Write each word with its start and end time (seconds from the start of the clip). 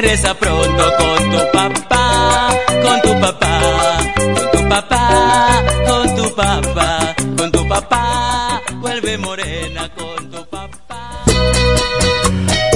Regresa 0.00 0.32
pronto 0.32 0.92
con 0.96 1.30
tu 1.32 1.38
papá, 1.52 2.50
con 2.84 3.02
tu 3.02 3.20
papá, 3.20 3.98
con 4.14 4.50
tu 4.52 4.68
papá, 4.68 5.64
con 5.88 6.14
tu 6.14 6.34
papá, 6.36 7.16
con 7.36 7.50
tu 7.50 7.68
papá. 7.68 8.62
Vuelve 8.76 9.18
morena 9.18 9.90
con 9.96 10.30
tu 10.30 10.48
papá. 10.48 11.24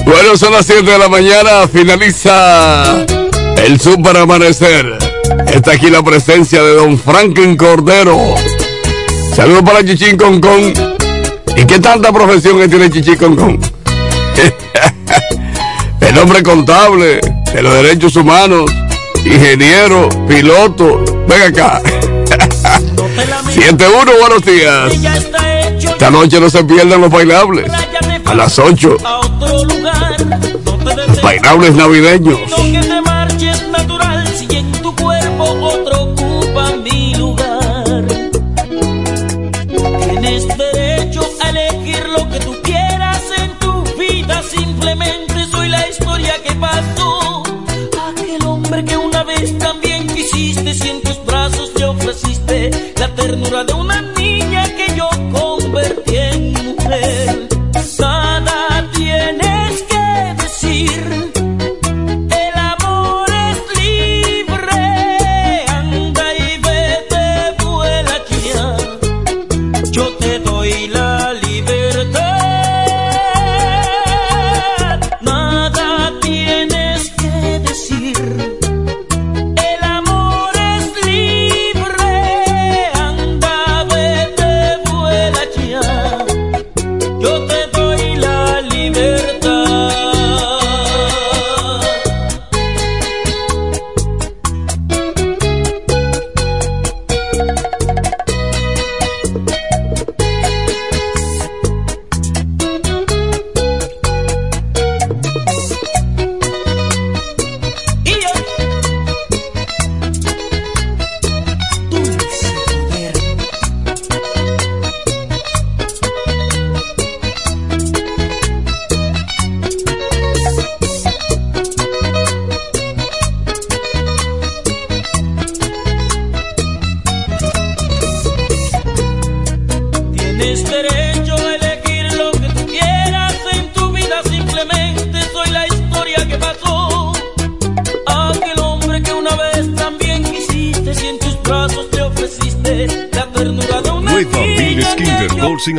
Bueno, 0.05 0.37
son 0.37 0.53
las 0.53 0.67
7 0.67 0.83
de 0.83 0.99
la 0.99 1.09
mañana, 1.09 1.69
finaliza 1.73 3.07
el 3.65 3.81
Super 3.81 4.17
Amanecer. 4.17 4.99
Está 5.47 5.75
aquí 5.75 5.91
la 5.91 6.03
presencia 6.03 6.61
de 6.61 6.75
don 6.75 6.99
Franklin 6.99 7.57
Cordero. 7.57 8.19
Saludos 9.37 9.63
para 9.63 9.85
Chichín 9.85 10.17
Concon. 10.17 10.73
¿Y 11.57 11.65
qué 11.67 11.79
tanta 11.79 12.13
profesión 12.13 12.59
que 12.59 12.67
tiene 12.67 12.91
Chichín 12.91 13.15
Concon? 13.15 13.61
El 16.13 16.19
hombre 16.19 16.43
contable 16.43 17.21
de 17.55 17.63
los 17.63 17.73
derechos 17.73 18.17
humanos, 18.17 18.71
ingeniero, 19.25 20.11
piloto. 20.29 21.03
Ven 21.27 21.43
acá. 21.43 21.81
7-1, 23.49 24.19
buenos 24.21 24.45
días. 24.45 24.93
Esta 25.83 26.11
noche 26.11 26.39
no 26.39 26.51
se 26.51 26.65
pierdan 26.65 27.01
los 27.01 27.11
bailables. 27.11 27.71
A 28.27 28.35
las 28.35 28.59
8. 28.59 28.97
Los 31.09 31.23
bailables 31.23 31.75
navideños. 31.75 32.41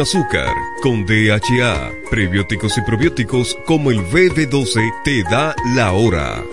Azúcar, 0.04 0.54
con 0.82 1.06
DHA, 1.06 1.92
prebióticos 2.10 2.78
y 2.78 2.82
probióticos 2.82 3.58
como 3.66 3.90
el 3.90 4.00
BB12 4.00 5.02
te 5.04 5.24
da 5.24 5.56
la 5.76 5.94
hora. 5.94 6.44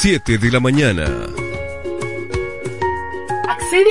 7 0.00 0.38
de 0.38 0.50
la 0.50 0.60
mañana. 0.60 1.45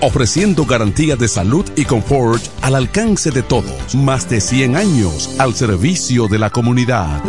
ofreciendo 0.00 0.64
garantía 0.64 1.16
de 1.16 1.28
salud 1.28 1.64
y 1.76 1.84
confort 1.84 2.42
al 2.62 2.74
alcance 2.74 3.30
de 3.30 3.42
todos. 3.42 3.94
Más 3.94 4.28
de 4.28 4.40
100 4.40 4.76
años 4.76 5.30
al 5.38 5.54
servicio 5.54 6.28
de 6.28 6.38
la 6.38 6.50
comunidad. 6.50 7.22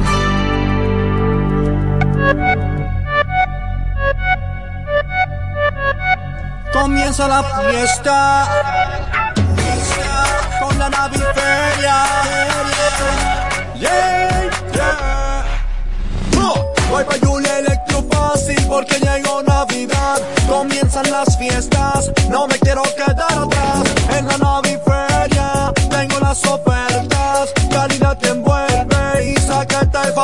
Comienza 6.72 7.28
la 7.28 7.44
fiesta 7.44 8.48
con 10.62 10.78
la 10.78 10.90
naviferia. 10.90 12.06
Yeah, 13.80 14.50
yeah. 14.74 15.46
Oh, 16.38 16.74
voy 16.90 17.04
pa' 17.04 17.16
Electro 17.60 18.06
Fácil 18.12 18.66
porque 18.68 19.00
llegó 19.00 19.42
Navidad. 19.44 20.22
Comienzan 20.92 21.12
las 21.12 21.38
fiestas, 21.38 22.12
no 22.32 22.48
me 22.48 22.58
quiero 22.58 22.82
quedar 22.82 23.32
atrás. 23.32 23.84
En 24.18 24.26
la 24.26 24.38
naviferia 24.40 25.72
tengo 25.88 26.20
las 26.20 26.44
ofertas, 26.48 27.09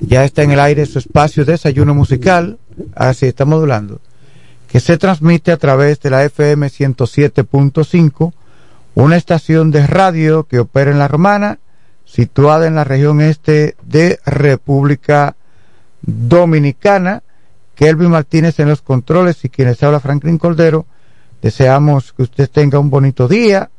Ya 0.00 0.24
está 0.24 0.42
en 0.42 0.52
el 0.52 0.60
aire 0.60 0.86
su 0.86 0.98
espacio 0.98 1.44
desayuno 1.44 1.94
musical, 1.94 2.58
así 2.94 3.26
está 3.26 3.44
modulando, 3.44 4.00
que 4.68 4.80
se 4.80 4.98
transmite 4.98 5.52
a 5.52 5.56
través 5.56 6.00
de 6.00 6.10
la 6.10 6.24
FM 6.24 6.66
107.5, 6.68 8.32
una 8.94 9.16
estación 9.16 9.70
de 9.70 9.86
radio 9.86 10.44
que 10.44 10.58
opera 10.58 10.90
en 10.90 10.98
la 10.98 11.08
Romana, 11.08 11.58
situada 12.04 12.66
en 12.66 12.74
la 12.74 12.84
región 12.84 13.20
este 13.20 13.76
de 13.82 14.18
República 14.24 15.36
Dominicana. 16.02 17.22
Kelvin 17.74 18.10
Martínez 18.10 18.58
en 18.58 18.68
los 18.68 18.82
controles 18.82 19.44
y 19.44 19.50
quienes 19.50 19.80
habla 19.84 20.00
Franklin 20.00 20.38
Cordero. 20.38 20.86
Deseamos 21.40 22.12
que 22.12 22.22
usted 22.22 22.50
tenga 22.50 22.80
un 22.80 22.90
bonito 22.90 23.28
día 23.28 23.70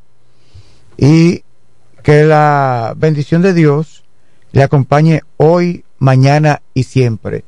y 0.96 1.44
que 2.02 2.24
la 2.24 2.94
bendición 2.96 3.42
de 3.42 3.54
Dios 3.54 4.06
le 4.52 4.64
acompañe 4.64 5.22
hoy, 5.38 5.84
mañana 6.00 6.62
y 6.74 6.84
siempre. 6.84 7.44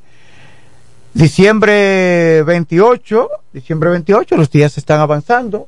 Diciembre 1.13 2.43
28, 2.43 3.29
diciembre 3.53 3.89
28, 3.89 4.37
los 4.37 4.49
días 4.49 4.77
están 4.77 4.99
avanzando, 4.99 5.67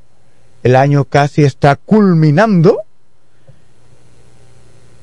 el 0.62 0.74
año 0.76 1.04
casi 1.04 1.44
está 1.44 1.76
culminando, 1.76 2.80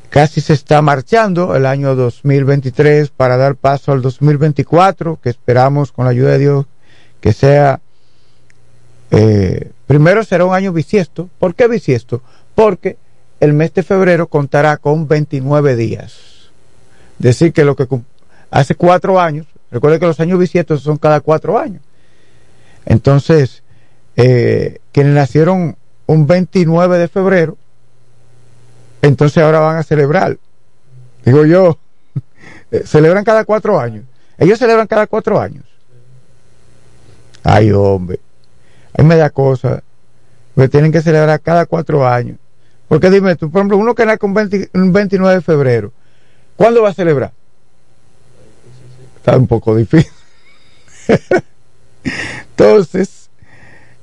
casi 0.09 0.41
se 0.41 0.53
está 0.53 0.81
marchando 0.81 1.55
el 1.55 1.65
año 1.65 1.95
2023 1.95 3.09
para 3.11 3.38
dar 3.38 3.55
paso 3.55 3.91
al 3.91 4.01
2024, 4.01 5.19
que 5.21 5.29
esperamos 5.29 5.91
con 5.91 6.05
la 6.05 6.11
ayuda 6.11 6.31
de 6.31 6.39
Dios 6.39 6.65
que 7.21 7.33
sea, 7.33 7.79
eh, 9.11 9.71
primero 9.88 10.23
será 10.23 10.43
un 10.43 10.55
año 10.55 10.73
bisiesto. 10.73 11.29
¿Por 11.39 11.55
qué 11.55 11.67
bisiesto? 11.67 12.21
Porque 12.55 12.97
el 13.41 13.53
mes 13.53 13.74
de 13.74 13.81
febrero 13.81 14.27
contará 14.27 14.77
con 14.77 15.07
29 15.07 15.75
días. 15.75 16.51
Decir 17.17 17.51
que 17.51 17.65
lo 17.65 17.75
que 17.75 17.88
hace 18.51 18.75
cuatro 18.75 19.19
años, 19.19 19.48
recuerde 19.71 20.00
que 20.00 20.05
los 20.05 20.19
años 20.19 20.39
bisiestos 20.39 20.83
son 20.83 20.98
cada 20.98 21.21
cuatro 21.21 21.57
años. 21.57 21.81
Entonces, 22.86 23.63
eh, 24.15 24.79
quienes 24.91 25.15
nacieron 25.15 25.75
un 26.05 26.27
29 26.27 27.00
de 27.00 27.07
febrero, 27.07 27.57
entonces 29.01 29.43
ahora 29.43 29.60
van 29.60 29.77
a 29.77 29.83
celebrar. 29.83 30.38
Digo 31.25 31.43
yo, 31.45 31.79
celebran 32.86 33.24
cada 33.24 33.43
cuatro 33.43 33.79
años. 33.79 34.05
Ellos 34.38 34.60
celebran 34.60 34.86
cada 34.86 35.07
cuatro 35.07 35.39
años. 35.39 35.65
Ay, 37.43 37.71
hombre. 37.71 38.19
Ahí 38.93 39.03
me 39.03 39.15
da 39.15 39.31
cosa. 39.31 39.81
Que 40.55 40.69
tienen 40.69 40.91
que 40.91 41.01
celebrar 41.01 41.41
cada 41.41 41.65
cuatro 41.65 42.07
años. 42.07 42.38
Porque 42.91 43.10
dime 43.10 43.38
tú, 43.38 43.50
por 43.50 43.60
ejemplo, 43.60 43.77
uno 43.77 43.95
que 43.95 44.05
nace 44.05 44.17
con 44.17 44.31
un 44.74 44.91
29 44.91 45.36
de 45.36 45.39
febrero, 45.41 45.93
¿cuándo 46.57 46.81
va 46.81 46.89
a 46.89 46.93
celebrar? 46.93 47.31
Está 49.15 49.38
un 49.38 49.48
poco 49.48 49.77
difícil. 49.77 50.12
Entonces, 52.50 53.29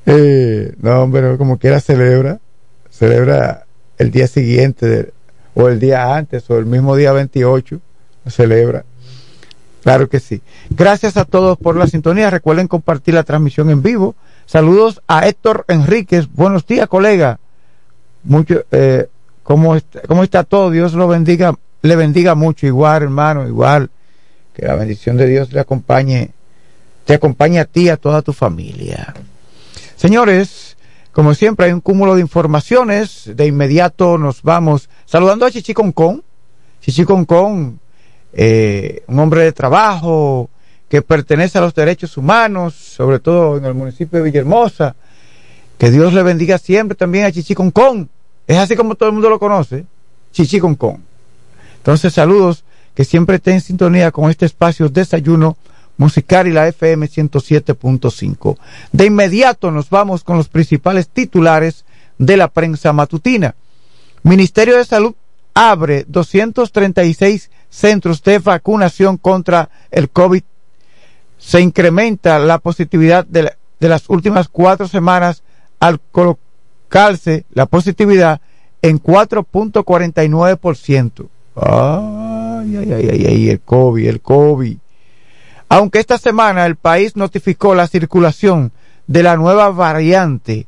eh, 0.06 0.74
no, 0.80 1.02
hombre, 1.02 1.36
como 1.36 1.58
quiera 1.58 1.80
celebra, 1.80 2.40
celebra 2.88 3.66
el 3.98 4.10
día 4.10 4.26
siguiente 4.26 5.12
o 5.52 5.68
el 5.68 5.78
día 5.80 6.16
antes 6.16 6.48
o 6.48 6.56
el 6.56 6.64
mismo 6.64 6.96
día 6.96 7.12
28, 7.12 7.82
celebra. 8.28 8.86
Claro 9.82 10.08
que 10.08 10.18
sí. 10.18 10.40
Gracias 10.70 11.18
a 11.18 11.26
todos 11.26 11.58
por 11.58 11.76
la 11.76 11.88
sintonía. 11.88 12.30
Recuerden 12.30 12.68
compartir 12.68 13.12
la 13.12 13.24
transmisión 13.24 13.68
en 13.68 13.82
vivo. 13.82 14.14
Saludos 14.46 15.02
a 15.08 15.28
Héctor 15.28 15.66
Enríquez. 15.68 16.26
Buenos 16.32 16.66
días, 16.66 16.88
colega. 16.88 17.38
Mucho, 18.28 18.64
eh, 18.70 19.08
¿cómo, 19.42 19.74
está, 19.74 20.02
¿Cómo 20.02 20.22
está 20.22 20.44
todo? 20.44 20.70
Dios 20.70 20.92
lo 20.92 21.08
bendiga, 21.08 21.54
le 21.82 21.96
bendiga 21.96 22.34
mucho. 22.34 22.66
Igual, 22.66 23.02
hermano, 23.02 23.48
igual. 23.48 23.90
Que 24.54 24.66
la 24.66 24.74
bendición 24.74 25.16
de 25.16 25.26
Dios 25.26 25.52
le 25.52 25.60
acompañe, 25.60 26.30
te 27.04 27.14
acompañe 27.14 27.58
a 27.58 27.64
ti 27.64 27.84
y 27.84 27.88
a 27.88 27.96
toda 27.96 28.22
tu 28.22 28.32
familia. 28.32 29.14
Señores, 29.96 30.76
como 31.12 31.34
siempre 31.34 31.66
hay 31.66 31.72
un 31.72 31.80
cúmulo 31.80 32.14
de 32.14 32.20
informaciones. 32.20 33.30
De 33.34 33.46
inmediato 33.46 34.18
nos 34.18 34.42
vamos 34.42 34.90
saludando 35.06 35.46
a 35.46 35.50
Chichi 35.50 35.72
Concón. 35.72 36.22
Chichi 36.80 37.04
Concón 37.04 37.80
eh, 38.32 39.02
un 39.06 39.18
hombre 39.18 39.42
de 39.42 39.52
trabajo 39.52 40.50
que 40.88 41.02
pertenece 41.02 41.58
a 41.58 41.60
los 41.60 41.74
derechos 41.74 42.16
humanos, 42.16 42.74
sobre 42.74 43.18
todo 43.18 43.56
en 43.56 43.64
el 43.64 43.74
municipio 43.74 44.18
de 44.18 44.24
Villahermosa. 44.24 44.94
Que 45.78 45.90
Dios 45.90 46.12
le 46.12 46.22
bendiga 46.22 46.58
siempre 46.58 46.96
también 46.96 47.24
a 47.24 47.32
Chichi 47.32 47.54
Concón. 47.54 48.10
Es 48.48 48.56
así 48.56 48.74
como 48.74 48.96
todo 48.96 49.10
el 49.10 49.12
mundo 49.12 49.30
lo 49.30 49.38
conoce, 49.38 49.84
Chichi 50.32 50.58
Concón. 50.58 51.04
Entonces, 51.76 52.14
saludos, 52.14 52.64
que 52.94 53.04
siempre 53.04 53.36
esté 53.36 53.52
en 53.52 53.60
sintonía 53.60 54.10
con 54.10 54.30
este 54.30 54.46
espacio 54.46 54.88
Desayuno 54.88 55.56
Musical 55.98 56.48
y 56.48 56.52
la 56.52 56.66
FM 56.66 57.06
107.5. 57.06 58.56
De 58.90 59.04
inmediato 59.04 59.70
nos 59.70 59.90
vamos 59.90 60.24
con 60.24 60.36
los 60.36 60.48
principales 60.48 61.08
titulares 61.08 61.84
de 62.16 62.36
la 62.36 62.48
prensa 62.48 62.92
matutina. 62.92 63.54
Ministerio 64.22 64.76
de 64.76 64.84
Salud 64.84 65.14
abre 65.54 66.04
236 66.08 67.50
centros 67.68 68.22
de 68.22 68.38
vacunación 68.38 69.16
contra 69.16 69.70
el 69.90 70.08
COVID. 70.08 70.42
Se 71.36 71.60
incrementa 71.60 72.38
la 72.38 72.58
positividad 72.58 73.26
de, 73.26 73.52
las 73.80 74.08
últimas 74.08 74.48
cuatro 74.48 74.88
semanas 74.88 75.42
al 75.80 76.00
colocarse 76.88 77.44
la 77.52 77.66
positividad 77.66 78.40
en 78.82 79.00
4.49%. 79.00 81.28
Ay, 81.56 82.76
ay, 82.76 82.92
ay, 82.92 83.26
ay, 83.26 83.48
el 83.50 83.60
COVID, 83.60 84.08
el 84.08 84.20
COVID. 84.20 84.76
Aunque 85.68 85.98
esta 85.98 86.18
semana 86.18 86.66
el 86.66 86.76
país 86.76 87.16
notificó 87.16 87.74
la 87.74 87.88
circulación 87.88 88.72
de 89.06 89.22
la 89.22 89.36
nueva 89.36 89.68
variante 89.70 90.66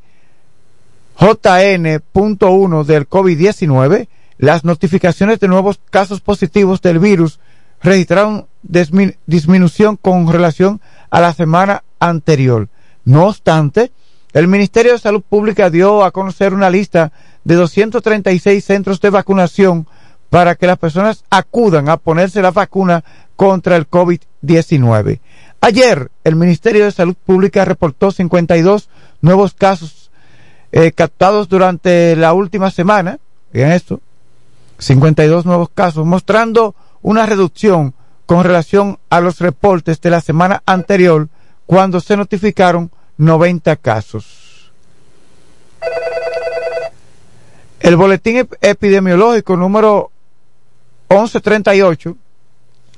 JN.1 1.18 2.84
del 2.84 3.08
COVID-19, 3.08 4.08
las 4.38 4.64
notificaciones 4.64 5.40
de 5.40 5.48
nuevos 5.48 5.80
casos 5.90 6.20
positivos 6.20 6.80
del 6.80 6.98
virus 6.98 7.40
registraron 7.82 8.46
disminución 8.62 9.96
con 9.96 10.30
relación 10.30 10.80
a 11.10 11.20
la 11.20 11.32
semana 11.32 11.82
anterior. 11.98 12.68
No 13.04 13.28
obstante, 13.28 13.90
el 14.32 14.48
Ministerio 14.48 14.92
de 14.92 14.98
Salud 14.98 15.22
Pública 15.28 15.70
dio 15.70 16.04
a 16.04 16.10
conocer 16.10 16.54
una 16.54 16.70
lista 16.70 17.12
de 17.44 17.54
236 17.54 18.64
centros 18.64 19.00
de 19.00 19.10
vacunación 19.10 19.86
para 20.28 20.54
que 20.54 20.66
las 20.66 20.78
personas 20.78 21.24
acudan 21.30 21.88
a 21.88 21.96
ponerse 21.96 22.40
la 22.40 22.52
vacuna 22.52 23.04
contra 23.36 23.76
el 23.76 23.88
COVID-19. 23.90 25.20
Ayer, 25.60 26.10
el 26.24 26.36
Ministerio 26.36 26.84
de 26.84 26.92
Salud 26.92 27.16
Pública 27.16 27.64
reportó 27.64 28.12
52 28.12 28.88
nuevos 29.20 29.54
casos 29.54 30.10
eh, 30.72 30.92
captados 30.92 31.48
durante 31.48 32.14
la 32.16 32.32
última 32.32 32.70
semana. 32.70 33.18
Vean 33.52 33.72
esto. 33.72 34.00
52 34.78 35.44
nuevos 35.44 35.68
casos, 35.74 36.06
mostrando 36.06 36.74
una 37.02 37.26
reducción 37.26 37.94
con 38.24 38.44
relación 38.44 38.98
a 39.10 39.20
los 39.20 39.40
reportes 39.40 40.00
de 40.00 40.10
la 40.10 40.20
semana 40.20 40.62
anterior, 40.64 41.28
cuando 41.66 42.00
se 42.00 42.16
notificaron 42.16 42.90
90 43.20 43.76
casos. 43.76 44.72
El 47.80 47.96
boletín 47.96 48.48
epidemiológico 48.62 49.58
número 49.58 50.10
1138, 51.10 52.16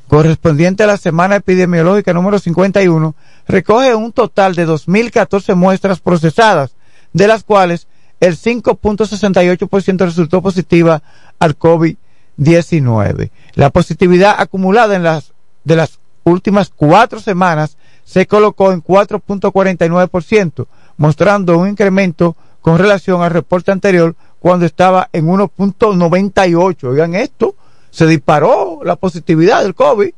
correspondiente 0.06 0.84
a 0.84 0.86
la 0.86 0.96
semana 0.96 1.36
epidemiológica 1.36 2.12
número 2.12 2.38
51, 2.38 3.16
recoge 3.48 3.96
un 3.96 4.12
total 4.12 4.54
de 4.54 4.66
2.014 4.66 5.56
muestras 5.56 5.98
procesadas, 5.98 6.76
de 7.12 7.26
las 7.26 7.42
cuales 7.42 7.88
el 8.20 8.38
5.68% 8.38 10.04
resultó 10.04 10.40
positiva 10.40 11.02
al 11.40 11.58
COVID-19. 11.58 13.30
La 13.54 13.70
positividad 13.70 14.36
acumulada 14.38 14.94
en 14.94 15.02
las 15.02 15.32
de 15.64 15.74
las 15.74 15.98
últimas 16.22 16.70
cuatro 16.74 17.18
semanas 17.18 17.76
se 18.12 18.26
colocó 18.26 18.72
en 18.72 18.84
4.49%, 18.84 20.66
mostrando 20.98 21.56
un 21.56 21.70
incremento 21.70 22.36
con 22.60 22.76
relación 22.76 23.22
al 23.22 23.30
reporte 23.30 23.72
anterior 23.72 24.14
cuando 24.38 24.66
estaba 24.66 25.08
en 25.14 25.26
1.98. 25.26 26.84
Oigan 26.84 27.14
esto, 27.14 27.54
se 27.90 28.06
disparó 28.06 28.80
la 28.84 28.96
positividad 28.96 29.62
del 29.62 29.74
COVID. 29.74 30.12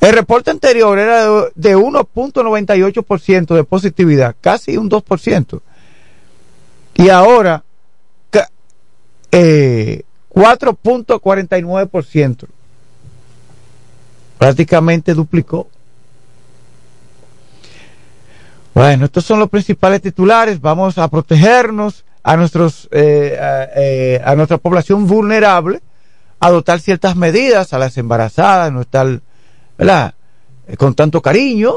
El 0.00 0.12
reporte 0.12 0.50
anterior 0.50 0.98
era 0.98 1.26
de 1.54 1.76
1.98% 1.76 3.54
de 3.54 3.62
positividad, 3.62 4.34
casi 4.40 4.76
un 4.76 4.90
2%. 4.90 5.60
Y 6.94 7.10
ahora, 7.10 7.62
eh, 9.30 10.02
4.49%. 10.30 12.48
Prácticamente 14.36 15.14
duplicó. 15.14 15.68
Bueno, 18.78 19.06
estos 19.06 19.24
son 19.24 19.40
los 19.40 19.50
principales 19.50 20.00
titulares. 20.00 20.60
Vamos 20.60 20.98
a 20.98 21.08
protegernos 21.08 22.04
a 22.22 22.36
nuestros 22.36 22.88
eh, 22.92 23.36
eh, 23.74 24.22
a, 24.24 24.36
nuestra 24.36 24.58
población 24.58 25.08
vulnerable, 25.08 25.80
adoptar 26.38 26.78
ciertas 26.78 27.16
medidas 27.16 27.72
a 27.72 27.78
las 27.80 27.98
embarazadas, 27.98 28.72
no 28.72 28.82
estar, 28.82 29.20
¿verdad? 29.76 30.14
Eh, 30.68 30.76
con 30.76 30.94
tanto 30.94 31.20
cariño, 31.20 31.72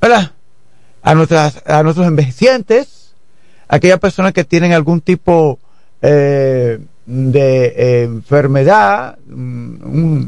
¿verdad? 0.00 0.30
A 1.02 1.16
nuestras 1.16 1.60
a 1.66 1.82
nuestros 1.82 2.06
envejecientes, 2.06 3.12
aquellas 3.66 3.98
personas 3.98 4.32
que 4.32 4.44
tienen 4.44 4.74
algún 4.74 5.00
tipo 5.00 5.58
eh, 6.02 6.78
de 7.04 7.66
eh, 7.66 8.02
enfermedad, 8.04 9.18
mm, 9.26 10.24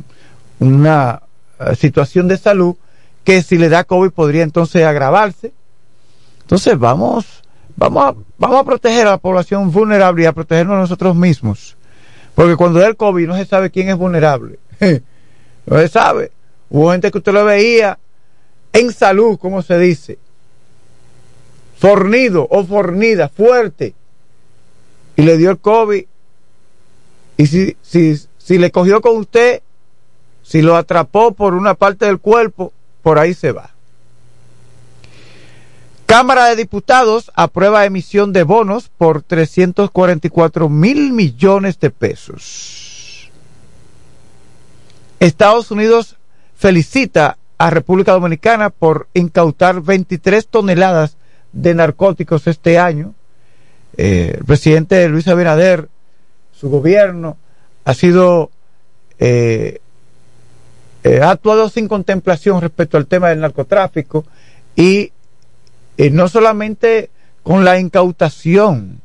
una 0.58 1.22
eh, 1.60 1.76
situación 1.76 2.26
de 2.26 2.36
salud, 2.36 2.74
que 3.22 3.42
si 3.44 3.58
le 3.58 3.68
da 3.68 3.84
COVID 3.84 4.10
podría 4.10 4.42
entonces 4.42 4.84
agravarse. 4.84 5.52
Entonces 6.48 6.78
vamos, 6.78 7.42
vamos 7.76 8.04
a, 8.04 8.14
vamos 8.38 8.60
a 8.60 8.64
proteger 8.64 9.06
a 9.06 9.10
la 9.10 9.18
población 9.18 9.70
vulnerable 9.70 10.22
y 10.22 10.24
a 10.24 10.32
protegernos 10.32 10.76
a 10.76 10.80
nosotros 10.80 11.14
mismos. 11.14 11.76
Porque 12.34 12.56
cuando 12.56 12.80
da 12.80 12.86
el 12.86 12.96
COVID 12.96 13.26
no 13.26 13.36
se 13.36 13.44
sabe 13.44 13.70
quién 13.70 13.90
es 13.90 13.98
vulnerable. 13.98 14.58
no 15.66 15.76
se 15.76 15.88
sabe. 15.88 16.32
hubo 16.70 16.90
gente 16.90 17.10
que 17.10 17.18
usted 17.18 17.34
lo 17.34 17.44
veía 17.44 17.98
en 18.72 18.90
salud, 18.94 19.38
como 19.38 19.60
se 19.60 19.78
dice, 19.78 20.18
fornido 21.76 22.48
o 22.50 22.64
fornida, 22.64 23.28
fuerte, 23.28 23.92
y 25.16 25.20
le 25.20 25.36
dio 25.36 25.50
el 25.50 25.58
COVID. 25.58 26.06
Y 27.36 27.46
si, 27.46 27.76
si, 27.82 28.16
si 28.38 28.56
le 28.56 28.70
cogió 28.70 29.02
con 29.02 29.18
usted, 29.18 29.60
si 30.42 30.62
lo 30.62 30.76
atrapó 30.76 31.32
por 31.32 31.52
una 31.52 31.74
parte 31.74 32.06
del 32.06 32.20
cuerpo, 32.20 32.72
por 33.02 33.18
ahí 33.18 33.34
se 33.34 33.52
va. 33.52 33.74
Cámara 36.08 36.46
de 36.46 36.56
Diputados 36.56 37.30
aprueba 37.34 37.84
emisión 37.84 38.32
de 38.32 38.42
bonos 38.42 38.88
por 38.88 39.20
344 39.20 40.70
mil 40.70 41.12
millones 41.12 41.78
de 41.80 41.90
pesos. 41.90 43.30
Estados 45.20 45.70
Unidos 45.70 46.16
felicita 46.56 47.36
a 47.58 47.68
República 47.68 48.12
Dominicana 48.12 48.70
por 48.70 49.08
incautar 49.12 49.82
23 49.82 50.46
toneladas 50.46 51.18
de 51.52 51.74
narcóticos 51.74 52.46
este 52.46 52.78
año. 52.78 53.12
Eh, 53.98 54.36
el 54.38 54.46
presidente 54.46 55.06
Luis 55.10 55.28
Abinader, 55.28 55.90
su 56.58 56.70
gobierno, 56.70 57.36
ha 57.84 57.92
sido 57.92 58.50
eh, 59.18 59.82
eh, 61.04 61.20
ha 61.20 61.32
actuado 61.32 61.68
sin 61.68 61.86
contemplación 61.86 62.62
respecto 62.62 62.96
al 62.96 63.06
tema 63.06 63.28
del 63.28 63.40
narcotráfico 63.40 64.24
y 64.74 65.12
no 66.10 66.28
solamente 66.28 67.10
con 67.42 67.64
la 67.64 67.78
incautación 67.78 69.00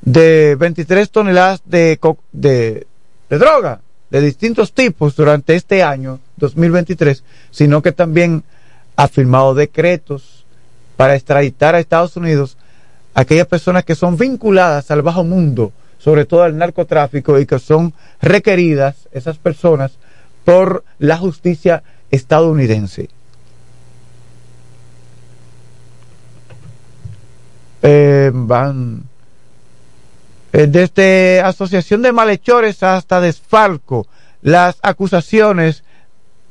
de 0.00 0.56
23 0.58 1.10
toneladas 1.10 1.62
de, 1.66 1.98
de, 2.32 2.86
de 3.28 3.38
droga 3.38 3.80
de 4.10 4.20
distintos 4.20 4.72
tipos 4.72 5.16
durante 5.16 5.54
este 5.54 5.82
año 5.82 6.18
2023, 6.36 7.22
sino 7.50 7.82
que 7.82 7.92
también 7.92 8.42
ha 8.96 9.08
firmado 9.08 9.54
decretos 9.54 10.44
para 10.96 11.14
extraditar 11.14 11.74
a 11.74 11.80
Estados 11.80 12.16
Unidos 12.16 12.56
a 13.14 13.20
aquellas 13.22 13.46
personas 13.46 13.84
que 13.84 13.94
son 13.94 14.16
vinculadas 14.16 14.90
al 14.90 15.02
bajo 15.02 15.24
mundo, 15.24 15.72
sobre 15.98 16.24
todo 16.24 16.42
al 16.42 16.56
narcotráfico, 16.56 17.38
y 17.38 17.46
que 17.46 17.58
son 17.58 17.92
requeridas, 18.20 19.08
esas 19.12 19.36
personas, 19.36 19.92
por 20.44 20.84
la 20.98 21.18
justicia 21.18 21.82
estadounidense. 22.10 23.10
Eh, 27.82 28.30
van 28.34 29.04
eh, 30.52 30.66
desde 30.66 31.40
Asociación 31.40 32.02
de 32.02 32.12
Malhechores 32.12 32.82
hasta 32.82 33.20
Desfalco, 33.20 34.06
las 34.42 34.78
acusaciones 34.82 35.84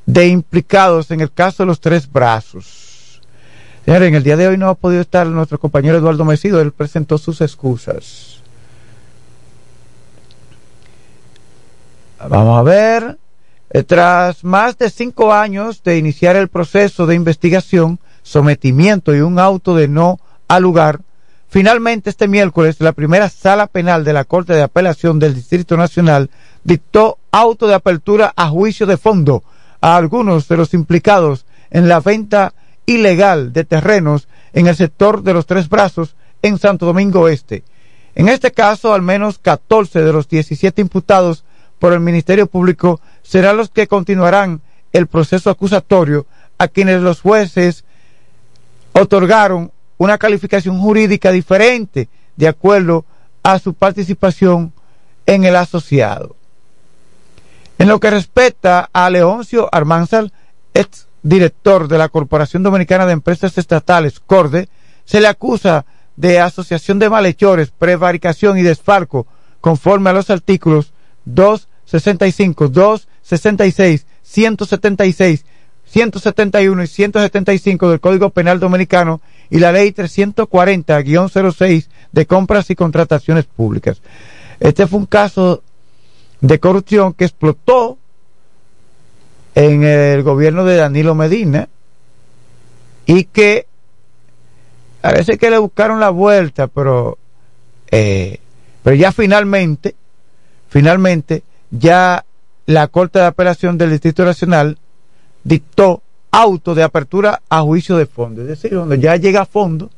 de 0.05 0.27
implicados 0.27 1.11
en 1.11 1.21
el 1.21 1.31
caso 1.31 1.63
de 1.63 1.67
los 1.67 1.81
tres 1.81 2.11
brazos. 2.11 3.21
Señores, 3.85 4.09
en 4.09 4.15
el 4.15 4.23
día 4.23 4.37
de 4.37 4.47
hoy 4.47 4.57
no 4.57 4.69
ha 4.69 4.75
podido 4.75 5.01
estar 5.01 5.25
nuestro 5.27 5.59
compañero 5.59 5.97
Eduardo 5.97 6.25
Mesido, 6.25 6.61
él 6.61 6.71
presentó 6.71 7.17
sus 7.17 7.41
excusas. 7.41 8.41
Vamos 12.19 12.59
a 12.59 12.63
ver. 12.63 13.17
Eh, 13.69 13.83
tras 13.83 14.43
más 14.43 14.77
de 14.77 14.89
cinco 14.89 15.33
años 15.33 15.83
de 15.83 15.97
iniciar 15.97 16.35
el 16.35 16.47
proceso 16.47 17.05
de 17.05 17.15
investigación, 17.15 17.99
sometimiento 18.23 19.13
y 19.15 19.19
un 19.19 19.39
auto 19.39 19.75
de 19.75 19.87
no 19.87 20.19
al 20.47 20.63
lugar, 20.63 21.01
finalmente 21.49 22.09
este 22.09 22.27
miércoles 22.27 22.79
la 22.79 22.91
primera 22.91 23.29
sala 23.29 23.67
penal 23.67 24.03
de 24.03 24.13
la 24.13 24.25
Corte 24.25 24.53
de 24.53 24.61
Apelación 24.61 25.19
del 25.19 25.35
Distrito 25.35 25.77
Nacional 25.77 26.29
dictó 26.63 27.17
auto 27.31 27.67
de 27.67 27.75
apertura 27.75 28.33
a 28.35 28.49
juicio 28.49 28.85
de 28.85 28.97
fondo 28.97 29.43
a 29.81 29.95
algunos 29.95 30.47
de 30.47 30.57
los 30.57 30.73
implicados 30.73 31.45
en 31.69 31.87
la 31.87 31.99
venta 31.99 32.53
ilegal 32.85 33.53
de 33.53 33.65
terrenos 33.65 34.27
en 34.53 34.67
el 34.67 34.75
sector 34.75 35.23
de 35.23 35.33
los 35.33 35.45
Tres 35.45 35.69
Brazos 35.69 36.15
en 36.41 36.57
Santo 36.57 36.85
Domingo 36.85 37.27
Este. 37.27 37.63
En 38.15 38.29
este 38.29 38.51
caso, 38.51 38.93
al 38.93 39.01
menos 39.01 39.37
14 39.37 40.01
de 40.01 40.11
los 40.11 40.27
17 40.27 40.81
imputados 40.81 41.43
por 41.79 41.93
el 41.93 41.99
Ministerio 41.99 42.47
Público 42.47 42.99
serán 43.21 43.57
los 43.57 43.69
que 43.69 43.87
continuarán 43.87 44.61
el 44.93 45.07
proceso 45.07 45.49
acusatorio 45.49 46.25
a 46.57 46.67
quienes 46.67 47.01
los 47.01 47.21
jueces 47.21 47.83
otorgaron 48.93 49.71
una 49.97 50.17
calificación 50.17 50.79
jurídica 50.79 51.31
diferente 51.31 52.09
de 52.35 52.47
acuerdo 52.47 53.05
a 53.43 53.59
su 53.59 53.73
participación 53.73 54.73
en 55.25 55.43
el 55.43 55.55
asociado. 55.55 56.35
En 57.79 57.87
lo 57.87 57.99
que 57.99 58.09
respecta 58.09 58.89
a 58.91 59.09
Leoncio 59.09 59.69
Armanzal, 59.71 60.33
ex 60.73 61.07
director 61.21 61.87
de 61.87 61.97
la 61.97 62.09
Corporación 62.09 62.63
Dominicana 62.63 63.05
de 63.05 63.13
Empresas 63.13 63.57
Estatales, 63.57 64.19
CORDE, 64.19 64.69
se 65.05 65.21
le 65.21 65.27
acusa 65.27 65.85
de 66.15 66.39
asociación 66.39 66.99
de 66.99 67.09
malhechores, 67.09 67.71
prevaricación 67.71 68.57
y 68.57 68.63
desfalco, 68.63 69.27
conforme 69.61 70.09
a 70.09 70.13
los 70.13 70.29
artículos 70.29 70.93
265, 71.25 72.69
266, 72.69 74.05
176, 74.23 75.45
171 75.85 76.83
y 76.83 76.87
175 76.87 77.89
del 77.89 77.99
Código 77.99 78.29
Penal 78.31 78.59
Dominicano 78.59 79.21
y 79.49 79.59
la 79.59 79.71
Ley 79.71 79.91
340-06 79.91 81.87
de 82.11 82.25
compras 82.25 82.69
y 82.69 82.75
contrataciones 82.75 83.45
públicas. 83.45 84.01
Este 84.59 84.87
fue 84.87 84.99
un 84.99 85.05
caso 85.05 85.63
de 86.41 86.59
corrupción 86.59 87.13
que 87.13 87.25
explotó 87.25 87.97
en 89.55 89.83
el 89.83 90.23
gobierno 90.23 90.65
de 90.65 90.75
Danilo 90.75 91.15
Medina 91.15 91.67
y 93.05 93.23
que 93.23 93.65
parece 95.01 95.37
que 95.37 95.49
le 95.49 95.57
buscaron 95.57 95.99
la 95.99 96.09
vuelta, 96.09 96.67
pero, 96.67 97.17
eh, 97.89 98.39
pero 98.83 98.95
ya 98.95 99.11
finalmente, 99.11 99.95
finalmente, 100.69 101.43
ya 101.71 102.25
la 102.65 102.87
Corte 102.87 103.19
de 103.19 103.25
Apelación 103.25 103.77
del 103.77 103.91
Distrito 103.91 104.25
Nacional 104.25 104.77
dictó 105.43 106.03
auto 106.31 106.75
de 106.75 106.83
apertura 106.83 107.41
a 107.49 107.61
juicio 107.61 107.97
de 107.97 108.05
fondo. 108.05 108.41
Es 108.41 108.47
decir, 108.47 108.71
cuando 108.75 108.95
ya 108.95 109.15
llega 109.15 109.41
a 109.41 109.45
fondo, 109.45 109.89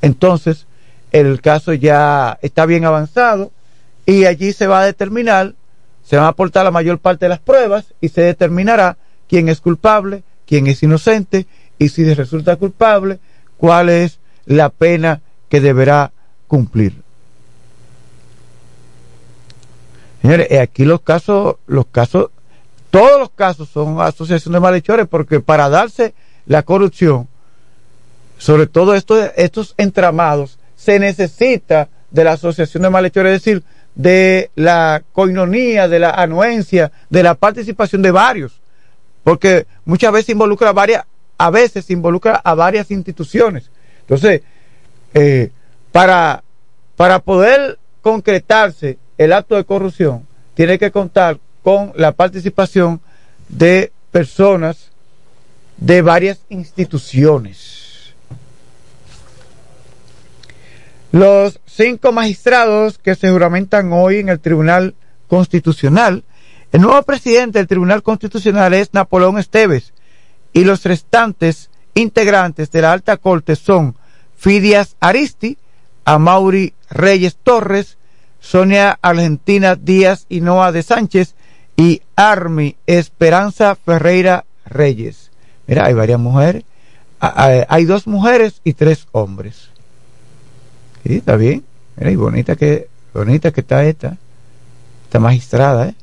entonces 0.00 0.66
el 1.12 1.40
caso 1.40 1.72
ya 1.72 2.38
está 2.42 2.66
bien 2.66 2.84
avanzado 2.84 3.50
y 4.06 4.24
allí 4.24 4.52
se 4.52 4.66
va 4.66 4.80
a 4.80 4.86
determinar, 4.86 5.54
se 6.04 6.16
van 6.16 6.26
a 6.26 6.28
aportar 6.28 6.64
la 6.64 6.70
mayor 6.70 6.98
parte 6.98 7.26
de 7.26 7.30
las 7.30 7.38
pruebas 7.38 7.94
y 8.00 8.08
se 8.08 8.22
determinará 8.22 8.96
quién 9.28 9.48
es 9.48 9.60
culpable, 9.60 10.22
quién 10.46 10.66
es 10.66 10.82
inocente 10.82 11.46
y 11.78 11.88
si 11.88 12.12
resulta 12.14 12.56
culpable, 12.56 13.18
cuál 13.56 13.88
es 13.88 14.18
la 14.46 14.70
pena 14.70 15.20
que 15.48 15.60
deberá 15.60 16.12
cumplir. 16.48 16.94
Señores, 20.22 20.46
eh, 20.50 20.60
aquí 20.60 20.84
los 20.84 21.00
casos, 21.00 21.56
los 21.66 21.86
casos 21.86 22.30
todos 22.92 23.18
los 23.18 23.30
casos 23.30 23.70
son 23.70 23.98
asociación 24.02 24.52
de 24.52 24.60
malhechores 24.60 25.08
porque 25.08 25.40
para 25.40 25.70
darse 25.70 26.12
la 26.44 26.62
corrupción, 26.62 27.26
sobre 28.36 28.66
todo 28.66 28.94
estos, 28.94 29.30
estos 29.34 29.74
entramados, 29.78 30.58
se 30.76 30.98
necesita 30.98 31.88
de 32.10 32.24
la 32.24 32.32
asociación 32.32 32.82
de 32.82 32.90
malhechores, 32.90 33.32
es 33.32 33.42
decir, 33.42 33.62
de 33.94 34.50
la 34.56 35.02
coinonía, 35.14 35.88
de 35.88 36.00
la 36.00 36.10
anuencia, 36.10 36.92
de 37.08 37.22
la 37.22 37.34
participación 37.34 38.02
de 38.02 38.10
varios, 38.10 38.60
porque 39.24 39.66
muchas 39.86 40.12
veces 40.12 40.28
involucra 40.28 40.68
a 40.68 40.72
varias, 40.74 41.06
a 41.38 41.48
veces 41.48 41.88
involucra 41.88 42.42
a 42.44 42.54
varias 42.54 42.90
instituciones. 42.90 43.70
Entonces, 44.00 44.42
eh, 45.14 45.50
para, 45.92 46.44
para 46.98 47.20
poder 47.20 47.78
concretarse 48.02 48.98
el 49.16 49.32
acto 49.32 49.56
de 49.56 49.64
corrupción, 49.64 50.26
tiene 50.52 50.78
que 50.78 50.90
contar 50.90 51.38
con 51.62 51.92
la 51.96 52.12
participación 52.12 53.00
de 53.48 53.92
personas 54.10 54.90
de 55.76 56.02
varias 56.02 56.40
instituciones. 56.48 58.14
Los 61.12 61.60
cinco 61.66 62.12
magistrados 62.12 62.98
que 62.98 63.14
se 63.14 63.30
juramentan 63.30 63.92
hoy 63.92 64.18
en 64.18 64.28
el 64.28 64.40
Tribunal 64.40 64.94
Constitucional, 65.28 66.24
el 66.72 66.80
nuevo 66.80 67.02
presidente 67.02 67.58
del 67.58 67.68
Tribunal 67.68 68.02
Constitucional 68.02 68.72
es 68.72 68.94
Napoleón 68.94 69.38
Esteves 69.38 69.92
y 70.52 70.64
los 70.64 70.84
restantes 70.84 71.70
integrantes 71.94 72.70
de 72.70 72.82
la 72.82 72.92
Alta 72.92 73.18
Corte 73.18 73.56
son 73.56 73.96
Fidias 74.36 74.96
Aristi, 75.00 75.58
Amauri 76.04 76.72
Reyes 76.88 77.36
Torres, 77.42 77.98
Sonia 78.40 78.98
Argentina 79.02 79.76
Díaz 79.76 80.26
y 80.28 80.40
Noa 80.40 80.72
de 80.72 80.82
Sánchez 80.82 81.34
y 81.76 82.02
Armi 82.16 82.76
Esperanza 82.86 83.74
Ferreira 83.74 84.44
Reyes. 84.64 85.30
Mira, 85.66 85.86
hay 85.86 85.94
varias 85.94 86.20
mujeres. 86.20 86.64
Hay 87.20 87.84
dos 87.84 88.06
mujeres 88.06 88.60
y 88.64 88.74
tres 88.74 89.06
hombres. 89.12 89.70
Sí, 91.04 91.16
está 91.16 91.36
bien. 91.36 91.64
Mira, 91.96 92.10
y 92.10 92.16
bonita 92.16 92.56
que, 92.56 92.88
bonita 93.14 93.52
que 93.52 93.60
está 93.60 93.84
esta. 93.84 94.16
Esta 95.04 95.18
magistrada, 95.20 95.88
¿eh? 95.88 95.94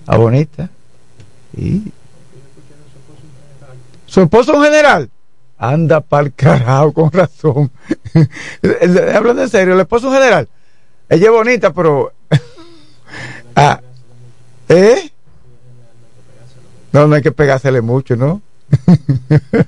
Está 0.00 0.16
bonita. 0.16 0.70
Y 1.56 1.92
Su 4.06 4.22
esposo 4.22 4.52
es 4.52 4.58
un 4.58 4.64
general. 4.64 5.10
Anda 5.58 6.00
pa'l 6.00 6.32
carajo, 6.34 6.92
con 6.92 7.10
razón. 7.10 7.70
Hablando 9.14 9.42
en 9.42 9.48
serio, 9.48 9.74
el 9.74 9.80
esposo 9.80 10.06
es 10.06 10.12
un 10.12 10.18
general. 10.18 10.48
Ella 11.08 11.26
es 11.26 11.32
bonita, 11.32 11.72
pero. 11.72 12.12
ah, 13.56 13.80
¿Eh? 14.68 15.10
No, 16.92 17.06
no 17.06 17.14
hay 17.14 17.22
que 17.22 17.32
pegársele 17.32 17.80
mucho, 17.80 18.16
¿no? 18.16 18.42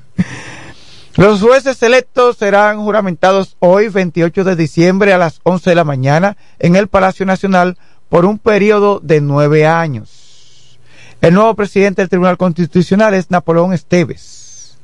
Los 1.17 1.41
jueces 1.43 1.83
electos 1.83 2.37
serán 2.37 2.81
juramentados 2.83 3.57
hoy, 3.59 3.89
28 3.89 4.45
de 4.45 4.57
diciembre, 4.57 5.13
a 5.13 5.19
las 5.19 5.41
11 5.43 5.71
de 5.71 5.77
la 5.77 5.85
mañana, 5.85 6.37
en 6.59 6.77
el 6.77 6.89
Palacio 6.89 7.27
Nacional, 7.27 7.77
por 8.09 8.25
un 8.25 8.39
periodo 8.39 9.01
de 9.01 9.21
nueve 9.21 9.67
años. 9.67 10.79
El 11.21 11.35
nuevo 11.35 11.55
presidente 11.55 12.01
del 12.03 12.09
Tribunal 12.09 12.39
Constitucional 12.39 13.13
es 13.15 13.31
Napoleón 13.31 13.73
Esteves. 13.73 14.79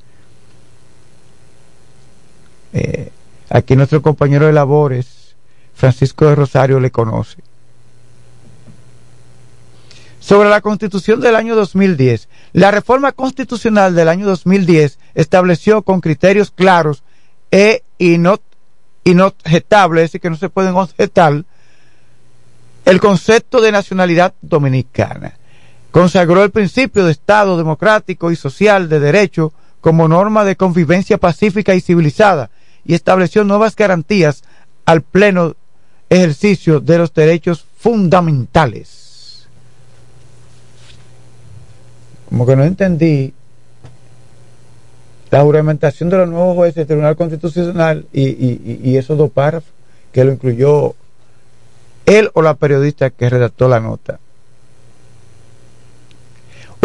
Eh, 2.73 3.11
aquí 3.49 3.77
nuestro 3.77 4.03
compañero 4.03 4.47
de 4.47 4.53
labores, 4.53 5.37
Francisco 5.75 6.27
de 6.27 6.35
Rosario, 6.35 6.81
le 6.81 6.91
conoce 6.91 7.46
sobre 10.27 10.51
la 10.51 10.61
Constitución 10.61 11.21
del 11.21 11.37
año 11.37 11.55
2010. 11.55 12.29
La 12.53 12.73
reforma 12.73 13.13
constitucional 13.13 13.95
del 13.95 14.09
año 14.09 14.27
2010 14.27 14.99
estableció 15.15 15.83
con 15.83 16.01
criterios 16.01 16.51
claros 16.51 17.05
e 17.53 17.85
inobjetables, 19.05 20.03
es 20.03 20.09
decir, 20.09 20.21
que 20.21 20.31
no 20.31 20.37
se 20.37 20.49
pueden 20.49 20.75
objetar, 20.75 21.45
el 22.85 23.01
concepto 23.01 23.61
de 23.61 23.71
nacionalidad 23.71 24.35
dominicana. 24.43 25.35
Consagró 25.93 26.43
el 26.43 26.51
principio 26.51 27.05
de 27.05 27.13
Estado 27.13 27.57
democrático 27.57 28.33
y 28.33 28.37
social 28.37 28.89
de 28.89 28.99
derecho 28.99 29.53
como 29.81 30.09
norma 30.09 30.45
de 30.45 30.57
convivencia 30.57 31.19
pacífica 31.19 31.77
y 31.77 31.81
civilizada 31.81 32.51
y 32.85 32.95
estableció 32.95 33.45
nuevas 33.45 33.77
garantías 33.77 34.43
al 34.87 35.03
pleno 35.03 35.55
ejercicio 36.11 36.81
de 36.81 36.99
los 36.99 37.15
derechos 37.15 37.65
fundamentales. 37.79 39.06
Como 42.29 42.47
que 42.47 42.57
no 42.57 42.65
entendí 42.65 43.33
la 45.31 45.43
juramentación 45.43 46.09
de 46.09 46.19
los 46.19 46.29
nuevos 46.29 46.57
jueces 46.57 46.77
del 46.77 46.87
Tribunal 46.87 47.17
Constitucional 47.17 48.07
y, 48.13 48.97
esos 48.97 49.19
dos 49.19 49.31
párrafos 49.31 49.71
que 50.13 50.25
lo 50.25 50.33
incluyó 50.33 50.95
él 52.07 52.31
o 52.35 52.43
la 52.43 52.55
periodista 52.55 53.11
que 53.11 53.29
redactó 53.29 53.69
la 53.69 53.81
nota. 53.81 54.21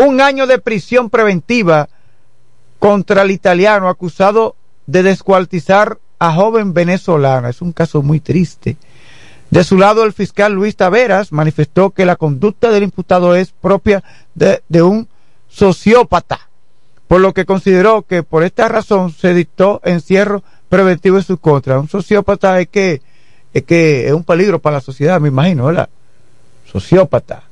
Un 0.04 0.20
año 0.20 0.48
de 0.48 0.58
prisión 0.58 1.10
preventiva 1.10 1.88
contra 2.80 3.22
el 3.22 3.32
italiano 3.32 3.88
acusado 3.88 4.56
de 4.88 5.04
descuartizar 5.04 6.00
a 6.18 6.34
joven 6.34 6.74
venezolana. 6.74 7.50
Es 7.50 7.62
un 7.62 7.72
caso 7.72 8.02
muy 8.02 8.20
triste. 8.20 8.78
De 9.52 9.64
su 9.64 9.78
lado, 9.78 10.04
el 10.04 10.14
fiscal 10.14 10.54
Luis 10.54 10.76
Taveras 10.76 11.32
manifestó 11.32 11.92
que 11.92 12.06
la 12.06 12.16
conducta 12.16 12.72
del 12.72 12.84
imputado 12.84 13.36
es 13.36 13.52
propia 13.52 14.04
de 14.34 14.82
un 14.82 15.08
sociópata, 15.52 16.50
por 17.08 17.22
lo 17.22 17.34
que 17.34 17.46
consideró 17.46 18.02
que 18.04 18.24
por 18.24 18.44
esta 18.44 18.68
razón 18.68 19.12
se 19.12 19.34
dictó 19.34 19.82
encierro 19.84 20.44
preventivo 20.70 21.18
en 21.18 21.24
su 21.24 21.38
contra. 21.38 21.80
Un 21.80 21.90
sociópata 21.90 22.60
es 22.60 22.70
que 22.70 23.02
es 23.54 23.64
que 23.64 24.08
es 24.08 24.14
un 24.14 24.24
peligro 24.24 24.60
para 24.60 24.78
la 24.78 24.82
sociedad, 24.82 25.20
me 25.20 25.28
imagino, 25.28 25.66
¿verdad? 25.66 25.90
Sociópata. 26.72 27.44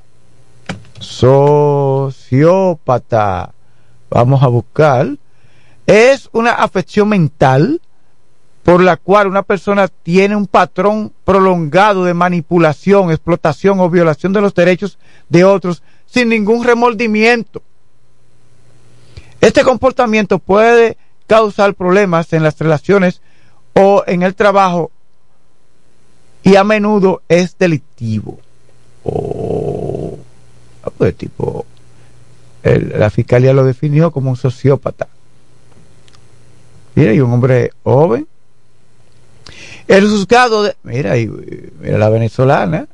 Sociópata. 0.99 2.53
Vamos 4.09 4.41
a 4.41 4.47
buscar. 4.47 5.17
Es 5.85 6.29
una 6.31 6.53
afección 6.53 7.09
mental 7.09 7.81
por 8.63 8.81
la 8.81 8.95
cual 8.95 9.27
una 9.27 9.43
persona 9.43 9.89
tiene 9.89 10.37
un 10.37 10.47
patrón 10.47 11.11
prolongado 11.25 12.05
de 12.05 12.13
manipulación, 12.13 13.11
explotación 13.11 13.81
o 13.81 13.89
violación 13.89 14.31
de 14.31 14.41
los 14.41 14.53
derechos 14.53 14.99
de 15.27 15.43
otros 15.43 15.83
sin 16.05 16.29
ningún 16.29 16.63
remordimiento. 16.63 17.61
Este 19.41 19.63
comportamiento 19.63 20.39
puede 20.39 20.97
causar 21.27 21.73
problemas 21.75 22.33
en 22.33 22.43
las 22.43 22.57
relaciones 22.59 23.21
o 23.73 24.03
en 24.07 24.23
el 24.23 24.35
trabajo 24.35 24.91
y 26.43 26.55
a 26.55 26.63
menudo 26.63 27.21
es 27.29 27.57
delictivo. 27.57 28.39
Oh, 29.03 30.17
pues 30.97 31.15
tipo, 31.15 31.65
la 32.63 33.09
fiscalía 33.09 33.53
lo 33.53 33.63
definió 33.63 34.11
como 34.11 34.31
un 34.31 34.35
sociópata. 34.35 35.07
Mira, 36.95 37.13
y 37.13 37.19
un 37.19 37.31
hombre 37.31 37.71
joven. 37.83 38.27
El 39.87 40.07
juzgado 40.07 40.63
de. 40.63 40.75
Mira, 40.83 41.17
y, 41.17 41.27
mira 41.79 41.97
la 41.97 42.09
venezolana. 42.09 42.87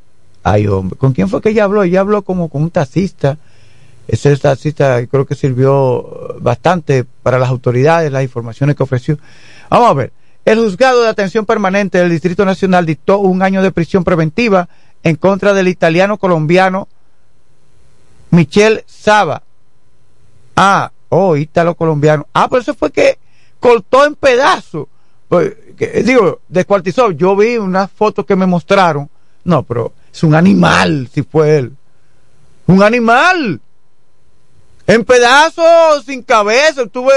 Ay, 0.43 0.67
hombre. 0.67 0.97
¿Con 0.97 1.13
quién 1.13 1.27
fue 1.27 1.41
que 1.41 1.49
ella 1.49 1.63
habló? 1.63 1.84
Ella 1.84 2.01
habló 2.01 2.21
como 2.21 2.49
con 2.49 2.62
un 2.62 2.69
taxista 2.69 3.38
ese 4.07 4.35
taxista 4.37 5.05
creo 5.07 5.25
que 5.25 5.35
sirvió 5.35 6.35
bastante 6.39 7.05
para 7.23 7.39
las 7.39 7.49
autoridades, 7.49 8.11
las 8.11 8.23
informaciones 8.23 8.75
que 8.75 8.83
ofreció. 8.83 9.17
Vamos 9.69 9.89
a 9.89 9.93
ver. 9.93 10.13
El 10.45 10.59
juzgado 10.59 11.01
de 11.01 11.09
atención 11.09 11.45
permanente 11.45 11.97
del 11.97 12.11
Distrito 12.11 12.45
Nacional 12.45 12.85
dictó 12.85 13.17
un 13.17 13.41
año 13.41 13.63
de 13.63 13.71
prisión 13.71 14.03
preventiva 14.03 14.69
en 15.03 15.15
contra 15.15 15.53
del 15.53 15.67
italiano 15.67 16.17
colombiano 16.17 16.87
Michel 18.29 18.83
Saba. 18.85 19.41
Ah, 20.55 20.91
oh, 21.09 21.35
italo 21.35 21.75
colombiano. 21.75 22.27
Ah, 22.33 22.47
pero 22.49 22.61
eso 22.61 22.75
fue 22.75 22.91
que 22.91 23.17
cortó 23.59 24.05
en 24.05 24.15
pedazos. 24.15 24.87
Pues, 25.27 25.53
digo, 26.03 26.41
descuartizó. 26.47 27.11
Yo 27.11 27.35
vi 27.35 27.57
una 27.57 27.87
foto 27.87 28.25
que 28.25 28.35
me 28.35 28.45
mostraron. 28.45 29.09
No, 29.43 29.63
pero 29.63 29.93
es 30.13 30.23
un 30.23 30.35
animal, 30.35 31.09
si 31.11 31.23
fue 31.23 31.57
él. 31.57 31.75
Un 32.67 32.83
animal 32.83 33.61
en 34.88 35.04
pedazos, 35.04 36.06
sin 36.06 36.21
cabeza. 36.21 36.86
Tuve, 36.88 37.13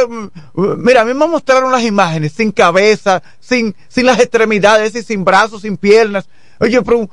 mira, 0.54 1.02
a 1.02 1.04
mí 1.04 1.14
me 1.14 1.26
mostraron 1.26 1.70
las 1.70 1.82
imágenes, 1.82 2.32
sin 2.32 2.50
cabeza, 2.50 3.22
sin, 3.40 3.74
sin 3.88 4.06
las 4.06 4.18
extremidades, 4.18 4.94
y 4.94 5.02
sin 5.02 5.24
brazos, 5.24 5.62
sin 5.62 5.76
piernas. 5.76 6.28
Oye, 6.60 6.80
pero 6.82 7.08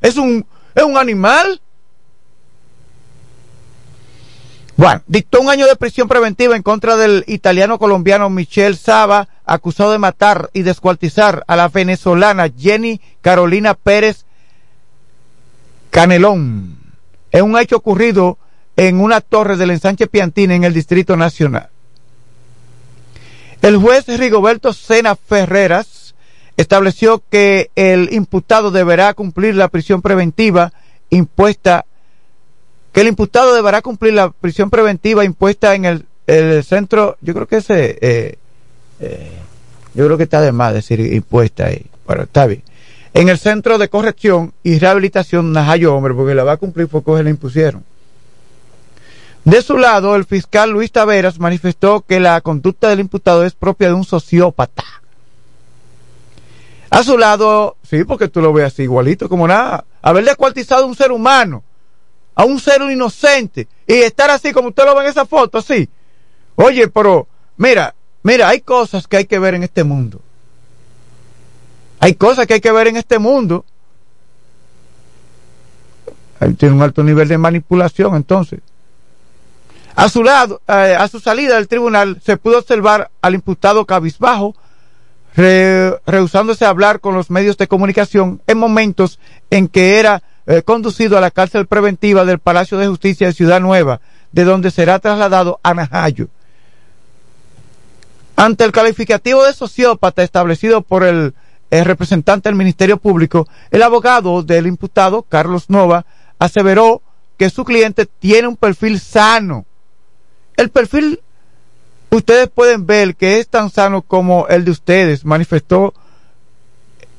es 0.00 0.16
un, 0.16 0.46
es 0.74 0.82
un 0.82 0.96
animal. 0.96 1.60
Bueno, 4.76 5.02
dictó 5.06 5.40
un 5.42 5.50
año 5.50 5.66
de 5.66 5.76
prisión 5.76 6.08
preventiva 6.08 6.56
en 6.56 6.62
contra 6.62 6.96
del 6.96 7.24
italiano 7.26 7.78
colombiano 7.78 8.30
Michel 8.30 8.78
Saba, 8.78 9.28
acusado 9.44 9.92
de 9.92 9.98
matar 9.98 10.48
y 10.54 10.62
descuartizar 10.62 11.44
a 11.46 11.56
la 11.56 11.68
venezolana 11.68 12.48
Jenny 12.56 13.00
Carolina 13.20 13.74
Pérez 13.74 14.24
Canelón. 15.90 16.78
Es 17.30 17.42
un 17.42 17.58
hecho 17.58 17.76
ocurrido 17.76 18.38
en 18.80 18.98
una 18.98 19.20
torre 19.20 19.58
del 19.58 19.72
ensanche 19.72 20.06
Piantini 20.06 20.54
en 20.54 20.64
el 20.64 20.72
Distrito 20.72 21.14
Nacional. 21.14 21.68
El 23.60 23.76
juez 23.76 24.06
Rigoberto 24.06 24.72
Sena 24.72 25.16
Ferreras 25.16 26.14
estableció 26.56 27.22
que 27.28 27.70
el 27.76 28.10
imputado 28.10 28.70
deberá 28.70 29.12
cumplir 29.12 29.54
la 29.54 29.68
prisión 29.68 30.00
preventiva 30.00 30.72
impuesta, 31.10 31.84
que 32.92 33.02
el 33.02 33.08
imputado 33.08 33.54
deberá 33.54 33.82
cumplir 33.82 34.14
la 34.14 34.30
prisión 34.30 34.70
preventiva 34.70 35.26
impuesta 35.26 35.74
en 35.74 35.84
el, 35.84 36.64
centro, 36.64 37.18
yo 37.20 37.34
creo 37.34 37.46
que 37.46 37.56
ese, 37.58 37.98
eh, 38.00 38.38
eh, 39.00 39.30
yo 39.92 40.06
creo 40.06 40.16
que 40.16 40.24
está 40.24 40.40
de 40.40 40.52
más 40.52 40.72
decir 40.72 41.00
impuesta 41.00 41.66
ahí, 41.66 41.84
pero 42.06 42.22
está 42.22 42.46
bien. 42.46 42.62
En 43.12 43.28
el 43.28 43.36
centro 43.36 43.76
de 43.76 43.90
corrección 43.90 44.54
y 44.62 44.78
rehabilitación 44.78 45.52
Najayo 45.52 45.94
Hombre, 45.94 46.14
porque 46.14 46.34
la 46.34 46.44
va 46.44 46.52
a 46.52 46.56
cumplir 46.56 46.88
porque 46.88 47.14
se 47.18 47.24
le 47.24 47.28
impusieron. 47.28 47.89
De 49.44 49.62
su 49.62 49.78
lado, 49.78 50.16
el 50.16 50.24
fiscal 50.24 50.70
Luis 50.70 50.92
Taveras 50.92 51.38
manifestó 51.38 52.02
que 52.02 52.20
la 52.20 52.40
conducta 52.40 52.88
del 52.88 53.00
imputado 53.00 53.44
es 53.44 53.54
propia 53.54 53.88
de 53.88 53.94
un 53.94 54.04
sociópata. 54.04 54.84
A 56.90 57.02
su 57.02 57.16
lado, 57.16 57.76
sí, 57.82 58.04
porque 58.04 58.28
tú 58.28 58.40
lo 58.40 58.52
ves 58.52 58.66
así, 58.66 58.82
igualito 58.82 59.28
como 59.28 59.46
nada, 59.46 59.84
haber 60.02 60.24
descuartizado 60.24 60.84
a 60.84 60.86
un 60.86 60.96
ser 60.96 61.12
humano, 61.12 61.62
a 62.34 62.44
un 62.44 62.58
ser 62.58 62.82
inocente, 62.82 63.68
y 63.86 63.94
estar 63.94 64.28
así 64.28 64.52
como 64.52 64.68
usted 64.68 64.84
lo 64.84 64.94
ve 64.96 65.04
en 65.04 65.10
esa 65.10 65.24
foto, 65.24 65.58
así. 65.58 65.88
Oye, 66.56 66.88
pero, 66.88 67.26
mira, 67.56 67.94
mira, 68.22 68.48
hay 68.48 68.60
cosas 68.60 69.06
que 69.06 69.18
hay 69.18 69.24
que 69.24 69.38
ver 69.38 69.54
en 69.54 69.62
este 69.62 69.84
mundo. 69.84 70.20
Hay 72.00 72.14
cosas 72.14 72.46
que 72.46 72.54
hay 72.54 72.60
que 72.60 72.72
ver 72.72 72.88
en 72.88 72.96
este 72.96 73.18
mundo. 73.18 73.64
tiene 76.58 76.74
un 76.74 76.82
alto 76.82 77.02
nivel 77.02 77.28
de 77.28 77.38
manipulación, 77.38 78.16
entonces. 78.16 78.60
A 79.94 80.08
su 80.08 80.22
lado, 80.22 80.62
eh, 80.68 80.96
a 80.98 81.08
su 81.08 81.20
salida 81.20 81.56
del 81.56 81.68
tribunal, 81.68 82.20
se 82.24 82.36
pudo 82.36 82.58
observar 82.58 83.10
al 83.22 83.34
imputado 83.34 83.84
cabizbajo, 83.86 84.54
rehusándose 85.34 86.64
a 86.64 86.70
hablar 86.70 87.00
con 87.00 87.14
los 87.14 87.30
medios 87.30 87.56
de 87.56 87.68
comunicación 87.68 88.42
en 88.46 88.58
momentos 88.58 89.18
en 89.50 89.68
que 89.68 89.98
era 89.98 90.22
eh, 90.46 90.62
conducido 90.62 91.16
a 91.16 91.20
la 91.20 91.30
cárcel 91.30 91.66
preventiva 91.66 92.24
del 92.24 92.40
Palacio 92.40 92.76
de 92.78 92.88
Justicia 92.88 93.28
de 93.28 93.32
Ciudad 93.32 93.60
Nueva, 93.60 94.00
de 94.32 94.44
donde 94.44 94.70
será 94.70 94.98
trasladado 94.98 95.60
a 95.62 95.74
Najayo. 95.74 96.28
Ante 98.36 98.64
el 98.64 98.72
calificativo 98.72 99.44
de 99.44 99.52
sociópata 99.52 100.22
establecido 100.22 100.82
por 100.82 101.04
el, 101.04 101.34
el 101.70 101.84
representante 101.84 102.48
del 102.48 102.56
Ministerio 102.56 102.96
Público, 102.96 103.46
el 103.70 103.82
abogado 103.82 104.42
del 104.42 104.66
imputado, 104.66 105.22
Carlos 105.22 105.70
Nova, 105.70 106.04
aseveró 106.38 107.02
que 107.36 107.50
su 107.50 107.64
cliente 107.64 108.06
tiene 108.06 108.48
un 108.48 108.56
perfil 108.56 108.98
sano. 108.98 109.66
El 110.60 110.68
perfil, 110.68 111.22
ustedes 112.10 112.50
pueden 112.50 112.84
ver 112.84 113.16
que 113.16 113.38
es 113.38 113.48
tan 113.48 113.70
sano 113.70 114.02
como 114.02 114.46
el 114.48 114.66
de 114.66 114.70
ustedes, 114.72 115.24
manifestó 115.24 115.94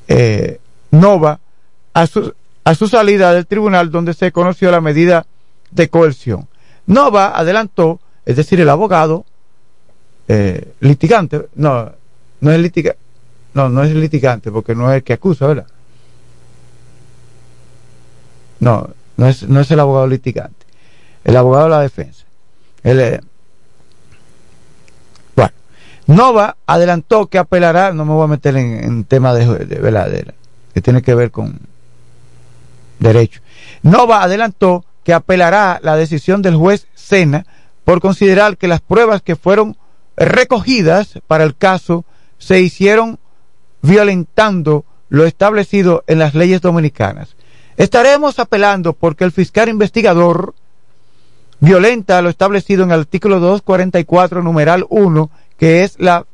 eh, 0.06 0.60
Nova 0.92 1.40
a 1.92 2.06
su, 2.06 2.88
salida 2.88 3.34
del 3.34 3.48
tribunal 3.48 3.90
donde 3.90 4.14
se 4.14 4.30
conoció 4.30 4.70
la 4.70 4.80
medida 4.80 5.26
de 5.72 5.90
coerción. 5.90 6.46
Nova 6.86 7.36
adelantó, 7.36 7.98
es 8.24 8.36
decir, 8.36 8.60
el 8.60 8.68
abogado, 8.68 9.24
eh, 10.28 10.74
litigante, 10.78 11.48
no, 11.56 11.90
no 12.40 12.52
es 12.52 12.60
litigante, 12.60 13.00
no, 13.54 13.68
no 13.68 13.82
es 13.82 13.92
litigante 13.92 14.52
porque 14.52 14.76
no 14.76 14.88
es 14.88 14.98
el 14.98 15.02
que 15.02 15.14
acusa, 15.14 15.48
¿verdad? 15.48 15.66
No, 18.60 18.88
no 19.16 19.26
es, 19.26 19.42
no 19.48 19.58
es 19.58 19.68
el 19.72 19.80
abogado 19.80 20.06
litigante, 20.06 20.64
el 21.24 21.36
abogado 21.36 21.64
de 21.64 21.70
la 21.70 21.80
defensa. 21.80 22.24
Él, 22.84 23.00
eh, 23.00 23.20
Nova 26.06 26.56
adelantó 26.66 27.26
que 27.26 27.38
apelará, 27.38 27.92
no 27.92 28.04
me 28.04 28.12
voy 28.12 28.24
a 28.24 28.28
meter 28.28 28.56
en, 28.56 29.04
tema 29.04 29.34
de, 29.34 29.46
de, 29.46 29.76
de, 29.80 30.34
que 30.74 30.80
tiene 30.80 31.02
que 31.02 31.14
ver 31.14 31.30
con 31.30 31.60
derecho. 32.98 33.40
Nova 33.82 34.22
adelantó 34.22 34.84
que 35.04 35.12
apelará 35.12 35.80
la 35.82 35.96
decisión 35.96 36.42
del 36.42 36.56
juez 36.56 36.86
Sena 36.94 37.46
por 37.84 38.00
considerar 38.00 38.56
que 38.56 38.68
las 38.68 38.80
pruebas 38.80 39.22
que 39.22 39.36
fueron 39.36 39.76
recogidas 40.16 41.18
para 41.26 41.44
el 41.44 41.56
caso 41.56 42.04
se 42.38 42.60
hicieron 42.60 43.18
violentando 43.82 44.84
lo 45.08 45.26
establecido 45.26 46.04
en 46.06 46.18
las 46.18 46.34
leyes 46.34 46.60
dominicanas. 46.60 47.36
Estaremos 47.76 48.38
apelando 48.38 48.92
porque 48.92 49.24
el 49.24 49.32
fiscal 49.32 49.68
investigador 49.68 50.54
violenta 51.60 52.22
lo 52.22 52.28
establecido 52.28 52.84
en 52.84 52.92
el 52.92 53.00
artículo 53.00 53.40
244, 53.40 54.42
numeral 54.42 54.86
1, 54.88 55.30
que 55.58 55.84
es 55.84 55.98
la 55.98 56.26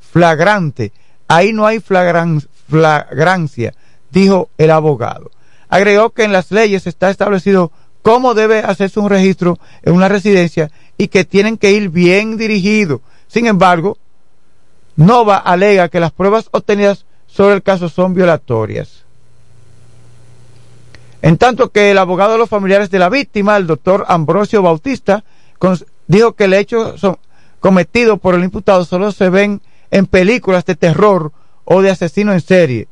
flagrante. 0.00 0.92
Ahí 1.28 1.52
no 1.52 1.66
hay 1.66 1.80
flagran, 1.80 2.42
flagrancia, 2.68 3.74
dijo 4.10 4.48
el 4.58 4.70
abogado. 4.70 5.30
Agregó 5.68 6.10
que 6.10 6.24
en 6.24 6.32
las 6.32 6.50
leyes 6.50 6.86
está 6.86 7.10
establecido 7.10 7.72
cómo 8.02 8.34
debe 8.34 8.58
hacerse 8.58 9.00
un 9.00 9.08
registro 9.08 9.58
en 9.82 9.94
una 9.94 10.08
residencia 10.08 10.70
y 10.98 11.08
que 11.08 11.24
tienen 11.24 11.56
que 11.56 11.72
ir 11.72 11.88
bien 11.88 12.36
dirigidos. 12.36 13.00
Sin 13.26 13.46
embargo, 13.46 13.98
Nova 14.96 15.38
alega 15.38 15.88
que 15.88 16.00
las 16.00 16.12
pruebas 16.12 16.48
obtenidas 16.52 17.06
sobre 17.26 17.54
el 17.54 17.62
caso 17.62 17.88
son 17.88 18.14
violatorias. 18.14 19.04
En 21.22 21.38
tanto 21.38 21.70
que 21.70 21.90
el 21.90 21.98
abogado 21.98 22.32
de 22.32 22.38
los 22.38 22.50
familiares 22.50 22.90
de 22.90 22.98
la 22.98 23.08
víctima, 23.08 23.56
el 23.56 23.66
doctor 23.66 24.04
Ambrosio 24.08 24.60
Bautista, 24.60 25.24
dijo 26.06 26.34
que 26.34 26.44
el 26.44 26.52
hecho 26.52 26.96
cometido 27.64 28.18
por 28.18 28.34
el 28.34 28.44
imputado 28.44 28.84
solo 28.84 29.10
se 29.10 29.30
ven 29.30 29.62
en 29.90 30.04
películas 30.04 30.66
de 30.66 30.74
terror 30.74 31.32
o 31.64 31.80
de 31.80 31.90
asesino 31.90 32.34
en 32.34 32.42
serie. 32.42 32.88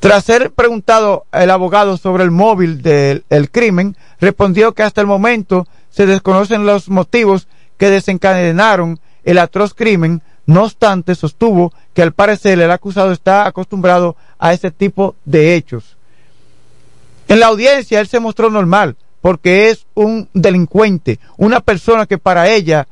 Tras 0.00 0.24
ser 0.24 0.50
preguntado 0.50 1.26
el 1.30 1.48
abogado 1.52 1.96
sobre 1.96 2.24
el 2.24 2.32
móvil 2.32 2.82
del 2.82 3.50
crimen, 3.52 3.96
respondió 4.18 4.74
que 4.74 4.82
hasta 4.82 5.00
el 5.00 5.06
momento 5.06 5.68
se 5.90 6.06
desconocen 6.06 6.66
los 6.66 6.88
motivos 6.88 7.46
que 7.78 7.88
desencadenaron 7.88 8.98
el 9.22 9.38
atroz 9.38 9.72
crimen. 9.72 10.20
No 10.44 10.64
obstante, 10.64 11.14
sostuvo 11.14 11.72
que 11.94 12.02
al 12.02 12.14
parecer 12.14 12.58
el 12.58 12.72
acusado 12.72 13.12
está 13.12 13.46
acostumbrado 13.46 14.16
a 14.40 14.52
ese 14.52 14.72
tipo 14.72 15.14
de 15.24 15.54
hechos. 15.54 15.96
En 17.28 17.38
la 17.38 17.46
audiencia 17.46 18.00
él 18.00 18.08
se 18.08 18.18
mostró 18.18 18.50
normal, 18.50 18.96
porque 19.20 19.70
es 19.70 19.86
un 19.94 20.28
delincuente, 20.32 21.18
una 21.36 21.60
persona 21.60 22.06
que 22.06 22.18
para 22.18 22.48
ella 22.48 22.86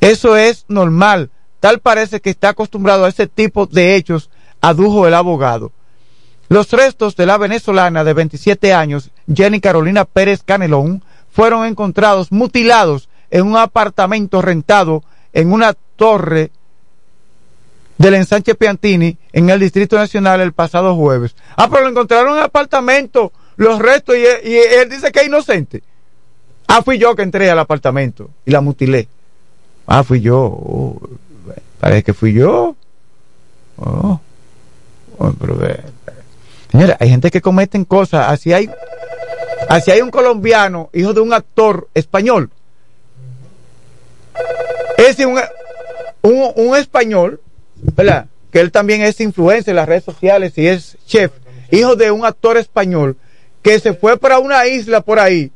eso 0.00 0.36
es 0.36 0.64
normal. 0.68 1.30
Tal 1.60 1.80
parece 1.80 2.20
que 2.20 2.30
está 2.30 2.50
acostumbrado 2.50 3.04
a 3.04 3.08
ese 3.08 3.26
tipo 3.26 3.66
de 3.66 3.96
hechos 3.96 4.30
adujo 4.60 5.06
el 5.06 5.14
abogado. 5.14 5.72
Los 6.48 6.70
restos 6.70 7.16
de 7.16 7.26
la 7.26 7.38
venezolana 7.38 8.04
de 8.04 8.12
27 8.12 8.72
años, 8.72 9.10
Jenny 9.32 9.60
Carolina 9.60 10.04
Pérez 10.04 10.42
Canelón, 10.44 11.02
fueron 11.30 11.66
encontrados 11.66 12.30
mutilados 12.30 13.08
en 13.30 13.46
un 13.46 13.56
apartamento 13.56 14.40
rentado 14.42 15.02
en 15.32 15.52
una 15.52 15.74
torre 15.96 16.52
del 17.98 18.14
ensanche 18.14 18.54
Piantini 18.54 19.18
en 19.32 19.50
el 19.50 19.58
Distrito 19.58 19.96
Nacional 19.96 20.40
el 20.40 20.52
pasado 20.52 20.94
jueves. 20.94 21.34
Ah, 21.56 21.68
pero 21.68 21.82
lo 21.82 21.88
encontraron 21.88 22.28
en 22.28 22.34
un 22.34 22.44
apartamento, 22.44 23.32
los 23.56 23.78
restos, 23.78 24.16
y 24.16 24.54
él, 24.56 24.88
dice 24.88 25.10
que 25.10 25.20
es 25.20 25.26
inocente. 25.26 25.82
Ah, 26.66 26.82
fui 26.82 26.98
yo 26.98 27.14
que 27.14 27.22
entré 27.22 27.50
al 27.50 27.58
apartamento 27.58 28.30
y 28.44 28.50
la 28.50 28.60
mutilé. 28.60 29.08
Ah, 29.86 30.02
fui 30.02 30.20
yo. 30.20 30.38
Oh, 30.38 31.00
parece 31.80 32.02
que 32.02 32.12
fui 32.12 32.32
yo. 32.32 32.74
Oh. 33.76 34.20
Oh, 35.18 35.32
señora, 36.70 36.96
hay 37.00 37.08
gente 37.08 37.30
que 37.30 37.40
cometen 37.40 37.84
cosas. 37.84 38.30
Así 38.30 38.52
hay, 38.52 38.68
así 39.68 39.90
hay 39.90 40.02
un 40.02 40.10
colombiano, 40.10 40.90
hijo 40.92 41.14
de 41.14 41.20
un 41.20 41.32
actor 41.32 41.88
español. 41.94 42.50
Es 44.98 45.18
un, 45.20 45.40
un, 46.22 46.52
un 46.56 46.76
español, 46.76 47.40
¿verdad? 47.76 48.26
Que 48.52 48.60
él 48.60 48.72
también 48.72 49.02
es 49.02 49.20
influencer 49.20 49.70
en 49.72 49.76
las 49.76 49.88
redes 49.88 50.04
sociales 50.04 50.58
y 50.58 50.66
es 50.66 50.98
chef, 51.06 51.32
hijo 51.70 51.96
de 51.96 52.10
un 52.10 52.24
actor 52.26 52.58
español 52.58 53.16
que 53.66 53.80
se 53.80 53.94
fue 53.94 54.16
para 54.16 54.38
una 54.38 54.64
isla 54.68 55.00
por 55.00 55.18
ahí 55.18 55.50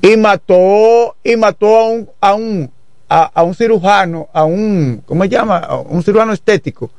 y 0.00 0.16
mató 0.16 1.14
y 1.22 1.36
mató 1.36 1.78
a 1.78 1.84
un 1.84 2.10
a 2.20 2.34
un 2.34 2.72
a, 3.08 3.42
un 3.44 3.54
cirujano, 3.54 4.28
a 4.32 4.42
un 4.42 5.04
¿cómo 5.06 5.22
se 5.22 5.28
llama? 5.28 5.58
A 5.58 5.76
un 5.76 6.02
cirujano 6.02 6.32
estético 6.32 6.90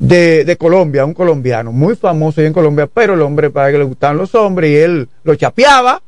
de, 0.00 0.44
de, 0.44 0.56
Colombia, 0.56 1.04
un 1.04 1.14
colombiano 1.14 1.70
muy 1.70 1.94
famoso 1.94 2.40
en 2.40 2.52
Colombia, 2.52 2.88
pero 2.92 3.14
el 3.14 3.22
hombre 3.22 3.50
para 3.50 3.70
que 3.70 3.78
le 3.78 3.84
gustaban 3.84 4.16
los 4.16 4.34
hombres 4.34 4.72
y 4.72 4.76
él 4.78 5.08
lo 5.22 5.36
chapeaba, 5.36 6.02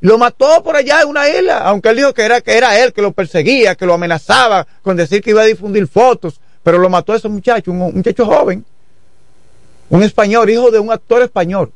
lo 0.00 0.16
mató 0.16 0.62
por 0.62 0.76
allá 0.76 1.02
en 1.02 1.08
una 1.08 1.28
isla, 1.28 1.58
aunque 1.58 1.88
él 1.88 1.96
dijo 1.96 2.14
que 2.14 2.22
era, 2.22 2.40
que 2.40 2.56
era 2.56 2.78
él 2.78 2.92
que 2.92 3.02
lo 3.02 3.10
perseguía, 3.10 3.74
que 3.74 3.84
lo 3.84 3.94
amenazaba 3.94 4.64
con 4.82 4.96
decir 4.96 5.22
que 5.22 5.30
iba 5.30 5.42
a 5.42 5.46
difundir 5.46 5.88
fotos, 5.88 6.40
pero 6.62 6.78
lo 6.78 6.88
mató 6.88 7.14
a 7.14 7.16
ese 7.16 7.28
muchacho, 7.28 7.72
un 7.72 7.78
muchacho 7.78 8.26
joven, 8.26 8.64
un 9.88 10.04
español, 10.04 10.48
hijo 10.48 10.70
de 10.70 10.78
un 10.78 10.92
actor 10.92 11.22
español, 11.22 11.72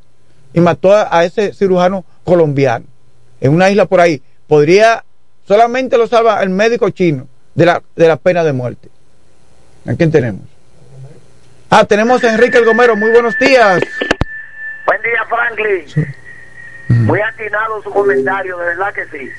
y 0.55 0.61
mató 0.61 0.95
a, 0.95 1.15
a 1.15 1.25
ese 1.25 1.53
cirujano 1.53 2.05
colombiano 2.25 2.87
en 3.41 3.53
una 3.53 3.69
isla 3.69 3.85
por 3.85 4.01
ahí. 4.01 4.23
Podría, 4.47 5.05
solamente 5.47 5.99
lo 5.99 6.07
salva 6.07 6.43
el 6.43 6.49
médico 6.49 6.89
chino 6.91 7.29
de 7.55 7.67
la, 7.67 7.83
de 7.95 8.09
la 8.09 8.17
pena 8.17 8.43
de 8.43 8.53
muerte. 8.55 8.89
¿A 9.87 9.95
quién 9.95 10.11
tenemos? 10.11 10.43
Ah, 11.69 11.85
tenemos 11.85 12.23
a 12.25 12.33
Enrique 12.33 12.57
El 12.57 12.65
Gomero. 12.65 12.97
Muy 12.97 13.11
buenos 13.11 13.39
días. 13.39 13.83
Buen 14.87 15.03
día, 15.03 15.25
Franklin. 15.29 16.15
Muy 16.89 17.21
atinado 17.21 17.83
su 17.83 17.91
comentario, 17.91 18.57
de 18.59 18.67
verdad 18.67 18.95
que 18.95 19.07
sí. 19.07 19.31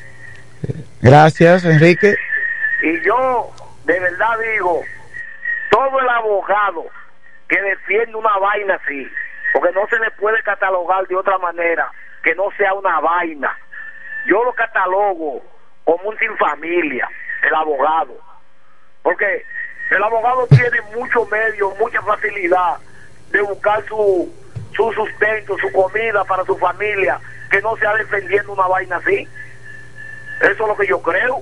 Gracias, 1.02 1.64
Enrique. 1.66 2.16
Y 2.84 3.06
yo, 3.06 3.52
de 3.86 4.00
verdad 4.00 4.38
digo, 4.54 4.84
todo 5.72 6.00
el 6.00 6.10
abogado 6.10 6.86
que 7.48 7.62
defiende 7.62 8.16
una 8.16 8.38
vaina 8.38 8.80
así, 8.84 9.08
porque 9.56 9.72
no 9.72 9.88
se 9.88 9.98
le 10.00 10.12
puede 10.12 10.44
catalogar 10.44 11.08
de 11.08 11.16
otra 11.16 11.38
manera 11.38 11.90
que 12.22 12.36
no 12.36 12.52
sea 12.58 12.74
una 12.74 13.00
vaina. 13.00 13.58
Yo 14.28 14.44
lo 14.44 14.52
catalogo 14.52 15.42
como 15.86 16.10
un 16.10 16.20
sin 16.20 16.36
familia, 16.36 17.08
el 17.42 17.56
abogado. 17.56 18.20
Porque 19.02 19.46
el 19.92 20.04
abogado 20.04 20.46
tiene 20.48 20.82
muchos 20.94 21.32
medios, 21.32 21.74
mucha 21.80 22.02
facilidad 22.02 22.80
de 23.32 23.42
buscar 23.44 23.82
su, 23.86 24.30
su 24.76 24.92
sustento, 24.92 25.58
su 25.58 25.72
comida 25.72 26.26
para 26.26 26.44
su 26.44 26.58
familia, 26.58 27.18
que 27.50 27.62
no 27.62 27.78
sea 27.78 27.94
defendiendo 27.94 28.52
una 28.52 28.68
vaina 28.68 28.98
así. 28.98 29.26
Eso 30.42 30.64
es 30.64 30.68
lo 30.68 30.76
que 30.76 30.88
yo 30.88 31.02
creo. 31.02 31.42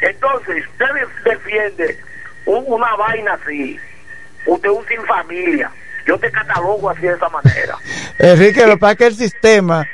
Entonces, 0.00 0.66
usted 0.66 0.86
defiende 1.24 1.98
una 2.46 2.96
vaina 2.96 3.34
así, 3.34 3.78
usted 4.46 4.70
es 4.70 4.74
un 4.74 4.86
sin 4.86 5.04
familia. 5.04 5.70
Yo 6.06 6.18
te 6.18 6.30
catalogo 6.30 6.90
así 6.90 7.02
de 7.02 7.14
esa 7.14 7.28
manera. 7.28 7.76
Enrique, 8.18 8.66
lo 8.66 8.74
que 8.74 8.78
pasa 8.78 8.92
es 8.92 8.98
que 8.98 9.06
el 9.06 9.14
sistema 9.14 9.86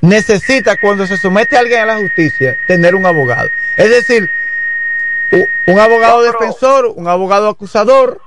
necesita, 0.00 0.76
cuando 0.76 1.06
se 1.06 1.16
somete 1.16 1.56
a 1.56 1.60
alguien 1.60 1.80
a 1.80 1.86
la 1.86 1.96
justicia, 1.96 2.56
tener 2.66 2.94
un 2.94 3.06
abogado. 3.06 3.48
Es 3.76 3.90
decir, 3.90 4.30
un 5.66 5.78
abogado 5.78 6.18
no, 6.18 6.32
defensor, 6.32 6.86
un 6.94 7.08
abogado 7.08 7.48
acusador. 7.48 8.20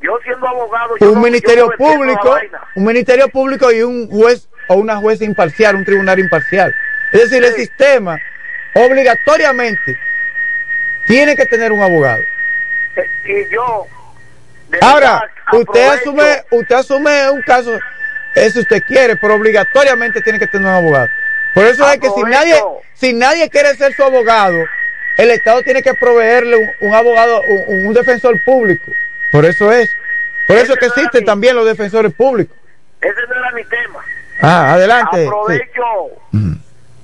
Yo 0.00 0.18
siendo 0.22 0.46
abogado, 0.46 0.94
un 1.00 1.14
no, 1.14 1.20
ministerio 1.20 1.70
público, 1.76 2.36
un 2.74 2.84
ministerio 2.84 3.28
público 3.28 3.72
y 3.72 3.82
un 3.82 4.08
juez 4.08 4.48
o 4.68 4.74
una 4.74 4.96
jueza 4.96 5.24
imparcial, 5.24 5.76
un 5.76 5.84
tribunal 5.84 6.18
imparcial. 6.18 6.74
Es 7.12 7.30
decir, 7.30 7.42
sí. 7.42 7.48
el 7.48 7.54
sistema 7.54 8.18
obligatoriamente 8.74 9.98
tiene 11.06 11.36
que 11.36 11.46
tener 11.46 11.72
un 11.72 11.82
abogado. 11.82 12.22
Eh, 12.96 13.10
Y 13.24 13.52
yo, 13.52 13.86
Ahora, 14.80 15.30
usted 15.52 15.88
asume, 15.88 16.44
usted 16.50 16.74
asume 16.74 17.30
un 17.30 17.42
caso, 17.42 17.78
eso 18.34 18.60
usted 18.60 18.82
quiere, 18.84 19.16
pero 19.16 19.34
obligatoriamente 19.34 20.20
tiene 20.20 20.38
que 20.38 20.46
tener 20.46 20.68
un 20.68 20.74
abogado. 20.74 21.08
Por 21.54 21.64
eso 21.64 21.90
es 21.90 21.98
que 21.98 22.10
si 22.10 22.22
nadie, 22.22 22.62
si 22.94 23.12
nadie 23.12 23.48
quiere 23.48 23.74
ser 23.76 23.94
su 23.94 24.02
abogado, 24.02 24.58
el 25.16 25.30
Estado 25.30 25.62
tiene 25.62 25.82
que 25.82 25.94
proveerle 25.94 26.56
un, 26.56 26.88
un 26.88 26.94
abogado, 26.94 27.40
un, 27.68 27.86
un 27.86 27.94
defensor 27.94 28.42
público. 28.44 28.92
Por 29.32 29.44
eso 29.44 29.72
es. 29.72 29.90
Por 30.46 30.56
eso 30.56 30.74
es 30.74 30.78
que 30.78 30.86
existen 30.86 31.24
también 31.24 31.56
los 31.56 31.64
defensores 31.64 32.12
públicos. 32.12 32.56
Ese 33.00 33.20
no 33.28 33.34
era 33.36 33.52
mi 33.52 33.64
tema. 33.64 34.00
Ah, 34.40 34.74
adelante. 34.74 35.22
sí. 35.22 35.26
Aprovecho 35.26 35.82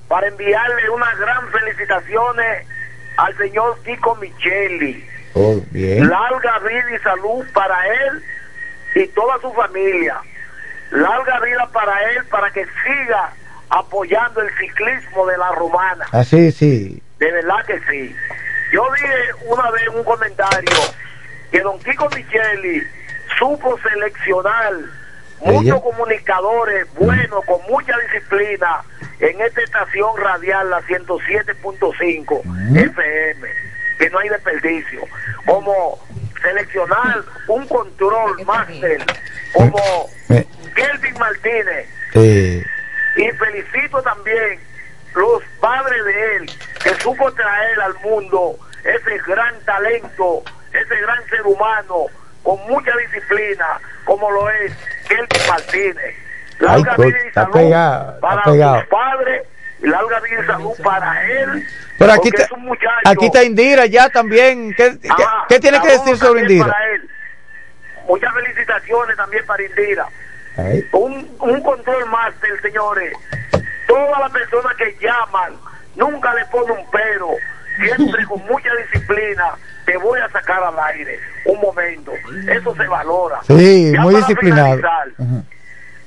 para 0.08 0.26
enviarle 0.28 0.90
unas 0.90 1.18
gran 1.18 1.48
felicitaciones 1.50 2.66
al 3.16 3.36
señor 3.38 3.78
Kiko 3.82 4.14
Micheli. 4.16 5.02
Oh, 5.34 5.60
bien. 5.70 6.08
Larga 6.08 6.58
vida 6.58 6.94
y 6.94 6.98
salud 6.98 7.44
para 7.52 7.76
él 7.86 8.22
y 8.94 9.06
toda 9.08 9.38
su 9.40 9.52
familia. 9.52 10.16
Larga 10.90 11.40
vida 11.40 11.68
para 11.72 12.10
él 12.10 12.24
para 12.30 12.50
que 12.50 12.64
siga 12.84 13.32
apoyando 13.70 14.40
el 14.42 14.50
ciclismo 14.58 15.26
de 15.26 15.38
la 15.38 15.50
romana. 15.52 16.06
Así, 16.12 16.52
sí. 16.52 17.02
De 17.18 17.32
verdad 17.32 17.64
que 17.66 17.80
sí. 17.90 18.14
Yo 18.72 18.86
dije 18.94 19.14
una 19.46 19.70
vez 19.70 19.82
en 19.88 19.96
un 19.96 20.04
comentario 20.04 20.76
que 21.50 21.60
don 21.60 21.78
Kiko 21.80 22.08
Micheli 22.10 22.82
supo 23.38 23.78
seleccionar 23.78 24.72
muchos 25.40 25.62
Ella. 25.62 25.80
comunicadores 25.80 26.86
buenos, 26.94 27.44
con 27.44 27.60
mucha 27.68 27.94
disciplina, 27.98 28.82
en 29.20 29.40
esta 29.40 29.60
estación 29.62 30.16
radial, 30.16 30.70
la 30.70 30.80
107.5 30.82 32.76
FM, 32.76 33.48
que 34.02 34.10
no 34.10 34.18
hay 34.18 34.28
desperdicio. 34.30 35.00
Como 35.46 35.96
seleccionar 36.42 37.22
un 37.46 37.66
control 37.68 38.44
máster, 38.44 39.00
como 39.52 39.78
Eh, 40.30 40.44
Kelvin 40.74 41.18
Martínez, 41.18 41.86
eh, 42.14 42.64
y 43.16 43.30
felicito 43.30 44.02
también 44.02 44.58
los 45.14 45.42
padres 45.60 46.04
de 46.04 46.36
él 46.36 46.50
que 46.82 46.94
supo 47.00 47.30
traer 47.32 47.80
al 47.80 47.94
mundo 48.00 48.56
ese 48.82 49.18
gran 49.26 49.54
talento, 49.60 50.42
ese 50.72 50.96
gran 51.02 51.24
ser 51.28 51.42
humano 51.42 52.06
con 52.42 52.58
mucha 52.66 52.90
disciplina 52.96 53.78
como 54.04 54.28
lo 54.32 54.50
es 54.50 54.72
Kelvin 55.06 55.48
Martínez. 55.48 56.14
Larga 56.58 56.94
Ay, 56.98 57.04
vida 57.04 57.18
y 57.24 57.28
está 57.28 57.42
salud 57.42 57.52
pegado, 57.54 58.14
está 58.14 58.20
para 58.20 58.42
pegado. 58.42 58.78
sus 58.80 58.88
padres 58.88 59.42
larga 59.82 60.20
vida 60.20 60.42
y 60.42 60.46
salud 60.46 60.72
para 60.82 61.30
él. 61.30 61.66
Pero 61.98 62.12
aquí 62.12 62.28
está, 62.28 62.42
es 62.44 62.52
un 62.52 62.62
muchacho. 62.64 63.00
aquí 63.04 63.26
está 63.26 63.42
Indira 63.44 63.86
ya 63.86 64.08
también. 64.08 64.74
¿Qué, 64.74 64.98
qué- 65.00 65.08
Ah, 65.10 65.44
qué 65.48 65.60
tiene 65.60 65.80
que 65.80 65.88
decir 65.88 66.16
sobre 66.16 66.42
Indira? 66.42 66.66
para 66.66 66.84
él. 66.94 67.08
Muchas 68.08 68.32
felicitaciones 68.34 69.16
también 69.16 69.44
para 69.46 69.62
Indira. 69.62 70.06
Un, 70.92 71.36
un 71.40 71.60
control 71.62 72.06
máster, 72.10 72.50
señores. 72.60 73.12
Todas 73.86 74.18
las 74.20 74.30
personas 74.32 74.74
que 74.76 74.96
llaman, 75.00 75.54
nunca 75.96 76.34
le 76.34 76.44
pone 76.46 76.72
un 76.72 76.90
pero. 76.90 77.28
Siempre 77.76 78.24
con 78.26 78.38
mucha 78.46 78.68
disciplina, 78.84 79.44
te 79.86 79.96
voy 79.96 80.20
a 80.20 80.28
sacar 80.30 80.62
al 80.62 80.78
aire. 80.94 81.18
Un 81.46 81.60
momento. 81.60 82.12
Eso 82.48 82.74
se 82.76 82.86
valora. 82.86 83.40
Sí, 83.46 83.92
Ya 83.92 84.00
muy 84.02 84.14
disciplinado. 84.16 84.76
finalizar. 84.76 85.08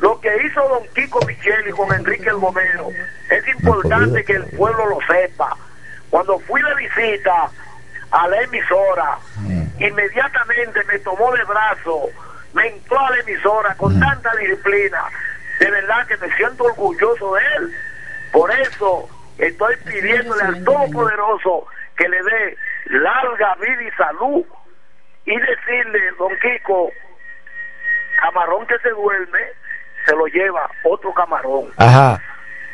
Lo 0.06 0.22
que 0.22 0.30
hizo 0.46 0.62
don 0.70 0.88
Kiko 0.94 1.20
Micheli 1.26 1.72
con 1.72 1.92
Enrique 1.92 2.30
el 2.30 2.36
Gomero 2.36 2.90
es 3.32 3.48
importante 3.48 4.24
que 4.24 4.34
el 4.34 4.46
pueblo 4.56 4.86
lo 4.88 5.00
sepa. 5.08 5.58
Cuando 6.12 6.38
fui 6.42 6.62
de 6.62 6.76
visita 6.76 7.50
a 8.12 8.28
la 8.28 8.42
emisora, 8.44 9.18
inmediatamente 9.80 10.84
me 10.84 11.00
tomó 11.00 11.32
de 11.32 11.44
brazo, 11.46 12.04
me 12.54 12.68
entró 12.68 13.00
a 13.00 13.10
la 13.10 13.20
emisora 13.22 13.74
con 13.78 14.00
tanta 14.00 14.30
disciplina. 14.36 15.06
De 15.60 15.72
verdad 15.72 16.06
que 16.06 16.18
me 16.18 16.32
siento 16.36 16.66
orgulloso 16.66 17.34
de 17.34 17.42
él. 17.58 17.76
Por 18.32 18.52
eso 18.52 19.10
estoy 19.40 19.76
pidiéndole 19.78 20.44
al 20.44 20.64
Todopoderoso 20.64 21.66
que 21.98 22.08
le 22.08 22.22
dé 22.22 22.58
larga 22.92 23.56
vida 23.56 23.82
y 23.82 23.92
salud 23.98 24.46
y 25.26 25.36
decirle, 25.36 26.00
don 26.20 26.32
Kiko, 26.38 26.92
camarón 28.22 28.68
que 28.68 28.78
se 28.78 28.90
duerme, 28.92 29.65
se 30.06 30.16
lo 30.16 30.26
lleva 30.28 30.70
otro 30.84 31.14
camarón. 31.14 31.66
Ajá. 31.78 32.22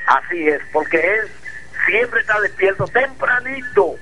Así 0.07 0.47
es, 0.47 0.61
porque 0.73 0.97
él 0.97 1.29
siempre 1.85 2.21
está 2.21 2.39
despierto 2.41 2.85
tempranito. 2.87 3.95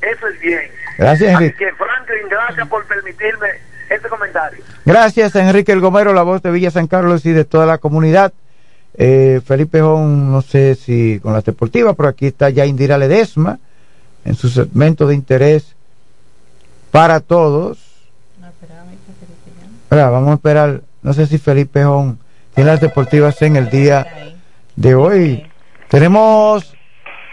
Eso 0.00 0.28
es 0.28 0.40
bien. 0.40 0.70
Gracias, 0.96 1.34
Así 1.34 1.52
que 1.52 1.72
Franklin, 1.74 2.28
gracias 2.30 2.66
por 2.68 2.86
permitirme 2.86 3.48
este 3.90 4.08
comentario. 4.08 4.64
Gracias, 4.86 5.34
Enrique 5.36 5.72
El 5.72 5.80
Gomero, 5.80 6.14
la 6.14 6.22
voz 6.22 6.42
de 6.42 6.50
Villa 6.50 6.70
San 6.70 6.86
Carlos 6.86 7.26
y 7.26 7.32
de 7.32 7.44
toda 7.44 7.66
la 7.66 7.78
comunidad. 7.78 8.32
Eh, 8.94 9.40
Felipe 9.44 9.80
Jón, 9.80 10.32
no 10.32 10.42
sé 10.42 10.74
si 10.74 11.20
con 11.20 11.32
las 11.32 11.44
deportivas, 11.44 11.94
pero 11.96 12.08
aquí 12.08 12.26
está 12.26 12.50
ya 12.50 12.66
Indira 12.66 12.98
Ledesma 12.98 13.58
en 14.24 14.34
su 14.34 14.48
segmento 14.48 15.06
de 15.06 15.14
interés 15.14 15.74
para 16.90 17.20
todos. 17.20 17.78
Ahora, 19.90 20.10
vamos 20.10 20.30
a 20.30 20.34
esperar, 20.34 20.82
no 21.02 21.12
sé 21.12 21.26
si 21.26 21.38
Felipe 21.38 21.84
Jón 21.84 22.18
tiene 22.54 22.70
las 22.70 22.80
deportivas 22.80 23.40
en 23.42 23.56
el 23.56 23.70
día 23.70 24.34
de 24.76 24.94
hoy. 24.94 25.46
Tenemos 25.88 26.74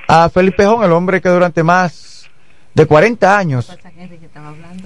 a 0.08 0.30
Felipe 0.30 0.66
Jón, 0.66 0.84
el 0.84 0.92
hombre 0.92 1.22
que 1.22 1.30
durante 1.30 1.64
más 1.64 2.30
de 2.74 2.86
40 2.86 3.38
años 3.38 3.76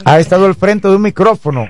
ha 0.05 0.19
estado 0.19 0.45
al 0.45 0.55
frente 0.55 0.87
de 0.87 0.95
un 0.95 1.01
micrófono, 1.01 1.67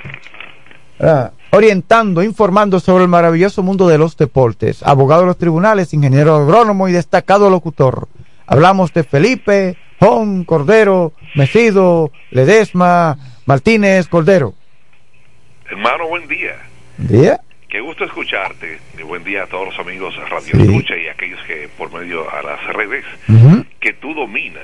ah, 0.99 1.31
orientando, 1.51 2.23
informando 2.23 2.79
sobre 2.79 3.03
el 3.03 3.09
maravilloso 3.09 3.63
mundo 3.63 3.87
de 3.87 3.97
los 3.97 4.15
deportes. 4.15 4.83
Abogado 4.83 5.21
de 5.21 5.27
los 5.27 5.37
tribunales, 5.37 5.93
ingeniero 5.93 6.35
agrónomo 6.35 6.87
y 6.87 6.93
destacado 6.93 7.49
locutor. 7.49 8.07
Hablamos 8.45 8.93
de 8.93 9.03
Felipe, 9.03 9.77
Jón, 9.99 10.45
Cordero, 10.45 11.13
Mesido, 11.35 12.11
Ledesma, 12.31 13.17
Martínez, 13.45 14.07
Cordero. 14.07 14.53
Hermano, 15.69 16.07
buen 16.07 16.27
día. 16.27 16.70
¿Día? 17.09 17.39
Qué 17.69 17.79
gusto 17.79 18.03
escucharte. 18.05 18.79
Buen 19.05 19.23
día 19.23 19.43
a 19.43 19.47
todos 19.47 19.67
los 19.69 19.79
amigos 19.79 20.15
de 20.15 20.25
Radio 20.25 20.55
Sí. 20.55 20.61
Escucha 20.61 20.97
y 20.97 21.07
aquellos 21.07 21.39
que 21.45 21.69
por 21.77 21.91
medio 21.91 22.29
a 22.31 22.41
las 22.43 22.63
redes 22.73 23.05
que 23.79 23.93
tú 23.93 24.13
dominas 24.13 24.63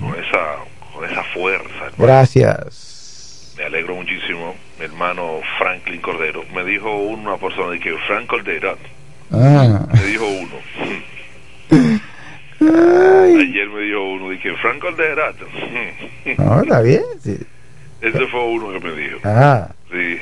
con 0.00 0.14
esa 0.14 0.56
con 0.92 1.04
esa 1.10 1.22
fuerza. 1.24 1.68
hermano. 1.74 1.94
Gracias. 1.98 3.54
Me 3.56 3.64
alegro 3.64 3.94
muchísimo. 3.96 4.54
Mi 4.78 4.84
hermano 4.86 5.40
Franklin 5.58 6.00
Cordero 6.00 6.44
me 6.54 6.64
dijo 6.64 6.94
una 6.96 7.36
persona 7.36 7.70
de 7.72 7.80
que 7.80 7.96
Frank 8.06 8.26
Cordero 8.26 8.76
Ah. 9.32 9.86
me 9.92 10.02
dijo 10.02 10.24
uno. 10.26 10.56
Ayer 12.60 13.68
me 13.68 13.80
dijo 13.82 14.02
uno 14.12 14.30
de 14.30 14.38
que 14.38 14.54
Frank 14.56 14.78
Cordero. 14.80 15.22
No, 16.38 16.60
está 16.62 16.80
bien. 16.82 17.02
sí. 17.22 17.36
Ese 18.00 18.26
fue 18.26 18.44
uno 18.44 18.72
que 18.72 18.80
me 18.86 18.94
dijo. 18.96 19.18
Ajá. 19.24 19.74
Sí. 19.90 20.18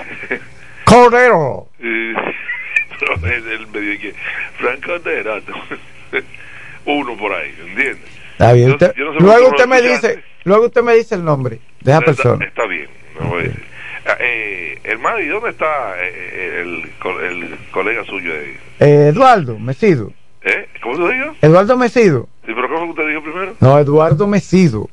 Cordero. 0.94 1.68
Él, 1.80 3.48
él 3.48 3.66
me 3.72 3.80
dijo 3.80 4.02
que 4.02 4.14
Frank 4.58 4.84
Cordero. 4.86 5.40
uno 6.86 7.16
por 7.16 7.32
ahí, 7.32 7.54
¿entiendes? 7.66 7.98
Está 8.32 8.52
bien. 8.52 8.68
Yo- 8.68 8.74
Usted- 8.74 8.94
yo 8.96 9.04
no 9.06 9.12
sé 9.12 9.18
por 9.18 9.26
luego 9.26 9.48
usted 9.48 9.66
me 9.66 9.82
dice, 9.82 10.24
luego 10.44 10.66
usted 10.66 10.82
me 10.82 10.94
dice 10.94 11.14
el 11.14 11.24
nombre 11.24 11.58
de 11.80 11.90
esa 11.92 12.00
persona. 12.00 12.44
Está, 12.46 12.66
bien. 12.66 12.88
no 13.20 13.28
voy 13.28 13.40
a 13.40 13.42
decir. 13.44 13.64
Ah, 14.06 14.16
eh, 14.20 14.78
hermano, 14.84 15.20
¿y 15.20 15.26
dónde 15.28 15.50
está 15.50 15.94
eh, 15.98 16.60
el, 16.62 16.90
co- 17.00 17.20
el 17.20 17.56
colega 17.70 18.04
suyo 18.04 18.32
ahí? 18.32 18.56
Eh, 18.80 19.08
Eduardo 19.12 19.58
Mesido. 19.58 20.12
¿Eh? 20.42 20.68
¿Cómo 20.82 21.06
te 21.08 21.14
digo? 21.14 21.34
Eduardo 21.40 21.76
Mesido. 21.78 22.28
Sí, 22.44 22.52
pero 22.54 22.68
¿cómo 22.68 22.90
usted 22.90 23.08
dijo 23.08 23.22
primero? 23.22 23.54
No, 23.60 23.78
Eduardo 23.78 24.26
Mesido. 24.26 24.88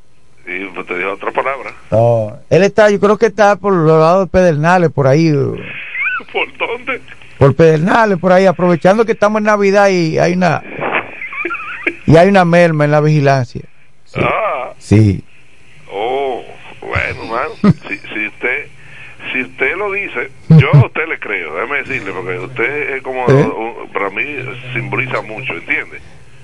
Y 0.48 0.66
pues 0.68 0.88
te 0.88 0.98
dijo 0.98 1.12
otra 1.12 1.32
palabra. 1.32 1.72
No, 1.92 2.38
él 2.50 2.64
está, 2.64 2.90
yo 2.90 3.00
creo 3.00 3.18
que 3.18 3.26
está 3.28 3.56
por 3.58 3.74
los 3.74 4.00
lados 4.00 4.26
de 4.26 4.32
Pedernales, 4.32 4.92
por 4.92 5.08
ahí, 5.08 5.28
eh, 5.28 5.34
¿Por 6.32 6.58
dónde? 6.58 7.02
por 7.38 7.56
Pedernales, 7.56 8.20
por 8.20 8.32
ahí, 8.32 8.46
aprovechando 8.46 9.04
que 9.06 9.14
estamos 9.14 9.40
en 9.40 9.46
Navidad 9.46 9.90
y 9.90 10.20
hay 10.20 10.34
una, 10.34 10.62
y 12.06 12.16
hay 12.16 12.28
una 12.30 12.46
merma 12.46 12.86
en 12.86 12.92
la 12.92 13.02
vigilancia. 13.02 13.62
Ah, 14.16 14.74
Sí. 14.78 15.24
oh, 15.92 16.44
bueno, 16.82 17.24
hermano. 17.24 17.50
si, 17.88 17.98
si 17.98 18.28
usted 18.28 18.68
si 19.32 19.42
usted 19.44 19.76
lo 19.78 19.92
dice, 19.92 20.30
yo 20.50 20.68
a 20.74 20.86
usted 20.86 21.08
le 21.08 21.18
creo, 21.20 21.56
déjeme 21.56 21.78
decirle, 21.84 22.12
porque 22.12 22.38
usted 22.40 22.96
es 22.98 23.02
como, 23.04 23.28
¿Eh? 23.30 23.34
un- 23.34 23.90
para 23.94 24.10
mí 24.10 24.24
simboliza 24.74 25.22
mucho, 25.22 25.54
¿entiende? 25.54 26.00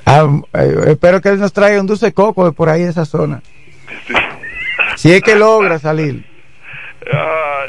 Ah, 0.06 0.26
eh, 0.54 0.76
espero 0.88 1.20
que 1.22 1.30
él 1.30 1.40
nos 1.40 1.52
traiga 1.54 1.82
un 1.82 1.88
dulce 1.88 2.14
coco 2.14 2.46
de 2.46 2.54
por 2.54 2.70
ahí 2.70 2.84
de 2.84 2.90
esa 2.90 3.06
zona. 3.06 3.42
Si 4.96 5.12
es 5.14 5.22
que 5.22 5.36
logra 5.36 5.78
salir. 5.78 6.26
Ah, 7.14 7.66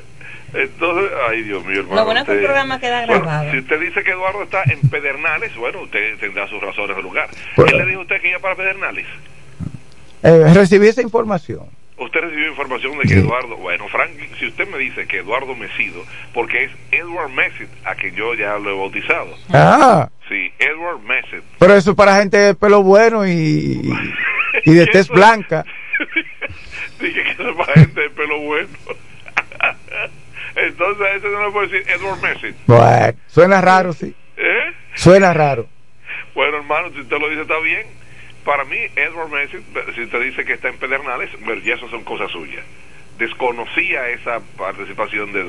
Entonces, 0.55 1.11
ay 1.29 1.43
Dios 1.43 1.65
mío, 1.65 1.81
hermano. 1.81 1.97
Lo 1.97 2.05
bueno 2.07 2.21
es 2.21 2.27
que 2.27 2.33
el 2.33 2.45
programa 2.45 2.81
queda 2.81 3.05
Bueno, 3.07 3.23
grabado. 3.23 3.51
si 3.53 3.59
usted 3.59 3.81
dice 3.81 4.03
que 4.03 4.11
Eduardo 4.13 4.43
está 4.45 4.63
en 4.65 4.81
Pedernales, 4.89 5.55
bueno, 5.57 5.83
usted 5.83 6.17
tendrá 6.19 6.49
sus 6.49 6.61
razones 6.63 6.97
de 6.97 7.03
lugar. 7.03 7.29
¿Quién 7.55 7.77
le 7.79 7.87
dijo 7.87 7.99
a 8.01 8.03
usted 8.03 8.21
que 8.21 8.31
iba 8.31 8.39
para 8.39 8.55
Pedernales? 8.57 9.07
Eh, 10.23 10.53
recibí 10.55 10.89
esa 10.89 11.03
información. 11.03 11.67
Usted 11.99 12.21
recibió 12.21 12.49
información 12.49 12.97
de 12.99 13.05
que 13.09 13.15
Eduardo, 13.15 13.57
bueno, 13.57 13.89
Frank, 13.89 14.11
si 14.39 14.47
usted 14.47 14.69
me 14.69 14.79
dice 14.79 15.07
que 15.09 15.19
Eduardo 15.19 15.55
Mesido, 15.57 16.05
porque 16.33 16.65
es 16.65 16.71
Edward 16.93 17.31
Messit, 17.31 17.69
a 17.85 17.95
quien 17.97 18.15
yo 18.15 18.35
ya 18.35 18.57
lo 18.59 18.71
he 18.71 18.79
bautizado. 18.79 19.37
Ah, 19.53 20.09
Sí, 20.29 20.53
Edward 20.59 21.01
Messit. 21.01 21.43
pero 21.59 21.75
eso 21.75 21.97
para 21.97 22.17
gente 22.17 22.37
de 22.37 22.55
pelo 22.55 22.83
bueno 22.83 23.27
y, 23.27 23.91
y 24.65 24.75
de 24.75 24.87
tez 24.93 25.09
blanca. 25.09 25.65
Dije 27.01 27.23
que 27.25 27.31
eso 27.33 27.51
es 27.51 27.57
para 27.57 27.73
gente 27.75 28.01
de 28.01 28.11
pelo 28.11 28.39
bueno. 28.41 28.69
Entonces, 30.79 31.07
a 31.07 31.17
ese 31.17 31.29
no 31.29 31.45
le 31.45 31.51
puedo 31.51 31.67
decir 31.67 31.91
Edward 31.91 32.21
Messit. 32.23 32.57
Bueno, 32.67 33.19
suena 33.27 33.61
raro, 33.61 33.93
sí. 33.93 34.15
¿Eh? 34.37 34.73
Suena 34.95 35.35
raro. 35.35 35.67
Bueno, 36.37 36.59
hermano, 36.59 36.91
si 36.93 37.01
usted 37.01 37.19
lo 37.19 37.29
dice, 37.29 37.43
está 37.43 37.59
bien. 37.59 37.85
Para 38.45 38.63
mí, 38.65 38.79
Edward 38.95 39.29
Messi, 39.29 39.59
si 39.97 40.03
usted 40.03 40.21
dice 40.21 40.45
que 40.45 40.53
está 40.53 40.69
en 40.69 40.79
Pedernales, 40.79 41.31
bueno, 41.41 41.61
ya 41.63 41.75
eso 41.75 41.91
son 41.91 42.05
cosas 42.05 42.31
suyas. 42.31 42.65
Desconocía 43.19 44.09
esa 44.11 44.39
participación 44.57 45.33
de, 45.33 45.41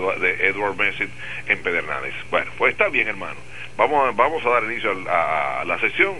Edward 0.47 0.75
Messi 0.75 1.07
en 1.45 1.61
Pedernales. 1.61 2.15
Bueno, 2.31 2.49
pues 2.57 2.71
está 2.71 2.89
bien, 2.89 3.07
hermano. 3.07 3.37
Vamos 3.77 4.09
a, 4.09 4.11
vamos 4.11 4.43
a 4.43 4.49
dar 4.49 4.63
inicio 4.63 4.91
a, 5.07 5.61
a 5.61 5.65
la 5.65 5.79
sesión 5.79 6.15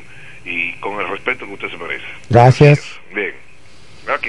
y 0.46 0.74
con 0.74 1.02
el 1.02 1.08
respeto 1.08 1.48
que 1.48 1.54
usted 1.54 1.72
se 1.72 1.78
merece. 1.78 2.06
Gracias. 2.30 3.00
Bien. 3.12 3.34
Ok. 4.08 4.28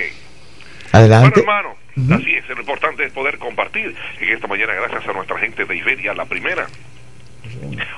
Adelante. 0.92 1.42
Bueno, 1.42 1.52
hermano, 1.52 1.76
así 2.12 2.32
es. 2.34 2.48
Lo 2.48 2.60
importante 2.60 3.04
es 3.04 3.12
poder 3.12 3.38
compartir 3.38 3.94
en 4.20 4.28
esta 4.28 4.46
mañana, 4.46 4.72
gracias 4.74 5.06
a 5.08 5.12
nuestra 5.12 5.38
gente 5.38 5.64
de 5.64 5.76
Iberia, 5.76 6.14
la 6.14 6.24
primera. 6.24 6.66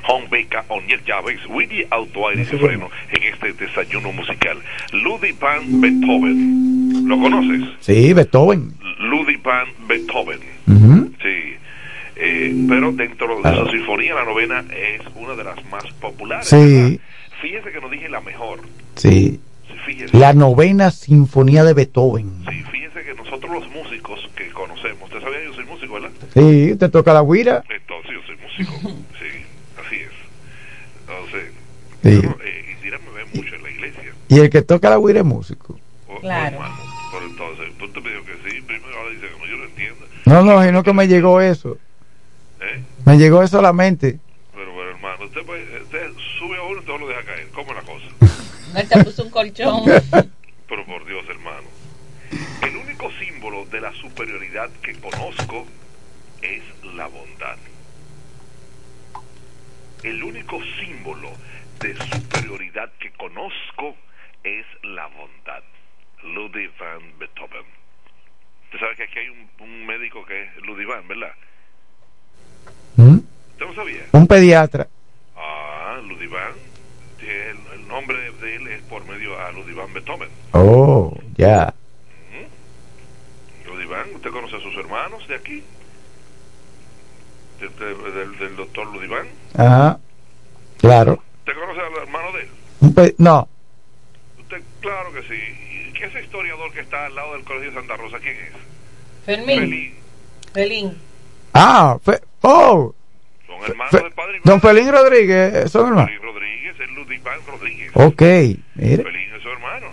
Home 0.09 0.27
Beca, 0.31 0.65
Oniel 0.69 1.03
Llaves, 1.05 1.41
Willy 1.49 1.87
Auto 1.91 2.29
Aire 2.29 2.43
y 2.43 2.45
Freno 2.45 2.89
en 3.11 3.23
este 3.23 3.53
desayuno 3.53 4.13
musical. 4.13 4.59
Ludwig 4.93 5.39
van 5.39 5.81
Beethoven. 5.81 7.07
¿Lo 7.09 7.19
conoces? 7.21 7.69
Sí, 7.81 8.13
Beethoven. 8.13 8.73
Ludwig 8.99 9.43
van 9.43 9.67
Beethoven. 9.87 10.39
Sí. 11.23 11.55
Eh, 12.17 12.55
pero 12.69 12.93
dentro 12.93 13.41
de 13.43 13.57
su 13.57 13.67
sinfonía, 13.71 14.15
la 14.15 14.25
novena 14.25 14.65
es 14.71 15.01
una 15.17 15.35
de 15.35 15.45
las 15.45 15.65
más 15.67 15.85
populares. 16.01 16.47
Sí, 16.49 17.01
Fíjese 17.41 17.73
que 17.73 17.81
no 17.81 17.89
dije 17.89 18.09
la 18.09 18.21
mejor. 18.21 18.61
sí. 18.95 19.41
Fíjese. 19.87 20.17
La 20.17 20.33
novena 20.33 20.93
sinfonía 20.93 21.65
de 21.65 21.75
Beethoven. 21.75 22.31
Sí, 22.49 22.63
fíjese 22.71 22.82
nosotros 23.33 23.63
los 23.63 23.71
músicos 23.71 24.21
que 24.37 24.51
conocemos, 24.51 25.03
usted 25.05 25.21
sabía 25.23 25.39
que 25.39 25.45
yo 25.47 25.55
soy 25.55 25.65
músico, 25.65 25.95
¿verdad? 25.95 26.11
Sí, 26.35 26.77
te 26.77 26.89
toca 26.91 27.15
la 27.15 27.23
guira. 27.23 27.65
Entonces 27.69 28.11
yo 28.13 28.21
soy 28.27 28.37
músico, 28.37 28.73
sí, 29.19 29.45
así 29.87 29.97
es. 29.97 30.11
Entonces, 31.01 31.53
Sí. 32.03 32.17
bueno, 32.17 32.37
eh, 32.45 32.77
me 32.83 33.13
ve 33.13 33.25
mucho 33.35 33.55
en 33.55 33.63
la 33.63 33.71
iglesia. 33.71 34.13
Y 34.29 34.39
el 34.41 34.51
que 34.51 34.61
toca 34.63 34.91
la 34.91 34.99
guira 34.99 35.21
es 35.21 35.25
músico. 35.25 35.79
Claro. 36.21 36.59
Pero 37.13 37.27
entonces, 37.27 37.69
usted 37.81 38.03
me 38.03 38.11
dijo 38.11 38.25
que 38.25 38.51
sí, 38.51 38.61
primero 38.63 38.99
ahora 38.99 39.11
dice 39.11 39.27
que 39.29 39.39
no, 39.39 39.47
yo 39.47 39.57
lo 39.57 39.65
entiendo. 39.65 40.07
No, 40.27 40.43
no, 40.45 40.63
sino 40.63 40.83
que 40.83 40.93
me 40.93 41.09
llegó 41.09 41.41
eso. 41.41 41.79
¿Eh? 42.61 42.83
Me 43.07 43.17
llegó 43.17 43.43
eso 43.43 43.59
a 43.59 43.63
la 43.63 43.73
mente. 43.73 44.19
Pero 44.55 44.73
bueno, 44.75 44.91
hermano, 44.91 45.25
usted, 45.25 45.43
puede- 45.47 45.83
usted 45.83 46.11
sube 46.39 46.57
a 46.59 46.63
uno 46.63 46.83
y 46.83 46.85
todo 46.85 46.99
lo 46.99 47.09
deja 47.09 47.23
caer. 47.25 47.49
¿Cómo 47.55 47.71
es 47.71 47.77
la 47.77 47.83
cosa? 47.83 48.05
Él 48.81 48.89
te 48.89 49.05
puso 49.05 49.23
un 49.25 49.31
colchón. 49.31 49.85
Pero 50.69 50.87
por 50.87 51.07
Dios, 51.07 51.25
hermano. 51.29 51.72
De 53.73 53.81
la 53.81 53.93
superioridad 53.95 54.69
que 54.83 54.93
conozco 55.01 55.67
es 56.43 56.63
la 56.95 57.07
bondad. 57.07 57.57
El 60.03 60.23
único 60.23 60.61
símbolo 60.79 61.31
de 61.81 61.97
superioridad 61.97 62.93
que 63.01 63.11
conozco 63.13 63.97
es 64.45 64.67
la 64.83 65.07
bondad. 65.07 65.63
Ludwig 66.23 66.71
van 66.79 67.19
Beethoven. 67.19 67.65
Usted 68.65 68.79
sabe 68.79 68.97
que 68.97 69.05
aquí 69.05 69.19
hay 69.21 69.29
un, 69.31 69.49
un 69.61 69.87
médico 69.87 70.23
que 70.27 70.43
es 70.43 70.57
Ludwig 70.59 70.87
van, 70.87 71.09
¿verdad? 71.09 71.33
¿Mm? 72.97 73.21
¿Usted 73.53 73.67
no 73.67 73.75
sabía? 73.75 74.03
Un 74.13 74.27
pediatra. 74.27 74.87
Ah, 75.35 75.99
Ludwig 76.07 76.29
van. 76.29 76.53
El, 77.21 77.57
el 77.73 77.89
nombre 77.89 78.33
de 78.33 78.57
él 78.57 78.69
es 78.69 78.83
por 78.83 79.03
medio 79.07 79.41
a 79.41 79.51
Ludwig 79.53 79.77
van 79.77 79.95
Beethoven. 79.95 80.29
Oh, 80.53 81.19
ya. 81.37 81.73
Ludwig 83.65 83.89
van, 83.89 84.15
¿usted 84.15 84.31
conoce 84.31 84.57
a 84.57 84.61
sus 84.73 84.85
hermanos 84.85 85.27
de 85.29 85.35
aquí? 85.37 85.63
De- 87.61 87.69
de- 87.69 88.11
del, 88.13 88.39
del 88.39 88.57
doctor 88.57 88.87
Ludwig 88.93 89.09
van. 89.11 89.27
Ajá. 89.57 89.99
Claro. 90.79 91.23
¿Usted 91.41 91.53
conoce 91.55 91.81
al 91.81 92.03
hermano 92.03 92.33
de 92.33 92.41
él? 92.43 92.95
Pe- 92.95 93.15
no. 93.19 93.49
Usted, 94.41 94.63
claro 94.81 95.13
que 95.13 95.23
sí. 95.23 95.89
¿Y 95.89 95.93
qué 95.93 96.05
es 96.07 96.11
ese 96.15 96.25
historiador 96.25 96.73
que 96.73 96.81
está 96.81 97.07
al 97.07 97.15
lado 97.15 97.35
del 97.35 97.45
Colegio 97.45 97.71
de 97.71 97.77
Santa 97.77 97.97
Rosa? 97.97 98.19
¿Quién 98.19 98.37
es? 98.37 98.53
Fermín. 99.25 99.61
Felín. 99.61 99.95
Felín. 100.53 100.99
Ah, 101.55 101.97
fe- 102.05 102.21
oh. 102.41 102.95
Son 103.47 103.63
hermanos 103.65 103.91
Fe- 103.93 104.03
de 104.03 104.11
padre 104.11 104.41
Don. 104.43 104.61
Felín 104.61 104.91
Rodríguez, 104.91 105.71
son 105.71 105.87
hermanos. 105.89 106.07
Felín 106.11 106.23
Rodríguez, 106.23 106.81
es 106.81 106.91
Ludwig 106.91 107.23
van 107.23 107.39
Rodríguez. 107.47 107.91
Ok, 107.95 108.23
mire. 108.75 109.03
Felín 109.05 109.35
es 109.37 109.43
su 109.43 109.49
hermano. 109.49 109.87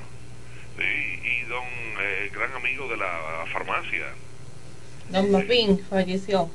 Sí, 0.77 0.83
y 0.83 1.41
don, 1.49 1.63
eh, 2.01 2.31
gran 2.33 2.51
amigo 2.53 2.87
de 2.87 2.97
la 2.97 3.45
farmacia. 3.51 4.07
Don 5.09 5.31
Papín 5.31 5.79
falleció. 5.89 6.49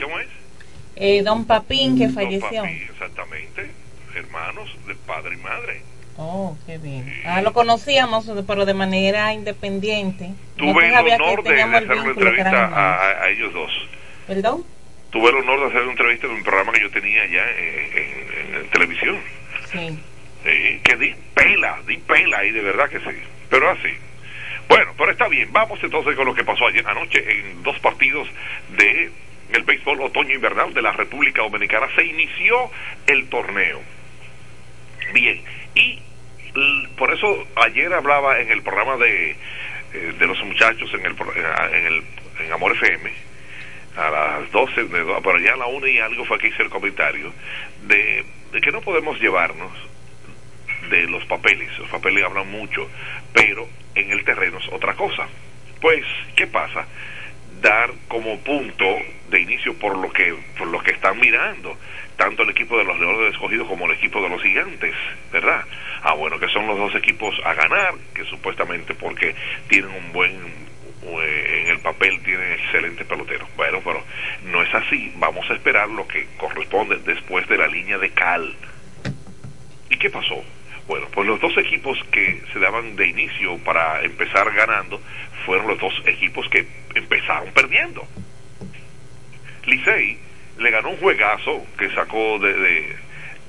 ¿Cómo 0.00 0.18
es? 0.18 0.26
Eh, 0.96 1.22
don 1.22 1.44
Papín 1.44 1.96
que 1.96 2.06
Don 2.06 2.14
falleció. 2.14 2.64
Exactamente. 2.64 3.70
Hermanos 4.14 4.70
de 4.86 4.94
padre 4.94 5.34
y 5.34 5.38
madre. 5.38 5.82
Oh, 6.16 6.56
qué 6.66 6.78
bien. 6.78 7.12
Ah, 7.26 7.42
lo 7.42 7.52
conocíamos, 7.52 8.30
pero 8.46 8.64
de 8.64 8.74
manera 8.74 9.32
independiente. 9.32 10.30
Tuve 10.56 10.86
el 10.86 10.94
honor 10.94 11.42
de, 11.42 11.60
hacer 11.62 11.90
una 11.90 12.10
entrevista 12.10 13.22
a, 13.22 13.28
ellos 13.30 13.52
dos. 13.52 13.72
¿Perdón? 14.28 14.64
Tuve 15.10 15.30
el 15.30 15.36
honor 15.36 15.60
de 15.60 15.66
hacer 15.66 15.82
una 15.82 15.90
entrevista 15.92 16.26
en 16.28 16.34
un 16.34 16.42
programa 16.44 16.72
que 16.72 16.80
yo 16.82 16.90
tenía 16.90 17.26
ya 17.26 17.44
en, 17.50 17.98
en- 17.98 18.54
en 18.62 18.70
televisión. 18.70 19.18
Sí. 19.72 19.98
Que 20.44 20.96
di 20.96 21.14
pela, 21.34 21.80
di 21.86 21.96
pela 21.96 22.38
ahí, 22.38 22.52
de 22.52 22.60
verdad 22.62 22.88
que 22.88 22.98
sí. 23.00 23.18
Pero 23.50 23.70
así. 23.70 23.88
Bueno, 24.68 24.92
pero 24.96 25.10
está 25.12 25.28
bien. 25.28 25.52
Vamos 25.52 25.78
entonces 25.82 26.16
con 26.16 26.26
lo 26.26 26.34
que 26.34 26.44
pasó 26.44 26.66
ayer 26.66 26.86
anoche 26.86 27.22
en 27.30 27.62
dos 27.62 27.78
partidos 27.80 28.28
de 28.76 29.10
el 29.52 29.62
béisbol 29.62 30.00
otoño-invernal 30.00 30.74
de 30.74 30.82
la 30.82 30.92
República 30.92 31.42
Dominicana. 31.42 31.88
Se 31.94 32.04
inició 32.04 32.70
el 33.06 33.28
torneo. 33.28 33.80
Bien. 35.12 35.40
Y 35.74 36.00
por 36.96 37.12
eso 37.12 37.46
ayer 37.56 37.92
hablaba 37.92 38.40
en 38.40 38.50
el 38.50 38.62
programa 38.62 38.96
de, 38.96 39.30
eh, 39.30 40.14
de 40.18 40.26
los 40.26 40.42
muchachos 40.44 40.92
en 40.94 41.04
el, 41.06 41.14
en 41.72 41.86
el 41.86 42.02
en 42.40 42.52
Amor 42.52 42.72
FM 42.72 43.10
a 43.96 44.10
las 44.10 44.50
12, 44.50 44.84
de, 44.84 45.04
pero 45.22 45.38
ya 45.38 45.52
a 45.52 45.56
la 45.56 45.66
1 45.66 45.86
y 45.86 45.98
algo 45.98 46.24
fue 46.24 46.38
que 46.38 46.48
hice 46.48 46.62
el 46.62 46.70
comentario 46.70 47.32
de, 47.82 48.24
de 48.52 48.60
que 48.60 48.72
no 48.72 48.80
podemos 48.80 49.20
llevarnos 49.20 49.70
de 50.90 51.02
los 51.02 51.24
papeles. 51.26 51.78
Los 51.78 51.88
papeles 51.90 52.24
hablan 52.24 52.50
mucho, 52.50 52.88
pero 53.32 53.68
en 53.94 54.10
el 54.10 54.24
terreno 54.24 54.58
es 54.58 54.68
otra 54.72 54.94
cosa. 54.94 55.26
Pues, 55.80 56.04
¿qué 56.36 56.46
pasa? 56.46 56.86
Dar 57.60 57.90
como 58.08 58.38
punto 58.40 58.84
de 59.30 59.40
inicio 59.40 59.74
por 59.74 59.96
lo 59.96 60.10
que 60.12 60.34
por 60.58 60.68
lo 60.68 60.82
que 60.82 60.92
están 60.92 61.18
mirando, 61.18 61.76
tanto 62.16 62.42
el 62.42 62.50
equipo 62.50 62.78
de 62.78 62.84
los 62.84 62.98
Leones 62.98 63.20
del 63.20 63.32
Escogido 63.32 63.66
como 63.66 63.86
el 63.86 63.92
equipo 63.92 64.22
de 64.22 64.28
los 64.28 64.42
Gigantes, 64.42 64.94
¿verdad? 65.32 65.64
Ah, 66.02 66.14
bueno, 66.14 66.38
que 66.38 66.48
son 66.48 66.66
los 66.66 66.78
dos 66.78 66.94
equipos 66.94 67.34
a 67.44 67.54
ganar, 67.54 67.94
que 68.14 68.24
supuestamente 68.24 68.94
porque 68.94 69.34
tienen 69.68 69.90
un 69.90 70.12
buen 70.12 70.64
eh, 71.06 71.62
en 71.64 71.68
el 71.68 71.78
papel 71.80 72.18
tienen 72.22 72.52
excelentes 72.52 73.06
peloteros. 73.06 73.48
Bueno, 73.56 73.80
pero 73.84 74.02
no 74.44 74.62
es 74.62 74.74
así. 74.74 75.12
Vamos 75.16 75.48
a 75.50 75.54
esperar 75.54 75.88
lo 75.88 76.06
que 76.06 76.26
corresponde 76.38 76.96
después 77.04 77.46
de 77.48 77.58
la 77.58 77.66
línea 77.66 77.98
de 77.98 78.10
cal. 78.10 78.54
¿Y 79.90 79.96
qué 79.96 80.10
pasó? 80.10 80.42
Bueno, 80.86 81.06
pues 81.12 81.26
los 81.26 81.40
dos 81.40 81.56
equipos 81.56 81.98
que 82.12 82.42
se 82.52 82.58
daban 82.58 82.94
de 82.96 83.08
inicio 83.08 83.56
para 83.58 84.02
empezar 84.02 84.52
ganando 84.52 85.00
fueron 85.46 85.66
los 85.68 85.78
dos 85.78 85.94
equipos 86.06 86.46
que 86.50 86.66
empezaron 86.94 87.50
perdiendo. 87.52 88.06
Licey 89.66 90.18
le 90.58 90.70
ganó 90.70 90.90
un 90.90 90.96
juegazo 90.98 91.64
que 91.78 91.90
sacó 91.94 92.38
de, 92.38 92.52
de, 92.52 92.96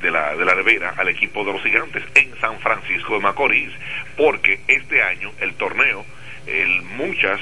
de 0.01 0.11
la, 0.11 0.35
de 0.35 0.45
la 0.45 0.55
nevera 0.55 0.93
al 0.97 1.09
equipo 1.09 1.43
de 1.43 1.51
los 1.53 1.61
gigantes 1.61 2.03
en 2.15 2.33
San 2.39 2.57
Francisco 2.59 3.15
de 3.15 3.19
Macorís, 3.19 3.71
porque 4.15 4.59
este 4.67 5.01
año 5.03 5.31
el 5.41 5.53
torneo, 5.55 6.05
el- 6.47 6.81
muchas, 6.83 7.39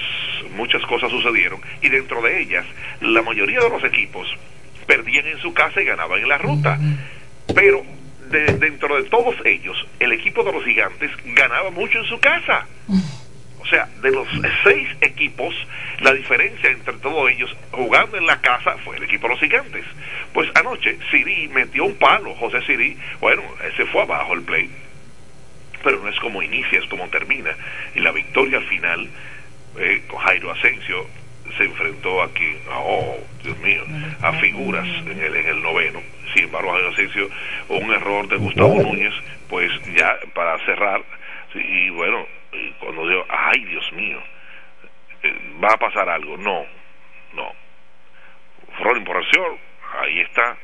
muchas 0.55 0.81
cosas 0.83 1.11
sucedieron 1.11 1.61
y 1.81 1.89
dentro 1.89 2.21
de 2.21 2.41
ellas 2.41 2.65
la 3.01 3.21
mayoría 3.21 3.59
de 3.59 3.69
los 3.69 3.83
equipos 3.83 4.27
perdían 4.87 5.27
en 5.27 5.37
su 5.37 5.53
casa 5.53 5.81
y 5.81 5.85
ganaban 5.85 6.19
en 6.19 6.27
la 6.29 6.37
ruta. 6.39 6.79
Pero 7.53 7.83
de- 8.33 8.53
dentro 8.55 9.01
de 9.01 9.09
todos 9.09 9.35
ellos, 9.45 9.77
el 9.99 10.11
equipo 10.11 10.43
de 10.43 10.51
los 10.51 10.63
gigantes 10.65 11.11
ganaba 11.23 11.69
mucho 11.71 11.99
en 11.99 12.05
su 12.05 12.19
casa. 12.19 12.65
O 13.59 13.65
sea, 13.67 13.87
de 14.01 14.11
los 14.11 14.27
seis 14.63 14.87
equipos, 14.99 15.55
la 16.01 16.11
diferencia 16.13 16.69
entre 16.69 16.93
todos 16.95 17.31
ellos 17.31 17.55
jugando 17.71 18.17
en 18.17 18.25
la 18.27 18.41
casa 18.41 18.75
fue 18.83 18.97
el 18.97 19.03
equipo 19.03 19.27
de 19.27 19.33
los 19.35 19.39
gigantes. 19.39 19.85
Pues 20.33 20.49
anoche 20.55 20.97
Siri 21.09 21.47
metió 21.47 21.85
un 21.85 21.95
palo, 21.95 22.35
José 22.35 22.61
Siri, 22.65 22.97
bueno, 23.21 23.41
ese 23.71 23.85
fue 23.85 24.01
abajo 24.01 24.33
el 24.33 24.41
play. 24.41 24.69
Pero 25.81 25.99
no 26.01 26.09
es 26.09 26.19
como 26.19 26.41
inicia, 26.43 26.79
es 26.79 26.85
como 26.87 27.07
termina. 27.09 27.55
Y 27.95 27.99
la 28.01 28.11
victoria 28.11 28.57
al 28.57 28.65
final, 28.67 29.09
eh, 29.79 30.03
con 30.07 30.19
Jairo 30.19 30.51
Asensio, 30.51 31.07
se 31.57 31.65
enfrentó 31.65 32.21
aquí, 32.21 32.57
a, 32.69 32.79
oh, 32.79 33.17
Dios 33.43 33.57
mío, 33.59 33.83
a 34.21 34.33
figuras 34.33 34.87
en 34.87 35.21
el, 35.21 35.35
en 35.35 35.47
el 35.47 35.61
noveno. 35.61 36.01
Sin 36.33 36.45
embargo, 36.45 36.75
Asensio, 36.75 37.29
un 37.69 37.93
error 37.93 38.27
de 38.27 38.37
Gustavo 38.37 38.81
Núñez, 38.81 39.13
pues 39.49 39.71
ya 39.93 40.17
para 40.33 40.57
cerrar, 40.65 41.01
y 41.53 41.89
bueno, 41.91 42.25
y 42.51 42.71
cuando 42.79 43.07
digo, 43.07 43.25
ay 43.29 43.63
Dios 43.65 43.91
mío, 43.93 44.19
eh, 45.23 45.35
va 45.63 45.73
a 45.73 45.77
pasar 45.77 46.09
algo, 46.09 46.37
no, 46.37 46.65
no. 47.33 47.51
Rolling 48.79 49.03
por 49.03 49.17
acción, 49.17 49.57
ahí 50.01 50.21
está, 50.21 50.57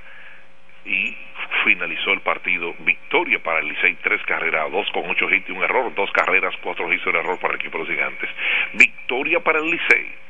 y 0.85 1.15
finalizó 1.63 2.11
el 2.11 2.21
partido. 2.21 2.73
Victoria 2.79 3.39
para 3.39 3.59
el 3.59 3.67
Licey, 3.67 3.95
tres 4.01 4.21
carreras, 4.23 4.71
dos 4.71 4.87
con 4.91 5.09
ocho 5.09 5.29
hits 5.29 5.49
y 5.49 5.51
un 5.51 5.63
error, 5.63 5.93
dos 5.93 6.11
carreras, 6.11 6.55
cuatro 6.61 6.91
hits 6.91 7.05
y 7.05 7.09
un 7.09 7.15
error 7.15 7.39
para 7.39 7.53
el 7.53 7.59
equipo 7.59 7.77
de 7.77 7.83
los 7.83 7.93
gigantes. 7.93 8.29
Victoria 8.73 9.39
para 9.39 9.59
el 9.59 9.69
Licey. 9.69 10.28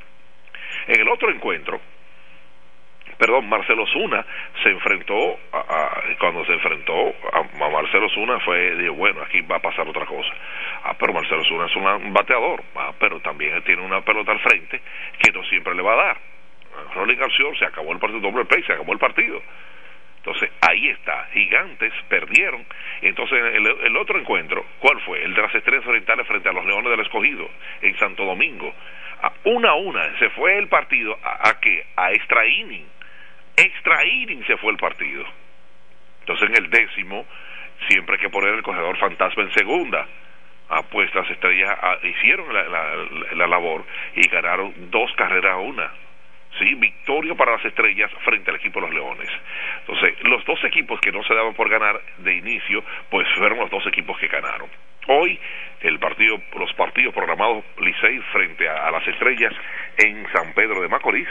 En 0.87 1.01
el 1.01 1.07
otro 1.09 1.29
encuentro, 1.29 1.79
perdón, 3.17 3.49
Marcelo 3.49 3.85
Zuna 3.87 4.25
se 4.63 4.69
enfrentó, 4.69 5.39
a, 5.51 6.01
cuando 6.19 6.45
se 6.45 6.53
enfrentó 6.53 7.15
a, 7.33 7.69
Marcelo 7.69 8.09
Zuna 8.09 8.39
fue, 8.39 8.75
dijo, 8.77 8.93
bueno, 8.93 9.21
aquí 9.21 9.41
va 9.41 9.57
a 9.57 9.61
pasar 9.61 9.87
otra 9.87 10.05
cosa. 10.05 10.31
Ah, 10.83 10.95
pero 10.97 11.13
Marcelo 11.13 11.43
Zuna 11.43 11.65
es 11.65 11.75
un 11.75 12.13
bateador, 12.13 12.63
ah, 12.75 12.93
pero 12.97 13.19
también 13.19 13.61
tiene 13.63 13.81
una 13.81 14.01
pelota 14.01 14.31
al 14.31 14.39
frente 14.39 14.81
que 15.19 15.31
no 15.31 15.43
siempre 15.45 15.75
le 15.75 15.81
va 15.81 15.93
a 15.93 16.05
dar. 16.05 16.17
Ah, 16.75 16.93
Rolling 16.95 17.17
García 17.17 17.45
se 17.57 17.65
acabó 17.65 17.91
el 17.91 17.99
partido, 17.99 18.21
doble 18.21 18.45
play, 18.45 18.63
se 18.63 18.73
acabó 18.73 18.93
el 18.93 18.99
partido. 18.99 19.41
Entonces, 20.17 20.49
ahí 20.61 20.89
está, 20.89 21.27
gigantes 21.31 21.93
perdieron. 22.09 22.65
Entonces, 23.01 23.39
el, 23.55 23.65
el 23.65 23.97
otro 23.97 24.19
encuentro, 24.19 24.65
¿cuál 24.79 24.99
fue? 25.01 25.23
El 25.23 25.33
de 25.33 25.41
las 25.41 25.55
Estrellas 25.55 25.87
Orientales 25.87 26.27
frente 26.27 26.49
a 26.49 26.51
los 26.51 26.65
Leones 26.65 26.91
del 26.91 26.99
Escogido, 26.99 27.49
en 27.81 27.97
Santo 27.97 28.25
Domingo. 28.25 28.73
Una 29.45 29.69
a 29.69 29.75
una, 29.75 30.17
se 30.19 30.29
fue 30.31 30.57
el 30.57 30.67
partido 30.67 31.17
a, 31.23 31.49
a? 31.49 31.59
A 31.97 32.11
extra 32.11 32.45
inning. 32.45 32.85
Extra 33.55 34.05
inning 34.05 34.45
se 34.45 34.57
fue 34.57 34.71
el 34.71 34.77
partido. 34.77 35.25
Entonces, 36.21 36.49
en 36.49 36.63
el 36.63 36.69
décimo, 36.69 37.25
siempre 37.87 38.15
hay 38.15 38.21
que 38.21 38.29
poner 38.29 38.53
el 38.53 38.61
corredor 38.63 38.97
fantasma 38.97 39.43
en 39.43 39.51
segunda. 39.53 40.07
Ah, 40.69 40.83
pues 40.89 41.13
las 41.15 41.29
estrellas 41.31 41.75
hicieron 42.03 42.53
la, 42.53 42.63
la- 42.63 42.95
la 43.33 43.47
labor 43.47 43.83
y 44.15 44.27
ganaron 44.29 44.73
dos 44.91 45.11
carreras 45.15 45.53
a 45.53 45.57
una. 45.57 45.91
Sí, 46.59 46.75
victoria 46.75 47.35
para 47.35 47.53
las 47.53 47.65
estrellas 47.65 48.11
frente 48.23 48.49
al 48.51 48.57
equipo 48.57 48.79
de 48.79 48.87
los 48.87 48.95
leones. 48.95 49.29
Entonces, 49.81 50.13
los 50.23 50.43
dos 50.45 50.63
equipos 50.63 50.99
que 50.99 51.11
no 51.11 51.23
se 51.23 51.33
daban 51.33 51.53
por 51.55 51.69
ganar 51.69 51.99
de 52.17 52.33
inicio, 52.35 52.83
pues 53.09 53.27
fueron 53.37 53.59
los 53.59 53.69
dos 53.69 53.85
equipos 53.87 54.17
que 54.19 54.27
ganaron. 54.27 54.69
Hoy, 55.07 55.39
el 55.81 55.99
partido, 55.99 56.41
los 56.57 56.73
partidos 56.73 57.13
programados 57.13 57.63
Licey 57.79 58.19
frente 58.31 58.67
a, 58.67 58.91
las 58.91 59.07
estrellas 59.07 59.53
en 59.97 60.25
San 60.33 60.53
Pedro 60.53 60.81
de 60.81 60.87
Macorís 60.89 61.27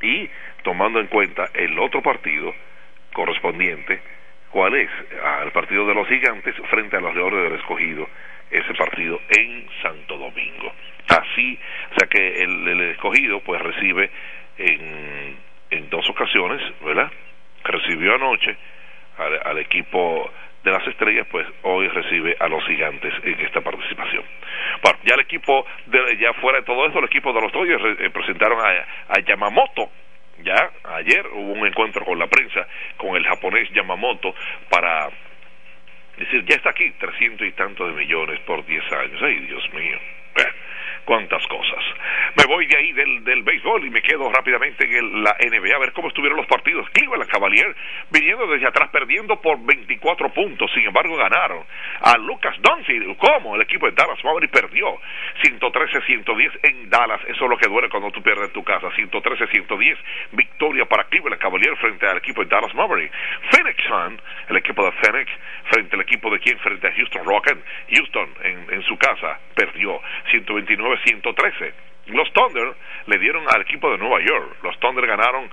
y 0.00 0.28
tomando 0.62 1.00
en 1.00 1.06
cuenta 1.08 1.48
el 1.54 1.78
otro 1.78 2.02
partido 2.02 2.54
correspondiente, 3.12 4.00
¿cuál 4.50 4.74
es? 4.74 4.90
Al 5.22 5.52
partido 5.52 5.86
de 5.86 5.94
los 5.94 6.08
gigantes 6.08 6.54
frente 6.70 6.96
a 6.96 7.00
los 7.00 7.14
leones 7.14 7.42
del 7.44 7.58
escogido, 7.58 8.08
ese 8.50 8.74
partido 8.74 9.20
en 9.30 9.66
Santo 9.82 10.16
Domingo. 10.18 10.72
Así, 11.08 11.58
o 11.90 11.98
sea 11.98 12.08
que 12.08 12.42
el, 12.42 12.68
el 12.68 12.80
escogido 12.90 13.40
pues 13.40 13.60
recibe 13.60 14.10
en, 14.58 15.36
en 15.70 15.90
dos 15.90 16.08
ocasiones, 16.08 16.60
¿verdad? 16.84 17.10
Recibió 17.64 18.14
anoche 18.14 18.56
al 19.44 19.58
equipo 19.58 20.30
de 20.62 20.70
las 20.70 20.86
estrellas, 20.86 21.26
pues 21.30 21.46
hoy 21.62 21.88
recibe 21.88 22.36
a 22.38 22.48
los 22.48 22.64
gigantes 22.66 23.12
en 23.24 23.40
esta 23.40 23.60
participación. 23.60 24.24
Bueno, 24.82 24.98
ya 25.04 25.14
el 25.14 25.20
equipo, 25.20 25.66
de, 25.86 26.16
ya 26.18 26.32
fuera 26.34 26.60
de 26.60 26.64
todo 26.64 26.86
esto, 26.86 26.98
el 27.00 27.06
equipo 27.06 27.32
de 27.32 27.40
los 27.40 27.52
Dodgers 27.52 28.00
eh, 28.00 28.10
presentaron 28.10 28.58
a, 28.60 28.86
a 29.08 29.20
Yamamoto, 29.20 29.90
ya 30.42 30.70
ayer 30.96 31.26
hubo 31.32 31.52
un 31.52 31.66
encuentro 31.66 32.04
con 32.04 32.18
la 32.18 32.26
prensa, 32.26 32.66
con 32.96 33.16
el 33.16 33.24
japonés 33.24 33.68
Yamamoto, 33.70 34.34
para 34.68 35.08
decir, 36.16 36.44
ya 36.44 36.56
está 36.56 36.70
aquí, 36.70 36.90
300 36.92 37.46
y 37.46 37.52
tantos 37.52 37.88
de 37.88 38.00
millones 38.00 38.40
por 38.40 38.64
10 38.64 38.92
años. 38.92 39.22
Ay, 39.22 39.38
Dios 39.40 39.72
mío. 39.72 39.98
Eh, 40.36 40.52
cuántas 41.04 41.46
cosas. 41.46 41.84
Me 42.36 42.44
voy 42.46 42.66
de 42.66 42.76
ahí 42.76 42.92
del, 42.92 43.24
del 43.24 43.42
béisbol 43.42 43.84
y 43.86 43.90
me 43.90 44.02
quedo 44.02 44.30
rápidamente 44.30 44.84
en 44.84 44.92
el- 44.94 45.22
la 45.24 45.36
NBA 45.40 45.74
a 45.76 45.78
ver 45.80 45.92
cómo 45.92 46.08
estuvieron 46.08 46.36
los 46.36 46.46
partidos. 46.46 46.88
Cleveland 46.90 47.30
Cavalier 47.30 47.74
viniendo 48.10 48.46
desde 48.46 48.66
atrás 48.66 48.88
perdiendo 48.90 49.40
por 49.40 49.58
24 49.64 50.28
puntos, 50.32 50.70
sin 50.72 50.84
embargo 50.84 51.16
ganaron. 51.16 51.64
A 52.00 52.16
Lucas 52.18 52.56
Doncic, 52.60 53.16
¿cómo? 53.18 53.54
El 53.56 53.62
equipo 53.62 53.86
de 53.86 53.92
Dallas 53.92 54.22
Mavericks 54.24 54.52
perdió 54.52 54.98
113-110 55.42 56.50
en 56.62 56.90
Dallas. 56.90 57.20
Eso 57.28 57.44
es 57.44 57.50
lo 57.50 57.56
que 57.58 57.68
duele 57.68 57.88
cuando 57.88 58.10
tú 58.10 58.22
pierdes 58.22 58.46
en 58.46 58.52
tu 58.52 58.64
casa. 58.64 58.88
113-110, 58.90 59.96
victoria 60.32 60.84
para 60.86 61.04
Cleveland 61.04 61.40
Cavalier 61.40 61.76
frente 61.76 62.06
al 62.06 62.18
equipo 62.18 62.42
de 62.44 62.48
Dallas 62.48 62.74
Mavericks. 62.74 63.14
Phoenix 63.50 63.82
Sun, 63.84 64.20
el 64.48 64.56
equipo 64.56 64.84
de 64.84 64.92
Phoenix 64.92 65.30
frente 65.70 65.96
al 65.96 66.02
equipo 66.02 66.30
de 66.30 66.38
quién? 66.40 66.58
Frente 66.58 66.88
a 66.88 66.92
Houston 66.92 67.24
Rockets. 67.24 67.60
Houston 67.90 68.34
en, 68.44 68.66
en 68.74 68.82
su 68.82 68.96
casa 68.98 69.38
perdió 69.54 70.00
129-113. 70.98 71.72
Los 72.06 72.32
Thunder 72.32 72.74
le 73.06 73.18
dieron 73.18 73.44
al 73.48 73.62
equipo 73.62 73.90
de 73.90 73.98
Nueva 73.98 74.20
York. 74.20 74.56
Los 74.62 74.78
Thunder 74.80 75.06
ganaron 75.06 75.50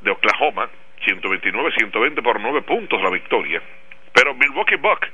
de 0.00 0.10
Oklahoma 0.10 0.68
129-120 1.06 2.22
por 2.22 2.40
9 2.40 2.62
puntos 2.62 3.02
la 3.02 3.10
victoria. 3.10 3.62
Pero 4.12 4.34
Milwaukee 4.34 4.76
Bucks 4.76 5.08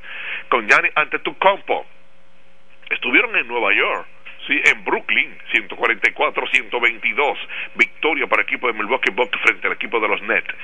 con 0.49 0.69
Gianni 0.69 0.89
Antetokounmpo 0.95 1.87
estuvieron 2.91 3.37
en 3.37 3.49
Nueva 3.49 3.73
York, 3.75 4.07
sí, 4.47 4.61
en 4.65 4.85
Brooklyn 4.85 5.37
144-122, 5.53 7.37
victoria 8.05 8.27
para 8.27 8.43
el 8.43 8.49
equipo 8.49 8.67
de 8.67 8.75
Milwaukee 8.75 9.11
Bucks 9.13 9.41
frente 9.41 9.67
al 9.67 9.73
equipo 9.73 9.99
de 9.99 10.09
los 10.09 10.21
Nets 10.21 10.55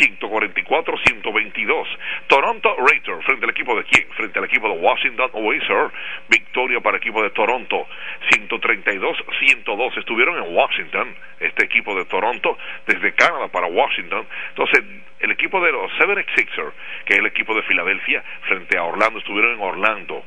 144-122. 0.00 1.86
Toronto 2.26 2.74
Raptors 2.78 3.22
frente 3.26 3.44
al 3.44 3.50
equipo 3.50 3.76
de 3.76 3.84
quién? 3.84 4.08
Frente 4.16 4.38
al 4.38 4.46
equipo 4.46 4.66
de 4.66 4.78
Washington 4.78 5.30
Wizards, 5.34 5.92
victoria 6.30 6.80
para 6.80 6.96
el 6.96 7.02
equipo 7.02 7.22
de 7.22 7.28
Toronto 7.30 7.86
132-102. 8.30 9.98
Estuvieron 9.98 10.42
en 10.42 10.56
Washington, 10.56 11.14
este 11.38 11.66
equipo 11.66 11.94
de 11.94 12.06
Toronto, 12.06 12.56
desde 12.86 13.12
Canadá 13.12 13.48
para 13.48 13.66
Washington. 13.66 14.26
Entonces, 14.48 14.82
el 15.20 15.30
equipo 15.32 15.60
de 15.60 15.72
los 15.72 15.92
76ers, 15.98 16.72
que 17.04 17.12
es 17.12 17.18
el 17.18 17.26
equipo 17.26 17.54
de 17.54 17.62
Filadelfia, 17.64 18.24
frente 18.48 18.78
a 18.78 18.84
Orlando, 18.84 19.18
estuvieron 19.18 19.56
en 19.56 19.60
Orlando. 19.60 20.24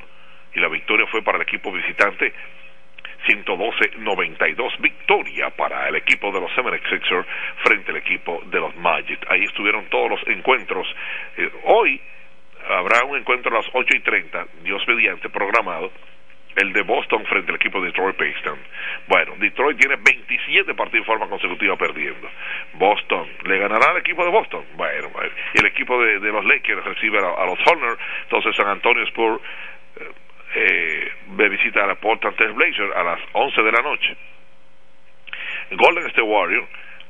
Y 0.54 0.60
la 0.60 0.68
victoria 0.68 1.08
fue 1.08 1.24
para 1.24 1.38
el 1.38 1.44
equipo 1.44 1.72
visitante 1.72 2.32
112-92 3.30 4.80
victoria 4.80 5.52
para 5.52 5.88
el 5.88 5.96
equipo 5.96 6.32
de 6.32 6.42
los 6.42 6.52
76ers 6.52 7.26
frente 7.64 7.92
al 7.92 7.98
equipo 7.98 8.42
de 8.46 8.60
los 8.60 8.76
Magic. 8.78 9.20
Ahí 9.30 9.44
estuvieron 9.44 9.86
todos 9.90 10.10
los 10.10 10.28
encuentros. 10.28 10.88
Eh, 11.38 11.50
hoy 11.66 12.02
habrá 12.68 13.06
un 13.06 13.18
encuentro 13.18 13.52
a 13.52 13.62
las 13.62 13.70
8 13.72 13.98
y 13.98 14.00
30, 14.00 14.48
Dios 14.64 14.82
mediante, 14.88 15.30
programado. 15.30 15.92
El 16.56 16.74
de 16.74 16.82
Boston 16.82 17.24
frente 17.26 17.52
al 17.52 17.58
equipo 17.58 17.80
de 17.80 17.88
Detroit 17.88 18.18
Pistons. 18.18 18.60
Bueno, 19.08 19.34
Detroit 19.38 19.78
tiene 19.78 19.96
27 19.98 20.74
partidos 20.74 21.06
de 21.06 21.14
forma 21.14 21.30
consecutiva 21.30 21.78
perdiendo. 21.78 22.28
Boston, 22.74 23.30
¿le 23.46 23.60
ganará 23.60 23.92
al 23.92 23.98
equipo 23.98 24.26
de 24.26 24.32
Boston? 24.32 24.66
Bueno, 24.76 25.10
y 25.54 25.60
el 25.60 25.68
equipo 25.68 26.02
de, 26.04 26.20
los 26.20 26.44
Lakers 26.44 26.84
recibe 26.84 27.20
a, 27.20 27.44
a 27.44 27.46
los 27.46 27.60
Hornets. 27.66 28.02
Entonces 28.24 28.56
San 28.56 28.68
Antonio 28.68 29.04
Spurs 29.04 29.42
eh, 29.98 30.10
eh, 30.56 31.12
de 31.38 31.50
visita 31.50 31.84
a 31.84 31.88
la 31.88 31.96
Portland 31.96 32.36
Trail 32.36 32.56
a 32.96 33.04
las 33.04 33.20
11 33.34 33.62
de 33.62 33.72
la 33.72 33.82
noche. 33.82 34.16
Golden 35.72 36.06
State 36.08 36.22
Warrior 36.22 36.68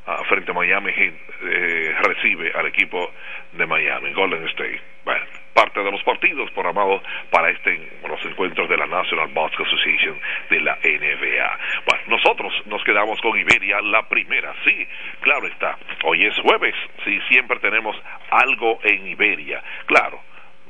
ah, 0.07 0.23
frente 0.27 0.51
a 0.51 0.53
Miami 0.53 0.91
Heat 0.91 1.13
eh, 1.41 1.95
recibe 2.03 2.51
al 2.53 2.67
equipo 2.67 3.11
de 3.53 3.65
Miami, 3.65 4.11
Golden 4.13 4.45
State. 4.49 4.81
Bueno, 5.05 5.25
parte 5.53 5.81
de 5.81 5.91
los 5.91 6.03
partidos 6.03 6.51
programados 6.51 7.01
para 7.29 7.49
este 7.49 7.91
los 8.07 8.23
encuentros 8.25 8.67
de 8.69 8.77
la 8.77 8.85
National 8.85 9.29
Basketball 9.33 9.67
Association 9.67 10.19
de 10.49 10.59
la 10.61 10.75
NBA. 10.83 11.59
Bueno, 11.85 12.03
nosotros 12.07 12.53
nos 12.65 12.83
quedamos 12.83 13.19
con 13.21 13.37
Iberia 13.37 13.81
la 13.81 14.07
primera, 14.07 14.53
sí, 14.65 14.87
claro 15.21 15.47
está. 15.47 15.77
Hoy 16.03 16.25
es 16.25 16.35
jueves, 16.39 16.75
sí, 17.05 17.19
siempre 17.29 17.59
tenemos 17.59 17.95
algo 18.31 18.79
en 18.83 19.07
Iberia. 19.07 19.63
Claro, 19.85 20.21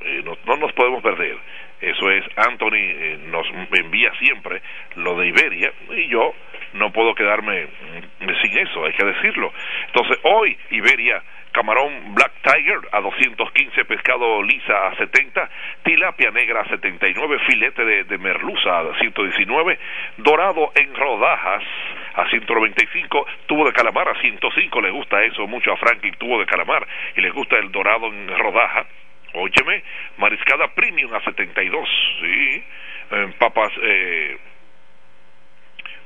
eh, 0.02 0.24
no 0.46 0.56
nos 0.58 0.72
podemos 0.74 1.02
perder. 1.02 1.38
Eso 1.82 2.10
es, 2.12 2.26
Anthony 2.36 2.76
eh, 2.76 3.20
nos 3.28 3.48
envía 3.72 4.12
siempre 4.20 4.62
lo 4.96 5.16
de 5.18 5.28
Iberia 5.28 5.72
y 5.96 6.08
yo 6.08 6.34
no 6.74 6.92
puedo 6.92 7.16
quedarme 7.16 7.66
mm, 7.66 8.30
sin 8.42 8.58
eso, 8.58 8.86
hay 8.86 8.94
que 8.94 9.06
decirlo. 9.06 9.54
Entonces, 9.88 10.20
hoy 10.24 10.58
Iberia 10.72 11.24
camarón 11.52 12.14
Black 12.14 12.32
Tiger 12.44 12.80
a 12.92 13.02
215, 13.02 13.86
pescado 13.86 14.42
lisa 14.44 14.88
a 14.88 14.96
70, 14.96 15.50
tilapia 15.84 16.32
negra 16.32 16.62
a 16.62 16.70
79, 16.70 17.40
filete 17.48 17.84
de, 17.84 18.04
de 18.04 18.18
merluza 18.18 18.80
a 18.80 19.00
119, 19.00 19.80
dorado 20.18 20.72
en 20.76 20.94
rodajas 20.96 21.64
a 22.14 22.30
195, 22.30 23.26
tubo 23.48 23.66
de 23.66 23.74
calamar 23.74 24.10
a 24.10 24.22
105, 24.22 24.82
le 24.82 24.92
gusta 24.92 25.24
eso 25.24 25.48
mucho 25.48 25.72
a 25.72 25.78
Franklin, 25.78 26.14
tubo 26.16 26.40
de 26.40 26.46
calamar, 26.46 26.86
y 27.16 27.22
le 27.22 27.30
gusta 27.32 27.58
el 27.58 27.72
dorado 27.72 28.08
en 28.08 28.28
rodaja, 28.38 28.86
óyeme, 29.34 29.84
mariscada 30.18 30.68
premium 30.70 31.14
a 31.14 31.22
72, 31.22 31.90
sí, 32.22 32.64
eh, 33.12 33.34
papas... 33.38 33.72
Eh, 33.82 34.38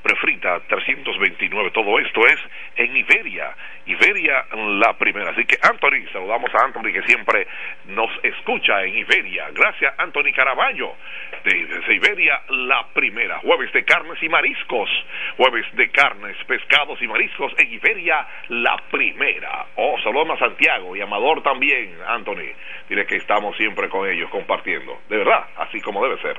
prefrita 0.03 0.59
329. 0.67 1.71
Todo 1.71 1.97
esto 1.99 2.27
es 2.27 2.39
en 2.75 2.95
Iberia. 2.95 3.55
Iberia 3.85 4.45
la 4.79 4.93
primera. 4.97 5.31
Así 5.31 5.45
que 5.45 5.57
Anthony, 5.61 6.07
saludamos 6.11 6.53
a 6.55 6.65
Anthony 6.65 6.93
que 6.93 7.03
siempre 7.03 7.47
nos 7.85 8.09
escucha 8.23 8.83
en 8.83 8.97
Iberia. 8.97 9.49
Gracias 9.53 9.93
Anthony 9.97 10.31
Caraballo 10.35 10.95
de 11.43 11.95
Iberia 11.95 12.41
la 12.49 12.87
primera. 12.93 13.39
Jueves 13.39 13.71
de 13.73 13.83
carnes 13.83 14.21
y 14.21 14.29
mariscos. 14.29 14.89
Jueves 15.37 15.65
de 15.73 15.89
carnes, 15.89 16.37
pescados 16.45 17.01
y 17.01 17.07
mariscos 17.07 17.53
en 17.57 17.73
Iberia 17.73 18.25
la 18.49 18.77
primera. 18.89 19.65
Oh, 19.75 19.97
saludamos 20.03 20.41
a 20.41 20.45
Santiago 20.45 20.95
y 20.95 21.01
Amador 21.01 21.41
también, 21.43 21.95
Anthony. 22.07 22.53
Diré 22.87 23.05
que 23.05 23.17
estamos 23.17 23.55
siempre 23.57 23.89
con 23.89 24.09
ellos 24.09 24.29
compartiendo. 24.29 25.01
De 25.09 25.17
verdad, 25.17 25.45
así 25.57 25.81
como 25.81 26.03
debe 26.03 26.21
ser. 26.21 26.37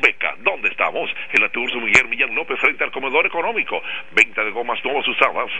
Beca, 0.00 0.34
¿dónde 0.38 0.68
estamos? 0.68 1.10
En 1.32 1.42
la 1.42 1.48
Tour 1.48 1.74
Miguel 1.80 2.08
Millán 2.08 2.34
López 2.34 2.58
frente 2.60 2.84
al 2.84 2.90
comedor 2.90 3.26
económico. 3.26 3.82
Venta 4.12 4.44
de 4.44 4.50
gomas 4.50 4.82
nuevas 4.84 5.06
usadas, 5.08 5.50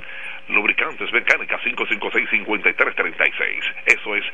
lubricantes 0.74 1.12
mecánicas 1.12 1.60
556-5336. 1.62 3.62
Eso 3.86 4.16
es 4.16 4.24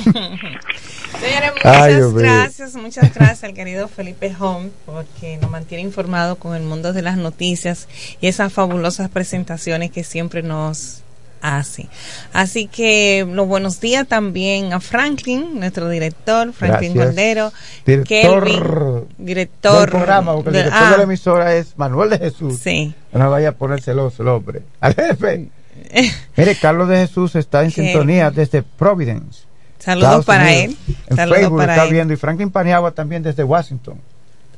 Señores, 1.20 1.52
muchas 1.54 2.14
gracias, 2.14 2.74
muchas 2.74 3.14
gracias 3.14 3.44
al 3.44 3.54
querido 3.54 3.88
Felipe 3.88 4.34
Home 4.38 4.70
porque 4.86 5.38
nos 5.38 5.50
mantiene 5.50 5.82
informado 5.82 6.36
con 6.36 6.56
el 6.56 6.62
mundo 6.62 6.92
de 6.92 7.02
las 7.02 7.16
noticias 7.16 7.88
y 8.20 8.26
esas 8.26 8.52
fabulosas 8.52 9.08
presentaciones 9.10 9.90
que 9.90 10.04
siempre 10.04 10.42
nos 10.42 11.02
hace. 11.42 11.88
Así 12.32 12.68
que 12.68 13.26
los 13.28 13.46
buenos 13.46 13.80
días 13.80 14.06
también 14.06 14.72
a 14.72 14.80
Franklin, 14.80 15.58
nuestro 15.58 15.88
director, 15.88 16.52
Franklin 16.52 16.94
Cordero, 16.94 17.52
director, 17.84 19.06
director 19.18 19.80
del 19.80 19.90
programa, 19.90 20.34
porque 20.34 20.50
el 20.50 20.54
director 20.54 20.84
de 20.84 20.90
la 20.90 20.96
ah. 20.96 21.02
emisora 21.02 21.54
es 21.54 21.76
Manuel 21.76 22.10
de 22.10 22.18
Jesús. 22.18 22.58
Sí. 22.58 22.94
No 23.12 23.30
vaya 23.30 23.50
a 23.50 23.52
poner 23.52 23.82
celoso 23.82 24.22
el 24.22 24.28
hombre. 24.28 24.62
Al 24.80 24.94
jefe. 24.94 25.48
Mire, 26.36 26.56
Carlos 26.56 26.88
de 26.88 26.96
Jesús 27.06 27.34
está 27.34 27.62
en 27.62 27.70
sintonía 27.70 28.30
desde 28.30 28.62
Providence. 28.62 29.44
Saludos 29.78 30.24
para 30.24 30.52
él. 30.52 30.76
En 31.08 31.16
Facebook 31.16 31.60
está 31.60 31.84
viendo 31.86 32.14
y 32.14 32.16
Franklin 32.16 32.50
Paniagua 32.50 32.92
también 32.92 33.22
desde 33.22 33.42
Washington. 33.42 34.00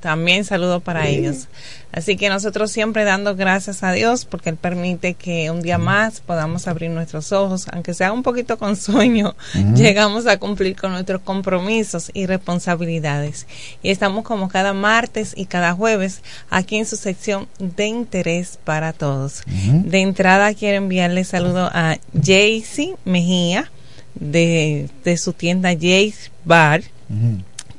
También 0.04 0.44
saludos 0.44 0.82
para 0.82 1.08
ellos. 1.08 1.48
Así 1.90 2.18
que 2.18 2.28
nosotros 2.28 2.70
siempre 2.70 3.04
dando 3.04 3.36
gracias 3.36 3.82
a 3.82 3.90
Dios 3.92 4.26
porque 4.26 4.50
Él 4.50 4.56
permite 4.56 5.14
que 5.14 5.50
un 5.50 5.62
día 5.62 5.78
más 5.78 6.20
podamos 6.20 6.68
abrir 6.68 6.90
nuestros 6.90 7.32
ojos, 7.32 7.64
aunque 7.72 7.94
sea 7.94 8.12
un 8.12 8.22
poquito 8.22 8.58
con 8.58 8.76
sueño, 8.76 9.34
llegamos 9.74 10.26
a 10.26 10.36
cumplir 10.36 10.76
con 10.76 10.92
nuestros 10.92 11.22
compromisos 11.22 12.10
y 12.12 12.26
responsabilidades. 12.26 13.46
Y 13.82 13.88
estamos 13.88 14.24
como 14.24 14.50
cada 14.50 14.74
martes 14.74 15.32
y 15.34 15.46
cada 15.46 15.72
jueves 15.72 16.20
aquí 16.50 16.76
en 16.76 16.84
su 16.84 16.96
sección 16.96 17.48
de 17.58 17.86
interés 17.86 18.58
para 18.62 18.92
todos. 18.92 19.42
De 19.46 20.02
entrada 20.02 20.52
quiero 20.52 20.76
enviarle 20.76 21.24
saludo 21.24 21.70
a 21.72 21.96
Jaycee 22.12 22.96
Mejía 23.06 23.70
de, 24.14 24.90
de 25.02 25.16
su 25.16 25.32
tienda 25.32 25.70
Jay's 25.70 26.30
Bar 26.44 26.82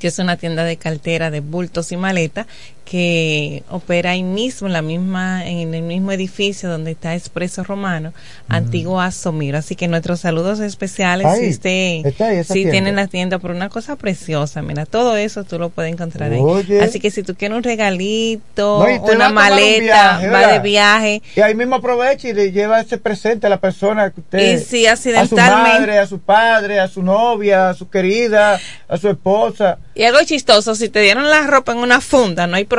que 0.05 0.09
es 0.09 0.19
una 0.19 0.37
tienda 0.37 0.63
de 0.63 0.77
cartera 0.77 1.31
de 1.31 1.39
bultos 1.39 1.91
y 1.91 1.97
maletas 1.97 2.45
que 2.85 3.63
opera 3.69 4.11
ahí 4.11 4.23
mismo, 4.23 4.67
en 4.67 4.73
la 4.73 4.83
misma, 4.83 5.45
en 5.45 5.73
el 5.73 5.81
mismo 5.81 6.11
edificio 6.11 6.69
donde 6.69 6.91
está 6.91 7.15
Expreso 7.15 7.63
Romano, 7.63 8.13
antiguo 8.47 9.01
Asomiro. 9.01 9.57
Así 9.57 9.75
que 9.75 9.87
nuestros 9.87 10.19
saludos 10.19 10.59
especiales 10.59 11.27
si 11.39 11.49
usted 11.49 12.43
si 12.43 12.69
tienen 12.69 12.95
la 12.95 13.07
tienda 13.07 13.39
por 13.39 13.51
una 13.51 13.69
cosa 13.69 13.95
preciosa, 13.95 14.61
mira, 14.61 14.85
todo 14.85 15.17
eso 15.17 15.43
tú 15.43 15.57
lo 15.57 15.69
puedes 15.69 15.91
encontrar 15.91 16.31
ahí. 16.31 16.41
Así 16.79 16.99
que 16.99 17.09
si 17.09 17.23
tú 17.23 17.35
quieres 17.35 17.57
un 17.57 17.63
regalito, 17.63 18.85
una 19.01 19.29
maleta, 19.29 20.21
va 20.31 20.47
de 20.47 20.59
viaje. 20.59 21.23
Y 21.35 21.41
ahí 21.41 21.55
mismo 21.55 21.77
aprovecha 21.77 22.29
y 22.29 22.33
le 22.33 22.51
lleva 22.51 22.79
ese 22.79 22.99
presente 22.99 23.47
a 23.47 23.49
la 23.49 23.59
persona 23.59 24.11
que 24.11 24.21
usted 24.21 24.55
y 24.55 24.59
si 24.59 24.85
accidentalmente, 24.85 25.41
a 25.41 25.47
su 25.47 25.79
madre, 25.79 25.99
a 25.99 26.07
su 26.07 26.19
padre, 26.19 26.79
a 26.79 26.87
su 26.87 27.01
novia, 27.01 27.69
a 27.69 27.73
su 27.73 27.89
querida, 27.89 28.59
a 28.87 28.97
su 28.97 29.09
esposa. 29.09 29.79
Y 29.95 30.03
algo 30.03 30.19
chistoso, 30.23 30.75
si 30.75 30.89
te 30.89 30.99
dieron 30.99 31.29
la 31.29 31.47
ropa 31.47 31.71
en 31.71 31.79
una 31.79 32.01
funda, 32.01 32.47
no 32.47 32.57
hay 32.57 32.65
problema, 32.65 32.74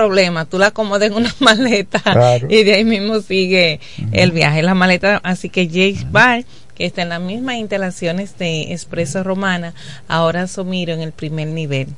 tú 0.48 0.58
la 0.58 0.66
acomodas 0.66 1.08
en 1.08 1.14
una 1.14 1.34
maleta 1.40 2.02
y 2.48 2.64
de 2.64 2.74
ahí 2.74 2.84
mismo 2.84 3.20
sigue 3.20 3.80
el 4.12 4.32
viaje. 4.32 4.62
La 4.62 4.74
maleta, 4.74 5.20
así 5.22 5.48
que 5.48 5.66
Jace 5.66 6.06
Bar, 6.10 6.44
que 6.74 6.86
está 6.86 7.02
en 7.02 7.08
las 7.10 7.20
mismas 7.20 7.56
instalaciones 7.56 8.38
de 8.38 8.72
Expreso 8.72 9.22
Romana, 9.22 9.74
ahora 10.08 10.46
Somiro 10.46 10.92
en 10.92 11.00
el 11.00 11.12
primer 11.12 11.48
nivel. 11.48 11.88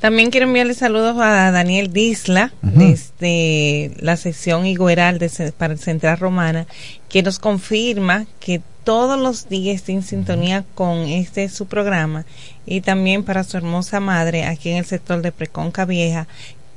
También 0.00 0.30
quiero 0.30 0.46
enviarle 0.46 0.74
saludos 0.74 1.16
a 1.18 1.50
Daniel 1.50 1.92
Disla, 1.92 2.52
desde 2.60 3.92
la 3.98 4.16
sección 4.16 4.66
Igueral 4.66 5.18
de, 5.18 5.52
para 5.56 5.74
el 5.74 5.78
Central 5.78 6.18
Romana, 6.18 6.66
que 7.08 7.22
nos 7.22 7.38
confirma 7.38 8.26
que 8.40 8.60
todos 8.84 9.18
los 9.18 9.48
días 9.48 9.76
está 9.76 9.92
en 9.92 10.02
sintonía 10.02 10.64
con 10.74 10.98
este 11.08 11.48
su 11.48 11.66
programa 11.66 12.26
y 12.66 12.82
también 12.82 13.24
para 13.24 13.44
su 13.44 13.56
hermosa 13.56 13.98
madre 13.98 14.44
aquí 14.44 14.70
en 14.70 14.76
el 14.76 14.84
sector 14.84 15.22
de 15.22 15.32
Preconca 15.32 15.86
Vieja 15.86 16.28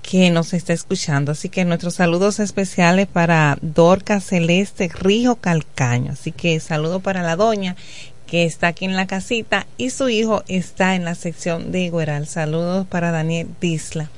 que 0.10 0.32
nos 0.32 0.54
está 0.54 0.72
escuchando. 0.72 1.34
Así 1.34 1.50
que 1.50 1.66
nuestros 1.66 1.96
saludos 1.96 2.40
especiales 2.40 3.08
para 3.08 3.58
Dorca 3.62 4.22
Celeste 4.22 4.88
Rijo 4.88 5.36
Calcaño. 5.36 6.14
Así 6.14 6.32
que 6.32 6.62
saludo 6.62 7.02
para 7.02 7.24
la 7.24 7.36
doña 7.36 7.76
que 8.26 8.46
está 8.46 8.68
aquí 8.68 8.86
en 8.86 8.96
la 8.96 9.06
casita 9.06 9.68
y 9.78 9.90
su 9.90 10.08
hijo 10.08 10.44
está 10.48 10.96
en 10.96 11.04
la 11.04 11.14
sección 11.14 11.74
de 11.74 11.82
Igueral. 11.82 12.26
Saludos 12.26 12.88
para 12.88 13.12
Daniel 13.12 13.50
Disla. 13.60 14.10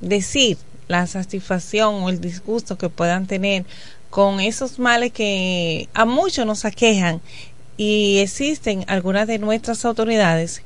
decir 0.03 0.57
la 0.87 1.07
satisfacción 1.07 1.95
o 1.95 2.09
el 2.09 2.21
disgusto 2.21 2.77
que 2.77 2.89
puedan 2.89 3.25
tener 3.25 3.65
con 4.09 4.39
esos 4.39 4.77
males 4.77 5.11
que 5.11 5.89
a 5.93 6.05
muchos 6.05 6.45
nos 6.45 6.65
aquejan 6.65 7.21
y 7.77 8.19
existen 8.19 8.85
algunas 8.87 9.27
de 9.27 9.39
nuestras 9.39 9.83
autoridades 9.85 10.61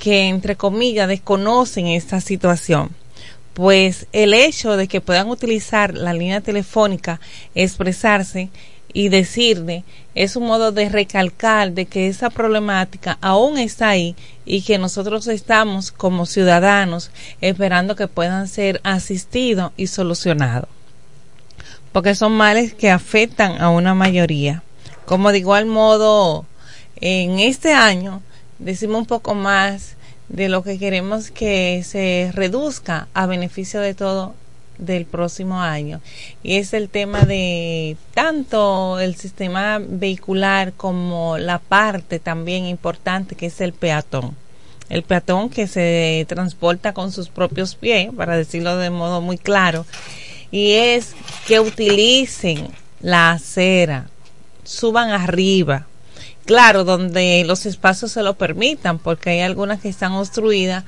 que 0.00 0.28
entre 0.28 0.54
comillas 0.56 1.08
desconocen 1.08 1.88
esta 1.88 2.20
situación. 2.20 2.90
Pues 3.54 4.06
el 4.12 4.34
hecho 4.34 4.76
de 4.76 4.86
que 4.86 5.00
puedan 5.00 5.28
utilizar 5.28 5.94
la 5.94 6.12
línea 6.12 6.42
telefónica 6.42 7.20
expresarse 7.54 8.50
y 8.92 9.08
decirle 9.08 9.84
es 10.14 10.34
un 10.34 10.46
modo 10.46 10.72
de 10.72 10.88
recalcar 10.88 11.72
de 11.72 11.84
que 11.84 12.08
esa 12.08 12.30
problemática 12.30 13.18
aún 13.20 13.58
está 13.58 13.90
ahí 13.90 14.16
y 14.46 14.62
que 14.62 14.78
nosotros 14.78 15.26
estamos 15.26 15.92
como 15.92 16.24
ciudadanos 16.24 17.10
esperando 17.42 17.96
que 17.96 18.08
puedan 18.08 18.48
ser 18.48 18.80
asistidos 18.82 19.72
y 19.76 19.88
solucionados. 19.88 20.70
Porque 21.92 22.14
son 22.14 22.32
males 22.32 22.72
que 22.72 22.90
afectan 22.90 23.60
a 23.60 23.68
una 23.68 23.94
mayoría. 23.94 24.62
Como 25.04 25.32
de 25.32 25.38
igual 25.38 25.66
modo, 25.66 26.46
en 27.00 27.38
este 27.38 27.74
año 27.74 28.22
decimos 28.58 29.00
un 29.00 29.06
poco 29.06 29.34
más 29.34 29.96
de 30.28 30.48
lo 30.48 30.62
que 30.62 30.78
queremos 30.78 31.30
que 31.30 31.82
se 31.84 32.30
reduzca 32.32 33.08
a 33.12 33.26
beneficio 33.26 33.80
de 33.80 33.94
todo 33.94 34.34
del 34.78 35.06
próximo 35.06 35.60
año 35.60 36.00
y 36.42 36.56
es 36.56 36.74
el 36.74 36.88
tema 36.88 37.22
de 37.22 37.96
tanto 38.14 39.00
el 39.00 39.14
sistema 39.16 39.78
vehicular 39.80 40.72
como 40.72 41.38
la 41.38 41.58
parte 41.58 42.18
también 42.18 42.66
importante 42.66 43.34
que 43.34 43.46
es 43.46 43.60
el 43.60 43.72
peatón. 43.72 44.36
El 44.88 45.02
peatón 45.02 45.50
que 45.50 45.66
se 45.66 46.24
transporta 46.28 46.92
con 46.92 47.10
sus 47.10 47.28
propios 47.28 47.74
pies, 47.74 48.10
para 48.16 48.36
decirlo 48.36 48.76
de 48.76 48.90
modo 48.90 49.20
muy 49.20 49.36
claro, 49.36 49.84
y 50.52 50.72
es 50.72 51.14
que 51.46 51.58
utilicen 51.58 52.68
la 53.00 53.32
acera, 53.32 54.06
suban 54.62 55.10
arriba, 55.10 55.86
claro, 56.44 56.84
donde 56.84 57.42
los 57.46 57.66
espacios 57.66 58.12
se 58.12 58.22
lo 58.22 58.34
permitan, 58.34 58.98
porque 58.98 59.30
hay 59.30 59.40
algunas 59.40 59.80
que 59.80 59.88
están 59.88 60.12
obstruidas 60.12 60.84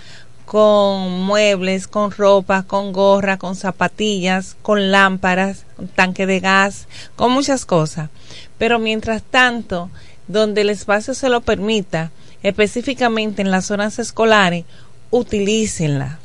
con 0.49 1.21
muebles, 1.27 1.87
con 1.87 2.11
ropa, 2.11 2.63
con 2.63 2.91
gorra, 2.91 3.37
con 3.37 3.55
zapatillas, 3.55 4.57
con 4.63 4.91
lámparas, 4.91 5.67
tanque 5.95 6.25
de 6.25 6.41
gas, 6.41 6.89
con 7.17 7.33
muchas 7.33 7.67
cosas. 7.67 8.09
Pero 8.57 8.79
mientras 8.79 9.23
tanto, 9.23 9.91
donde 10.27 10.63
el 10.63 10.71
espacio 10.71 11.13
se 11.13 11.29
lo 11.29 11.43
permita, 11.43 12.13
específicamente 12.43 13.43
en 13.43 13.51
las 13.51 13.67
zonas 13.67 13.99
escolares, 13.99 14.65
utilícenla. 15.11 16.19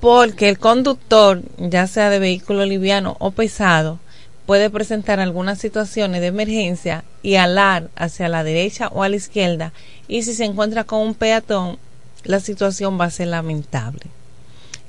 Porque 0.00 0.48
el 0.48 0.58
conductor, 0.58 1.42
ya 1.58 1.86
sea 1.86 2.10
de 2.10 2.18
vehículo 2.18 2.66
liviano 2.66 3.16
o 3.20 3.30
pesado, 3.30 4.00
puede 4.46 4.68
presentar 4.68 5.20
algunas 5.20 5.60
situaciones 5.60 6.22
de 6.22 6.26
emergencia 6.26 7.04
y 7.22 7.36
alar 7.36 7.88
hacia 7.94 8.28
la 8.28 8.42
derecha 8.42 8.88
o 8.88 9.04
a 9.04 9.08
la 9.08 9.14
izquierda 9.14 9.72
y 10.08 10.24
si 10.24 10.34
se 10.34 10.44
encuentra 10.44 10.82
con 10.82 11.06
un 11.06 11.14
peatón 11.14 11.78
la 12.24 12.40
situación 12.40 12.98
va 13.00 13.06
a 13.06 13.10
ser 13.10 13.28
lamentable. 13.28 14.06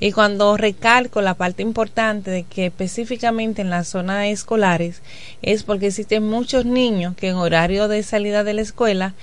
Y 0.02 0.12
cuando 0.12 0.56
recalco 0.56 1.20
la 1.20 1.34
parte 1.34 1.62
importante 1.62 2.30
de 2.30 2.44
que 2.44 2.66
específicamente 2.66 3.60
en 3.60 3.68
las 3.68 3.88
zonas 3.88 4.26
escolares 4.28 5.02
es 5.42 5.62
porque 5.62 5.88
existen 5.88 6.26
muchos 6.26 6.64
niños 6.64 7.14
que 7.16 7.28
en 7.28 7.36
horario 7.36 7.86
de 7.86 8.02
salida 8.02 8.42
de 8.42 8.54
la 8.54 8.62
escuela 8.62 9.14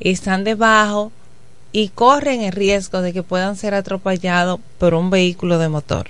están 0.00 0.42
debajo 0.42 1.12
y 1.70 1.88
corren 1.88 2.40
el 2.40 2.52
riesgo 2.52 3.02
de 3.02 3.12
que 3.12 3.22
puedan 3.22 3.56
ser 3.56 3.74
atropellados 3.74 4.58
por 4.78 4.94
un 4.94 5.10
vehículo 5.10 5.58
de 5.58 5.68
motor. 5.68 6.08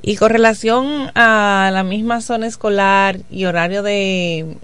Y 0.00 0.14
con 0.14 0.30
relación 0.30 1.10
a 1.16 1.70
la 1.72 1.82
misma 1.82 2.20
zona 2.20 2.46
escolar 2.46 3.18
y 3.30 3.46
horario 3.46 3.82
de, 3.82 4.56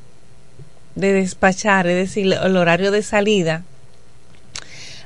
de 0.95 1.13
despachar, 1.13 1.89
es 1.89 1.97
decir, 1.97 2.33
el 2.33 2.57
horario 2.57 2.93
de 2.93 3.03
salida, 3.03 3.65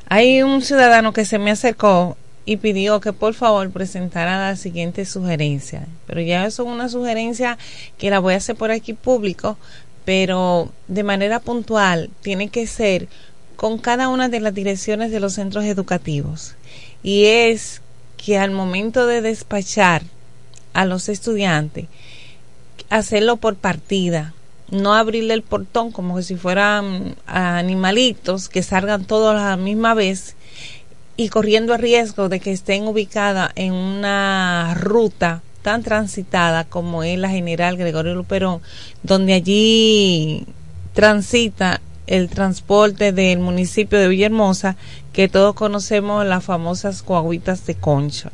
hay 0.08 0.42
un 0.42 0.62
ciudadano 0.62 1.12
que 1.12 1.24
se 1.24 1.38
me 1.38 1.50
acercó 1.50 2.16
y 2.46 2.56
pidió 2.56 2.98
que 3.00 3.12
por 3.12 3.34
favor 3.34 3.70
presentara 3.70 4.38
la 4.38 4.56
siguiente 4.56 5.04
sugerencia. 5.04 5.86
Pero 6.06 6.22
ya 6.22 6.46
eso 6.46 6.62
es 6.62 6.68
una 6.68 6.88
sugerencia 6.88 7.58
que 7.98 8.08
la 8.08 8.18
voy 8.18 8.32
a 8.32 8.38
hacer 8.38 8.56
por 8.56 8.70
aquí 8.70 8.94
público, 8.94 9.58
pero 10.06 10.72
de 10.86 11.02
manera 11.02 11.40
puntual 11.40 12.08
tiene 12.22 12.48
que 12.48 12.66
ser 12.66 13.08
con 13.56 13.76
cada 13.76 14.08
una 14.08 14.30
de 14.30 14.40
las 14.40 14.54
direcciones 14.54 15.10
de 15.10 15.20
los 15.20 15.34
centros 15.34 15.66
educativos. 15.66 16.54
Y 17.02 17.26
es 17.26 17.82
que 18.16 18.38
al 18.38 18.50
momento 18.50 19.06
de 19.06 19.20
despachar 19.20 20.02
a 20.72 20.86
los 20.86 21.10
estudiantes, 21.10 21.84
hacerlo 22.88 23.36
por 23.36 23.56
partida, 23.56 24.32
no 24.70 24.94
abrirle 24.94 25.34
el 25.34 25.42
portón 25.42 25.92
como 25.92 26.20
si 26.22 26.36
fueran 26.36 27.16
animalitos 27.26 28.48
que 28.48 28.62
salgan 28.62 29.04
todos 29.04 29.34
a 29.34 29.50
la 29.50 29.56
misma 29.56 29.94
vez 29.94 30.36
y 31.16 31.30
corriendo 31.30 31.74
el 31.74 31.80
riesgo 31.80 32.28
de 32.28 32.38
que 32.38 32.52
estén 32.52 32.86
ubicadas 32.86 33.50
en 33.56 33.72
una 33.72 34.74
ruta 34.78 35.42
tan 35.62 35.82
transitada 35.82 36.64
como 36.64 37.02
es 37.02 37.18
la 37.18 37.28
General 37.28 37.76
Gregorio 37.76 38.14
Luperón, 38.14 38.60
donde 39.02 39.34
allí 39.34 40.46
transita 40.92 41.80
el 42.06 42.28
transporte 42.28 43.12
del 43.12 43.40
municipio 43.40 43.98
de 43.98 44.08
Villahermosa, 44.08 44.76
que 45.12 45.28
todos 45.28 45.54
conocemos 45.54 46.24
las 46.24 46.44
famosas 46.44 47.02
coaguitas 47.02 47.66
de 47.66 47.74
concha. 47.74 48.30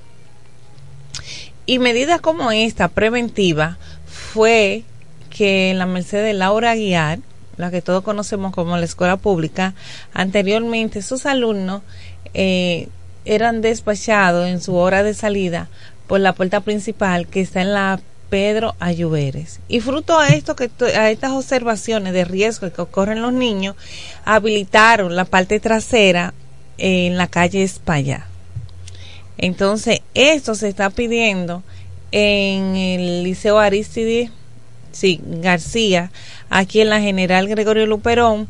Y 1.66 1.78
medidas 1.78 2.20
como 2.20 2.50
esta 2.52 2.88
preventiva 2.88 3.78
fue 4.06 4.84
que 5.34 5.70
en 5.70 5.78
la 5.78 5.86
Mercedes 5.86 6.34
Laura 6.34 6.70
Aguiar, 6.70 7.18
la 7.56 7.70
que 7.70 7.82
todos 7.82 8.02
conocemos 8.02 8.54
como 8.54 8.76
la 8.76 8.84
escuela 8.84 9.16
pública, 9.16 9.74
anteriormente 10.12 11.02
sus 11.02 11.26
alumnos 11.26 11.82
eh, 12.32 12.88
eran 13.24 13.60
despachados 13.60 14.46
en 14.46 14.60
su 14.60 14.74
hora 14.76 15.02
de 15.02 15.12
salida 15.12 15.68
por 16.06 16.20
la 16.20 16.32
puerta 16.32 16.60
principal 16.60 17.26
que 17.26 17.40
está 17.40 17.62
en 17.62 17.72
la 17.72 18.00
Pedro 18.30 18.74
Ayuberes. 18.80 19.60
Y 19.68 19.80
fruto 19.80 20.18
a 20.18 20.28
esto 20.28 20.56
que 20.56 20.70
a 20.96 21.10
estas 21.10 21.32
observaciones 21.32 22.12
de 22.12 22.24
riesgo 22.24 22.72
que 22.72 22.82
ocurren 22.82 23.22
los 23.22 23.32
niños, 23.32 23.76
habilitaron 24.24 25.14
la 25.14 25.24
parte 25.24 25.60
trasera 25.60 26.32
en 26.78 27.16
la 27.16 27.26
calle 27.26 27.62
España. 27.62 28.26
Entonces, 29.36 30.00
esto 30.14 30.54
se 30.54 30.68
está 30.68 30.90
pidiendo 30.90 31.62
en 32.12 32.76
el 32.76 33.24
Liceo 33.24 33.58
Aristide 33.58 34.30
sí, 34.94 35.20
García, 35.24 36.10
aquí 36.48 36.80
en 36.80 36.88
la 36.88 37.00
General 37.00 37.46
Gregorio 37.48 37.86
Luperón, 37.86 38.48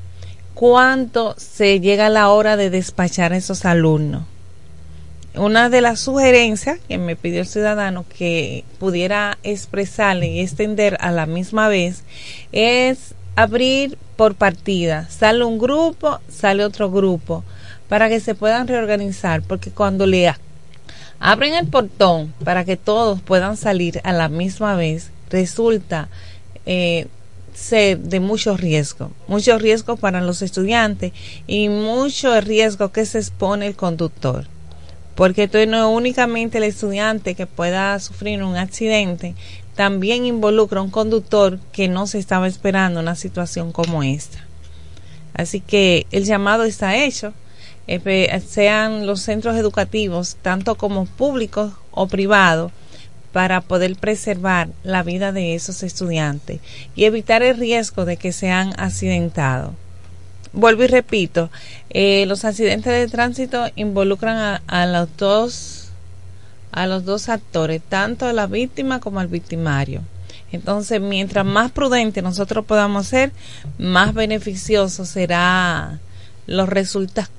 cuánto 0.55 1.35
se 1.37 1.81
llega 1.81 2.09
la 2.09 2.31
hora 2.31 2.57
de 2.57 2.71
despachar 2.71 3.33
a 3.33 3.37
esos 3.37 3.65
alumnos. 3.65 4.23
Una 5.37 5.69
de 5.69 5.81
las 5.81 5.99
sugerencias 5.99 6.79
que 6.87 6.97
me 6.97 7.17
pidió 7.17 7.41
el 7.41 7.49
ciudadano 7.49 8.05
que 8.09 8.65
pudiera 8.79 9.37
expresarle 9.43 10.29
y 10.29 10.41
extender 10.41 10.97
a 11.01 11.11
la 11.11 11.27
misma 11.27 11.67
vez 11.67 12.05
es 12.53 13.15
abrir 13.35 13.99
por 14.17 14.37
partida. 14.37 15.09
Sale 15.11 15.45
un 15.45 15.59
grupo, 15.59 16.21
sale 16.29 16.65
otro 16.65 16.89
grupo, 16.89 17.43
para 17.89 18.09
que 18.09 18.21
se 18.21 18.37
puedan 18.37 18.69
reorganizar, 18.69 19.43
porque 19.43 19.71
cuando 19.71 20.07
le 20.07 20.33
abren 21.19 21.55
el 21.55 21.67
portón 21.67 22.33
para 22.45 22.65
que 22.65 22.77
todos 22.77 23.21
puedan 23.21 23.57
salir 23.57 24.01
a 24.05 24.13
la 24.13 24.29
misma 24.29 24.77
vez, 24.77 25.11
resulta 25.31 26.09
eh, 26.67 27.07
ser 27.55 27.99
de 27.99 28.21
mucho 28.21 28.57
riesgo, 28.57 29.11
mucho 29.29 29.59
riesgo 29.59 29.97
para 29.97 30.21
los 30.21 30.43
estudiantes 30.43 31.13
y 31.47 31.69
mucho 31.69 32.41
riesgo 32.41 32.91
que 32.93 33.07
se 33.07 33.19
expone 33.19 33.67
el 33.67 33.77
conductor. 33.77 34.47
Porque 35.15 35.45
esto 35.45 35.65
no 35.67 35.91
únicamente 35.91 36.59
el 36.59 36.65
estudiante 36.65 37.37
que 37.37 37.47
pueda 37.47 37.99
sufrir 38.01 38.43
un 38.43 38.57
accidente, 38.57 39.37
también 39.77 40.25
involucra 40.25 40.83
un 40.83 40.91
conductor 40.91 41.59
que 41.73 41.89
no 41.89 42.07
se 42.07 42.19
estaba 42.19 42.49
esperando 42.49 43.01
una 43.01 43.15
situación 43.15 43.73
como 43.73 44.03
esta. 44.03 44.45
Así 45.35 45.61
que 45.61 46.07
el 46.11 46.25
llamado 46.25 46.65
está 46.65 46.97
hecho, 46.97 47.33
eh, 47.87 48.43
sean 48.47 49.07
los 49.07 49.21
centros 49.21 49.57
educativos, 49.57 50.37
tanto 50.43 50.77
como 50.77 51.07
públicos 51.07 51.73
o 51.91 52.07
privados, 52.07 52.73
para 53.35 53.61
poder 53.63 53.97
preservar 53.97 54.69
la 54.85 55.03
vida 55.03 55.33
de 55.33 55.57
esos 55.57 55.83
estudiantes 55.83 56.61
y 56.95 57.05
evitar 57.05 57.43
el 57.43 57.57
riesgo 57.57 58.05
de 58.05 58.17
que 58.17 58.31
sean 58.31 58.73
accidentados. 58.79 59.73
Vuelvo 60.53 60.85
y 60.85 60.87
repito, 60.87 61.51
eh, 61.91 62.27
los 62.27 62.45
accidentes 62.45 62.93
de 62.93 63.09
tránsito 63.09 63.67
involucran 63.75 64.61
a, 64.65 64.87
los 64.87 65.09
dos 65.17 65.89
a 66.71 66.87
los 66.87 67.05
dos 67.05 67.29
actores, 67.29 67.83
tanto 67.89 68.27
a 68.27 68.33
la 68.33 68.47
víctima 68.47 69.01
como 69.01 69.19
al 69.19 69.27
victimario. 69.27 70.03
Entonces, 70.53 71.01
mientras 71.01 71.45
más 71.45 71.73
prudente 71.73 72.23
nosotros 72.23 72.65
podamos 72.65 73.09
ser, 73.09 73.33
más 73.79 74.15
beneficioso 74.15 75.05
será 75.07 75.99
los 76.47 76.69
resultados 76.69 77.31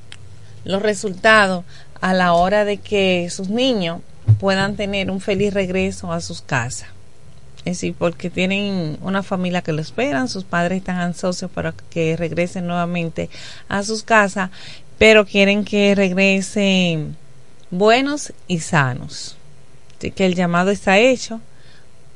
los 0.65 0.81
resultados 0.81 1.63
a 2.01 2.13
la 2.13 2.33
hora 2.33 2.65
de 2.65 2.77
que 2.77 3.29
sus 3.29 3.49
niños 3.49 4.01
puedan 4.39 4.76
tener 4.76 5.11
un 5.11 5.21
feliz 5.21 5.53
regreso 5.53 6.11
a 6.11 6.21
sus 6.21 6.41
casas. 6.41 6.89
Es 7.59 7.78
decir, 7.78 7.95
porque 7.97 8.30
tienen 8.30 8.97
una 9.01 9.23
familia 9.23 9.63
que 9.63 9.73
lo 9.73 9.82
esperan, 9.82 10.28
sus 10.28 10.43
padres 10.43 10.78
están 10.78 10.97
ansiosos 10.97 11.49
para 11.49 11.73
que 11.89 12.15
regresen 12.15 12.67
nuevamente 12.67 13.30
a 13.67 13.82
sus 13.82 14.03
casas, 14.03 14.51
pero 14.99 15.26
quieren 15.26 15.65
que 15.65 15.95
regresen 15.95 17.17
buenos 17.71 18.34
y 18.47 18.59
sanos. 18.59 19.36
Así 19.97 20.11
que 20.11 20.28
el 20.28 20.36
llamado 20.36 20.69
está 20.69 20.99
hecho 20.99 21.41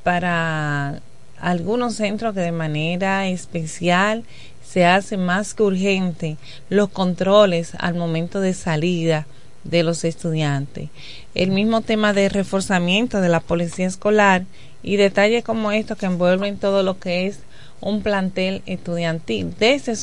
para 0.03 1.01
algunos 1.39 1.95
centros 1.95 2.36
que 2.36 2.41
de 2.41 2.51
manera 2.51 3.28
especial 3.28 4.24
se 4.64 4.86
hace 4.86 5.18
más 5.18 5.55
que 5.55 5.64
urgente 5.64 6.38
los 6.70 6.89
controles 6.89 7.72
al 7.80 7.95
momento 7.95 8.39
de 8.39 8.53
salida 8.53 9.26
de 9.64 9.84
los 9.84 10.03
estudiantes. 10.03 10.89
El 11.36 11.51
mismo 11.51 11.82
tema 11.82 12.13
de 12.13 12.30
reforzamiento 12.30 13.21
de 13.21 13.30
la 13.30 13.39
policía 13.39 13.88
escolar 13.88 14.45
y 14.82 14.97
detalles 14.97 15.43
como 15.43 15.71
estos 15.71 15.97
que 15.97 16.05
envuelven 16.05 16.57
todo 16.57 16.84
lo 16.84 16.99
que 16.99 17.27
es 17.27 17.39
un 17.82 18.01
plantel 18.01 18.61
estudiantil, 18.65 19.53
desde, 19.57 19.93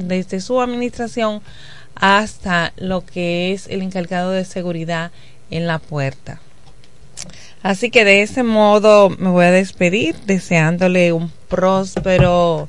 desde 0.00 0.40
su 0.40 0.60
administración 0.60 1.42
hasta 1.94 2.72
lo 2.76 3.04
que 3.04 3.52
es 3.52 3.66
el 3.68 3.82
encargado 3.82 4.30
de 4.30 4.44
seguridad 4.44 5.10
en 5.50 5.66
la 5.66 5.78
puerta. 5.78 6.40
Así 7.62 7.90
que 7.90 8.04
de 8.04 8.22
ese 8.22 8.42
modo 8.42 9.10
me 9.10 9.28
voy 9.28 9.44
a 9.44 9.50
despedir 9.50 10.16
deseándole 10.26 11.12
un 11.12 11.30
próspero 11.48 12.68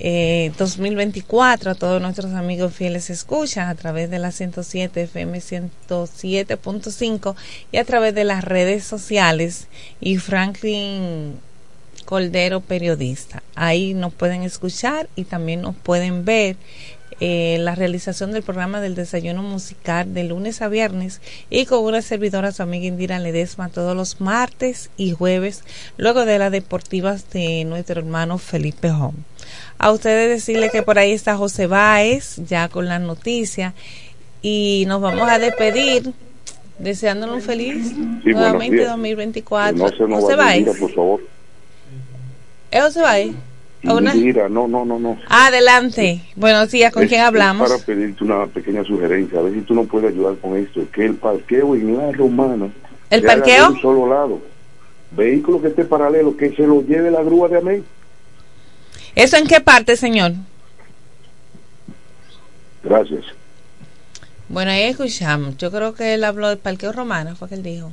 eh, 0.00 0.52
2024 0.58 1.70
a 1.70 1.74
todos 1.74 2.02
nuestros 2.02 2.32
amigos 2.32 2.74
fieles 2.74 3.10
escuchan 3.10 3.68
a 3.68 3.74
través 3.76 4.10
de 4.10 4.18
la 4.18 4.32
107 4.32 5.02
FM 5.02 5.38
107.5 5.38 7.36
y 7.70 7.76
a 7.76 7.84
través 7.84 8.14
de 8.14 8.24
las 8.24 8.42
redes 8.42 8.84
sociales 8.84 9.68
y 10.00 10.16
Franklin 10.18 11.38
Coldero 12.04 12.60
periodista. 12.60 13.42
Ahí 13.54 13.94
nos 13.94 14.12
pueden 14.12 14.42
escuchar 14.42 15.08
y 15.16 15.24
también 15.24 15.62
nos 15.62 15.76
pueden 15.76 16.24
ver 16.24 16.56
eh, 17.20 17.58
la 17.60 17.76
realización 17.76 18.32
del 18.32 18.42
programa 18.42 18.80
del 18.80 18.96
desayuno 18.96 19.42
musical 19.42 20.12
de 20.12 20.24
lunes 20.24 20.60
a 20.62 20.68
viernes 20.68 21.20
y 21.48 21.64
con 21.66 21.84
una 21.84 22.02
servidora, 22.02 22.50
su 22.50 22.62
amiga 22.62 22.86
Indira 22.86 23.20
Ledesma, 23.20 23.68
todos 23.68 23.96
los 23.96 24.20
martes 24.20 24.90
y 24.96 25.12
jueves, 25.12 25.62
luego 25.96 26.24
de 26.24 26.40
las 26.40 26.50
deportivas 26.50 27.30
de 27.30 27.64
nuestro 27.64 28.00
hermano 28.00 28.38
Felipe 28.38 28.90
Home. 28.90 29.18
A 29.78 29.92
ustedes 29.92 30.30
decirle 30.30 30.70
que 30.70 30.82
por 30.82 30.98
ahí 30.98 31.12
está 31.12 31.36
José 31.36 31.66
Báez, 31.66 32.36
ya 32.46 32.68
con 32.68 32.86
la 32.86 32.98
noticia, 32.98 33.74
y 34.40 34.84
nos 34.86 35.00
vamos 35.00 35.28
a 35.28 35.38
despedir 35.38 36.12
deseándole 36.78 37.32
un 37.34 37.42
feliz 37.42 37.92
nuevamente 38.24 38.84
2024. 38.84 39.78
José 39.78 40.36
Báez. 40.36 40.78
por 40.78 40.94
favor. 40.94 41.20
¿Es 42.70 42.82
José 42.82 43.00
Báez? 43.00 43.34
Mira, 44.14 44.48
no, 44.48 44.66
no, 44.66 44.84
no, 44.84 44.98
no. 44.98 45.18
Adelante. 45.28 46.22
Buenos 46.36 46.70
días, 46.70 46.92
¿con 46.92 47.06
quién 47.06 47.20
hablamos? 47.20 47.68
para 47.68 47.82
pedirte 47.84 48.24
una 48.24 48.46
pequeña 48.46 48.82
sugerencia, 48.82 49.38
a 49.38 49.42
ver 49.42 49.52
si 49.52 49.60
tú 49.60 49.74
nos 49.74 49.86
puedes 49.86 50.10
ayudar 50.10 50.36
con 50.36 50.56
esto. 50.56 50.80
Que 50.90 51.04
el 51.04 51.14
parqueo 51.14 51.74
en 51.74 51.96
la 51.96 52.10
romana. 52.12 52.70
¿El 53.10 53.22
parqueo? 53.22 53.70
un 53.70 53.80
solo 53.80 54.08
lado. 54.08 54.40
Vehículo 55.10 55.60
que 55.60 55.68
esté 55.68 55.84
paralelo, 55.84 56.36
que 56.36 56.54
se 56.54 56.66
lo 56.66 56.82
lleve 56.82 57.10
la 57.10 57.22
grúa 57.22 57.48
de 57.48 57.58
Amén. 57.58 57.84
¿Eso 59.14 59.36
en 59.36 59.46
qué 59.46 59.60
parte, 59.60 59.96
señor? 59.96 60.32
Gracias. 62.82 63.24
Bueno, 64.48 64.70
ahí 64.70 64.82
escuchamos. 64.82 65.56
Yo 65.56 65.70
creo 65.70 65.94
que 65.94 66.14
él 66.14 66.24
habló 66.24 66.48
del 66.48 66.58
parqueo 66.58 66.92
romano, 66.92 67.34
fue 67.36 67.48
que 67.48 67.54
él 67.54 67.62
dijo. 67.62 67.92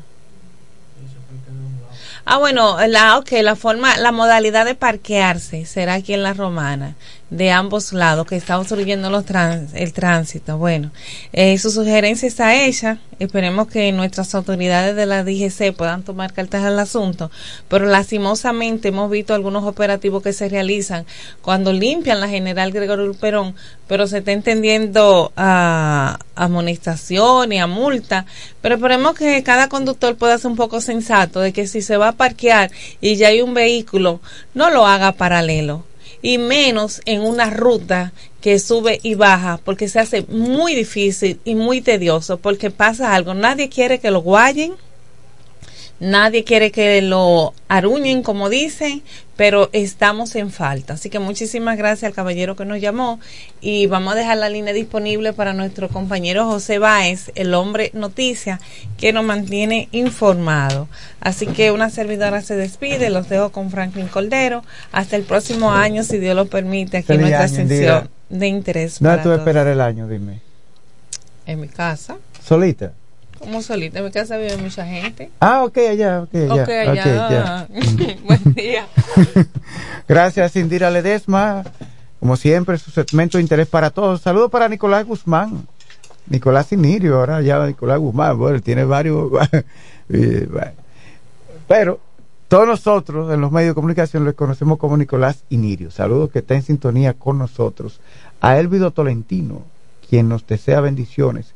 Ah, 2.26 2.38
bueno, 2.38 2.78
la, 2.88 3.18
okay, 3.18 3.42
la 3.42 3.56
forma, 3.56 3.98
la 3.98 4.12
modalidad 4.12 4.66
de 4.66 4.76
parquearse 4.76 5.66
será 5.66 5.96
aquí 5.96 6.14
en 6.14 6.24
la 6.24 6.34
romana 6.34 6.96
de 7.32 7.50
ambos 7.50 7.94
lados 7.94 8.28
que 8.28 8.36
está 8.36 8.60
obstruyendo 8.60 9.10
los 9.10 9.24
el 9.74 9.94
tránsito. 9.94 10.58
Bueno, 10.58 10.92
eh, 11.32 11.58
su 11.58 11.72
sugerencia 11.72 12.28
está 12.28 12.66
hecha. 12.66 12.98
Esperemos 13.20 13.68
que 13.68 13.92
nuestras 13.94 14.36
autoridades 14.36 14.96
de 14.96 15.06
la 15.06 15.24
DGC 15.24 15.74
puedan 15.74 16.04
tomar 16.04 16.34
cartas 16.34 16.66
al 16.66 16.78
asunto. 16.78 17.32
Pero 17.70 17.86
lastimosamente 17.86 18.90
hemos 18.90 19.10
visto 19.10 19.34
algunos 19.34 19.64
operativos 19.64 20.22
que 20.22 20.34
se 20.34 20.50
realizan 20.50 21.06
cuando 21.42 21.72
limpian 21.72 22.20
la 22.20 22.28
General 22.28 22.72
Gregorio 22.72 23.14
Perón, 23.14 23.56
pero 23.88 24.08
se 24.08 24.18
está 24.18 24.34
entendiendo 24.34 25.32
a 25.38 26.20
amonestación 26.36 27.54
y 27.54 27.60
a 27.60 27.68
multa. 27.68 28.26
Pero 28.62 28.76
esperemos 28.76 29.16
que 29.16 29.42
cada 29.44 29.70
conductor 29.70 30.18
pueda 30.18 30.38
ser 30.38 30.52
un 30.52 30.58
poco 30.58 30.82
sensato 30.82 31.40
de 31.40 31.54
que 31.54 31.66
si 31.66 31.82
se 31.82 31.96
va 31.96 32.10
a 32.10 32.18
parquear 32.18 32.72
y 33.00 33.16
ya 33.16 33.30
hay 33.30 33.42
un 33.42 33.54
vehículo, 33.54 34.20
no 34.54 34.70
lo 34.70 34.86
haga 34.86 35.14
paralelo 35.14 35.86
y 36.22 36.38
menos 36.38 37.02
en 37.06 37.22
una 37.22 37.50
ruta 37.50 38.14
que 38.42 38.60
sube 38.60 39.00
y 39.04 39.16
baja 39.16 39.60
porque 39.64 39.88
se 39.88 40.00
hace 40.00 40.26
muy 40.28 40.76
difícil 40.76 41.40
y 41.46 41.56
muy 41.56 41.82
tedioso 41.82 42.38
porque 42.38 42.72
pasa 42.72 43.14
algo. 43.14 43.34
Nadie 43.34 43.70
quiere 43.70 44.00
que 44.00 44.12
lo 44.12 44.22
guayen, 44.22 44.74
nadie 46.02 46.44
quiere 46.44 46.72
que 46.72 47.02
lo 47.02 47.54
aruñen 47.70 48.24
como 48.24 48.50
dicen, 48.50 49.04
pero 49.38 49.70
estamos 49.72 50.36
en 50.36 50.52
falta. 50.52 50.96
Así 50.96 51.10
que 51.10 51.20
muchísimas 51.20 51.78
gracias 51.78 52.10
al 52.10 52.14
caballero 52.14 52.56
que 52.56 52.66
nos 52.66 52.82
llamó 52.82 53.20
y 53.62 53.86
vamos 53.86 54.14
a 54.14 54.16
dejar 54.18 54.38
la 54.38 54.50
línea 54.50 54.74
disponible 54.74 55.32
para 55.32 55.54
nuestro 55.54 55.90
compañero 55.90 56.46
José 56.46 56.80
Báez, 56.80 57.32
el 57.36 57.54
hombre 57.54 57.92
noticia, 57.94 58.60
que 58.98 59.14
nos 59.14 59.24
mantiene 59.24 59.88
informado. 59.92 60.90
Así 61.22 61.46
que 61.46 61.72
una 61.72 61.90
servidora 61.90 62.42
se 62.42 62.56
despide, 62.56 63.10
los 63.12 63.30
dejo 63.30 63.52
con 63.52 63.70
Franklin 63.70 64.08
Coldero. 64.08 64.64
Hasta 64.92 65.16
el 65.16 65.24
próximo 65.24 65.72
año, 65.72 66.04
si 66.04 66.18
Dios 66.18 66.36
lo 66.36 66.48
permite, 66.48 66.98
aquí 66.98 67.14
en 67.14 67.22
nuestra 67.22 67.44
ascensión 67.44 68.10
de 68.30 68.48
interés. 68.48 69.00
¿Dónde 69.00 69.22
tú 69.22 69.32
esperar 69.32 69.68
el 69.68 69.80
año, 69.80 70.08
dime? 70.08 70.42
En 71.46 71.62
mi 71.62 71.68
casa. 71.68 72.18
¿Solita? 72.44 72.94
Como 73.42 73.62
solita, 73.62 74.00
en 74.00 74.06
mi 74.06 74.12
casa 74.12 74.38
vive 74.38 74.56
mucha 74.58 74.86
gente. 74.86 75.32
Ah, 75.40 75.64
ok, 75.64 75.78
allá, 75.90 76.22
ok, 76.22 76.36
allá. 76.36 76.64
Okay, 76.64 76.88
allá. 76.88 77.68
Buen 78.24 78.54
día. 78.54 78.88
Gracias, 80.08 80.56
Indira 80.56 80.90
Ledesma. 80.92 81.64
Como 82.20 82.38
siempre, 82.38 82.78
su 82.78 82.92
segmento 82.92 83.38
de 83.38 83.42
interés 83.42 83.68
para 83.68 83.90
todos. 83.90 84.22
Saludos 84.22 84.52
para 84.52 84.70
Nicolás 84.70 85.06
Guzmán. 85.06 85.68
Nicolás 86.28 86.68
Sinirio, 86.68 87.18
ahora 87.18 87.42
ya 87.42 87.66
Nicolás 87.66 87.98
Guzmán. 88.00 88.38
Bueno, 88.38 88.62
tiene 88.62 88.86
varios. 88.86 89.32
Pero 91.68 92.00
todos 92.48 92.68
nosotros 92.68 93.34
en 93.34 93.42
los 93.42 93.52
medios 93.52 93.72
de 93.72 93.76
comunicación 93.76 94.24
le 94.24 94.34
conocemos 94.34 94.78
como 94.78 94.98
Nicolás 94.98 95.44
Inirio. 95.50 95.90
Saludos 95.90 96.30
que 96.32 96.40
está 96.40 96.54
en 96.54 96.62
sintonía 96.62 97.14
con 97.14 97.40
nosotros. 97.40 98.02
A 98.40 98.60
Elvido 98.60 98.92
Tolentino, 98.92 99.64
quien 100.10 100.30
nos 100.30 100.46
desea 100.46 100.80
bendiciones. 100.82 101.54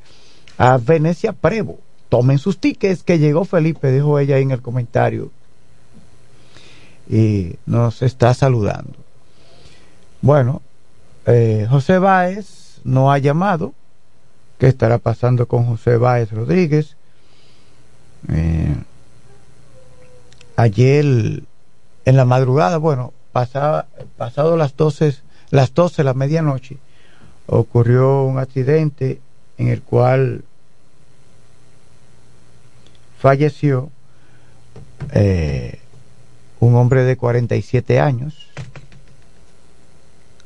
A 0.57 0.77
Venecia 0.77 1.33
Prevo, 1.33 1.79
tomen 2.09 2.37
sus 2.37 2.59
tickets 2.59 3.03
que 3.03 3.19
llegó 3.19 3.45
Felipe, 3.45 3.91
dijo 3.91 4.19
ella 4.19 4.35
ahí 4.35 4.43
en 4.43 4.51
el 4.51 4.61
comentario. 4.61 5.31
Y 7.09 7.57
nos 7.65 8.01
está 8.01 8.33
saludando. 8.33 8.93
Bueno, 10.21 10.61
eh, 11.25 11.67
José 11.69 11.99
Báez 11.99 12.79
no 12.83 13.11
ha 13.11 13.17
llamado. 13.17 13.73
¿Qué 14.57 14.67
estará 14.67 14.97
pasando 14.97 15.47
con 15.47 15.65
José 15.65 15.97
Báez 15.97 16.31
Rodríguez? 16.31 16.95
Eh, 18.29 18.75
ayer 20.55 21.05
en 22.05 22.17
la 22.17 22.25
madrugada, 22.25 22.77
bueno, 22.77 23.13
pasaba, 23.31 23.87
pasado 24.17 24.55
las 24.55 24.77
12, 24.77 25.15
las 25.49 25.73
12 25.73 25.97
de 25.97 26.03
la 26.05 26.13
medianoche, 26.13 26.77
ocurrió 27.47 28.23
un 28.23 28.39
accidente 28.39 29.19
en 29.57 29.67
el 29.69 29.81
cual 29.81 30.43
falleció 33.19 33.89
eh, 35.13 35.79
un 36.59 36.75
hombre 36.75 37.03
de 37.03 37.17
47 37.17 37.99
años 37.99 38.49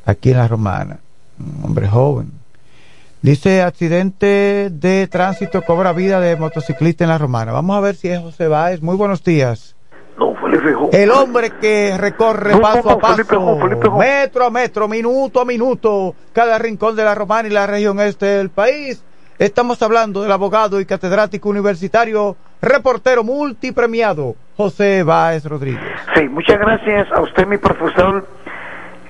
aquí 0.05 0.31
en 0.31 0.37
la 0.37 0.47
Romana, 0.47 0.99
un 1.39 1.65
hombre 1.65 1.87
joven. 1.87 2.31
Dice 3.21 3.61
accidente 3.61 4.69
de 4.71 5.07
tránsito 5.07 5.61
cobra 5.61 5.91
vida 5.91 6.21
de 6.21 6.37
motociclista 6.37 7.03
en 7.03 7.09
la 7.09 7.17
Romana. 7.17 7.51
Vamos 7.51 7.75
a 7.75 7.81
ver 7.81 7.95
si 7.95 8.07
es 8.07 8.19
José 8.19 8.47
Báez. 8.47 8.81
Muy 8.81 8.95
buenos 8.95 9.23
días. 9.23 9.75
El 10.91 11.11
hombre 11.11 11.51
que 11.61 11.95
recorre 11.97 12.51
No, 12.51 12.61
paso 12.61 12.81
no, 12.83 12.91
a 12.91 12.99
paso, 12.99 13.15
Felipe 13.15 13.35
Felipe 13.61 13.89
metro 13.89 14.45
a 14.45 14.49
metro, 14.49 14.87
minuto 14.87 15.41
a 15.41 15.45
minuto, 15.45 16.15
cada 16.33 16.57
rincón 16.57 16.95
de 16.95 17.03
la 17.03 17.15
Romana 17.15 17.47
y 17.47 17.51
la 17.51 17.67
región 17.67 17.99
este 17.99 18.25
del 18.25 18.49
país. 18.49 19.03
Estamos 19.37 19.81
hablando 19.81 20.21
del 20.21 20.31
abogado 20.31 20.81
y 20.81 20.85
catedrático 20.85 21.47
universitario, 21.47 22.35
reportero 22.61 23.23
multipremiado, 23.23 24.35
José 24.57 25.03
Báez 25.03 25.45
Rodríguez. 25.45 25.81
Sí, 26.13 26.27
muchas 26.27 26.59
gracias 26.59 27.07
a 27.13 27.21
usted, 27.21 27.47
mi 27.47 27.57
profesor 27.57 28.27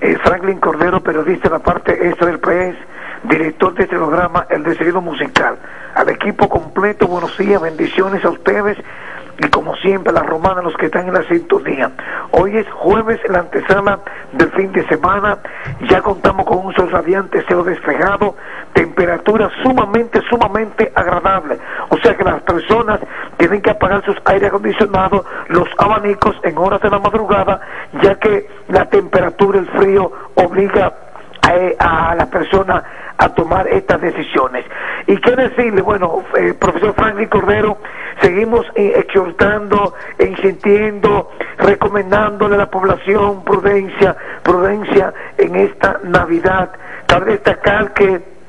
eh, 0.00 0.16
Franklin 0.22 0.60
Cordero, 0.60 1.02
periodista 1.02 1.48
de 1.48 1.54
la 1.56 1.62
parte 1.62 2.08
este 2.08 2.26
del 2.26 2.38
país, 2.38 2.76
director 3.24 3.74
de 3.74 3.82
este 3.82 3.96
programa 3.96 4.46
El 4.48 4.62
Decidido 4.62 5.00
Musical. 5.00 5.58
Al 5.94 6.08
equipo 6.08 6.48
completo, 6.48 7.08
buenos 7.08 7.36
días, 7.36 7.60
bendiciones 7.60 8.24
a 8.24 8.30
ustedes 8.30 8.78
y 9.42 9.48
como 9.48 9.74
siempre, 9.76 10.10
a 10.10 10.14
la 10.14 10.22
romana, 10.22 10.60
los 10.60 10.76
que 10.76 10.86
están 10.86 11.08
en 11.08 11.14
la 11.14 11.22
sintonía. 11.24 11.90
Hoy 12.32 12.58
es 12.58 12.66
jueves, 12.72 13.18
la 13.28 13.40
antesala 13.40 14.00
del 14.32 14.50
fin 14.52 14.70
de 14.72 14.86
semana. 14.86 15.38
Ya 15.88 16.02
contamos 16.02 16.44
con 16.44 16.58
un 16.58 16.74
sol 16.74 16.90
radiante, 16.90 17.42
cielo 17.46 17.64
despejado, 17.64 18.36
temperatura 18.74 19.50
sumamente, 19.62 20.20
sumamente 20.28 20.92
agradable. 20.94 21.58
O 21.88 21.96
sea 21.98 22.14
que 22.16 22.24
las 22.24 22.42
personas 22.42 23.00
tienen 23.38 23.62
que 23.62 23.70
apagar 23.70 24.04
sus 24.04 24.16
aire 24.26 24.48
acondicionados, 24.48 25.24
los 25.48 25.68
abanicos 25.78 26.36
en 26.42 26.58
horas 26.58 26.82
de 26.82 26.90
la 26.90 26.98
madrugada, 26.98 27.60
ya 28.02 28.16
que 28.16 28.46
la 28.68 28.90
temperatura, 28.90 29.58
el 29.58 29.68
frío, 29.68 30.12
obliga 30.34 30.92
a, 31.78 32.10
a 32.10 32.14
la 32.14 32.26
persona 32.26 32.82
a 33.18 33.28
tomar 33.34 33.68
estas 33.68 34.00
decisiones. 34.00 34.64
¿Y 35.06 35.16
qué 35.18 35.36
decirle? 35.36 35.82
Bueno, 35.82 36.24
eh, 36.38 36.54
profesor 36.54 36.94
Franklin 36.94 37.28
Cordero, 37.28 37.76
seguimos 38.22 38.66
eh, 38.74 38.94
exhortando, 38.96 39.94
insistiendo, 40.18 41.30
recomendándole 41.58 42.54
a 42.54 42.58
la 42.58 42.70
población 42.70 43.44
prudencia, 43.44 44.16
prudencia 44.42 45.12
en 45.36 45.56
esta 45.56 46.00
Navidad. 46.02 46.70
Cabe 47.06 47.32
destacar 47.32 47.92
que 47.92 48.39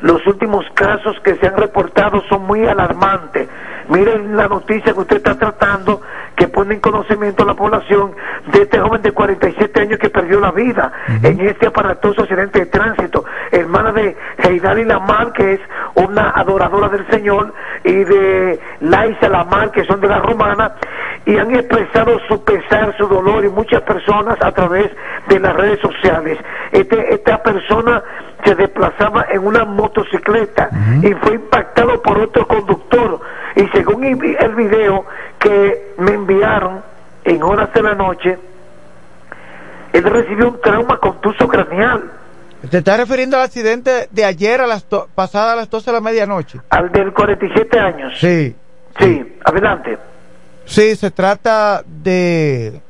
los 0.00 0.26
últimos 0.26 0.64
casos 0.74 1.16
que 1.20 1.36
se 1.36 1.46
han 1.46 1.56
reportado 1.56 2.22
son 2.28 2.44
muy 2.46 2.66
alarmantes. 2.66 3.48
Miren 3.88 4.36
la 4.36 4.48
noticia 4.48 4.92
que 4.92 5.00
usted 5.00 5.16
está 5.16 5.38
tratando, 5.38 6.00
que 6.36 6.48
pone 6.48 6.74
en 6.74 6.80
conocimiento 6.80 7.42
a 7.42 7.46
la 7.46 7.54
población 7.54 8.12
de 8.50 8.62
este 8.62 8.80
joven 8.80 9.02
de 9.02 9.12
47 9.12 9.80
años 9.80 9.98
que 9.98 10.10
perdió 10.10 10.40
la 10.40 10.52
vida 10.52 10.90
en 11.22 11.40
este 11.40 11.66
aparatoso 11.66 12.22
accidente 12.22 12.60
de 12.60 12.66
tránsito. 12.66 13.13
Hermana 13.54 13.92
de 13.92 14.16
Heidali 14.38 14.84
Lamar, 14.84 15.32
que 15.32 15.54
es 15.54 15.60
una 15.94 16.30
adoradora 16.30 16.88
del 16.88 17.06
Señor, 17.08 17.54
y 17.84 17.92
de 17.92 18.60
Laisa 18.80 19.28
Lamar, 19.28 19.70
que 19.70 19.84
son 19.84 20.00
de 20.00 20.08
la 20.08 20.18
romana, 20.18 20.72
y 21.24 21.36
han 21.36 21.54
expresado 21.54 22.18
su 22.28 22.42
pesar, 22.44 22.96
su 22.96 23.06
dolor, 23.06 23.44
y 23.44 23.48
muchas 23.48 23.82
personas 23.82 24.36
a 24.42 24.52
través 24.52 24.90
de 25.28 25.38
las 25.38 25.54
redes 25.54 25.78
sociales. 25.80 26.38
Este, 26.72 27.14
esta 27.14 27.42
persona 27.42 28.02
se 28.44 28.54
desplazaba 28.54 29.26
en 29.30 29.46
una 29.46 29.64
motocicleta 29.64 30.68
y 31.02 31.14
fue 31.14 31.34
impactado 31.34 32.02
por 32.02 32.18
otro 32.18 32.46
conductor. 32.46 33.20
Y 33.56 33.66
según 33.68 34.04
el 34.04 34.54
video 34.54 35.06
que 35.38 35.94
me 35.98 36.12
enviaron 36.12 36.82
en 37.24 37.42
horas 37.42 37.72
de 37.72 37.82
la 37.82 37.94
noche, 37.94 38.38
él 39.92 40.02
recibió 40.02 40.48
un 40.48 40.60
trauma 40.60 40.98
contuso 40.98 41.46
craneal. 41.46 42.10
¿Te 42.70 42.78
estás 42.78 42.98
refiriendo 42.98 43.36
al 43.36 43.44
accidente 43.44 44.08
de 44.10 44.24
ayer 44.24 44.60
a 44.60 44.66
las 44.66 44.84
pasada 45.14 45.52
a 45.52 45.56
las 45.56 45.70
12 45.70 45.86
de 45.86 45.92
la 45.92 46.00
medianoche? 46.00 46.60
Al 46.70 46.90
del 46.92 47.12
47 47.12 47.78
años. 47.78 48.14
Sí. 48.18 48.54
Sí, 48.98 49.36
adelante. 49.44 49.98
Sí, 50.64 50.96
se 50.96 51.10
trata 51.10 51.82
de 51.86 52.80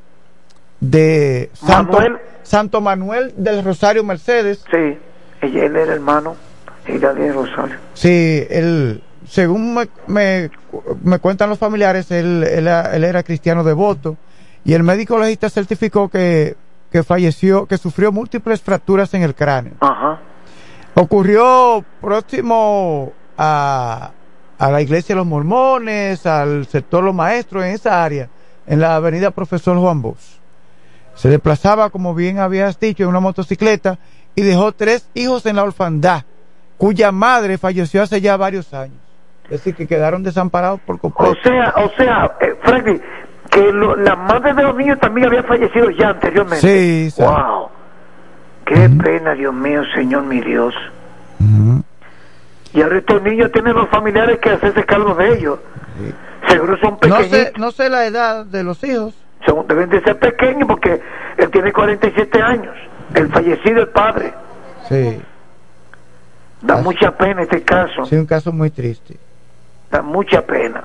de 0.81 1.51
Santo 1.55 1.93
Manuel. 1.93 2.19
Santo 2.43 2.81
Manuel 2.81 3.35
del 3.37 3.65
Rosario 3.65 4.05
Mercedes. 4.05 4.65
Sí, 4.71 4.99
él 5.43 5.77
era 5.77 5.95
hermano 5.95 6.37
y 6.87 6.99
de 6.99 7.33
Rosario. 7.33 7.77
Sí, 7.95 8.47
él, 8.51 9.03
según 9.27 9.75
me, 9.75 9.89
me, 10.07 10.51
me 11.03 11.19
cuentan 11.19 11.49
los 11.49 11.59
familiares, 11.59 12.11
él, 12.11 12.45
él, 12.45 12.69
él 12.69 13.05
era 13.05 13.23
cristiano 13.23 13.65
devoto 13.65 14.17
y 14.65 14.75
el 14.75 14.83
médico 14.83 15.19
legista 15.19 15.51
certificó 15.51 16.09
que, 16.09 16.57
que 16.95 17.03
falleció, 17.03 17.67
que 17.67 17.77
sufrió 17.77 18.13
múltiples 18.13 18.63
fracturas 18.63 19.13
en 19.15 19.23
el 19.23 19.35
cráneo. 19.35 19.73
Ajá. 19.81 20.21
Ocurrió 20.95 21.85
próximo 22.01 23.13
a, 23.37 24.13
a 24.57 24.71
la 24.71 24.81
iglesia 24.81 25.17
de 25.17 25.19
los 25.19 25.27
mormones, 25.27 26.25
al 26.25 26.67
sector 26.67 27.03
Los 27.03 27.13
Maestros, 27.13 27.65
en 27.65 27.73
esa 27.73 28.05
área, 28.05 28.29
en 28.69 28.79
la 28.79 28.95
avenida 28.95 29.33
Profesor 29.33 29.77
Juan 29.77 30.03
Bosch. 30.03 30.39
Se 31.17 31.29
desplazaba, 31.29 31.91
como 31.91 32.15
bien 32.15 32.39
habías 32.39 32.79
dicho, 32.79 33.03
en 33.03 33.09
una 33.09 33.19
motocicleta 33.19 33.99
y 34.37 34.43
dejó 34.43 34.71
tres 34.71 35.11
hijos 35.15 35.47
en 35.47 35.57
la 35.57 35.65
orfandad, 35.65 36.23
cuya 36.79 37.11
madre 37.11 37.59
falleció 37.59 38.05
hace 38.05 38.21
ya 38.21 38.37
varios 38.37 38.73
años. 38.73 39.01
Es 39.47 39.51
decir, 39.51 39.75
que 39.75 39.89
quedaron 39.89 40.23
desamparados 40.23 40.79
por 40.87 41.01
completo. 41.01 41.33
O 41.33 41.43
sea, 41.43 41.75
o 41.77 41.91
sea, 41.97 42.37
eh, 42.41 42.55
Franklin, 42.63 43.03
que 43.55 43.73
lo- 43.73 43.95
la 43.97 44.17
madre 44.17 44.53
de 44.53 44.63
los 44.65 44.75
niños 44.75 44.99
también 44.99 45.29
había 45.29 45.45
fallecido 45.45 45.89
ya 45.91 46.09
anteriormente. 46.11 46.61
Sí, 46.67 47.11
sí. 47.11 47.23
Wow. 47.23 47.69
Qué 48.67 48.89
pena, 49.03 49.33
Dios 49.35 49.55
mío, 49.55 49.83
Señor 49.95 50.25
mi 50.25 50.41
Dios. 50.41 50.75
Y 52.73 52.83
ahora 52.83 52.99
estos 52.99 53.23
niños 53.23 53.53
tienen 53.53 53.75
los 53.75 53.89
familiares 53.89 54.39
que 54.41 54.51
hacerse 54.51 54.85
cargo 54.85 55.15
de 55.15 55.35
ellos. 55.39 55.59
Seguro 56.49 56.77
son 56.79 56.99
no 57.09 57.23
sé, 57.23 57.53
no 57.57 57.71
sé 57.71 57.89
la 57.89 58.05
edad 58.07 58.45
de 58.45 58.65
los 58.65 58.83
hijos. 58.83 59.15
Son- 59.47 59.65
deben 59.69 59.89
de 59.91 60.03
ser 60.03 60.19
pequeños 60.19 60.67
porque 60.69 61.01
él 61.37 61.51
tiene 61.51 61.73
47 61.73 62.43
años. 62.43 62.75
El 63.15 63.29
fallecido, 63.31 63.83
el 63.83 63.89
padre. 63.89 64.35
Sí, 64.89 65.21
Da 66.63 66.77
mucha 66.79 67.11
pena 67.17 67.43
este 67.43 67.63
caso. 67.63 68.07
sí, 68.07 68.17
un 68.17 68.27
caso 68.27 68.51
muy 68.53 68.71
triste. 68.71 69.17
da 69.91 70.03
mucha 70.03 70.43
pena. 70.43 70.83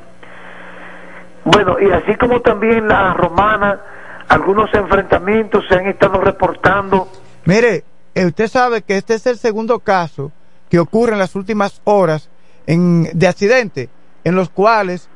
Bueno, 1.52 1.78
y 1.80 1.91
así 1.91 2.16
como 2.16 2.41
también 2.41 2.88
la 2.88 3.14
romana, 3.14 3.82
algunos 4.28 4.72
enfrentamientos 4.74 5.66
se 5.68 5.76
han 5.76 5.88
estado 5.88 6.22
reportando. 6.22 7.08
Mire, 7.45 7.84
eh, 8.14 8.26
usted 8.26 8.47
sabe 8.47 8.84
que 8.84 8.97
este 8.97 9.16
es 9.16 9.26
el 9.26 9.38
segundo 9.38 9.80
caso 9.80 10.32
que 10.70 10.78
ocurre 10.78 11.14
en 11.14 11.20
las 11.20 11.36
últimas 11.36 11.82
horas 11.86 12.30
en, 12.68 13.10
de 13.14 13.28
accidente, 13.28 13.89
en 14.24 14.36
los 14.36 14.50
cuales 14.50 15.10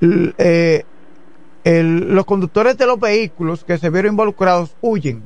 eh, 0.00 0.84
los 1.64 2.24
conductores 2.24 2.78
de 2.78 2.86
los 2.86 2.98
vehículos 2.98 3.62
que 3.62 3.76
se 3.76 3.90
vieron 3.90 4.12
involucrados 4.12 4.74
huyen. 4.80 5.22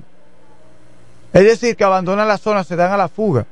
Es 1.33 1.45
decir, 1.45 1.77
que 1.77 1.85
abandonan 1.85 2.27
la 2.27 2.39
zona, 2.39 2.65
se 2.65 2.75
dan 2.75 2.91
a 2.91 2.97
la 2.97 3.09
fuga. 3.09 3.47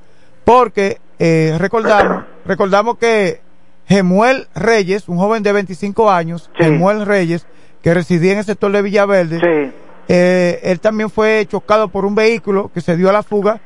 Porque 0.44 0.98
eh, 1.20 1.54
recordamos, 1.56 2.24
recordamos 2.44 2.98
que 2.98 3.42
Gemuel 3.90 4.46
Reyes, 4.54 5.08
un 5.08 5.18
joven 5.18 5.42
de 5.42 5.52
25 5.52 6.10
años, 6.12 6.48
Gemuel 6.54 7.04
Reyes, 7.04 7.44
que 7.82 7.92
residía 7.92 8.32
en 8.32 8.38
el 8.38 8.44
sector 8.44 8.70
de 8.70 8.82
Villaverde, 8.82 9.72
eh, 10.06 10.60
él 10.62 10.78
también 10.78 11.10
fue 11.10 11.44
chocado 11.48 11.88
por 11.88 12.04
un 12.04 12.14
vehículo 12.14 12.70
que 12.72 12.80
se 12.80 12.96
dio 12.96 13.10
a 13.10 13.12
la 13.12 13.24
fuga 13.24 13.60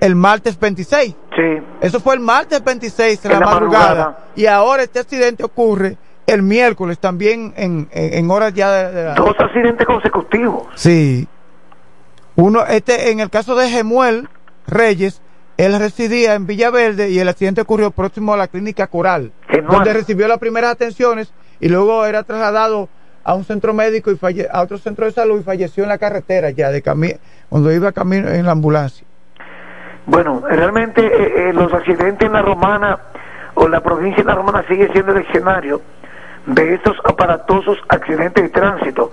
el 0.00 0.16
martes 0.16 0.58
26. 0.58 1.10
Sí. 1.36 1.42
Eso 1.80 2.00
fue 2.00 2.14
el 2.14 2.20
martes 2.20 2.64
26 2.64 3.24
en, 3.26 3.30
En 3.30 3.38
la, 3.38 3.46
la 3.46 3.52
madrugada. 3.52 3.84
madrugada. 3.86 4.18
Y 4.34 4.46
ahora 4.46 4.82
este 4.82 4.98
accidente 4.98 5.44
ocurre 5.44 5.96
el 6.26 6.42
miércoles 6.42 6.98
también 6.98 7.54
en, 7.56 7.88
en, 7.92 8.14
en 8.14 8.30
horas 8.32 8.52
ya 8.52 8.72
de, 8.72 8.92
de 8.92 9.04
la- 9.04 9.14
Dos 9.14 9.36
accidentes 9.38 9.86
consecutivos. 9.86 10.64
Sí. 10.74 11.28
Uno, 12.34 12.66
este, 12.66 13.12
en 13.12 13.20
el 13.20 13.30
caso 13.30 13.54
de 13.54 13.68
Gemuel 13.70 14.28
Reyes, 14.66 15.22
él 15.64 15.78
residía 15.78 16.34
en 16.34 16.46
Villaverde 16.46 17.10
y 17.10 17.18
el 17.18 17.28
accidente 17.28 17.60
ocurrió 17.60 17.90
próximo 17.90 18.34
a 18.34 18.36
la 18.36 18.48
clínica 18.48 18.86
Coral, 18.86 19.32
donde 19.68 19.92
recibió 19.92 20.28
las 20.28 20.38
primeras 20.38 20.72
atenciones 20.72 21.32
y 21.60 21.68
luego 21.68 22.04
era 22.06 22.22
trasladado 22.22 22.88
a 23.24 23.34
un 23.34 23.44
centro 23.44 23.74
médico 23.74 24.10
y 24.10 24.14
falle- 24.16 24.48
a 24.50 24.62
otro 24.62 24.78
centro 24.78 25.04
de 25.06 25.12
salud 25.12 25.40
y 25.40 25.42
falleció 25.42 25.82
en 25.82 25.90
la 25.90 25.98
carretera 25.98 26.50
ya 26.50 26.70
de 26.70 26.80
cami 26.82 27.12
cuando 27.48 27.70
iba 27.72 27.92
camino 27.92 28.28
en 28.28 28.46
la 28.46 28.52
ambulancia. 28.52 29.06
Bueno, 30.06 30.42
realmente 30.48 31.04
eh, 31.04 31.50
eh, 31.50 31.52
los 31.52 31.72
accidentes 31.72 32.26
en 32.26 32.32
la 32.32 32.42
Romana 32.42 32.98
o 33.54 33.68
la 33.68 33.80
provincia 33.82 34.22
de 34.22 34.28
la 34.28 34.34
Romana 34.36 34.64
sigue 34.68 34.88
siendo 34.92 35.12
el 35.12 35.18
escenario 35.26 35.82
de 36.46 36.74
estos 36.74 36.96
aparatosos 37.04 37.76
accidentes 37.88 38.42
de 38.42 38.48
tránsito. 38.48 39.12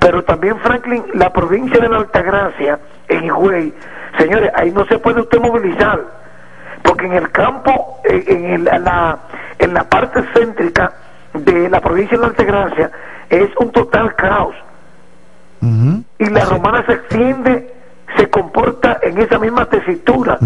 Pero 0.00 0.24
también, 0.24 0.58
Franklin, 0.58 1.04
la 1.14 1.32
provincia 1.32 1.78
de 1.80 1.88
la 1.88 1.98
Altagracia, 1.98 2.80
en 3.08 3.24
Higüey, 3.24 3.72
señores, 4.18 4.50
ahí 4.54 4.70
no 4.70 4.84
se 4.86 4.98
puede 4.98 5.20
usted 5.20 5.40
movilizar, 5.40 6.00
porque 6.82 7.06
en 7.06 7.12
el 7.14 7.30
campo, 7.30 8.00
eh, 8.04 8.24
en, 8.26 8.44
el- 8.46 8.64
la, 8.64 9.18
en 9.58 9.74
la 9.74 9.84
parte 9.84 10.22
céntrica 10.34 10.92
de 11.34 11.68
la 11.68 11.80
provincia 11.80 12.16
de 12.16 12.22
la 12.22 12.28
Altagracia, 12.28 12.90
es 13.30 13.48
un 13.58 13.70
total 13.72 14.14
caos. 14.14 14.54
Y 16.18 16.26
la 16.30 16.44
romana 16.44 16.84
se 16.86 16.92
extiende, 16.92 17.74
se 18.16 18.28
comporta 18.30 18.98
en 19.02 19.18
esa 19.18 19.38
misma 19.38 19.64
tesitura. 19.66 20.38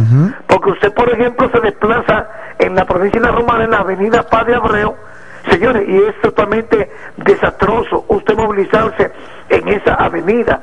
Porque 0.46 0.70
usted, 0.70 0.92
por 0.94 1.08
ejemplo, 1.10 1.50
se 1.50 1.60
desplaza 1.60 2.26
en 2.58 2.74
la 2.74 2.84
provincia 2.86 3.20
de 3.20 3.26
la 3.26 3.32
Romana, 3.32 3.64
en 3.64 3.70
la 3.70 3.78
avenida 3.78 4.22
Padre 4.22 4.54
Abreu, 4.54 4.94
señores, 5.50 5.88
y 5.88 5.96
es 5.96 6.20
totalmente 6.22 6.90
desastroso 7.16 8.04
usted 8.08 8.34
movilizarse 8.36 9.10
en 9.48 9.68
esa 9.68 9.94
avenida. 9.94 10.60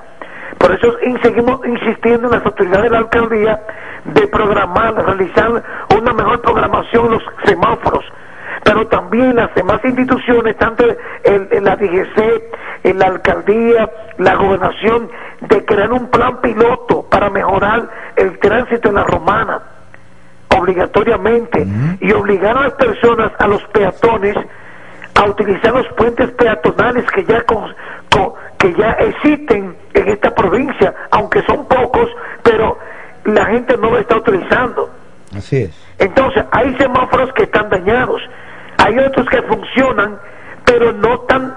Por 0.57 0.71
eso 0.71 0.95
seguimos 1.21 1.65
insistiendo 1.65 2.27
en 2.27 2.33
las 2.33 2.45
autoridades 2.45 2.83
de 2.83 2.89
la 2.89 2.97
alcaldía 2.99 3.61
de 4.05 4.27
programar, 4.27 4.95
de 4.95 5.03
realizar 5.03 5.63
una 5.97 6.13
mejor 6.13 6.41
programación 6.41 7.05
en 7.05 7.11
los 7.13 7.23
semáforos. 7.45 8.03
Pero 8.63 8.87
también 8.87 9.35
las 9.35 9.53
demás 9.55 9.79
instituciones, 9.85 10.57
tanto 10.57 10.83
el, 10.83 11.47
el- 11.51 11.63
la 11.63 11.75
DGC, 11.75 12.43
en 12.83 12.99
la 12.99 13.05
alcaldía, 13.07 13.89
la 14.17 14.35
gobernación, 14.35 15.09
de 15.41 15.63
crear 15.65 15.91
un 15.91 16.09
plan 16.09 16.41
piloto 16.41 17.03
para 17.09 17.29
mejorar 17.29 17.87
el 18.15 18.37
tránsito 18.39 18.89
en 18.89 18.95
la 18.95 19.03
romana, 19.03 19.61
obligatoriamente, 20.57 21.65
y 22.01 22.11
obligar 22.13 22.57
a 22.57 22.63
las 22.63 22.73
personas, 22.73 23.31
a 23.37 23.47
los 23.47 23.63
peatones, 23.65 24.35
a 25.19 25.25
utilizar 25.25 25.73
los 25.73 25.87
puentes 25.93 26.29
peatonales 26.31 27.05
que 27.11 27.25
ya 27.25 27.41
con- 27.43 27.73
con- 28.11 28.33
que 28.59 28.73
ya 28.73 28.91
existen 28.91 29.75
en 29.93 30.07
esta 30.07 30.33
provincia, 30.33 30.93
aunque 31.11 31.41
son 31.43 31.67
pocos, 31.67 32.09
pero 32.43 32.77
la 33.25 33.45
gente 33.45 33.75
no 33.77 33.89
lo 33.91 33.97
está 33.99 34.17
utilizando. 34.17 34.89
Así 35.35 35.63
es. 35.63 35.85
Entonces, 35.99 36.43
hay 36.51 36.75
semáforos 36.77 37.31
que 37.33 37.43
están 37.43 37.69
dañados, 37.69 38.21
hay 38.77 38.97
otros 38.99 39.27
que 39.27 39.41
funcionan, 39.43 40.17
pero 40.65 40.91
no 40.93 41.15
están 41.15 41.55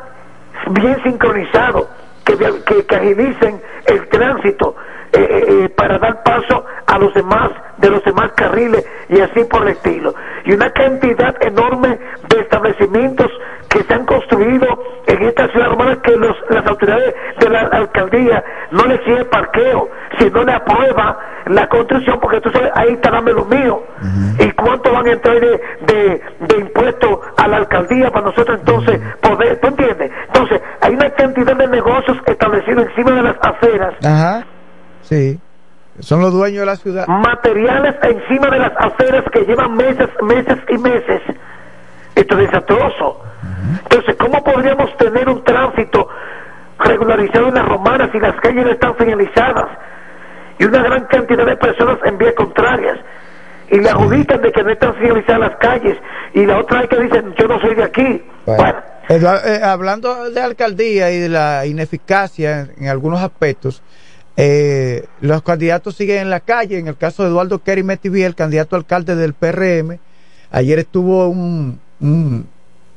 bien 0.70 1.00
sincronizados, 1.02 1.86
que, 2.24 2.36
que, 2.36 2.86
que 2.86 2.96
agilicen 2.96 3.60
el 3.86 4.08
tránsito 4.08 4.74
eh, 5.12 5.18
eh, 5.20 5.64
eh, 5.64 5.68
para 5.70 5.98
dar 5.98 6.22
paso 6.22 6.64
a 6.86 6.98
los 6.98 7.12
demás, 7.14 7.50
de 7.78 7.90
los 7.90 8.04
demás 8.04 8.30
carriles 8.36 8.84
y 9.08 9.20
así 9.20 9.42
por 9.44 9.62
el 9.62 9.68
estilo. 9.70 10.14
Y 10.44 10.52
una 10.52 10.70
cantidad 10.70 11.34
enorme 11.42 11.98
de 12.28 12.40
establecimientos 12.40 13.29
que 13.70 13.82
se 13.84 13.94
han 13.94 14.04
construido 14.04 14.66
en 15.06 15.22
esta 15.22 15.46
ciudad 15.48 15.68
romana 15.68 15.96
que 16.02 16.16
los, 16.16 16.36
las 16.50 16.66
autoridades 16.66 17.14
de 17.38 17.48
la 17.48 17.60
alcaldía 17.60 18.44
no 18.72 18.84
le 18.84 18.98
siguen 19.04 19.26
parqueo, 19.30 19.88
si 20.18 20.28
no 20.30 20.42
le 20.42 20.52
aprueba 20.52 21.18
la 21.46 21.68
construcción, 21.68 22.18
porque 22.20 22.40
tú 22.40 22.50
sabes, 22.50 22.70
ahí 22.74 22.92
está 22.94 23.10
dame 23.10 23.32
lo 23.32 23.44
mío. 23.44 23.82
¿Y 24.40 24.50
cuánto 24.52 24.92
van 24.92 25.06
a 25.06 25.12
entrar 25.12 25.38
de, 25.40 25.60
de, 25.86 26.22
de 26.40 26.56
impuestos 26.58 27.20
a 27.36 27.46
la 27.48 27.58
alcaldía 27.58 28.10
para 28.10 28.26
nosotros 28.26 28.58
entonces 28.58 29.00
poder, 29.20 29.58
¿tú 29.60 29.68
entiendes? 29.68 30.10
Entonces, 30.26 30.60
hay 30.80 30.94
una 30.94 31.10
cantidad 31.10 31.56
de 31.56 31.68
negocios 31.68 32.18
establecidos 32.26 32.86
encima 32.88 33.12
de 33.12 33.22
las 33.22 33.36
aceras, 33.40 33.94
Ajá. 34.04 34.44
Sí. 35.02 35.38
Son 36.00 36.20
los 36.20 36.32
dueños 36.32 36.60
de 36.60 36.66
la 36.66 36.76
ciudad. 36.76 37.06
materiales 37.06 37.94
encima 38.02 38.48
de 38.50 38.58
las 38.58 38.72
aceras 38.78 39.24
que 39.32 39.40
llevan 39.44 39.76
meses, 39.76 40.08
meses 40.22 40.58
y 40.68 40.78
meses. 40.78 41.20
Esto 42.14 42.38
es 42.38 42.46
desastroso. 42.50 43.20
Entonces, 43.82 44.16
¿cómo 44.18 44.42
podríamos 44.42 44.96
tener 44.96 45.28
un 45.28 45.42
tránsito 45.44 46.08
regularizado 46.78 47.48
en 47.48 47.54
las 47.54 47.66
romanas 47.66 48.10
si 48.12 48.20
las 48.20 48.34
calles 48.40 48.64
no 48.64 48.70
están 48.70 48.96
señalizadas? 48.98 49.66
Y 50.58 50.64
una 50.64 50.82
gran 50.82 51.04
cantidad 51.06 51.46
de 51.46 51.56
personas 51.56 51.98
en 52.04 52.18
vías 52.18 52.34
contrarias. 52.34 52.98
Y 53.70 53.78
le 53.78 53.88
adjudican 53.88 54.42
de 54.42 54.52
que 54.52 54.62
no 54.62 54.70
están 54.70 54.94
señalizadas 54.94 55.40
las 55.40 55.56
calles. 55.56 55.96
Y 56.34 56.44
la 56.44 56.58
otra 56.58 56.82
es 56.82 56.88
que 56.88 57.00
dicen, 57.00 57.34
yo 57.38 57.48
no 57.48 57.60
soy 57.60 57.74
de 57.74 57.84
aquí. 57.84 58.22
Bueno, 58.46 58.78
eh, 59.08 59.60
hablando 59.62 60.30
de 60.30 60.40
alcaldía 60.40 61.10
y 61.10 61.18
de 61.18 61.28
la 61.28 61.66
ineficacia 61.66 62.60
en, 62.60 62.72
en 62.84 62.88
algunos 62.88 63.20
aspectos, 63.20 63.82
eh, 64.36 65.06
los 65.20 65.42
candidatos 65.42 65.96
siguen 65.96 66.18
en 66.18 66.30
la 66.30 66.40
calle. 66.40 66.78
En 66.78 66.88
el 66.88 66.96
caso 66.96 67.22
de 67.22 67.28
Eduardo 67.28 67.62
Kerry 67.62 67.82
Metivier, 67.82 68.26
el 68.26 68.34
candidato 68.34 68.76
alcalde 68.76 69.14
del 69.14 69.34
PRM, 69.34 69.98
ayer 70.50 70.78
estuvo 70.78 71.28
un, 71.28 71.80
un 72.00 72.48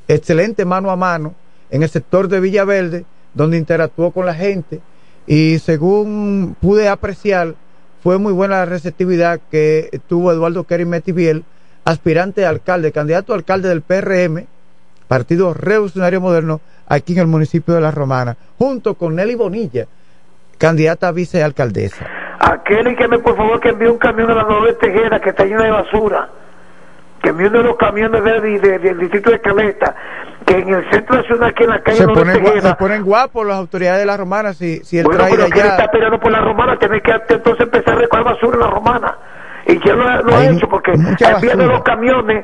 excelente 0.07 0.65
mano 0.65 0.91
a 0.91 0.95
mano 0.95 1.35
en 1.69 1.83
el 1.83 1.89
sector 1.89 2.27
de 2.27 2.39
Villaverde, 2.39 3.05
donde 3.33 3.57
interactuó 3.57 4.11
con 4.11 4.25
la 4.25 4.35
gente 4.35 4.81
y 5.25 5.59
según 5.59 6.55
pude 6.59 6.89
apreciar, 6.89 7.55
fue 8.01 8.17
muy 8.17 8.33
buena 8.33 8.57
la 8.57 8.65
receptividad 8.65 9.39
que 9.49 10.01
tuvo 10.07 10.31
Eduardo 10.31 10.65
Kerry 10.65 10.85
Metivier, 10.85 11.43
aspirante 11.85 12.45
a 12.45 12.49
alcalde, 12.49 12.91
candidato 12.91 13.33
a 13.33 13.37
alcalde 13.37 13.69
del 13.69 13.81
PRM, 13.81 14.45
Partido 15.07 15.53
Revolucionario 15.53 16.19
Moderno, 16.19 16.59
aquí 16.87 17.13
en 17.13 17.19
el 17.19 17.27
municipio 17.27 17.73
de 17.73 17.81
La 17.81 17.91
Romana, 17.91 18.35
junto 18.57 18.95
con 18.95 19.15
Nelly 19.15 19.35
Bonilla, 19.35 19.87
candidata 20.57 21.07
a 21.07 21.11
vicealcaldesa. 21.11 22.05
aquel 22.39 22.95
que 22.97 23.07
me, 23.07 23.19
por 23.19 23.37
favor, 23.37 23.59
que 23.61 23.69
envíe 23.69 23.87
un 23.87 23.97
camión 23.97 24.29
a 24.31 24.35
la 24.35 24.43
Nobel 24.43 24.77
Tejera 24.77 25.21
que 25.21 25.29
está 25.29 25.45
lleno 25.45 25.63
de 25.63 25.71
basura. 25.71 26.29
Que 27.23 27.29
envíe 27.29 27.47
uno 27.47 27.59
de 27.59 27.63
los 27.63 27.77
camiones 27.77 28.21
de- 28.23 28.41
de- 28.41 28.59
de- 28.59 28.79
del 28.79 28.99
distrito 28.99 29.31
de 29.31 29.39
Caleta, 29.39 29.95
que 30.45 30.57
en 30.57 30.69
el 30.73 30.91
centro 30.91 31.15
de 31.15 31.21
la 31.21 31.27
ciudad, 31.27 31.47
aquí 31.47 31.63
en 31.63 31.69
la 31.69 31.81
calle 31.81 31.97
Se 31.97 32.07
ponen, 32.07 32.61
se 32.61 32.75
ponen 32.75 33.03
guapos 33.03 33.47
las 33.47 33.55
autoridades 33.57 34.01
de 34.01 34.05
La 34.05 34.17
Romana 34.17 34.53
si, 34.53 34.83
si 34.83 34.97
él 34.99 35.05
Bueno, 35.05 35.19
trae 35.21 35.31
pero 35.31 35.47
que 35.47 35.61
allá. 35.61 35.69
está 35.71 35.87
peleando 35.89 36.19
por 36.19 36.31
la 36.33 36.41
romana, 36.41 36.77
tiene 36.77 37.01
que 37.01 37.11
entonces 37.29 37.61
empezar 37.65 37.95
a 37.95 37.99
recoger 38.01 38.25
basura 38.25 38.53
en 38.55 38.59
la 38.59 38.67
romana. 38.69 39.17
Y 39.65 39.79
ya 39.87 39.95
lo, 39.95 40.05
ha- 40.05 40.21
lo 40.21 40.35
ha 40.35 40.45
hecho 40.45 40.67
porque 40.67 40.91
basura. 40.91 41.55
los 41.55 41.81
camiones 41.83 42.43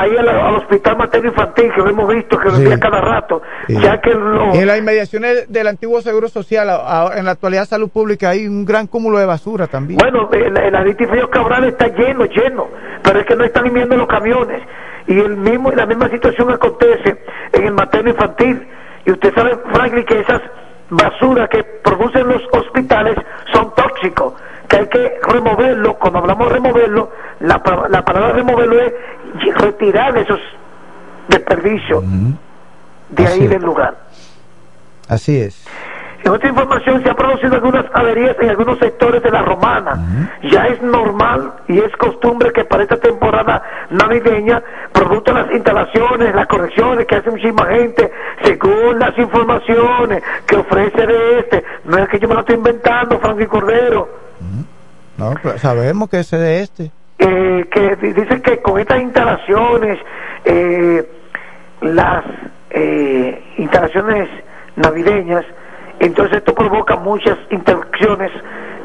ahí 0.00 0.16
al, 0.16 0.28
al 0.28 0.56
hospital 0.56 0.96
materno 0.96 1.28
infantil 1.28 1.72
que 1.74 1.80
lo 1.80 1.90
hemos 1.90 2.08
visto 2.14 2.38
que 2.38 2.48
lo 2.48 2.56
Sí. 2.56 2.80
cada 2.80 3.00
rato, 3.00 3.42
Sí. 3.66 3.78
ya 3.80 4.00
que 4.00 4.10
lo, 4.14 4.52
En 4.54 4.66
las 4.66 4.78
inmediaciones 4.78 5.50
del 5.52 5.66
antiguo 5.66 6.00
Seguro 6.00 6.28
Social, 6.28 6.68
a- 6.70 7.08
a- 7.08 7.18
en 7.18 7.24
la 7.24 7.32
actualidad 7.32 7.64
Salud 7.66 7.88
Pública, 7.90 8.30
hay 8.30 8.46
un 8.46 8.64
gran 8.64 8.86
cúmulo 8.86 9.18
de 9.18 9.26
basura 9.26 9.66
también. 9.66 9.98
Bueno, 9.98 10.28
el, 10.32 10.56
el 10.56 11.30
Cabral 11.30 11.64
está 11.64 11.88
lleno, 11.88 12.24
lleno, 12.26 12.68
pero 13.02 13.20
es 13.20 13.26
que 13.26 13.36
no 13.36 13.44
están 13.44 13.66
enviando 13.66 13.96
los 13.96 14.06
camiones. 14.06 14.62
Y 15.06 15.18
el 15.20 15.36
mismo, 15.36 15.70
la 15.70 15.86
misma 15.86 16.08
situación 16.08 16.50
acontece 16.50 17.16
en 17.52 17.64
el 17.64 17.72
materno 17.72 18.10
infantil. 18.10 18.66
Y 19.04 19.12
usted 19.12 19.32
sabe, 19.34 19.56
Franklin, 19.72 20.04
que 20.04 20.20
esas 20.20 20.40
basuras 20.90 21.48
que 21.48 21.62
producen 21.82 22.26
los 22.28 22.42
hospitales 22.52 23.16
son 23.52 23.72
tóxicos, 23.74 24.34
que 24.68 24.76
hay 24.76 24.86
que 24.88 25.18
removerlo. 25.22 25.94
Cuando 25.94 26.20
hablamos 26.20 26.48
de 26.48 26.54
removerlo, 26.54 27.10
la, 27.40 27.62
la 27.88 28.04
palabra 28.04 28.32
removerlo 28.32 28.80
es 28.80 28.92
retirar 29.56 30.16
esos 30.16 30.40
desperdicios 31.28 32.04
de 33.10 33.26
ahí 33.26 33.46
del 33.46 33.62
lugar. 33.62 33.96
Así 35.08 35.38
es. 35.40 35.66
En 36.26 36.32
otra 36.32 36.48
información, 36.48 37.00
se 37.04 37.08
han 37.08 37.14
producido 37.14 37.54
algunas 37.54 37.84
averías 37.92 38.36
en 38.40 38.50
algunos 38.50 38.80
sectores 38.80 39.22
de 39.22 39.30
la 39.30 39.42
romana. 39.42 40.28
Ya 40.50 40.66
es 40.66 40.82
normal 40.82 41.52
y 41.68 41.78
es 41.78 41.94
costumbre 41.98 42.52
que 42.52 42.64
para 42.64 42.82
esta 42.82 42.96
temporada 42.96 43.62
navideña, 43.90 44.60
producto 44.92 45.32
de 45.32 45.42
las 45.42 45.52
instalaciones, 45.52 46.34
las 46.34 46.48
correcciones 46.48 47.06
que 47.06 47.14
hace 47.14 47.30
muchísima 47.30 47.66
gente, 47.66 48.10
según 48.42 48.98
las 48.98 49.16
informaciones 49.16 50.20
que 50.48 50.56
ofrece 50.56 51.06
de 51.06 51.38
este, 51.38 51.64
no 51.84 51.98
es 51.98 52.08
que 52.08 52.18
yo 52.18 52.26
me 52.26 52.34
lo 52.34 52.40
estoy 52.40 52.56
inventando, 52.56 53.20
Frankie 53.20 53.46
Cordero, 53.46 54.08
No, 55.18 55.34
sabemos 55.58 56.08
que 56.10 56.20
ese 56.20 56.36
de 56.38 56.60
este. 56.62 56.90
eh, 57.18 57.66
que 57.70 57.96
di- 57.96 58.12
dice 58.12 58.42
que 58.42 58.60
con 58.60 58.78
estas 58.78 59.00
instalaciones, 59.00 59.98
eh, 60.44 61.08
las 61.80 62.24
eh, 62.70 63.42
instalaciones 63.58 64.28
navideñas, 64.76 65.44
entonces 66.00 66.38
esto 66.38 66.54
provoca 66.54 66.96
muchas 66.96 67.38
interrupciones 67.50 68.30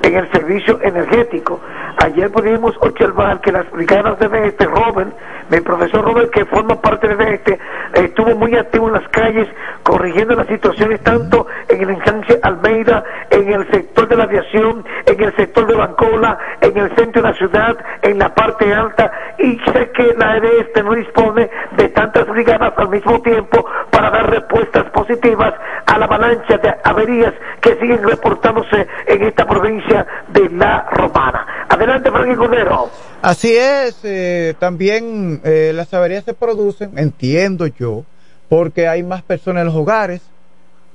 en 0.03 0.15
el 0.15 0.31
servicio 0.31 0.79
energético. 0.81 1.59
Ayer 2.03 2.31
pudimos 2.31 2.75
observar 2.79 3.41
que 3.41 3.51
las 3.51 3.69
brigadas 3.69 4.17
de 4.17 4.47
este 4.47 4.65
Robert, 4.65 5.13
mi 5.49 5.59
profesor 5.59 6.03
Robert, 6.05 6.31
que 6.31 6.45
forma 6.45 6.79
parte 6.81 7.13
de 7.15 7.33
este, 7.35 7.59
estuvo 7.95 8.33
muy 8.35 8.55
activo 8.55 8.87
en 8.87 8.93
las 8.93 9.07
calles, 9.09 9.47
corrigiendo 9.83 10.35
las 10.35 10.47
situaciones 10.47 11.01
tanto 11.01 11.45
en 11.67 11.81
el 11.81 11.89
ensanche 11.91 12.39
Almeida, 12.41 13.03
en 13.29 13.51
el 13.51 13.69
sector 13.69 14.00
de 14.11 14.17
la 14.17 14.23
aviación, 14.23 14.83
en 15.05 15.23
el 15.23 15.35
sector 15.37 15.65
de 15.65 15.75
Bancola, 15.75 16.37
en 16.59 16.77
el 16.77 16.93
centro 16.95 17.21
de 17.21 17.29
la 17.29 17.37
ciudad, 17.37 17.77
en 18.01 18.19
la 18.19 18.35
parte 18.35 18.71
alta, 18.73 19.09
y 19.39 19.57
sé 19.71 19.89
que 19.91 20.13
la 20.17 20.37
EDESTE 20.37 20.83
no 20.83 20.93
dispone 20.93 21.49
de 21.77 21.89
tantas 21.89 22.27
brigadas 22.27 22.73
al 22.75 22.89
mismo 22.89 23.21
tiempo 23.21 23.65
para 23.89 24.11
dar 24.11 24.29
respuestas 24.29 24.89
positivas 24.91 25.53
a 25.85 25.97
la 25.97 26.05
avalancha 26.05 26.57
de 26.57 26.73
averías 26.83 27.33
que 27.61 27.75
siguen 27.75 28.03
reportándose 28.03 28.85
en 29.07 29.23
esta 29.23 29.47
provincia 29.47 30.05
de 30.27 30.49
La 30.49 30.87
Romana. 30.91 31.65
Adelante, 31.69 32.11
Frankie 32.11 32.35
Cordero. 32.35 32.89
Así 33.21 33.55
es, 33.55 33.99
eh, 34.03 34.55
también 34.59 35.39
eh, 35.45 35.71
las 35.73 35.93
averías 35.93 36.25
se 36.25 36.33
producen, 36.33 36.97
entiendo 36.97 37.65
yo, 37.65 38.03
porque 38.49 38.89
hay 38.89 39.03
más 39.03 39.21
personas 39.21 39.61
en 39.61 39.67
los 39.67 39.75
hogares, 39.75 40.21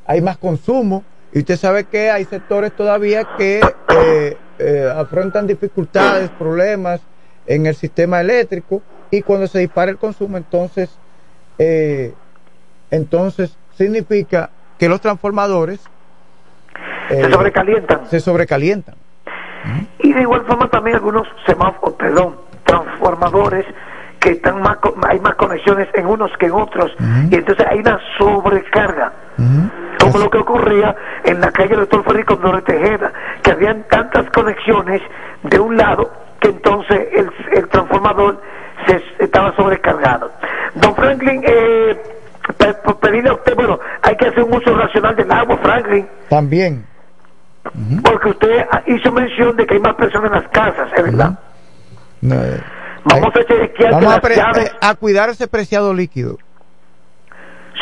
hay 0.06 0.20
más 0.20 0.36
consumo, 0.36 1.02
y 1.32 1.40
usted 1.40 1.56
sabe 1.56 1.84
que 1.84 2.10
hay 2.10 2.24
sectores 2.24 2.72
todavía 2.72 3.26
que 3.36 3.60
eh, 4.58 4.92
afrontan 4.94 5.46
dificultades, 5.46 6.30
problemas 6.30 7.00
en 7.46 7.66
el 7.66 7.74
sistema 7.74 8.20
eléctrico, 8.20 8.82
y 9.10 9.22
cuando 9.22 9.46
se 9.46 9.60
dispara 9.60 9.90
el 9.90 9.98
consumo, 9.98 10.36
entonces, 10.36 10.90
entonces 12.90 13.56
significa 13.76 14.50
que 14.78 14.88
los 14.88 15.00
transformadores 15.00 15.80
se 17.08 17.30
sobrecalientan. 17.30 18.06
Se 18.08 18.20
sobrecalientan. 18.20 18.94
Y 19.98 20.12
de 20.12 20.22
igual 20.22 20.44
forma 20.46 20.68
también 20.68 20.96
algunos 20.96 21.26
semáforos, 21.44 21.94
perdón, 21.94 22.36
transformadores 22.64 23.64
que 24.26 24.32
están 24.32 24.60
más, 24.60 24.76
hay 25.08 25.20
más 25.20 25.36
conexiones 25.36 25.86
en 25.94 26.04
unos 26.04 26.32
que 26.36 26.46
en 26.46 26.52
otros 26.52 26.90
y 27.30 27.36
entonces 27.36 27.64
hay 27.70 27.78
una 27.78 28.00
sobrecarga. 28.18 29.12
Como 30.00 30.18
lo 30.18 30.28
que 30.28 30.38
ocurría 30.38 30.96
en 31.22 31.40
la 31.40 31.52
calle 31.52 31.76
Doctor 31.76 32.02
Ferri 32.02 32.24
con 32.24 32.40
Dore 32.40 32.62
Tejeda, 32.62 33.12
que 33.42 33.52
habían 33.52 33.84
tantas 33.84 34.28
conexiones 34.30 35.00
de 35.44 35.60
un 35.60 35.76
lado 35.76 36.10
que 36.40 36.48
entonces 36.48 37.06
el, 37.12 37.30
el 37.52 37.68
transformador 37.68 38.42
se 38.88 39.00
estaba 39.20 39.54
sobrecargado. 39.54 40.32
Don 40.74 40.96
Franklin, 40.96 41.44
eh, 41.46 41.96
pedirle 43.00 43.30
a 43.30 43.34
usted, 43.34 43.54
bueno, 43.54 43.78
hay 44.02 44.16
que 44.16 44.26
hacer 44.26 44.42
un 44.42 44.54
uso 44.54 44.76
racional 44.76 45.14
del 45.14 45.30
agua, 45.30 45.56
Franklin. 45.58 46.08
También. 46.28 46.84
Porque 48.02 48.30
usted 48.30 48.66
hizo 48.86 49.12
mención 49.12 49.56
de 49.56 49.66
que 49.66 49.74
hay 49.74 49.80
más 49.80 49.94
personas 49.94 50.32
en 50.32 50.42
las 50.42 50.48
casas, 50.48 50.88
¿es 50.96 51.02
verdad? 51.04 51.38
Eh, 52.22 52.60
vamos 53.06 53.34
a 53.36 53.44
chequear 53.44 53.92
vamos 53.92 54.14
a, 54.14 54.20
las 54.20 54.36
llaves... 54.36 54.72
a, 54.80 54.94
cuidar 54.94 55.28
ese 55.30 55.46
preciado 55.48 55.94
líquido. 55.94 56.38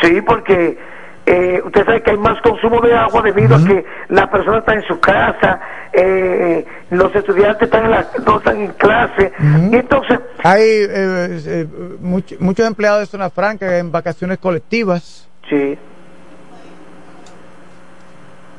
Sí, 0.01 0.21
porque 0.21 0.77
eh, 1.25 1.61
usted 1.65 1.85
sabe 1.85 2.03
que 2.03 2.11
hay 2.11 2.17
más 2.17 2.39
consumo 2.41 2.81
de 2.81 2.93
agua 2.93 3.21
debido 3.21 3.55
a 3.55 3.63
que 3.63 3.85
la 4.09 4.29
persona 4.29 4.59
está 4.59 4.73
en 4.73 4.83
su 4.83 4.99
casa, 4.99 5.59
eh, 5.93 6.65
los 6.91 7.15
estudiantes 7.15 7.63
están 7.63 7.85
en 7.85 7.91
la, 7.91 8.07
no 8.25 8.37
están 8.37 8.61
en 8.61 8.71
clase, 8.73 9.31
y 9.71 9.75
entonces... 9.75 10.19
Hay 10.43 10.61
eh, 10.63 11.67
muchos 11.99 12.67
empleados 12.67 12.99
de 12.99 13.05
zona 13.07 13.29
franca 13.29 13.77
en 13.77 13.91
vacaciones 13.91 14.37
colectivas. 14.37 15.27
Sí. 15.49 15.77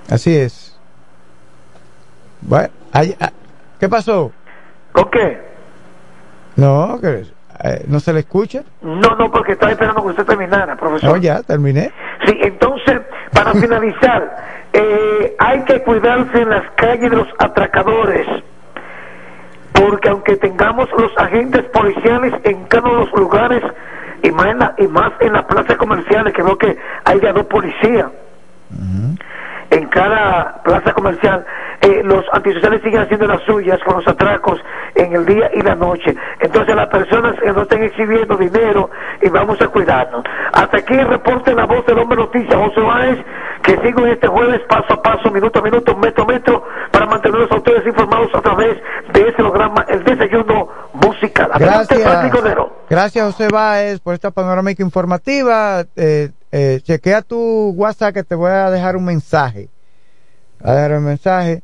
Así 0.09 0.37
es. 0.37 0.77
Bueno, 2.41 2.69
ah, 2.93 3.03
¿qué 3.79 3.89
pasó? 3.89 4.33
¿Con 4.93 5.11
qué? 5.11 5.56
No, 6.57 6.99
que 7.01 7.25
eh, 7.65 7.85
no 7.89 8.01
se 8.01 8.13
le 8.13 8.21
escucha. 8.21 8.63
No, 8.83 9.15
no, 9.17 9.31
porque 9.31 9.53
estaba 9.53 9.73
esperando 9.73 10.03
que 10.03 10.09
usted 10.09 10.25
terminara, 10.25 10.77
profesor. 10.77 11.11
No, 11.11 11.17
ya, 11.17 11.43
terminé. 11.43 11.93
Sí, 12.27 12.39
entonces, 12.43 13.01
para 13.33 13.53
finalizar, 13.55 14.37
eh, 14.73 15.37
hay 15.39 15.65
que 15.65 15.83
cuidarse 15.83 16.43
en 16.43 16.51
las 16.51 16.71
calles 16.77 17.11
de 17.11 17.17
los 17.17 17.29
atracadores, 17.39 18.27
porque 19.73 20.09
aunque 20.09 20.37
tengamos 20.37 20.89
los 20.99 21.17
agentes 21.17 21.63
policiales 21.65 22.35
en 22.45 22.65
cada 22.65 22.89
uno 22.89 23.01
de 23.01 23.05
los 23.07 23.15
lugares, 23.15 23.63
y 24.23 24.31
más 24.31 24.47
en, 24.47 24.59
la, 24.59 24.75
y 24.79 24.87
más 24.89 25.13
en 25.21 25.33
las 25.33 25.45
plazas 25.45 25.77
comerciales, 25.77 26.33
que 26.33 26.43
veo 26.43 26.59
que 26.59 26.77
hay 27.05 27.21
ya 27.21 27.33
dos 27.33 27.47
policías, 27.47 28.07
en 29.71 29.89
cada 29.89 30.63
plaza 30.63 30.93
comercial, 30.93 31.45
eh, 31.87 32.03
los 32.03 32.25
antisociales 32.33 32.83
siguen 32.83 33.03
haciendo 33.03 33.29
las 33.29 33.41
suyas 33.43 33.79
con 33.85 33.97
los 33.97 34.09
atracos 34.09 34.59
en 34.97 35.15
el 35.15 35.25
día 35.25 35.49
y 35.55 35.63
la 35.63 35.77
noche. 35.77 36.17
Entonces 36.41 36.75
las 36.75 36.89
personas 36.89 37.39
que 37.39 37.53
no 37.53 37.63
estén 37.63 37.85
exhibiendo 37.85 38.37
dinero 38.37 38.91
y 39.23 39.29
vamos 39.29 39.61
a 39.61 39.69
cuidarnos. 39.69 40.25
Hasta 40.53 40.79
aquí 40.79 40.95
reporte 40.97 41.55
la 41.55 41.65
voz 41.65 41.87
del 41.87 42.01
hombre 42.01 42.19
noticia, 42.19 42.59
José 42.59 42.81
Báez, 42.81 43.19
que 43.63 43.79
sigo 43.83 44.05
en 44.05 44.15
este 44.15 44.27
jueves 44.27 44.63
paso 44.69 44.95
a 44.95 45.03
paso, 45.03 45.31
minuto 45.31 45.61
a 45.61 45.63
minuto, 45.63 45.97
metro 45.97 46.25
a 46.25 46.27
metro, 46.27 46.65
para 46.91 47.07
mantenerlos 47.07 47.53
a 47.53 47.57
ustedes 47.57 47.87
informados 47.87 48.35
a 48.35 48.41
través 48.41 48.77
de 49.13 49.21
este 49.21 49.43
programa, 49.43 49.87
el 49.89 50.03
desayuno 50.03 50.69
musical. 50.93 51.51
Adelante, 51.53 51.99
Gracias, 51.99 52.57
Gracias 52.91 53.25
José 53.27 53.49
Báez 53.49 54.01
por 54.01 54.15
esta 54.15 54.33
panorámica 54.33 54.83
informativa. 54.83 55.85
Eh, 55.95 56.31
eh, 56.51 56.81
chequea 56.83 57.23
tu 57.23 57.71
WhatsApp 57.77 58.13
que 58.13 58.25
te 58.25 58.35
voy 58.35 58.51
a 58.51 58.71
dejar 58.73 58.97
un 58.97 59.05
mensaje. 59.05 59.69
A 60.65 60.73
dejar 60.73 60.99
un 60.99 61.05
mensaje. 61.05 61.63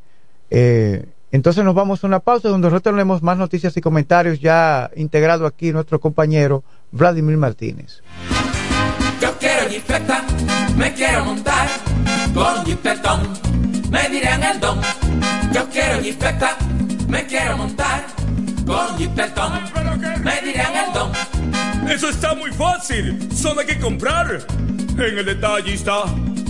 Eh, 0.54 1.06
entonces 1.30 1.64
nos 1.64 1.74
vamos 1.74 2.04
a 2.04 2.06
una 2.06 2.20
pausa 2.20 2.50
donde 2.50 2.78
tenemos 2.80 3.22
más 3.22 3.38
noticias 3.38 3.74
y 3.78 3.80
comentarios 3.80 4.38
ya 4.38 4.90
integrado 4.96 5.46
aquí 5.46 5.72
nuestro 5.72 5.98
compañero 5.98 6.62
Vladimir 6.90 7.38
Martínez. 7.38 8.02
Yo 9.18 9.32
quiero 9.38 9.70
jipeta, 9.70 10.22
me 10.76 10.92
quiero 10.92 11.24
montar 11.24 11.68
con 12.34 12.66
jipetón, 12.66 13.20
me 13.90 14.10
dirán 14.10 14.42
el 14.42 14.60
don. 14.60 14.78
Yo 15.54 15.66
quiero 15.70 16.02
jipeta, 16.02 16.58
me 17.08 17.24
quiero 17.24 17.56
montar 17.56 18.04
con 18.66 18.98
jipetón, 18.98 19.52
me 20.22 20.42
dirán 20.42 20.86
el 20.86 20.92
don. 20.92 21.90
Eso 21.90 22.10
está 22.10 22.34
muy 22.34 22.50
fácil, 22.50 23.26
solo 23.34 23.60
hay 23.60 23.68
que 23.68 23.80
comprar 23.80 24.46
en 24.98 25.18
el 25.18 25.24
detallista 25.24 26.04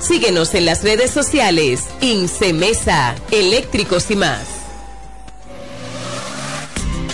Síguenos 0.00 0.54
en 0.54 0.64
las 0.64 0.84
redes 0.84 1.10
sociales. 1.10 1.86
Incemesa, 2.00 3.14
eléctricos 3.30 4.10
y 4.10 4.16
más. 4.16 4.42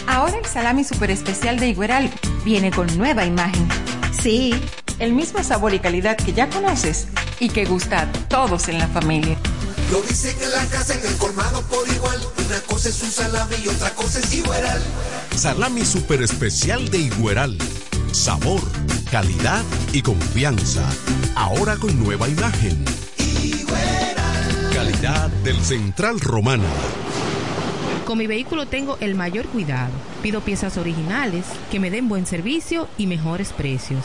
Ahora 0.06 0.38
el 0.38 0.44
salami 0.44 0.84
super 0.84 1.10
especial 1.10 1.58
de 1.58 1.68
Igueral 1.68 2.10
viene 2.44 2.70
con 2.70 2.86
nueva 2.98 3.24
imagen. 3.24 3.66
Sí, 4.12 4.54
el 4.98 5.12
mismo 5.12 5.42
sabor 5.42 5.74
y 5.74 5.78
calidad 5.78 6.16
que 6.16 6.32
ya 6.32 6.48
conoces 6.48 7.08
y 7.40 7.48
que 7.48 7.64
gusta 7.64 8.02
a 8.02 8.12
todos 8.28 8.68
en 8.68 8.78
la 8.78 8.86
familia. 8.86 9.36
Lo 9.90 10.02
dicen 10.02 10.36
en 10.42 10.50
la 10.50 10.64
casa, 10.66 10.94
en 10.94 11.06
el 11.06 11.16
colmado 11.16 11.62
por 11.62 11.86
igual. 11.88 12.20
Una 12.46 12.60
cosa 12.60 12.88
es 12.88 13.02
un 13.02 13.10
salami 13.10 13.56
y 13.64 13.68
otra 13.68 13.90
cosa 13.94 14.18
es 14.18 14.34
Igueral. 14.34 14.82
Salami 15.36 15.84
super 15.84 16.22
especial 16.22 16.90
de 16.90 16.98
Igueral. 16.98 17.56
Sabor, 18.12 18.60
calidad 19.10 19.64
y 19.92 20.02
confianza. 20.02 20.88
Ahora 21.34 21.76
con 21.76 22.02
nueva 22.02 22.28
imagen. 22.28 22.84
Calidad 24.72 25.28
del 25.44 25.60
Central 25.62 26.20
Romana. 26.20 26.64
Con 28.04 28.18
mi 28.18 28.26
vehículo 28.26 28.66
tengo 28.66 28.98
el 29.00 29.14
mayor 29.14 29.46
cuidado. 29.46 29.92
Pido 30.22 30.42
piezas 30.42 30.76
originales 30.76 31.46
que 31.70 31.80
me 31.80 31.90
den 31.90 32.08
buen 32.08 32.26
servicio 32.26 32.86
y 32.98 33.06
mejores 33.06 33.52
precios. 33.52 34.04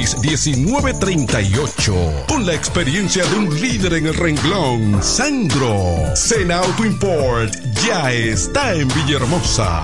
809-866-1938. 0.01 2.25
Con 2.27 2.45
la 2.45 2.53
experiencia 2.53 3.23
de 3.25 3.37
un 3.37 3.59
líder 3.59 3.93
en 3.93 4.07
el 4.07 4.15
renglón, 4.15 5.01
Sandro. 5.01 6.15
Sena 6.15 6.59
Auto 6.59 6.85
Import 6.85 7.53
ya 7.85 8.11
está 8.11 8.73
en 8.73 8.87
Villahermosa. 8.87 9.83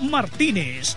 Martínez. 0.00 0.96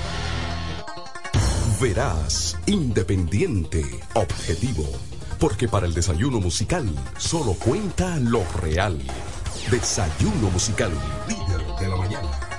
Verás, 1.80 2.56
independiente, 2.66 3.82
objetivo. 4.14 4.86
Porque 5.38 5.66
para 5.66 5.86
el 5.86 5.94
desayuno 5.94 6.38
musical 6.38 6.86
solo 7.16 7.54
cuenta 7.54 8.16
lo 8.16 8.44
real. 8.60 9.02
Desayuno 9.70 10.50
musical, 10.50 10.92
líder 11.26 11.64
de 11.80 11.88
la 11.88 11.96
mañana. 11.96 12.49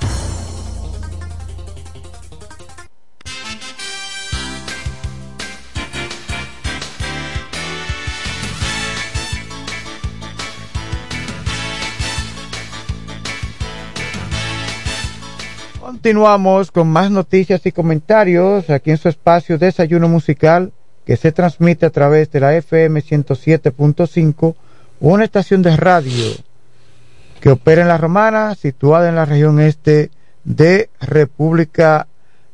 Continuamos 15.91 16.72
con 16.72 16.88
más 16.88 17.11
noticias 17.11 17.65
y 17.65 17.73
comentarios 17.73 18.69
aquí 18.69 18.91
en 18.91 18.97
su 18.97 19.09
espacio 19.09 19.57
Desayuno 19.57 20.07
Musical 20.07 20.72
que 21.05 21.18
se 21.18 21.34
transmite 21.34 21.85
a 21.85 21.89
través 21.89 22.31
de 22.31 22.39
la 22.39 22.55
FM 22.55 23.01
107.5, 23.01 24.55
una 25.01 25.26
estación 25.26 25.61
de 25.61 25.76
radio 25.76 26.31
que 27.41 27.49
opera 27.49 27.81
en 27.81 27.89
La 27.89 27.97
Romana, 27.97 28.55
situada 28.55 29.09
en 29.09 29.15
la 29.15 29.26
región 29.26 29.59
este 29.59 30.11
de 30.45 30.89
República 31.01 32.07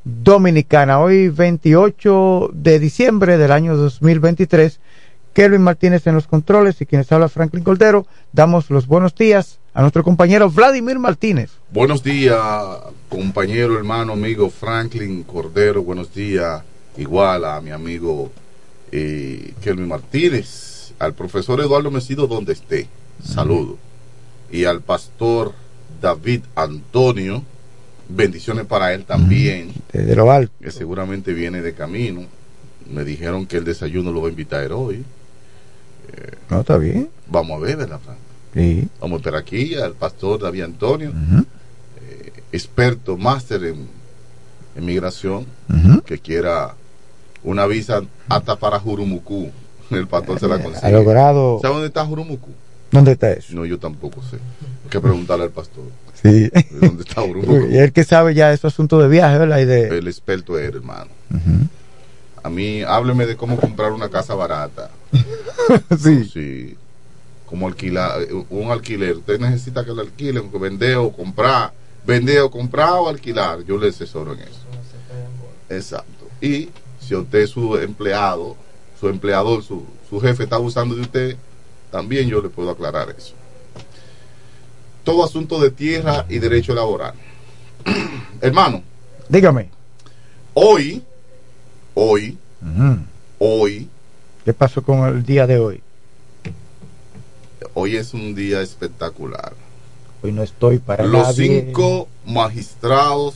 Dominicana. 0.04 1.00
Hoy 1.00 1.30
28 1.30 2.50
de 2.54 2.80
diciembre 2.80 3.38
del 3.38 3.52
año 3.52 3.78
2023, 3.78 4.80
Kelvin 5.34 5.62
Martínez 5.62 6.08
en 6.08 6.16
los 6.16 6.26
controles 6.26 6.82
y 6.82 6.88
quienes 6.88 7.12
habla 7.12 7.30
Franklin 7.30 7.64
Coldero, 7.64 8.08
damos 8.34 8.72
los 8.72 8.88
buenos 8.88 9.14
días 9.14 9.60
a 9.78 9.82
nuestro 9.82 10.04
compañero 10.04 10.50
Vladimir 10.50 10.98
Martínez. 10.98 11.52
Buenos 11.72 12.02
días, 12.02 12.36
compañero, 13.10 13.78
hermano, 13.78 14.14
amigo 14.14 14.50
Franklin 14.50 15.22
Cordero. 15.22 15.84
Buenos 15.84 16.12
días, 16.16 16.64
igual 16.98 17.46
a 17.46 17.62
mi 17.62 17.70
amigo 17.70 18.32
eh, 18.92 19.54
Kelvin 19.62 19.88
Martínez, 19.88 20.94
al 20.98 21.14
profesor 21.14 21.62
Eduardo 21.62 21.92
Mesido, 21.92 22.26
donde 22.26 22.54
esté. 22.54 22.88
Saludo. 23.24 23.78
Y 24.52 24.66
al 24.66 24.82
pastor 24.82 25.54
David 26.02 26.42
Antonio, 26.56 27.44
bendiciones 28.10 28.66
para 28.66 28.96
él 28.96 29.06
también. 29.06 29.76
Desde 29.94 30.16
lo 30.16 30.32
alto. 30.32 30.52
Que 30.60 30.72
seguramente 30.72 31.34
viene 31.34 31.62
de 31.62 31.76
camino. 31.76 32.26
Me 32.90 33.04
dijeron 33.04 33.46
que 33.46 33.58
el 33.58 33.64
desayuno 33.64 34.12
lo 34.12 34.24
va 34.24 34.28
a 34.28 34.32
invitar 34.32 34.72
hoy. 34.72 35.06
Eh, 36.14 36.32
No, 36.50 36.62
está 36.62 36.80
bien. 36.80 37.10
Vamos 37.28 37.62
a 37.62 37.64
ver, 37.64 37.78
¿verdad, 37.78 38.00
Frank? 38.04 38.18
Sí. 38.58 38.88
Vamos 39.00 39.18
a 39.18 39.20
esperar 39.20 39.40
aquí 39.42 39.76
al 39.76 39.94
pastor 39.94 40.42
David 40.42 40.64
Antonio, 40.64 41.12
eh, 42.02 42.32
experto, 42.52 43.18
máster 43.18 43.64
en, 43.66 43.88
en 44.76 44.86
migración, 44.86 45.46
que 46.06 46.18
quiera 46.20 46.74
una 47.44 47.66
visa 47.68 48.02
hasta 48.30 48.56
para 48.56 48.80
Jurumucú. 48.80 49.52
El 49.92 50.08
pastor 50.08 50.40
se 50.40 50.48
la 50.48 50.62
consigue. 50.62 50.86
Ha 50.88 50.92
logrado- 50.92 51.60
¿Sabe 51.62 51.74
dónde 51.76 51.88
está 51.88 52.06
Jurumucú? 52.06 52.50
¿Dónde 52.92 53.12
está 53.14 53.32
eso? 53.32 53.54
No, 53.54 53.66
yo 53.66 53.78
tampoco 53.78 54.22
sé. 54.24 54.38
Hay 54.38 54.90
que 54.90 55.00
preguntarle 55.00 55.46
al 55.46 55.52
pastor. 55.52 55.84
Sí. 56.22 56.50
¿Dónde 56.82 57.04
está 57.08 57.22
Jurumucú? 57.22 57.68
Y 57.72 57.78
el 57.78 57.92
que 57.94 58.04
sabe 58.04 58.34
ya 58.34 58.52
esos 58.54 58.74
asuntos 58.74 59.02
de 59.04 59.08
viaje, 59.10 59.38
¿verdad? 59.38 59.60
Y 59.60 59.66
de... 59.66 59.98
El 60.00 60.08
experto 60.08 60.58
es, 60.58 60.68
hermano. 60.74 61.12
A 62.44 62.50
mí, 62.50 62.82
hábleme 62.82 63.26
de 63.26 63.36
cómo 63.36 63.58
comprar 63.58 63.92
una 63.92 64.10
casa 64.10 64.34
barata. 64.36 64.90
sí. 66.02 66.26
Sí. 66.26 66.78
Cómo 67.48 67.68
alquilar, 67.68 68.22
eh, 68.22 68.46
un 68.50 68.72
alquiler. 68.72 69.18
Usted 69.18 69.40
necesita 69.40 69.84
que 69.84 69.92
lo 69.94 70.02
alquilen, 70.02 70.52
que 70.52 70.58
vender 70.60 70.98
o 70.98 71.12
comprar. 71.12 71.74
Vender 72.06 72.42
o 72.42 72.52
comprar 72.52 72.92
o 72.94 73.10
alquilar. 73.10 73.64
Yo 73.64 73.78
le 73.78 73.90
asesoro 73.90 74.34
en 74.34 74.42
eso. 74.42 74.60
Exacto. 75.70 76.28
Y 76.42 76.70
si 77.00 77.16
usted 77.16 77.40
es 77.40 77.50
su 77.50 77.76
empleado, 77.78 78.56
su 79.00 79.08
empleador, 79.10 79.64
su, 79.64 79.86
su 80.10 80.20
jefe 80.20 80.44
está 80.44 80.58
abusando 80.58 80.94
de 80.96 81.02
usted, 81.02 81.38
también 81.92 82.28
yo 82.30 82.42
le 82.42 82.50
puedo 82.50 82.70
aclarar 82.70 83.14
eso. 83.18 83.34
Todo 85.04 85.24
asunto 85.24 85.60
de 85.60 85.72
tierra 85.72 86.26
y 86.30 86.40
derecho 86.40 86.76
laboral. 86.76 87.14
Hermano, 88.42 88.84
Dígame. 89.30 89.70
hoy, 90.54 91.02
hoy, 91.94 92.38
hoy, 93.40 93.90
¿Qué 94.44 94.54
pasó 94.54 94.82
con 94.82 95.06
el 95.08 95.24
día 95.26 95.46
de 95.48 95.58
hoy? 95.60 95.82
Hoy 97.74 97.96
es 97.96 98.14
un 98.14 98.36
día 98.36 98.62
espectacular. 98.62 99.54
Hoy 100.22 100.32
no 100.32 100.44
estoy 100.44 100.80
para 100.80 101.06
Los 101.06 101.28
nadie. 101.28 101.66
cinco 101.66 102.08
magistrados 102.26 103.36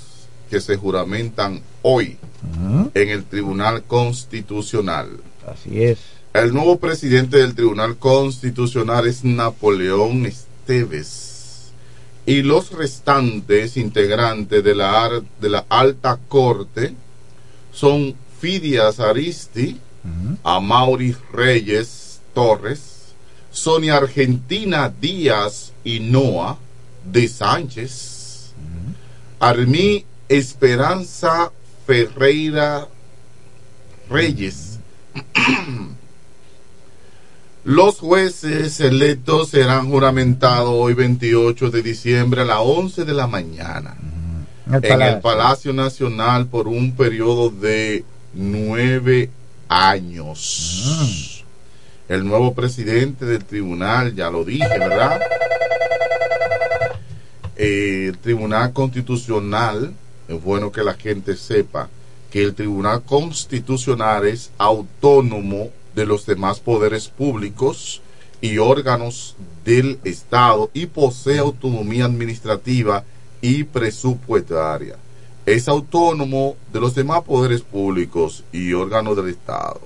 que 0.49 0.59
se 0.61 0.75
juramentan 0.77 1.61
hoy 1.81 2.17
en 2.93 3.09
el 3.09 3.23
Tribunal 3.23 3.83
Constitucional. 3.83 5.09
Así 5.47 5.83
es. 5.83 5.99
El 6.33 6.53
nuevo 6.53 6.77
presidente 6.79 7.37
del 7.37 7.55
Tribunal 7.55 7.97
Constitucional 7.97 9.07
es 9.07 9.23
Napoleón 9.23 10.25
Esteves. 10.25 11.71
Y 12.25 12.41
los 12.41 12.71
restantes 12.71 13.77
integrantes 13.77 14.63
de 14.63 14.75
la, 14.75 15.21
de 15.39 15.49
la 15.49 15.65
Alta 15.69 16.19
Corte 16.27 16.93
son 17.73 18.15
Fidias 18.39 18.99
Aristi, 18.99 19.79
Amaury 20.43 21.15
Reyes 21.31 22.21
Torres, 22.33 22.90
Sonia 23.51 23.97
Argentina 23.97 24.89
Díaz 24.89 25.73
y 25.83 25.99
Noa 25.99 26.57
de 27.03 27.27
Sánchez, 27.27 28.53
Armí 29.39 30.05
Esperanza 30.29 31.51
Ferreira 31.85 32.87
Reyes. 34.09 34.79
Los 37.63 37.99
jueces 37.99 38.79
electos 38.79 39.49
serán 39.49 39.89
juramentados 39.89 40.69
hoy 40.73 40.95
28 40.95 41.69
de 41.69 41.83
diciembre 41.83 42.41
a 42.41 42.45
las 42.45 42.57
11 42.59 43.05
de 43.05 43.13
la 43.13 43.27
mañana 43.27 43.95
En 44.65 44.73
el 44.73 44.85
en 44.85 45.01
el 45.01 45.19
Palacio. 45.19 45.21
Palacio 45.21 45.73
Nacional 45.73 46.47
por 46.47 46.67
un 46.67 46.93
periodo 46.95 47.51
de 47.51 48.03
nueve 48.33 49.29
años. 49.67 51.40
El 52.11 52.27
nuevo 52.27 52.53
presidente 52.53 53.23
del 53.23 53.45
tribunal, 53.45 54.13
ya 54.13 54.29
lo 54.29 54.43
dije, 54.43 54.67
¿verdad? 54.67 55.21
Eh, 57.55 58.07
el 58.09 58.17
Tribunal 58.17 58.73
Constitucional, 58.73 59.93
es 60.27 60.43
bueno 60.43 60.73
que 60.73 60.83
la 60.83 60.95
gente 60.95 61.37
sepa 61.37 61.87
que 62.29 62.43
el 62.43 62.53
Tribunal 62.53 63.03
Constitucional 63.03 64.27
es 64.27 64.51
autónomo 64.57 65.69
de 65.95 66.05
los 66.05 66.25
demás 66.25 66.59
poderes 66.59 67.07
públicos 67.07 68.01
y 68.41 68.57
órganos 68.57 69.37
del 69.63 69.97
Estado 70.03 70.69
y 70.73 70.87
posee 70.87 71.39
autonomía 71.39 72.03
administrativa 72.03 73.05
y 73.39 73.63
presupuestaria. 73.63 74.97
Es 75.45 75.69
autónomo 75.69 76.57
de 76.73 76.81
los 76.81 76.93
demás 76.93 77.21
poderes 77.21 77.61
públicos 77.61 78.43
y 78.51 78.73
órganos 78.73 79.15
del 79.15 79.29
Estado. 79.29 79.79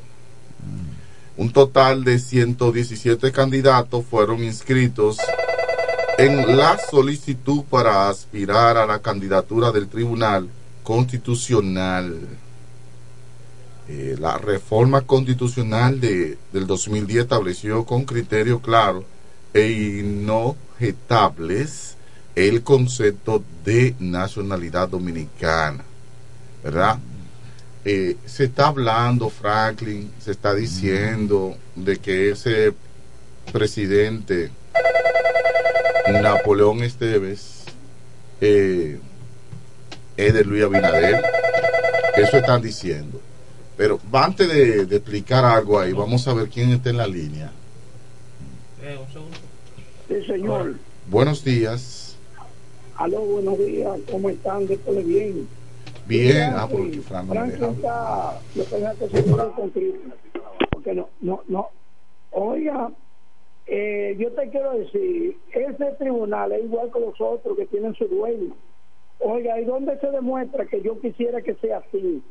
Un 1.38 1.52
total 1.52 2.03
de 2.06 2.18
117 2.18 3.32
candidatos 3.34 4.06
fueron 4.06 4.44
inscritos 4.44 5.18
en 6.18 6.56
la 6.56 6.78
solicitud 6.78 7.64
para 7.70 8.07
aspirar 8.07 8.78
a 8.78 8.86
la 8.86 8.99
candidatura 8.99 9.74
del 9.74 9.90
Tribunal 9.90 10.48
Constitucional. 10.84 12.18
Eh, 13.90 14.16
la 14.18 14.38
reforma 14.38 15.02
constitucional 15.02 15.99
de, 15.99 16.38
del 16.53 16.66
2010 16.68 17.24
estableció 17.24 17.84
con 17.84 18.06
criterio 18.06 18.62
claro 18.62 19.03
e 19.53 19.99
inobjetables 19.99 21.98
el 22.36 22.64
concepto 22.64 23.44
de 23.64 23.94
nacionalidad 23.99 24.88
dominicana, 24.90 25.84
¿verdad? 26.64 26.98
Eh, 27.86 28.18
se 28.26 28.45
está 28.45 28.68
hablando, 28.68 29.30
Franklin, 29.30 30.12
se 30.20 30.32
está 30.32 30.56
diciendo 30.56 31.56
de 31.76 31.98
que 31.98 32.32
ese 32.32 32.74
presidente 33.53 34.49
Napoleón 36.12 36.82
Esteves 36.82 37.66
eh, 38.41 38.99
es 40.18 40.34
de 40.34 40.44
Luis 40.44 40.64
Abinader. 40.64 41.24
Eso 42.18 42.38
están 42.38 42.62
diciendo. 42.62 43.22
Pero 43.78 43.99
antes 44.14 44.48
de, 44.48 44.86
de 44.86 44.95
explicar 44.95 45.45
algo 45.45 45.80
ahí, 45.80 45.94
vamos 45.94 46.28
a 46.28 46.34
ver 46.34 46.49
quién 46.49 46.72
está 46.72 46.90
en 46.90 46.98
la 46.98 47.07
línea. 47.07 47.52
Sí, 50.07 50.26
señor. 50.26 50.76
Buenos 51.07 51.44
días. 51.44 52.16
Aló, 52.95 53.20
buenos 53.22 53.57
días. 53.60 53.99
¿Cómo 54.10 54.30
están? 54.30 54.66
Después 54.68 55.06
bien. 55.06 55.48
Bien. 56.07 56.53
Ah, 56.56 56.68
porque 56.72 56.99
Fran 57.02 57.27
no 57.27 57.34
me 57.34 57.40
Franklin 57.52 57.82
deja. 57.82 58.40
está, 58.41 58.41
yo 58.56 58.98
que 58.98 59.06
asegurar 59.06 59.52
contigo. 59.53 59.95
Porque 60.72 60.94
no, 60.94 61.10
no, 61.22 61.41
no. 61.48 61.69
Oiga, 62.32 62.91
eh, 63.65 64.15
yo 64.19 64.32
te 64.34 64.49
quiero 64.49 64.73
decir, 64.73 65.38
ese 65.53 65.86
tribunal 65.98 66.52
es 66.52 66.64
igual 66.65 66.91
que 66.94 66.99
los 66.99 67.19
otros 67.19 67.57
que 67.57 67.65
tienen 67.68 67.95
su 67.95 68.06
dueño. 68.07 68.53
Oiga, 69.19 69.60
¿y 69.60 69.65
dónde 69.65 69.98
se 69.99 70.11
demuestra 70.11 70.65
que 70.65 70.82
yo 70.82 70.99
quisiera 70.99 71.41
que 71.41 71.56
sea 71.56 71.77
así? 71.77 72.22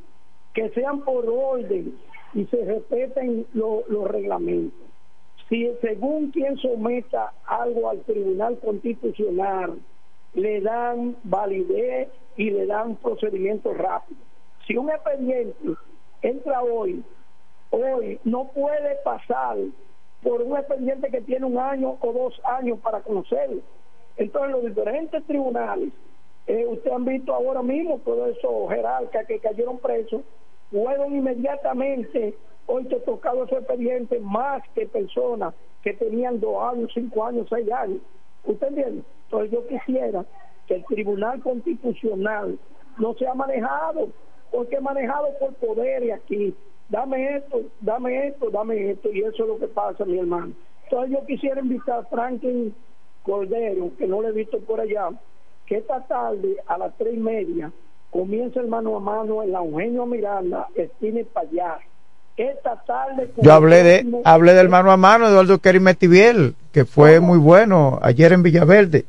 Que 0.52 0.68
sean 0.70 1.00
por 1.00 1.26
orden 1.28 1.98
y 2.34 2.44
se 2.46 2.64
respeten 2.64 3.46
lo- 3.54 3.84
los 3.88 4.06
reglamentos. 4.08 4.78
Si 5.48 5.68
según 5.80 6.30
quien 6.30 6.56
someta 6.58 7.32
algo 7.46 7.90
al 7.90 8.00
Tribunal 8.02 8.58
Constitucional, 8.60 9.78
le 10.34 10.60
dan 10.60 11.16
validez 11.24 12.08
y 12.36 12.50
le 12.50 12.66
dan 12.66 12.96
procedimiento 12.96 13.72
rápido. 13.74 14.20
Si 14.66 14.76
un 14.76 14.90
expediente 14.90 15.74
entra 16.22 16.62
hoy, 16.62 17.04
hoy 17.70 18.18
no 18.24 18.48
puede 18.48 18.96
pasar 19.04 19.56
por 20.22 20.42
un 20.42 20.56
expediente 20.56 21.10
que 21.10 21.20
tiene 21.20 21.46
un 21.46 21.58
año 21.58 21.96
o 22.00 22.12
dos 22.12 22.40
años 22.44 22.78
para 22.80 23.00
conocerlo. 23.00 23.60
Entonces 24.16 24.50
los 24.52 24.64
diferentes 24.64 25.24
tribunales 25.26 25.92
Eh, 26.46 26.66
Ustedes 26.66 26.94
han 26.94 27.06
visto 27.06 27.32
ahora 27.32 27.62
mismo 27.62 27.98
todos 28.04 28.36
esos 28.36 28.68
jerarcas 28.68 29.26
que 29.26 29.38
cayeron 29.38 29.78
presos, 29.78 30.20
fueron 30.70 31.16
inmediatamente, 31.16 32.34
hoy 32.66 32.84
te 32.84 32.96
tocado 33.00 33.44
ese 33.44 33.56
expediente 33.56 34.18
más 34.20 34.62
que 34.74 34.86
personas 34.86 35.54
que 35.82 35.94
tenían 35.94 36.40
dos 36.40 36.62
años, 36.70 36.90
cinco 36.92 37.24
años, 37.24 37.46
seis 37.48 37.70
años. 37.72 38.00
¿Usted 38.44 38.68
entiende? 38.68 39.02
Entonces 39.24 39.50
yo 39.52 39.66
quisiera 39.66 40.24
que 40.66 40.76
el 40.76 40.84
Tribunal 40.84 41.40
Constitucional 41.40 42.58
no 42.98 43.14
sea 43.14 43.34
manejado, 43.34 44.08
porque 44.50 44.80
manejado 44.80 45.28
por 45.38 45.54
poderes 45.54 46.12
aquí. 46.12 46.54
Dame 46.88 47.36
esto, 47.36 47.62
dame 47.80 48.28
esto, 48.28 48.50
dame 48.50 48.90
esto, 48.90 49.10
y 49.12 49.20
eso 49.20 49.42
es 49.42 49.48
lo 49.48 49.58
que 49.58 49.68
pasa, 49.68 50.04
mi 50.04 50.18
hermano. 50.18 50.52
Entonces 50.84 51.12
yo 51.12 51.26
quisiera 51.26 51.60
invitar 51.60 52.00
a 52.00 52.04
Franklin 52.04 52.74
Cordero, 53.22 53.90
que 53.98 54.06
no 54.06 54.22
lo 54.22 54.28
he 54.28 54.32
visto 54.32 54.60
por 54.60 54.80
allá, 54.80 55.08
que 55.66 55.76
esta 55.78 56.00
tarde 56.06 56.56
a 56.66 56.78
las 56.78 56.96
tres 56.96 57.14
y 57.14 57.18
media 57.18 57.72
comienza 58.10 58.60
el 58.60 58.68
mano 58.68 58.96
a 58.96 59.00
mano 59.00 59.42
en 59.42 59.52
la 59.52 59.58
Eugenio 59.58 60.06
Miranda, 60.06 60.68
Estine 60.74 61.24
Payar. 61.24 61.80
Esta 62.36 62.82
tarde... 62.84 63.30
Yo 63.38 63.52
hablé 63.52 63.82
de 63.82 64.22
hablé 64.24 64.54
del 64.54 64.68
mano 64.68 64.90
a 64.90 64.96
mano 64.96 65.26
de 65.26 65.32
Eduardo 65.32 65.58
Kerry 65.58 65.80
Metiviel, 65.80 66.54
que 66.72 66.84
fue 66.84 67.20
muy 67.20 67.38
bueno 67.38 67.98
ayer 68.02 68.32
en 68.32 68.42
Villaverde. 68.42 69.06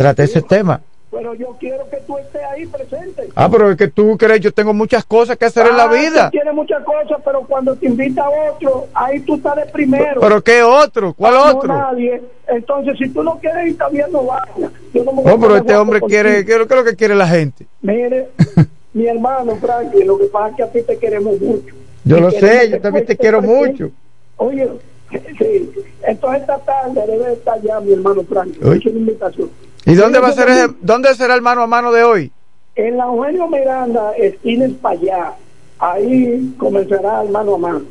Traté 0.00 0.22
ese 0.22 0.40
tema. 0.40 0.80
Pero 1.10 1.34
yo 1.34 1.54
quiero 1.60 1.86
que 1.90 1.98
tú 2.06 2.16
estés 2.16 2.40
ahí 2.42 2.64
presente. 2.64 3.28
Ah, 3.34 3.50
pero 3.50 3.70
es 3.70 3.76
que 3.76 3.88
tú 3.88 4.16
crees, 4.16 4.40
yo 4.40 4.50
tengo 4.50 4.72
muchas 4.72 5.04
cosas 5.04 5.36
que 5.36 5.44
hacer 5.44 5.66
en 5.66 5.76
la 5.76 5.82
Ah, 5.82 5.92
vida. 5.92 6.30
tú 6.30 6.38
tienes 6.38 6.54
muchas 6.54 6.82
cosas, 6.84 7.18
pero 7.22 7.42
cuando 7.42 7.76
te 7.76 7.84
invita 7.86 8.24
otro, 8.50 8.86
ahí 8.94 9.20
tú 9.20 9.34
estás 9.34 9.56
de 9.56 9.66
primero. 9.66 10.18
¿Pero 10.22 10.42
qué 10.42 10.62
otro? 10.62 11.12
¿Cuál 11.12 11.34
Ah, 11.36 11.50
no, 11.52 11.58
otro? 11.58 11.68
nadie. 11.76 12.22
Entonces, 12.48 12.94
si 12.96 13.10
tú 13.10 13.22
no 13.22 13.38
quieres 13.40 13.66
ir, 13.72 13.78
bien, 13.92 14.06
no 14.10 14.24
vayas. 14.24 14.72
Yo 14.94 15.04
no 15.04 15.12
me 15.12 15.20
a 15.20 15.24
No, 15.24 15.36
pero 15.36 15.38
poner 15.40 15.56
este 15.58 15.76
hombre 15.76 16.00
quiere, 16.00 16.46
¿qué 16.46 16.52
es 16.54 16.58
lo- 16.70 16.84
que 16.84 16.96
quiere 16.96 17.14
la 17.14 17.28
gente? 17.28 17.66
Mire, 17.82 18.28
mi 18.94 19.06
hermano 19.06 19.56
Frankie, 19.56 20.02
lo 20.04 20.16
que 20.16 20.24
pasa 20.28 20.48
es 20.48 20.56
que 20.56 20.62
a 20.62 20.72
ti 20.72 20.80
te 20.80 20.96
queremos 20.96 21.38
mucho. 21.38 21.74
Yo 22.04 22.16
Y 22.16 22.20
lo 22.22 22.30
sé, 22.30 22.70
yo 22.70 22.80
también 22.80 23.04
te 23.04 23.18
quiero 23.18 23.40
presente. 23.42 23.68
mucho. 23.84 23.90
Oye, 24.38 24.66
sí. 25.38 25.70
Entonces 26.04 26.40
esta 26.40 26.58
tarde 26.60 27.02
debe 27.06 27.34
estar 27.34 27.60
ya 27.60 27.78
mi 27.80 27.92
hermano 27.92 28.22
Frankie. 28.24 28.58
Uy. 28.64 28.78
Es 28.78 28.86
una 28.86 28.98
invitación. 29.00 29.50
¿Y 29.86 29.94
dónde 29.94 30.18
va 30.20 30.28
a 30.28 30.32
ser 30.32 30.48
ese- 30.48 30.74
dónde 30.80 31.14
será 31.14 31.34
el 31.34 31.42
mano 31.42 31.62
a 31.62 31.66
mano 31.66 31.92
de 31.92 32.02
hoy? 32.04 32.32
En 32.76 32.96
la 32.96 33.04
Eugenio 33.04 33.48
Miranda, 33.48 34.12
esquina 34.16 34.66
para 34.80 34.98
allá, 35.00 35.32
ahí 35.78 36.54
comenzará 36.58 37.22
el 37.22 37.30
mano 37.30 37.54
a 37.54 37.58
mano. 37.58 37.82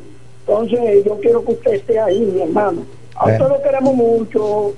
Entonces, 0.46 1.04
yo 1.04 1.18
quiero 1.20 1.44
que 1.44 1.52
usted 1.52 1.72
esté 1.74 1.98
ahí, 2.00 2.20
mi 2.20 2.40
hermano. 2.42 2.82
A 3.14 3.26
usted 3.26 3.48
lo 3.48 3.62
queremos 3.62 3.94
mucho. 3.94 4.72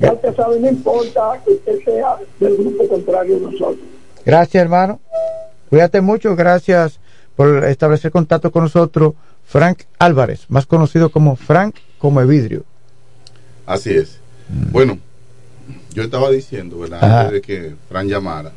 Ya 0.00 0.12
usted 0.12 0.36
sabe, 0.36 0.60
no 0.60 0.68
importa 0.68 1.40
que 1.44 1.52
usted 1.52 1.82
sea 1.84 2.16
del 2.38 2.56
grupo 2.56 2.86
contrario 2.86 3.36
a 3.36 3.40
nosotros. 3.50 3.78
Gracias, 4.24 4.62
hermano. 4.62 5.00
Cuídate 5.70 6.00
mucho, 6.00 6.36
gracias 6.36 7.00
por 7.34 7.64
establecer 7.64 8.10
contacto 8.12 8.50
con 8.52 8.64
nosotros. 8.64 9.14
Frank 9.46 9.80
Álvarez, 9.98 10.44
más 10.50 10.66
conocido 10.66 11.08
como 11.10 11.34
Frank 11.34 11.74
Come 11.98 12.26
Vidrio. 12.26 12.64
Así 13.66 13.94
es. 13.94 14.20
Bueno, 14.70 14.98
yo 15.98 16.04
estaba 16.04 16.30
diciendo, 16.30 16.78
¿verdad? 16.78 17.02
Ajá. 17.02 17.20
Antes 17.22 17.32
de 17.34 17.40
que 17.42 17.74
Fran 17.88 18.08
llamara, 18.08 18.52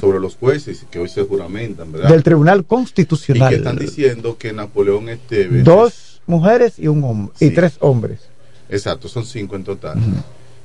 sobre 0.00 0.18
los 0.18 0.36
jueces 0.36 0.84
que 0.90 0.98
hoy 0.98 1.08
se 1.08 1.22
juramentan, 1.22 1.90
¿verdad? 1.92 2.10
Del 2.10 2.22
Tribunal 2.22 2.58
y 2.58 2.62
que 2.62 2.68
Constitucional. 2.68 3.54
están 3.54 3.78
diciendo 3.78 4.36
que 4.36 4.52
Napoleón 4.52 5.08
Esteves. 5.08 5.64
Dos 5.64 6.20
mujeres 6.26 6.78
y 6.78 6.88
un 6.88 7.02
hombre, 7.04 7.34
y 7.40 7.50
tres 7.50 7.76
hombres. 7.80 8.20
Exacto, 8.68 9.08
son 9.08 9.24
cinco 9.24 9.56
en 9.56 9.64
total. 9.64 9.98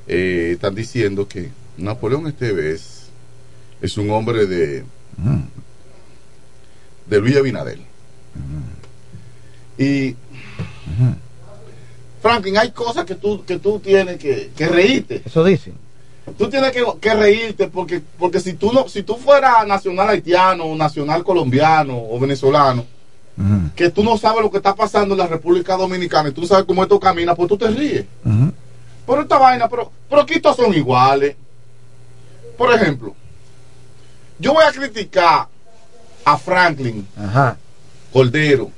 Eh, 0.06 0.50
están 0.54 0.74
diciendo 0.74 1.26
que 1.26 1.50
Napoleón 1.78 2.26
Esteves 2.26 3.04
es 3.80 3.96
un 3.96 4.10
hombre 4.10 4.46
de 4.46 4.84
de 7.08 7.20
Luis 7.20 7.36
Abinadel. 7.36 7.80
Y 9.78 10.16
Franklin, 12.28 12.58
hay 12.58 12.70
cosas 12.72 13.04
que 13.06 13.14
tú 13.14 13.44
que 13.44 13.58
tú 13.58 13.78
tienes 13.78 14.18
que, 14.18 14.50
que 14.54 14.68
reírte. 14.68 15.22
Eso 15.24 15.42
dicen. 15.42 15.74
Tú 16.36 16.50
tienes 16.50 16.72
que, 16.72 16.84
que 17.00 17.14
reírte 17.14 17.68
porque 17.68 18.02
porque 18.18 18.38
si 18.40 18.52
tú 18.52 18.70
no 18.70 18.86
si 18.88 19.02
tú 19.02 19.16
fueras 19.16 19.66
nacional 19.66 20.10
haitiano, 20.10 20.64
o 20.64 20.76
nacional 20.76 21.24
colombiano 21.24 21.98
o 21.98 22.20
venezolano, 22.20 22.84
que 23.74 23.88
tú 23.90 24.02
no 24.02 24.18
sabes 24.18 24.42
lo 24.42 24.50
que 24.50 24.58
está 24.58 24.74
pasando 24.74 25.14
en 25.14 25.20
la 25.20 25.26
República 25.26 25.76
Dominicana 25.76 26.28
y 26.28 26.32
tú 26.32 26.42
no 26.42 26.46
sabes 26.46 26.66
cómo 26.66 26.82
esto 26.82 27.00
camina, 27.00 27.34
pues 27.34 27.48
tú 27.48 27.56
te 27.56 27.68
ríes. 27.68 28.04
Pero 29.06 29.22
esta 29.22 29.38
vaina, 29.38 29.68
pero, 29.68 29.90
pero 30.10 30.22
aquí 30.22 30.38
todos 30.38 30.56
son 30.56 30.74
iguales. 30.74 31.34
Por 32.58 32.74
ejemplo, 32.74 33.14
yo 34.38 34.52
voy 34.52 34.64
a 34.64 34.72
criticar 34.72 35.48
a 36.24 36.36
Franklin 36.36 37.06
Ajá. 37.16 37.56
Cordero, 38.12 38.70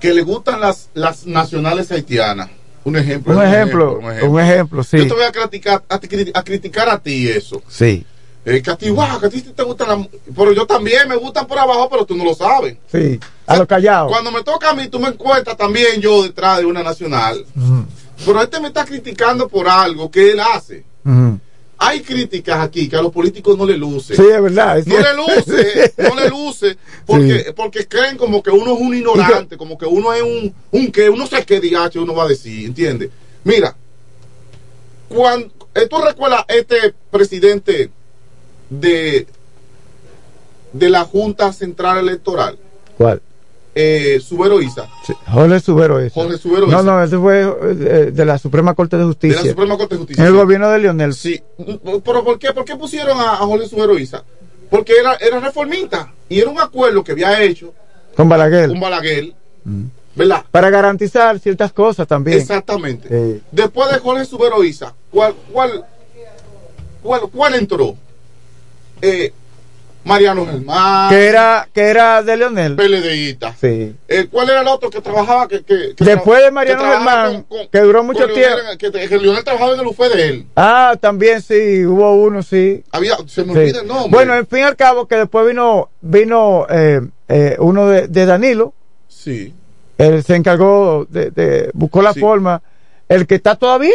que 0.00 0.12
le 0.14 0.22
gustan 0.22 0.60
las, 0.60 0.88
las 0.94 1.26
nacionales 1.26 1.90
haitianas. 1.92 2.48
Un 2.84 2.96
ejemplo. 2.96 3.36
Un 3.36 3.42
ejemplo, 3.44 3.98
un 4.22 4.40
ejemplo, 4.40 4.82
sí. 4.82 4.96
Yo 4.98 5.06
te 5.06 5.14
voy 5.14 5.24
a 5.24 5.32
criticar 5.32 5.82
a, 5.88 5.98
ti- 6.00 6.30
a 6.32 6.42
criticar 6.42 6.88
a 6.88 6.98
ti 6.98 7.28
eso. 7.28 7.62
Sí, 7.68 8.06
Eh, 8.44 8.62
que 8.62 8.70
a 8.70 8.76
ti, 8.76 8.88
guau, 8.88 9.20
que 9.20 9.26
a 9.26 9.28
ti 9.30 9.42
te 9.42 9.62
gustan 9.62 9.88
las... 9.88 10.08
Pero 10.34 10.52
yo 10.54 10.66
también 10.66 11.06
me 11.06 11.14
gustan 11.16 11.46
por 11.46 11.58
abajo, 11.58 11.88
pero 11.90 12.06
tú 12.06 12.16
no 12.16 12.24
lo 12.24 12.34
sabes. 12.34 12.76
sí. 12.90 13.20
A 13.46 13.56
lo 13.56 13.66
callado. 13.66 14.06
Cuando 14.08 14.30
me 14.30 14.42
toca 14.44 14.70
a 14.70 14.74
mí, 14.74 14.86
tú 14.88 14.98
me 15.00 15.08
encuentras 15.08 15.56
también 15.56 16.00
yo 16.00 16.22
detrás 16.22 16.58
de 16.58 16.64
una 16.66 16.82
nacional. 16.84 17.44
Ujú, 17.56 17.84
Pero 18.24 18.42
este 18.42 18.60
me 18.60 18.68
está 18.68 18.84
criticando 18.84 19.48
por 19.48 19.68
algo 19.68 20.08
que 20.10 20.30
él 20.32 20.40
hace. 20.40 20.84
ujú. 21.04 21.38
Hay 21.82 22.00
críticas 22.02 22.60
aquí 22.60 22.90
que 22.90 22.96
a 22.96 23.00
los 23.00 23.10
políticos 23.10 23.56
no 23.56 23.64
le 23.64 23.74
luce. 23.78 24.14
Sí, 24.14 24.22
es 24.22 24.42
verdad. 24.42 24.78
es 24.78 24.86
No 24.86 24.96
le 24.98 25.14
luce, 25.14 25.94
no 25.96 26.14
le 26.14 26.28
luce, 26.28 26.76
porque, 27.06 27.38
Sí. 27.46 27.52
porque 27.56 27.88
creen 27.88 28.18
como 28.18 28.42
que 28.42 28.50
uno 28.50 28.74
es 28.74 28.80
un 28.80 28.94
ignorante, 28.94 29.56
como 29.56 29.78
que 29.78 29.86
uno 29.86 30.12
es 30.12 30.20
un, 30.22 30.54
un 30.72 30.92
que, 30.92 31.08
uno 31.08 31.26
sé 31.26 31.42
qué 31.46 31.58
DH 31.58 31.98
uno 31.98 32.14
va 32.14 32.24
a 32.24 32.28
decir, 32.28 32.66
¿entiendes? 32.66 33.08
Mira, 33.44 33.74
cuando, 35.08 35.50
eh, 35.74 35.86
¿tú 35.88 35.96
recuerdas 36.02 36.44
este 36.48 36.94
presidente 37.10 37.90
de, 38.68 39.26
de 40.74 40.90
la 40.90 41.04
Junta 41.04 41.50
Central 41.54 41.96
Electoral? 41.98 42.58
¿Cuál? 42.98 43.22
Eh, 43.74 44.18
Subero 44.20 44.60
Isa. 44.60 44.88
Sí, 45.06 45.12
Jorge 45.30 45.60
Subero 45.60 46.00
ese. 46.00 46.14
Jorge 46.14 46.38
Subero 46.38 46.66
No, 46.66 46.82
no, 46.82 47.02
ese 47.02 47.16
fue 47.18 47.40
eh, 47.42 48.10
de 48.12 48.24
la 48.24 48.36
Suprema 48.38 48.74
Corte 48.74 48.96
de 48.96 49.02
De 49.02 49.06
Justicia. 49.08 49.42
la 49.42 49.50
Suprema 49.50 49.76
Corte 49.76 49.94
de 49.94 49.98
Justicia. 50.00 50.22
En 50.22 50.28
el 50.28 50.34
gobierno 50.36 50.68
de 50.70 50.78
Lionel. 50.80 51.14
Sí. 51.14 51.40
¿Pero 52.04 52.24
por 52.24 52.38
qué? 52.38 52.52
¿Por 52.52 52.64
qué 52.64 52.74
pusieron 52.76 53.18
a, 53.20 53.34
a 53.34 53.36
Jorge 53.36 53.68
Subero 53.68 53.96
Isa? 53.98 54.24
Porque 54.70 54.94
era, 54.98 55.14
era 55.16 55.38
reformista 55.40 56.12
y 56.28 56.40
era 56.40 56.50
un 56.50 56.60
acuerdo 56.60 57.02
que 57.04 57.12
había 57.12 57.40
hecho 57.42 57.72
Con 58.16 58.28
Balaguer. 58.28 58.68
con 58.70 58.80
Balaguer, 58.80 59.32
¿verdad? 60.14 60.44
Para 60.50 60.70
garantizar 60.70 61.38
ciertas 61.38 61.72
cosas 61.72 62.06
también. 62.08 62.38
Exactamente. 62.38 63.08
Sí. 63.08 63.42
Después 63.52 63.90
de 63.92 63.98
Jorge 63.98 64.24
Subero 64.24 64.62
Isa, 64.64 64.94
¿cuál, 65.10 65.34
cuál, 65.52 65.84
cuál, 67.02 67.20
cuál 67.32 67.54
entró? 67.54 67.94
Eh, 69.02 69.32
Mariano 70.04 70.46
Germán. 70.46 71.10
Que 71.10 71.26
era, 71.28 71.68
que 71.72 71.80
era 71.82 72.22
de 72.22 72.36
Leonel. 72.36 72.74
PLDista. 72.76 73.54
Sí. 73.60 73.94
Eh, 74.08 74.26
¿Cuál 74.30 74.48
era 74.50 74.62
el 74.62 74.68
otro 74.68 74.88
que 74.90 75.00
trabajaba? 75.00 75.46
Que, 75.46 75.62
que- 75.62 75.94
que 75.94 76.04
Después 76.04 76.42
de 76.42 76.50
Mariano 76.50 76.82
Germán, 76.84 77.46
que 77.70 77.80
duró 77.80 78.02
mucho 78.02 78.26
Leonel, 78.26 78.78
tiempo. 78.78 78.98
Que, 78.98 79.08
que 79.08 79.18
Leonel 79.18 79.44
trabajaba 79.44 79.74
en 79.74 79.80
el 79.80 79.86
UFE 79.86 80.08
de 80.08 80.28
él. 80.28 80.46
Ah, 80.56 80.96
también 81.00 81.42
sí, 81.42 81.84
hubo 81.84 82.14
uno, 82.14 82.42
sí. 82.42 82.82
Había, 82.92 83.16
se 83.26 83.44
me 83.44 83.52
Sí. 83.52 83.58
olvida 83.58 83.80
el 83.82 83.86
nombre. 83.86 84.10
Bueno, 84.10 84.34
en 84.34 84.46
fin 84.46 84.60
y 84.60 84.62
al 84.62 84.76
cabo, 84.76 85.06
que 85.06 85.16
después 85.16 85.46
vino, 85.46 85.90
vino 86.00 86.66
eh, 86.70 87.00
eh, 87.28 87.56
uno 87.58 87.86
de, 87.88 88.08
de 88.08 88.26
Danilo. 88.26 88.72
Sí. 89.08 89.52
Él 89.98 90.24
se 90.24 90.34
encargó 90.34 91.06
de, 91.10 91.30
de 91.30 91.70
buscó 91.74 92.00
la 92.00 92.14
Sí. 92.14 92.20
forma. 92.20 92.62
El 93.08 93.26
que 93.26 93.34
está 93.34 93.54
todavía, 93.56 93.92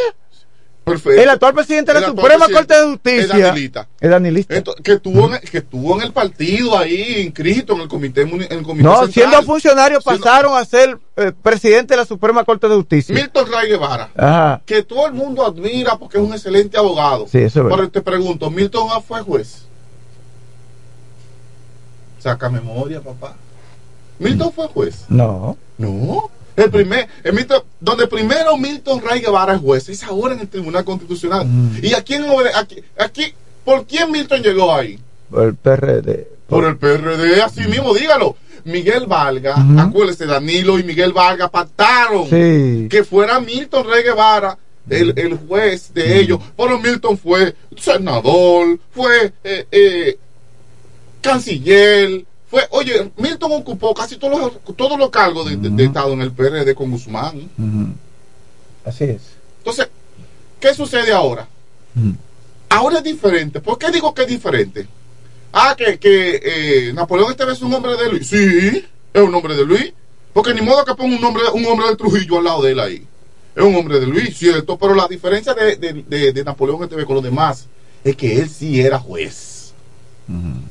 Perfecto. 0.85 1.19
el 1.21 1.29
actual 1.29 1.53
presidente 1.55 1.93
de 1.93 1.99
la 1.99 2.07
Suprema 2.07 2.47
Corte 2.47 2.75
de 2.75 2.85
Justicia. 2.85 3.21
es 3.23 3.27
Danilita. 3.43 3.87
Es 3.99 4.09
Danilista. 4.09 4.63
Que 4.83 4.93
estuvo, 4.93 5.27
en, 5.27 5.33
el- 5.33 5.39
que 5.41 5.57
estuvo 5.57 5.95
en 5.95 6.01
el 6.05 6.13
partido 6.13 6.77
ahí, 6.77 7.23
inscrito 7.25 7.73
en 7.73 7.81
el 7.81 7.87
comité, 7.87 8.21
en 8.21 8.41
el 8.51 8.63
comité 8.63 8.83
No, 8.83 8.91
central. 9.05 9.11
siendo 9.11 9.41
funcionarios 9.43 10.03
Siendo- 10.03 10.23
pasaron 10.23 10.55
a 10.57 10.63
ser 10.63 10.99
eh, 11.17 11.31
presidente 11.41 11.93
de 11.95 11.97
la 11.97 12.05
Suprema 12.05 12.43
Corte 12.45 12.67
de 12.69 12.75
Justicia. 12.75 13.15
Milton 13.15 13.51
Ray 13.51 13.69
Guevara. 13.69 14.11
Ajá. 14.15 14.61
Que 14.65 14.83
todo 14.83 15.07
el 15.07 15.13
mundo 15.13 15.45
admira 15.45 15.97
porque 15.97 16.17
es 16.17 16.23
un 16.23 16.33
excelente 16.33 16.77
abogado. 16.77 17.27
Sí, 17.27 17.39
eso 17.39 17.67
es. 17.67 17.75
Pero 17.75 17.89
te 17.89 18.01
pregunto, 18.01 18.51
¿Milton 18.51 18.87
A 18.91 19.01
fue 19.01 19.21
juez? 19.21 19.63
Saca 22.19 22.49
memoria, 22.49 23.01
papá. 23.01 23.35
¿Milton 24.19 24.51
fue 24.53 24.67
juez? 24.67 25.05
No. 25.09 25.57
No. 25.77 26.29
El 26.55 26.69
primer, 26.71 27.07
el 27.23 27.33
Milton- 27.33 27.63
donde 27.79 28.07
primero 28.07 28.55
Milton 28.57 29.01
Ray 29.01 29.19
Guevara 29.21 29.55
es 29.55 29.59
juez, 29.61 29.89
es 29.89 30.03
ahora 30.03 30.33
en 30.35 30.39
el 30.41 30.47
Tribunal 30.47 30.85
Constitucional. 30.85 31.45
Mm. 31.45 31.79
¿Y 31.83 31.93
a 31.93 32.01
quién, 32.01 32.25
aquí, 32.55 32.81
aquí, 32.97 33.33
por 33.65 33.85
quién 33.85 34.09
Milton 34.11 34.41
llegó 34.41 34.73
ahí? 34.73 34.97
Por 35.29 35.43
el 35.43 35.55
PRD. 35.55 36.27
Por 36.47 36.63
el 36.65 36.77
PRD, 36.77 37.41
así 37.41 37.61
mismo, 37.67 37.93
dígalo. 37.93 38.35
Miguel 38.63 39.05
Valga, 39.05 39.55
Ujú. 39.57 39.79
acuérdese, 39.79 40.25
Danilo 40.25 40.79
y 40.79 40.83
Miguel 40.83 41.13
Valga 41.13 41.49
pactaron 41.49 42.27
Sí. 42.29 42.87
que 42.89 43.03
fuera 43.03 43.39
Milton 43.39 43.85
Rey 43.87 44.03
Guevara 44.03 44.57
el, 44.89 45.13
el 45.17 45.37
juez 45.37 45.93
de 45.93 46.19
ellos. 46.19 46.39
Bueno, 46.57 46.79
Milton 46.79 47.17
fue 47.17 47.53
senador, 47.77 48.79
fue 48.91 49.33
eh, 49.43 49.67
eh, 49.71 50.17
canciller, 51.21 52.25
fue, 52.49 52.65
oye, 52.71 53.11
Milton 53.17 53.51
ocupó 53.53 53.93
casi 53.93 54.17
todos 54.17 54.39
los, 54.39 54.75
todos 54.75 54.97
los 54.97 55.09
cargos 55.09 55.47
de, 55.49 55.57
de- 55.57 55.69
de 55.69 55.83
Estado 55.85 56.13
en 56.13 56.21
el 56.21 56.31
PRD 56.31 56.73
con 56.75 56.91
Guzmán. 56.91 57.49
Así 58.85 59.03
es. 59.05 59.21
Entonces, 59.59 59.87
¿qué 60.59 60.73
sucede 60.73 61.11
ahora? 61.11 61.47
Ahora 62.69 62.97
es 62.97 63.03
diferente. 63.03 63.59
¿Por 63.61 63.77
qué 63.77 63.89
digo 63.91 64.13
que 64.13 64.23
es 64.23 64.27
diferente? 64.27 64.87
Ah, 65.53 65.75
que, 65.77 65.97
que 65.97 66.41
eh, 66.89 66.93
Napoleón 66.93 67.31
este 67.31 67.45
vez 67.45 67.57
es 67.57 67.63
un 67.63 67.73
hombre 67.73 67.95
de 67.95 68.09
Luis. 68.11 68.27
Sí, 68.27 68.85
es 69.13 69.21
un 69.21 69.33
hombre 69.33 69.55
de 69.55 69.65
Luis. 69.65 69.93
Porque 70.33 70.53
ni 70.53 70.61
modo 70.61 70.83
que 70.83 70.93
ponga 70.95 71.15
un 71.17 71.23
hombre, 71.23 71.43
un 71.53 71.65
hombre 71.65 71.87
de 71.87 71.95
Trujillo 71.95 72.37
al 72.39 72.43
lado 72.43 72.61
de 72.61 72.71
él 72.73 72.79
ahí. 72.79 73.07
Es 73.55 73.63
un 73.63 73.73
hombre 73.75 73.99
de 74.01 74.05
Luis, 74.05 74.37
cierto. 74.37 74.77
Pero 74.77 74.93
la 74.93 75.07
diferencia 75.07 75.53
de, 75.53 75.77
de, 75.77 75.93
de- 76.07 76.33
de 76.33 76.43
Napoleón 76.43 76.83
este 76.83 76.95
vez 76.97 77.05
con 77.05 77.15
los 77.15 77.23
demás 77.23 77.67
es 78.03 78.15
que 78.17 78.37
él 78.39 78.49
sí 78.49 78.81
era 78.81 78.99
juez. 78.99 79.54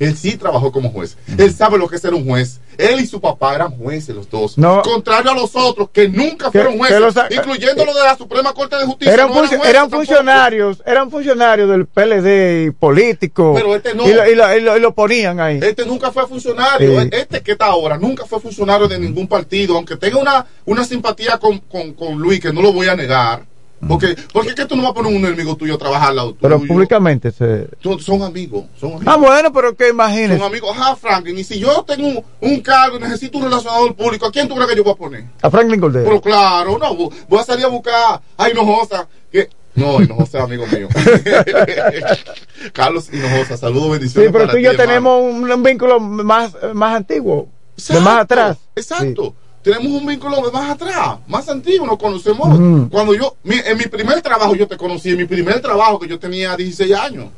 Él 0.00 0.16
sí 0.16 0.36
trabajó 0.36 0.72
como 0.72 0.90
juez. 0.90 1.16
Él 1.38 1.52
sabe 1.54 1.78
lo 1.78 1.88
que 1.88 1.96
es 1.96 2.02
ser 2.02 2.12
un 2.14 2.26
juez. 2.26 2.60
Él 2.76 2.98
y 3.00 3.06
su 3.06 3.20
papá 3.20 3.54
eran 3.54 3.70
jueces 3.70 4.14
los 4.14 4.28
dos. 4.28 4.58
No. 4.58 4.82
Contrario 4.82 5.30
a 5.30 5.34
los 5.34 5.54
otros 5.54 5.90
que 5.92 6.08
nunca 6.08 6.50
fueron 6.50 6.76
jueces, 6.76 6.98
incluyendo 7.30 7.84
los 7.84 7.94
de 7.94 8.00
la 8.02 8.16
Suprema 8.16 8.52
Corte 8.52 8.76
de 8.76 8.84
Justicia. 8.84 9.14
Eran, 9.14 9.28
no 9.28 9.34
func- 9.34 9.38
jueces 9.46 9.60
eran 9.66 9.82
tampoco. 9.82 10.04
funcionarios, 10.04 10.82
eran 10.84 11.10
funcionarios 11.10 11.70
del 11.70 11.86
PLD 11.86 12.64
y 12.66 12.70
políticos. 12.72 13.52
Pero 13.56 13.76
este 13.76 13.94
no. 13.94 14.08
Y 14.08 14.12
lo, 14.12 14.28
y 14.28 14.34
lo- 14.34 14.56
y 14.56 14.60
lo- 14.60 14.76
y 14.76 14.80
lo 14.80 14.94
ponían 14.94 15.38
ahí. 15.38 15.60
Este 15.62 15.86
nunca 15.86 16.10
fue 16.10 16.26
funcionario. 16.26 17.00
Sí. 17.02 17.08
Este 17.12 17.40
que 17.42 17.52
está 17.52 17.66
ahora 17.66 17.96
nunca 17.96 18.24
fue 18.26 18.40
funcionario 18.40 18.88
de 18.88 18.98
ningún 18.98 19.28
partido, 19.28 19.76
aunque 19.76 19.96
tenga 19.96 20.18
una, 20.18 20.44
una 20.64 20.84
simpatía 20.84 21.38
con, 21.38 21.58
con, 21.60 21.92
con 21.92 22.18
Luis, 22.18 22.40
que 22.40 22.52
no 22.52 22.60
lo 22.60 22.72
voy 22.72 22.88
a 22.88 22.96
negar. 22.96 23.44
Porque, 23.86 24.16
porque 24.32 24.50
es 24.50 24.54
que 24.54 24.64
tú 24.64 24.76
no 24.76 24.82
vas 24.82 24.92
a 24.92 24.94
poner 24.94 25.14
un 25.14 25.24
enemigo 25.26 25.56
tuyo 25.56 25.74
a 25.74 25.78
trabajar 25.78 26.10
al 26.10 26.16
lado 26.16 26.36
Pero 26.40 26.58
públicamente 26.60 27.30
se. 27.30 27.68
Tú- 27.80 27.98
son 27.98 28.22
amigos, 28.22 28.64
son 28.80 28.92
amigos. 28.94 29.06
Ah, 29.06 29.16
bueno, 29.16 29.52
pero 29.52 29.76
que 29.76 29.88
imagínese. 29.90 30.38
Son 30.38 30.46
amigos. 30.46 30.70
Ajá, 30.74 30.96
Franklin. 30.96 31.38
Y 31.38 31.44
si 31.44 31.58
yo 31.58 31.82
tengo 31.86 32.08
un, 32.08 32.24
un 32.40 32.60
cargo 32.60 32.96
y 32.96 33.00
necesito 33.00 33.36
un 33.38 33.44
relacionador 33.44 33.94
público, 33.94 34.24
¿a 34.26 34.30
quién 34.32 34.48
tú 34.48 34.54
crees 34.54 34.70
que 34.70 34.76
yo 34.76 34.84
voy 34.84 34.92
a 34.94 34.96
poner? 34.96 35.24
A 35.42 35.50
Franklin 35.50 35.80
Cordero. 35.80 36.04
Pero 36.06 36.20
claro, 36.20 36.78
no, 36.78 36.94
voy 36.94 37.38
a 37.38 37.44
salir 37.44 37.64
a 37.66 37.68
buscar 37.68 38.20
a 38.38 38.48
Hinojosa. 38.50 39.06
Que... 39.30 39.50
No, 39.74 40.00
Hinojosa 40.00 40.38
es 40.38 40.44
amigo 40.44 40.64
mío. 40.68 40.88
Carlos 42.72 43.08
Hinojosa, 43.12 43.56
saludos, 43.56 43.84
Sí, 43.84 43.90
bendiciones. 43.92 44.32
pero 44.32 44.44
para 44.44 44.52
tú 44.52 44.58
y 44.58 44.62
yo 44.62 44.76
tenemos 44.76 45.22
un, 45.22 45.50
un 45.50 45.62
vínculo 45.62 46.00
más, 46.00 46.52
más 46.74 46.96
antiguo. 46.96 47.48
de 47.76 47.82
Exacto, 47.82 48.02
más 48.02 48.20
atrás. 48.20 48.56
Exacto. 48.76 49.34
Tenemos 49.64 49.86
un 50.00 50.06
vínculo 50.06 50.52
más 50.52 50.70
atrás, 50.72 51.16
más 51.26 51.48
antiguo, 51.48 51.86
nos 51.86 51.98
conocemos. 51.98 52.88
Cuando 52.90 53.14
yo, 53.14 53.36
mi- 53.44 53.58
en 53.64 53.78
mi 53.78 53.86
primer 53.86 54.20
trabajo 54.20 54.54
yo 54.54 54.68
te 54.68 54.76
conocí, 54.76 55.08
en 55.10 55.16
mi 55.16 55.24
primer 55.24 55.60
trabajo 55.60 55.98
que 55.98 56.06
yo 56.06 56.18
tenía 56.18 56.54
16 56.54 56.92
años. 56.94 57.28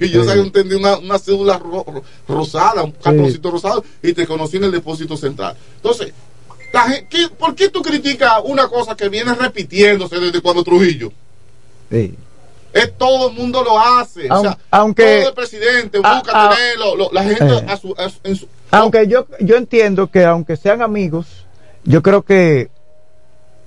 y 0.00 0.08
yo 0.10 0.24
Sí. 0.24 0.38
entendí 0.38 0.74
una, 0.76 0.96
una 0.98 1.18
cédula 1.18 1.58
ro- 1.58 1.84
ro- 1.86 2.02
rosada, 2.28 2.82
un 2.84 2.92
cartoncito 2.92 3.50
rosado, 3.50 3.84
y 4.02 4.12
te 4.12 4.26
conocí 4.26 4.56
en 4.58 4.64
el 4.64 4.72
depósito 4.72 5.16
central. 5.16 5.56
Entonces, 5.76 6.12
la 6.72 6.82
gen- 6.82 7.06
¿qué- 7.08 7.28
¿por 7.28 7.54
qué 7.56 7.68
tú 7.68 7.82
criticas 7.82 8.34
una 8.44 8.68
cosa 8.68 8.96
que 8.96 9.08
viene 9.08 9.34
repitiéndose 9.34 10.18
desde 10.20 10.40
cuando 10.40 10.62
Trujillo? 10.64 11.12
Sí. 11.90 12.14
Es 12.72 12.96
todo 12.98 13.28
el 13.30 13.34
mundo 13.36 13.62
lo 13.62 13.78
hace. 13.78 14.28
o 14.30 14.40
sea, 14.40 14.58
aunque- 14.70 15.18
todo 15.20 15.28
el 15.28 15.34
presidente 15.34 15.98
busca 15.98 16.22
ah, 16.32 16.54
tenerlo, 16.56 16.96
lo- 16.96 17.10
la 17.12 17.22
gente 17.24 17.44
eh. 17.44 17.66
a 17.68 17.76
su, 17.76 17.94
a 17.96 18.08
su- 18.08 18.18
en 18.24 18.34
su, 18.36 18.48
Aunque 18.74 19.06
yo, 19.08 19.26
yo 19.40 19.56
entiendo 19.56 20.10
que 20.10 20.24
aunque 20.24 20.56
sean 20.56 20.82
amigos, 20.82 21.46
yo 21.84 22.02
creo 22.02 22.22
que 22.22 22.70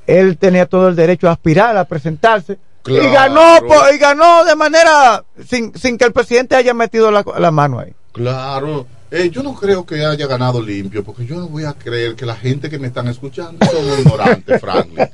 él 0.06 0.38
tenía 0.38 0.66
todo 0.66 0.88
el 0.88 0.96
derecho 0.96 1.28
a 1.28 1.34
aspirar 1.34 1.76
a 1.78 1.86
presentarse. 1.86 2.58
Claro. 2.84 3.04
Y 3.04 3.12
ganó, 3.12 3.58
y 3.94 3.98
ganó 3.98 4.46
de 4.46 4.56
manera 4.56 5.24
sin, 5.46 5.78
sin 5.78 5.98
que 5.98 6.06
el 6.06 6.14
presidente 6.14 6.56
haya 6.56 6.74
metido 6.74 7.12
la, 7.12 7.26
la 7.38 7.52
mano 7.52 7.80
ahí. 7.80 7.94
Claro, 8.14 8.88
Eh, 9.10 9.30
yo 9.30 9.42
no 9.42 9.54
creo 9.56 9.86
que 9.86 10.06
haya 10.06 10.28
ganado 10.28 10.62
limpio, 10.62 11.02
porque 11.02 11.26
yo 11.26 11.36
no 11.36 11.48
voy 11.48 11.64
a 11.64 11.72
creer 11.72 12.16
que 12.16 12.26
la 12.26 12.36
gente 12.36 12.70
que 12.70 12.78
me 12.78 12.88
están 12.88 13.08
escuchando 13.08 13.66
son 13.66 14.00
ignorantes, 14.00 14.60
Franklin. 14.66 15.08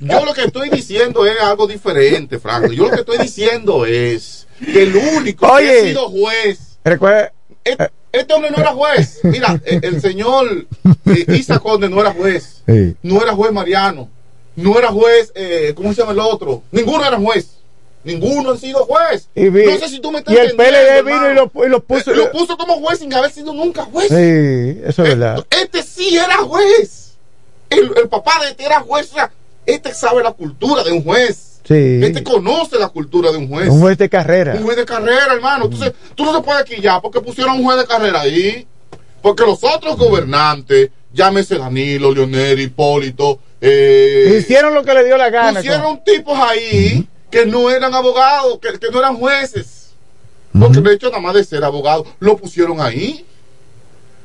Yo 0.00 0.24
lo 0.24 0.32
que 0.34 0.44
estoy 0.44 0.70
diciendo 0.70 1.26
es 1.26 1.40
algo 1.40 1.66
diferente, 1.66 2.38
Franklin. 2.38 2.78
Yo 2.78 2.84
lo 2.84 2.90
que 2.90 3.00
estoy 3.00 3.18
diciendo 3.18 3.86
es 3.86 4.46
que 4.64 4.84
el 4.84 4.94
único 4.94 5.46
que 5.56 5.68
ha 5.68 5.82
sido 5.84 6.08
juez, 6.10 6.78
Recuerda, 6.84 7.32
este 8.12 8.34
hombre 8.34 8.50
no 8.50 8.58
era 8.58 8.72
juez. 8.72 9.20
Mira, 9.22 9.60
el, 9.64 9.84
el 9.84 10.00
señor 10.02 10.66
eh, 11.06 11.24
Isa 11.36 11.58
Conde 11.58 11.88
no 11.88 12.00
era 12.00 12.12
juez, 12.12 12.62
Sí. 12.66 12.94
no 13.02 13.22
era 13.22 13.32
juez 13.32 13.52
Mariano, 13.52 14.08
no 14.56 14.78
era 14.78 14.88
juez, 14.88 15.32
eh, 15.34 15.72
¿cómo 15.76 15.92
se 15.92 16.00
llama 16.00 16.12
el 16.12 16.18
otro? 16.20 16.62
Ninguno 16.72 17.04
era 17.06 17.16
juez. 17.18 17.48
Ninguno 18.02 18.52
ha 18.52 18.56
sido 18.56 18.86
juez. 18.86 19.28
Y 19.34 19.50
vi- 19.50 19.66
no 19.66 19.76
sé 19.78 19.88
si 19.90 20.00
tú 20.00 20.10
me 20.10 20.20
estás 20.20 20.34
y 20.34 20.38
el 20.38 20.56
PLD 20.56 21.02
vino 21.04 21.30
y 21.30 21.34
lo, 21.34 21.52
y 21.66 21.68
lo 21.68 21.80
puso. 21.80 22.10
Eh, 22.12 22.16
lo 22.16 22.32
puso 22.32 22.56
como 22.56 22.76
juez 22.80 22.98
sin 22.98 23.12
haber 23.12 23.30
sido 23.30 23.52
nunca 23.52 23.84
juez. 23.84 24.08
Sí, 24.08 24.80
eso 24.86 25.02
es 25.04 25.08
verdad. 25.18 25.44
Este 25.50 25.82
sí 25.82 26.16
era 26.16 26.38
juez. 26.38 27.12
El, 27.68 27.92
el 27.96 28.08
papá 28.08 28.40
de 28.42 28.50
este 28.52 28.64
era 28.64 28.80
juez. 28.80 29.10
O 29.10 29.14
sea, 29.16 29.30
este 29.66 29.92
sabe 29.92 30.22
la 30.22 30.32
cultura 30.32 30.82
de 30.82 30.92
un 30.92 31.04
juez. 31.04 31.49
Sí. 31.70 32.00
Este 32.02 32.24
conoce 32.24 32.80
la 32.80 32.88
cultura 32.88 33.30
de 33.30 33.38
un 33.38 33.48
juez. 33.48 33.68
Un 33.68 33.80
juez 33.80 33.96
de 33.96 34.08
carrera. 34.08 34.54
Un 34.56 34.64
juez 34.64 34.76
de 34.76 34.84
carrera, 34.84 35.32
hermano. 35.32 35.66
Entonces, 35.66 35.92
tú 36.16 36.24
no 36.24 36.36
te 36.36 36.42
puedes 36.44 36.64
quillar 36.64 37.00
porque 37.00 37.20
pusieron 37.20 37.58
un 37.58 37.62
juez 37.62 37.78
de 37.78 37.86
carrera 37.86 38.22
ahí. 38.22 38.66
Porque 39.22 39.44
los 39.44 39.62
otros 39.62 39.96
gobernantes, 39.96 40.90
llámese 41.12 41.58
Danilo, 41.58 42.12
Leonel, 42.12 42.58
Hipólito, 42.58 43.38
eh, 43.60 44.38
Hicieron 44.40 44.74
lo 44.74 44.82
que 44.82 44.94
le 44.94 45.04
dio 45.04 45.16
la 45.16 45.30
gana. 45.30 45.60
pusieron 45.60 46.02
tipos 46.02 46.36
ahí 46.36 47.06
que 47.30 47.46
no 47.46 47.70
eran 47.70 47.94
abogados, 47.94 48.58
que, 48.60 48.76
que 48.80 48.90
no 48.90 48.98
eran 48.98 49.16
jueces. 49.16 49.90
Porque 50.58 50.80
de 50.80 50.94
hecho, 50.94 51.08
nada 51.10 51.20
más 51.20 51.34
de 51.34 51.44
ser 51.44 51.62
abogado, 51.62 52.04
lo 52.18 52.36
pusieron 52.36 52.80
ahí. 52.80 53.24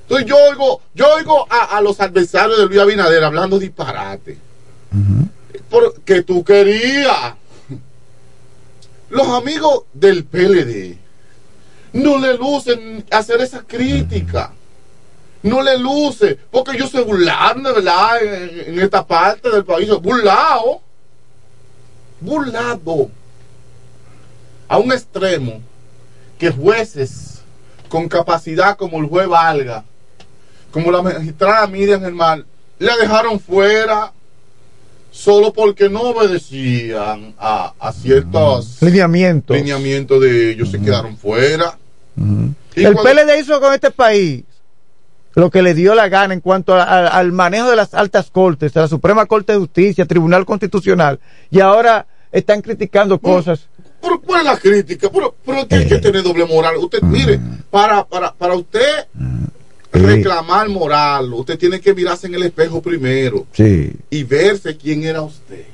Entonces 0.04 0.28
yo 0.28 0.36
oigo, 0.50 0.82
yo 0.96 1.14
oigo 1.14 1.46
a, 1.48 1.78
a 1.78 1.82
los 1.82 2.00
adversarios 2.00 2.58
de 2.58 2.66
Luis 2.66 2.80
Abinader 2.80 3.24
hablando 3.24 3.60
disparate. 3.60 4.38
Porque 5.70 6.22
tú 6.22 6.44
querías. 6.44 7.36
Los 9.10 9.28
amigos 9.28 9.84
del 9.94 10.26
PLD 10.26 10.98
no 11.94 12.18
le 12.18 12.38
lucen 12.38 13.06
hacer 13.12 13.42
esa 13.42 13.62
crítica. 13.62 14.52
No 15.44 15.62
le 15.62 15.78
luce, 15.78 16.40
porque 16.50 16.78
yo 16.78 16.88
soy 16.88 17.04
burlando, 17.04 17.74
¿verdad? 17.74 18.22
En, 18.24 18.74
en 18.74 18.80
esta 18.80 19.06
parte 19.06 19.50
del 19.50 19.64
país, 19.64 19.90
burlado. 20.02 20.82
Burlado. 22.20 23.12
A 24.68 24.80
un 24.80 24.92
extremo 24.92 25.62
que 26.40 26.50
jueces 26.50 27.42
con 27.90 28.10
capacidad 28.10 28.76
como 28.76 29.00
el 29.00 29.06
juez 29.06 29.28
Valga, 29.28 29.86
como 30.72 30.92
la 30.92 31.02
magistrada 31.02 31.68
Miriam 31.68 32.02
Germán, 32.02 32.46
la 32.80 32.98
dejaron 32.98 33.40
fuera 33.40 34.12
solo 35.16 35.54
porque 35.54 35.90
no 35.90 36.02
obedecían 36.02 37.34
a, 37.40 37.74
a 37.80 37.94
ciertos 37.94 38.82
Lineamientos. 38.82 39.56
lineamientos 39.56 40.22
de 40.22 40.52
ellos, 40.52 40.70
se 40.70 40.80
quedaron 40.82 41.18
fuera. 41.18 41.78
Y 42.76 42.84
El 42.84 42.94
cuando- 42.94 43.04
PLD 43.04 43.40
hizo 43.40 43.60
con 43.62 43.74
este 43.74 43.92
país 43.92 44.44
lo 45.36 45.50
que 45.50 45.62
le 45.62 45.74
dio 45.74 45.96
la 45.96 46.10
gana 46.10 46.34
en 46.34 46.42
cuanto 46.42 46.76
a- 46.76 46.84
a- 46.84 47.08
al 47.08 47.32
manejo 47.32 47.70
de 47.70 47.76
las 47.78 47.94
altas 47.94 48.30
cortes, 48.30 48.74
de 48.74 48.82
la 48.82 48.88
Suprema 48.90 49.26
Corte 49.26 49.54
de 49.54 49.60
Justicia, 49.60 50.06
Tribunal 50.06 50.46
Constitucional, 50.46 51.20
y 51.50 51.62
ahora 51.62 52.06
están 52.32 52.62
criticando 52.62 53.18
cosas. 53.20 53.68
Pero 54.02 54.20
¿cuál 54.22 54.42
es 54.42 54.46
la 54.48 54.58
crítica? 54.58 55.10
Pero, 55.12 55.34
pero 55.46 55.66
tiene 55.66 55.88
que 55.88 55.98
tener 56.00 56.24
doble 56.24 56.46
moral. 56.46 56.76
Usted, 56.78 57.02
mire, 57.02 57.40
para, 57.72 58.04
para, 58.06 58.34
para 58.34 58.54
usted 58.56 59.08
reclamar 59.96 60.70
moral, 60.70 61.34
usted 61.34 61.58
tiene 61.58 61.80
que 61.80 61.94
mirarse 61.94 62.28
en 62.28 62.36
el 62.36 62.44
espejo 62.44 62.82
primero 62.82 63.46
Sí. 63.54 63.92
y 64.10 64.24
verse 64.24 64.76
quién 64.78 65.04
era 65.04 65.22
usted. 65.22 65.66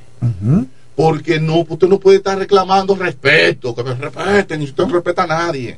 Porque 0.95 1.39
no, 1.39 1.65
usted 1.67 1.87
no 1.87 1.99
puede 1.99 2.17
estar 2.17 2.37
reclamando 2.37 2.95
respeto, 2.95 3.73
que 3.73 3.83
me 3.83 3.93
respeten, 3.95 4.61
y 4.61 4.65
usted 4.65 4.85
no 4.85 4.93
respeta 4.93 5.23
a 5.23 5.27
nadie. 5.27 5.77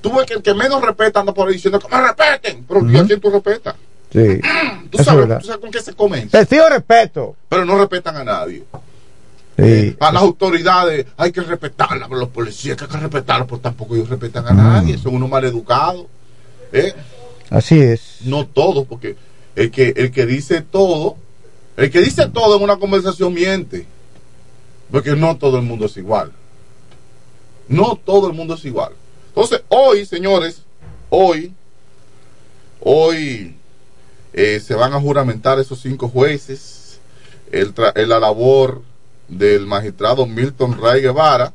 Tú 0.00 0.12
ves 0.14 0.26
que 0.26 0.34
el 0.34 0.42
que 0.42 0.54
menos 0.54 0.80
respeta 0.82 1.20
anda 1.20 1.32
por 1.34 1.46
ahí 1.48 1.54
diciendo 1.54 1.78
que 1.78 1.88
me 1.94 2.02
respeten, 2.02 2.64
pero 2.66 2.90
¿y 2.90 2.96
a 2.96 3.04
quién 3.04 3.20
tú 3.20 3.30
respetas? 3.30 3.74
Sí. 4.12 4.40
¿Tú 4.90 5.04
sabes, 5.04 5.38
tú 5.40 5.46
sabes 5.46 5.60
con 5.60 5.70
qué 5.70 5.80
se 5.80 5.92
comen? 5.92 6.28
Testigo 6.30 6.68
respeto. 6.68 7.36
Pero 7.48 7.64
no 7.64 7.78
respetan 7.78 8.16
a 8.16 8.24
nadie. 8.24 8.64
Sí. 9.58 9.94
A 10.00 10.10
las 10.10 10.22
autoridades 10.22 11.06
hay 11.18 11.30
que 11.32 11.42
respetarlas, 11.42 12.08
pero 12.08 12.18
los 12.20 12.30
policías 12.30 12.80
hay 12.80 12.88
que 12.88 12.96
respetarlos, 12.96 13.46
pero 13.46 13.60
tampoco 13.60 13.94
ellos 13.94 14.08
respetan 14.08 14.48
a 14.48 14.52
nadie, 14.54 14.96
son 14.96 15.14
unos 15.14 15.28
mal 15.28 15.44
educados. 15.44 16.06
¿eh? 16.72 16.94
Así 17.50 17.80
es. 17.80 18.18
No 18.22 18.46
todos, 18.46 18.86
porque 18.86 19.16
el 19.56 19.70
que, 19.70 19.92
el 19.96 20.12
que 20.12 20.24
dice 20.24 20.62
todo, 20.62 21.16
el 21.76 21.90
que 21.90 22.00
dice 22.00 22.28
todo 22.28 22.56
en 22.56 22.62
una 22.62 22.78
conversación 22.78 23.34
miente. 23.34 23.86
Porque 24.90 25.14
no 25.14 25.36
todo 25.36 25.56
el 25.58 25.64
mundo 25.64 25.86
es 25.86 25.96
igual. 25.96 26.32
No 27.68 27.96
todo 27.96 28.28
el 28.28 28.34
mundo 28.34 28.54
es 28.54 28.64
igual. 28.64 28.92
Entonces, 29.28 29.62
hoy, 29.68 30.04
señores, 30.04 30.62
hoy, 31.08 31.52
hoy 32.80 33.56
eh, 34.32 34.60
se 34.60 34.74
van 34.74 34.92
a 34.92 35.00
juramentar 35.00 35.58
esos 35.60 35.80
cinco 35.80 36.08
jueces. 36.08 37.00
El 37.52 37.74
la 37.76 38.20
labor 38.20 38.82
del 39.28 39.66
magistrado 39.66 40.26
Milton 40.26 40.78
Ray 40.80 41.02
Guevara, 41.02 41.52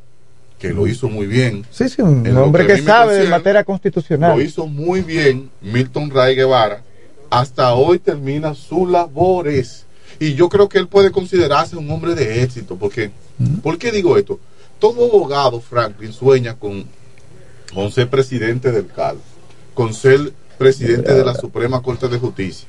que 0.60 0.74
lo 0.74 0.88
hizo 0.88 1.10
muy 1.10 1.28
bien. 1.28 1.66
Sí, 1.72 1.90
sí, 1.90 2.02
un 2.02 2.26
En 2.26 2.38
hombre 2.38 2.66
que 2.66 2.82
sabe 2.82 3.16
de 3.16 3.28
materia 3.28 3.64
constitucional. 3.64 4.38
Lo 4.38 4.42
hizo 4.44 4.68
muy 4.68 5.02
bien 5.02 5.50
Milton 5.62 6.10
Ray 6.10 6.36
Guevara. 6.36 6.82
Hasta 7.30 7.74
hoy 7.74 8.00
termina 8.00 8.54
sus 8.54 8.90
labores. 8.90 9.86
Y 10.20 10.34
yo 10.36 10.48
creo 10.48 10.70
que 10.70 10.78
él 10.78 10.88
puede 10.88 11.12
considerarse 11.12 11.76
un 11.76 11.90
hombre 11.92 12.16
de 12.16 12.42
éxito. 12.44 12.78
Porque, 12.78 13.12
¿Por 13.62 13.78
qué 13.78 13.92
digo 13.92 14.18
esto? 14.18 14.40
Todo 14.80 15.06
abogado, 15.06 15.60
Franklin, 15.60 16.14
sueña 16.14 16.56
con, 16.56 16.86
con 17.74 17.92
ser 17.92 18.10
presidente 18.10 18.72
del 18.72 18.88
CAL, 18.88 19.18
con 19.74 19.94
ser 19.94 20.32
presidente 20.58 21.14
de 21.14 21.26
la 21.26 21.34
Suprema 21.34 21.82
Corte 21.82 22.08
de 22.08 22.18
Justicia, 22.18 22.68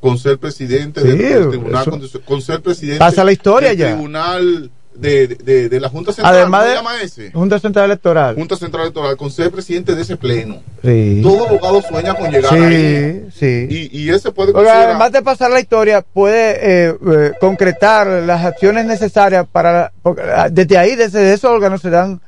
con 0.00 0.16
ser 0.18 0.38
presidente 0.38 1.00
Sí, 1.00 1.08
del, 1.08 1.18
del 1.18 1.48
Tribunal 1.48 1.84
Constitucional, 1.84 2.26
con 2.28 2.40
ser 2.42 2.62
presidente 2.62 2.98
Pasa 3.00 3.24
la 3.24 3.32
historia 3.32 3.70
del 3.70 3.78
ya. 3.78 3.92
Tribunal 3.92 4.70
de, 4.98 5.26
de- 5.28 5.68
de 5.68 5.80
la 5.80 5.88
Junta 5.88 6.12
Central. 6.12 6.34
Además 6.34 6.60
¿cómo 6.62 6.70
de 6.70 6.76
llama 6.76 7.02
ese? 7.02 7.32
Junta 7.32 7.58
Central 7.58 7.84
Electoral. 7.86 8.34
Junta 8.34 8.56
Central 8.56 8.82
Electoral, 8.84 9.16
con 9.16 9.30
ser 9.30 9.50
presidente 9.50 9.94
de 9.94 10.02
ese 10.02 10.16
pleno. 10.16 10.56
Sí. 10.82 11.20
Todo 11.22 11.46
abogado 11.46 11.82
sueña 11.82 12.14
con 12.14 12.30
llegar 12.30 12.52
ahí. 12.54 13.26
Sí, 13.32 13.66
sí. 13.68 13.90
Y, 13.92 14.02
y 14.02 14.10
ese 14.10 14.30
puede 14.32 14.52
Porque 14.52 14.66
considerar- 14.68 14.90
además 14.90 15.12
de 15.12 15.22
pasar 15.22 15.50
la 15.50 15.60
historia, 15.60 16.02
puede 16.02 16.88
eh, 16.90 16.96
eh, 17.12 17.32
concretar 17.40 18.06
las 18.06 18.44
acciones 18.44 18.86
necesarias 18.86 19.46
para. 19.50 19.92
porque, 20.02 20.22
ah, 20.22 20.48
desde 20.50 20.76
ahí, 20.78 20.94
desde 20.96 21.32
esos 21.32 21.50
órganos, 21.50 21.80
se 21.82 21.90
dan 21.90 22.20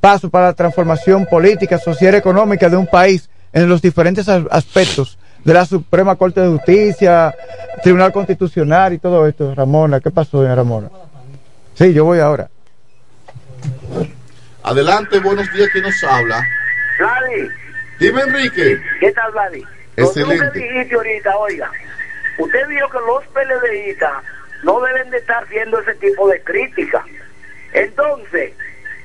pasos 0.00 0.30
para 0.30 0.46
la 0.46 0.52
transformación 0.54 1.26
política, 1.26 1.78
social 1.78 2.14
y 2.14 2.16
económica 2.16 2.68
de 2.68 2.76
un 2.76 2.86
país 2.86 3.28
en 3.52 3.68
los 3.68 3.80
diferentes 3.82 4.28
as- 4.28 4.42
aspectos 4.50 5.18
de 5.44 5.54
la 5.54 5.64
Suprema 5.66 6.14
Corte 6.16 6.40
de 6.40 6.48
Justicia, 6.48 7.34
Tribunal 7.82 8.12
Constitucional 8.12 8.92
y 8.92 8.98
todo 8.98 9.26
esto. 9.26 9.54
Ramona, 9.54 10.00
¿qué 10.00 10.10
pasó, 10.10 10.38
doña 10.42 10.54
Ramona? 10.54 10.88
Sí, 11.74 11.92
yo 11.94 12.04
voy 12.04 12.18
ahora. 12.20 12.48
Adelante, 14.62 15.18
buenos 15.20 15.50
días, 15.52 15.68
¿quién 15.72 15.84
nos 15.84 16.02
habla? 16.04 16.46
Vladi, 16.98 17.48
Dime, 17.98 18.22
Enrique. 18.22 18.80
¿qué 19.00 19.12
tal, 19.12 19.32
Vladi? 19.32 19.60
Lo 19.96 20.06
mismo 20.06 20.12
que 20.14 20.20
Excelente. 20.22 20.58
dijiste 20.58 20.94
ahorita, 20.94 21.36
oiga, 21.36 21.70
usted 22.38 22.68
dijo 22.68 22.88
que 22.90 22.98
los 22.98 23.24
PLDistas 23.28 24.12
no 24.62 24.80
deben 24.80 25.10
de 25.10 25.18
estar 25.18 25.42
haciendo 25.42 25.80
ese 25.80 25.94
tipo 25.96 26.28
de 26.28 26.40
crítica. 26.42 27.04
Entonces, 27.72 28.52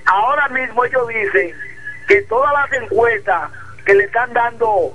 ahora 0.06 0.48
mismo 0.50 0.86
ellos 0.86 1.08
dicen 1.08 1.54
que 2.08 2.22
todas 2.24 2.54
las 2.54 2.82
encuestas 2.84 3.50
que 3.86 3.96
le 3.96 4.04
están 4.04 4.32
dando 4.34 4.94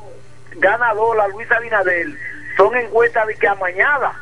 ganador 0.57 1.21
a 1.21 1.29
Luis 1.29 1.51
Abinadel 1.51 2.17
son 2.57 2.75
encuestas 2.77 3.27
de 3.27 3.35
que 3.37 3.49
amañadas. 3.49 4.15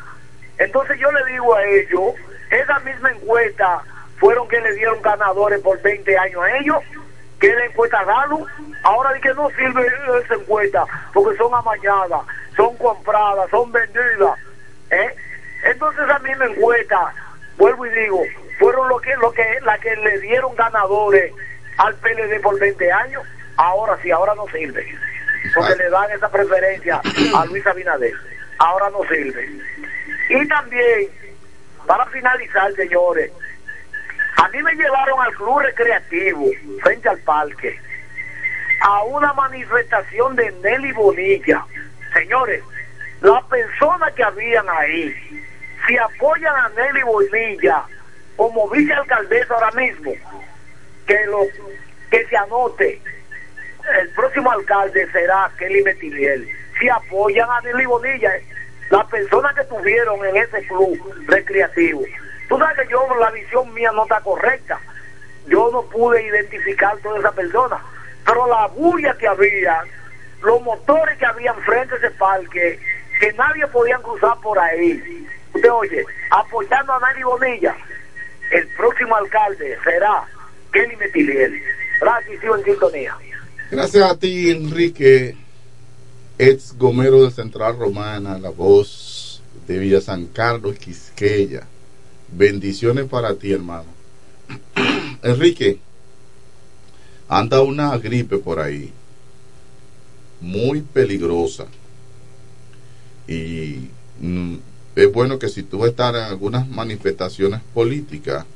Entonces 0.57 0.97
yo 0.99 1.11
le 1.11 1.31
digo 1.31 1.55
a 1.55 1.63
ellos, 1.65 2.15
esa 2.51 2.79
misma 2.79 3.11
encuesta 3.11 3.81
fueron 4.17 4.47
que 4.47 4.61
le 4.61 4.73
dieron 4.73 5.01
ganadores 5.01 5.61
por 5.61 5.81
20 5.81 6.17
años 6.17 6.43
a 6.43 6.57
ellos, 6.57 6.77
que 7.39 7.53
la 7.53 7.65
encuesta 7.65 8.03
Galo, 8.03 8.45
ahora 8.83 9.13
di 9.13 9.21
que 9.21 9.33
no 9.33 9.49
sirve 9.49 9.87
esa 10.23 10.35
encuesta 10.35 10.85
porque 11.13 11.37
son 11.37 11.53
amañadas, 11.53 12.21
son 12.55 12.77
compradas, 12.77 13.49
son 13.49 13.71
vendidas. 13.71 14.37
¿eh? 14.91 15.15
Entonces 15.63 16.03
esa 16.03 16.19
misma 16.19 16.45
encuesta, 16.45 17.13
vuelvo 17.57 17.85
y 17.85 17.89
digo, 17.89 18.21
fueron 18.59 18.89
lo 18.89 18.99
que, 18.99 19.15
lo 19.15 19.31
que, 19.31 19.43
la 19.63 19.77
que 19.79 19.95
le 19.95 20.19
dieron 20.19 20.55
ganadores 20.55 21.33
al 21.77 21.95
PLD 21.95 22.41
por 22.41 22.59
20 22.59 22.91
años, 22.91 23.23
ahora 23.57 23.97
sí, 24.03 24.11
ahora 24.11 24.35
no 24.35 24.45
sirve, 24.49 24.85
porque 25.55 25.75
le 25.75 25.89
dan 25.89 26.11
esa 26.11 26.29
preferencia 26.29 27.01
a 27.35 27.45
Luis 27.45 27.65
Abinader, 27.65 28.13
ahora 28.59 28.89
no 28.91 29.01
sirve. 29.03 29.49
Y 30.29 30.47
también, 30.47 31.09
para 31.85 32.05
finalizar, 32.07 32.71
señores, 32.73 33.31
a 34.37 34.47
mí 34.49 34.61
me 34.63 34.73
llevaron 34.73 35.21
al 35.21 35.33
club 35.33 35.59
recreativo 35.59 36.45
frente 36.81 37.09
al 37.09 37.19
parque 37.19 37.79
a 38.81 39.03
una 39.03 39.31
manifestación 39.33 40.35
de 40.35 40.51
Nelly 40.63 40.91
Bonilla. 40.93 41.63
Señores, 42.13 42.63
las 43.21 43.43
personas 43.45 44.11
que 44.13 44.23
habían 44.23 44.67
ahí, 44.69 45.45
si 45.87 45.97
apoyan 45.97 46.55
a 46.55 46.69
Nelly 46.69 47.03
Bonilla 47.03 47.83
como 48.35 48.67
vicealcaldesa 48.69 49.53
ahora 49.53 49.71
mismo, 49.71 50.13
que 51.05 51.25
lo 51.27 51.43
que 52.09 52.25
se 52.25 52.37
anote, 52.37 53.01
el 53.99 54.09
próximo 54.09 54.51
alcalde 54.51 55.07
será 55.11 55.51
Kelly 55.57 55.83
Metiliel. 55.83 56.47
Si 56.79 56.89
apoyan 56.89 57.49
a 57.49 57.61
Nelly 57.61 57.85
Bonilla, 57.85 58.31
las 58.91 59.05
personas 59.07 59.55
que 59.55 59.63
tuvieron 59.63 60.23
en 60.25 60.35
ese 60.35 60.67
club 60.67 60.99
recreativo. 61.27 62.03
Tú 62.49 62.59
sabes 62.59 62.77
que 62.77 62.91
yo, 62.91 63.07
la 63.19 63.31
visión 63.31 63.73
mía 63.73 63.91
no 63.93 64.03
está 64.03 64.19
correcta. 64.19 64.79
Yo 65.47 65.69
no 65.71 65.83
pude 65.83 66.21
identificar 66.21 66.97
toda 66.97 67.17
esa 67.19 67.31
persona. 67.31 67.81
Pero 68.25 68.47
la 68.47 68.67
bulla 68.67 69.15
que 69.17 69.27
había, 69.27 69.81
los 70.43 70.61
motores 70.61 71.17
que 71.17 71.25
habían 71.25 71.55
frente 71.61 71.95
a 71.95 71.97
ese 71.97 72.11
parque, 72.11 72.79
que 73.19 73.33
nadie 73.33 73.65
podía 73.67 73.97
cruzar 73.99 74.37
por 74.43 74.59
ahí. 74.59 75.25
Usted 75.53 75.71
oye, 75.71 76.05
apoyando 76.29 76.93
a 76.93 76.99
Nelly 76.99 77.23
Bonilla, 77.23 77.75
el 78.51 78.67
próximo 78.75 79.15
alcalde 79.15 79.77
será 79.85 80.25
Kelly 80.73 80.97
Metiliel. 80.97 81.63
Gracias, 82.01 82.41
sigo 82.41 82.57
en 82.57 82.65
sintonía. 82.65 83.15
Gracias 83.71 84.11
a 84.11 84.19
ti, 84.19 84.51
Enrique, 84.51 85.37
ex 86.41 86.75
gomero 86.75 87.23
de 87.23 87.29
Central 87.29 87.77
Romana, 87.77 88.39
la 88.39 88.49
voz 88.49 89.43
de 89.67 89.77
Villa 89.77 90.01
San 90.01 90.25
Carlos, 90.25 90.75
Quisqueya. 90.75 91.67
Bendiciones 92.31 93.05
para 93.05 93.35
ti, 93.35 93.51
hermano. 93.51 93.85
Enrique, 95.21 95.77
anda 97.27 97.61
una 97.61 97.95
gripe 97.99 98.39
por 98.39 98.59
ahí, 98.59 98.91
muy 100.39 100.81
peligrosa. 100.81 101.67
Y 103.27 103.89
mm, 104.19 104.55
es 104.95 105.13
bueno 105.13 105.37
que 105.37 105.47
si 105.47 105.61
tú 105.61 105.85
estás 105.85 106.15
en 106.15 106.21
algunas 106.21 106.67
manifestaciones 106.67 107.61
políticas, 107.71 108.47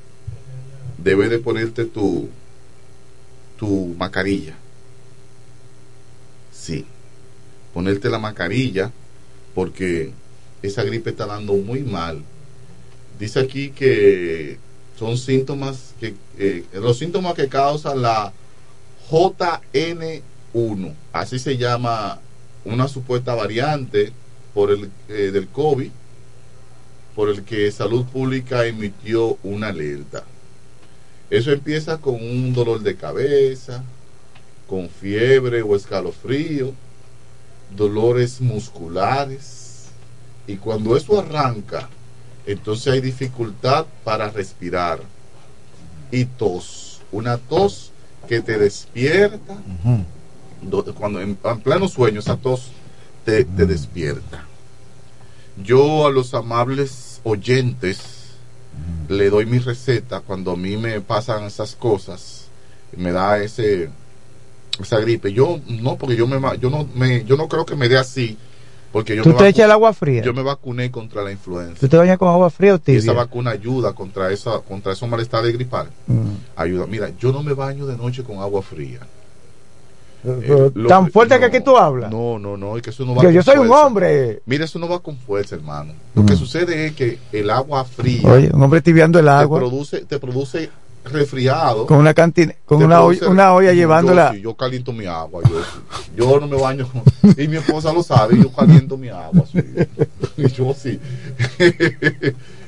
debes 0.98 1.30
de 1.30 1.38
ponerte 1.38 1.86
tu, 1.86 2.30
tu 3.60 3.94
mascarilla. 3.96 4.56
Sí, 6.52 6.88
ponerte 7.76 8.10
la 8.10 8.20
mascarilla 8.20 8.90
porque 9.54 10.14
esa 10.62 10.82
gripe 10.84 11.10
está 11.10 11.26
dando 11.26 11.54
muy 11.56 11.82
mal. 11.82 12.24
Dice 13.20 13.42
aquí 13.42 13.72
que 13.72 14.58
son 14.98 15.18
síntomas 15.18 15.94
que 16.00 16.16
eh, 16.40 16.64
los 16.74 16.98
síntomas 16.98 17.34
que 17.34 17.50
causan 17.50 18.02
la 18.02 18.32
JN1, 19.12 20.94
así 21.12 21.38
se 21.38 21.58
llama 21.58 22.22
una 22.64 22.88
supuesta 22.88 23.36
variante 23.36 24.14
por 24.54 24.72
el 24.72 24.90
eh, 25.10 25.32
del 25.34 25.50
COVID, 25.50 25.92
por 27.14 27.28
el 27.30 27.44
que 27.44 27.70
Salud 27.74 28.06
Pública 28.06 28.66
emitió 28.66 29.38
una 29.44 29.68
alerta. 29.68 30.24
Eso 31.30 31.52
empieza 31.52 31.98
con 31.98 32.16
un 32.16 32.54
dolor 32.54 32.80
de 32.82 32.96
cabeza, 32.96 33.84
con 34.66 34.90
fiebre 34.90 35.62
o 35.62 35.76
escalofrío, 35.76 36.74
dolores 37.76 38.42
musculares. 38.42 39.86
Y 40.48 40.58
cuando 40.58 40.96
eso 40.96 41.20
arranca, 41.20 41.90
entonces 42.46 42.94
hay 42.94 43.02
dificultad 43.02 43.86
para 44.04 44.30
respirar. 44.30 45.00
Y 46.12 46.26
tos, 46.26 47.02
una 47.12 47.38
tos 47.38 47.92
que 48.28 48.42
te 48.42 48.58
despierta. 48.58 49.58
do- 50.62 50.84
Cuando 50.96 51.22
en, 51.22 51.38
en 51.44 51.60
pleno 51.62 51.88
sueño 51.88 52.20
esa 52.20 52.38
tos 52.38 52.70
te, 53.24 53.44
te 53.46 53.66
despierta. 53.66 54.46
Yo 55.64 56.06
a 56.06 56.12
los 56.12 56.34
amables 56.34 57.22
oyentes 57.24 58.00
le 59.10 59.30
doy 59.30 59.46
mi 59.46 59.60
receta 59.60 60.20
cuando 60.22 60.52
a 60.52 60.58
mí 60.58 60.76
me 60.78 61.00
pasan 61.02 61.44
esas 61.46 61.76
cosas, 61.76 62.48
me 62.98 63.12
da 63.12 63.38
ese 63.40 63.90
esa 64.84 65.00
gripe. 65.00 65.32
Yo 65.34 65.60
no, 65.68 65.96
porque 65.96 66.16
yo 66.16 66.28
me 66.28 66.40
yo 66.60 66.70
no 66.70 66.88
me 66.96 67.24
yo 67.26 67.38
no 67.38 67.48
creo 67.48 67.66
que 67.66 67.76
me 67.76 67.88
dé 67.90 67.98
así, 67.98 68.38
porque 68.92 69.16
yo 69.16 69.24
¿Tú 69.24 69.30
me 69.30 69.36
te 69.36 69.48
echas 69.48 69.66
el 69.66 69.72
agua 69.72 69.94
fría? 69.94 70.22
Yo 70.22 70.34
me 70.34 70.42
vacuné 70.44 70.92
contra 70.92 71.22
la 71.24 71.32
influenza. 71.32 71.80
¿Tú 71.80 71.88
te 71.88 71.98
bañas 71.98 72.18
con 72.18 72.28
agua 72.30 72.50
fría 72.50 72.74
o 72.74 72.78
Y 72.78 72.80
tibia? 72.80 73.00
esa 73.00 73.14
vacuna 73.14 73.52
ayuda 73.52 73.94
contra 73.94 74.32
esa 74.32 74.60
contra 74.60 74.94
esos 74.94 75.08
malestares 75.10 75.54
gripal. 75.54 75.88
Mm. 76.08 76.22
Ayuda. 76.56 76.86
Mira, 76.88 77.10
yo 77.20 77.32
no 77.32 77.44
me 77.44 77.54
baño 77.54 77.86
de 77.86 77.98
noche 77.98 78.24
con 78.24 78.40
agua 78.40 78.62
fría. 78.62 79.00
Lo- 80.74 80.88
¿Tan 80.88 81.12
fuerte 81.12 81.38
que 81.38 81.46
aquí 81.46 81.60
tú 81.60 81.78
hablas? 81.78 82.10
No, 82.12 82.40
no, 82.40 82.58
no, 82.58 82.76
es 82.78 82.82
que 82.82 82.90
eso 82.90 83.06
no 83.06 83.14
va 83.14 83.22
Que 83.22 83.28
con 83.28 83.34
yo 83.36 83.44
soy 83.44 83.58
un 83.58 83.70
hombre. 83.72 84.42
Mira, 84.48 84.66
eso 84.66 84.80
no 84.80 84.88
va 84.90 85.00
con 85.00 85.18
fuerza, 85.18 85.56
hermano. 85.56 85.94
Lo 86.16 86.26
que 86.26 86.36
sucede 86.36 86.88
es 86.88 86.94
que 86.96 87.20
el 87.32 87.50
agua 87.52 87.86
fría 87.86 88.28
Oye, 88.32 88.50
un 88.52 88.64
hombre 88.64 88.82
tibiando 88.82 89.20
el 89.20 89.26
te 89.26 89.32
agua 89.32 89.60
produce 89.60 90.00
te 90.06 90.18
produce 90.18 90.72
resfriado. 91.12 91.86
con 91.86 91.98
una 91.98 92.14
cantina, 92.14 92.54
con 92.66 92.84
una, 92.84 93.04
una 93.04 93.54
olla 93.54 93.70
Yo 93.72 93.76
llevándola. 93.76 94.32
sí, 94.34 94.42
Yo, 94.42 94.54
caliento 94.56 94.92
mi 94.94 95.06
agua. 95.06 95.42
Yo, 95.50 95.62
sí. 95.62 96.12
Yo 96.18 96.40
no 96.40 96.48
me 96.48 96.58
baño. 96.60 96.88
Y 97.38 97.48
mi 97.48 97.58
esposa 97.58 97.94
lo 97.94 98.04
sabe. 98.04 98.38
Yo 98.38 98.52
caliento 98.52 98.98
mi 98.98 99.10
agua. 99.10 99.44
sí. 99.52 99.60
Y 100.38 100.48
yo 100.52 100.74
sí. 100.74 101.00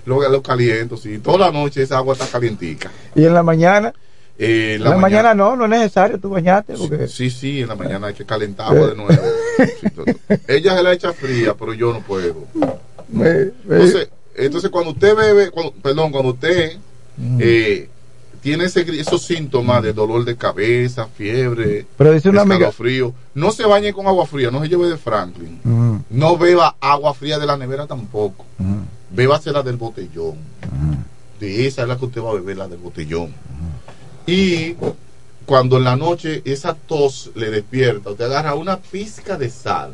Lo, 0.05 0.27
lo 0.29 0.41
caliento, 0.41 0.95
sí. 0.95 1.17
Toda 1.17 1.37
la 1.37 1.51
noche 1.51 1.81
esa 1.81 1.97
agua 1.97 2.13
está 2.13 2.25
calientica. 2.27 2.89
¿Y 3.13 3.25
en 3.25 3.33
la 3.33 3.43
mañana? 3.43 3.93
Eh, 4.39 4.75
En 4.75 4.83
la, 4.85 4.95
mañana, 4.97 5.33
no, 5.33 5.57
no 5.57 5.65
es 5.65 5.69
necesario 5.69 6.17
tú. 6.17 6.29
Porque... 6.29 7.07
Sí, 7.09 7.29
sí, 7.29 7.61
en 7.61 7.67
la 7.67 7.75
mañana 7.75 8.07
hay 8.07 8.13
que 8.13 8.23
calentar 8.25 8.67
agua 8.67 8.87
de 8.87 8.95
nuevo. 8.95 9.21
Todo. 9.95 10.05
Ella 10.47 10.77
se 10.77 10.83
la 10.83 10.93
echa 10.93 11.11
fría, 11.11 11.55
pero 11.55 11.73
yo 11.73 11.91
no 11.91 11.99
puedo. 11.99 12.35
Entonces, 13.11 14.09
entonces 14.35 14.69
cuando 14.69 14.91
usted 14.91 15.13
bebe, 15.15 15.49
cuando- 15.51 15.73
perdón, 15.73 16.11
cuando 16.11 16.31
usted 16.31 16.77
eh, 17.39 17.89
tiene 18.47 18.63
ese 18.63 18.85
esos 18.97 19.23
síntomas 19.23 19.83
de 19.83 19.91
dolor 19.91 20.23
de 20.23 20.37
cabeza, 20.37 21.05
fiebre, 21.07 21.85
Pero 21.97 22.13
dice 22.13 22.29
una 22.29 22.43
amiga- 22.43 22.71
frío, 22.71 23.13
no 23.33 23.51
se 23.51 23.65
bañe 23.65 23.91
con 23.91 24.07
agua 24.07 24.25
fría, 24.25 24.49
no 24.51 24.61
se 24.61 24.69
lleve 24.69 24.87
de 24.87 24.95
Franklin. 24.95 25.59
Mm, 25.65 25.97
No 26.11 26.37
beba 26.37 26.77
agua 26.79 27.13
fría 27.13 27.39
de 27.39 27.45
la 27.45 27.57
nevera 27.57 27.87
tampoco. 27.87 28.45
mm, 28.57 28.77
Bébase 29.11 29.51
la 29.51 29.63
del 29.63 29.75
botellón. 29.75 30.37
De 31.41 31.67
esa 31.67 31.81
es 31.81 31.87
la 31.89 31.97
que 31.97 32.05
usted 32.05 32.21
va 32.21 32.29
a 32.31 32.35
beber, 32.35 32.55
la 32.57 32.69
del 32.69 32.77
botellón. 32.79 33.33
Y 34.25 34.75
cuando 35.45 35.75
en 35.77 35.83
la 35.83 35.97
noche 35.97 36.41
esa 36.45 36.73
tos 36.73 37.31
le 37.35 37.49
despierta, 37.51 38.11
usted 38.11 38.25
agarra 38.25 38.55
una 38.55 38.77
pizca 38.77 39.37
de 39.37 39.49
sal, 39.49 39.91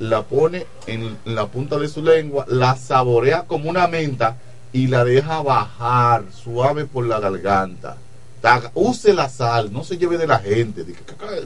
la 0.00 0.22
pone 0.22 0.66
en 0.88 1.16
la 1.26 1.46
punta 1.46 1.78
de 1.78 1.88
su 1.88 2.02
lengua, 2.02 2.44
la 2.48 2.74
saborea 2.76 3.44
como 3.44 3.70
una 3.70 3.86
menta 3.86 4.36
y 4.74 4.88
la 4.88 5.04
deja 5.04 5.40
bajar 5.40 6.24
suave 6.32 6.84
por 6.84 7.06
la 7.06 7.20
garganta. 7.20 7.96
Ta- 8.42 8.72
Use 8.74 9.14
la 9.14 9.28
sal, 9.28 9.72
no 9.72 9.84
se 9.84 9.96
lleve 9.96 10.18
de 10.18 10.26
la 10.26 10.40
gente. 10.40 10.84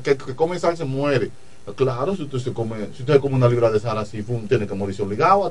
Que, 0.02 0.16
come 0.16 0.58
sal 0.58 0.76
se 0.78 0.84
muere. 0.84 1.30
Claro, 1.76 2.16
si 2.16 2.22
usted 2.22 2.38
se 2.38 2.52
come, 2.54 2.88
si 2.96 3.02
usted 3.02 3.20
come 3.20 3.36
una 3.36 3.46
libra 3.46 3.70
de 3.70 3.78
sal 3.78 3.98
así, 3.98 4.24
tiene 4.48 4.66
que 4.66 4.74
morirse 4.74 5.02
obligado, 5.02 5.44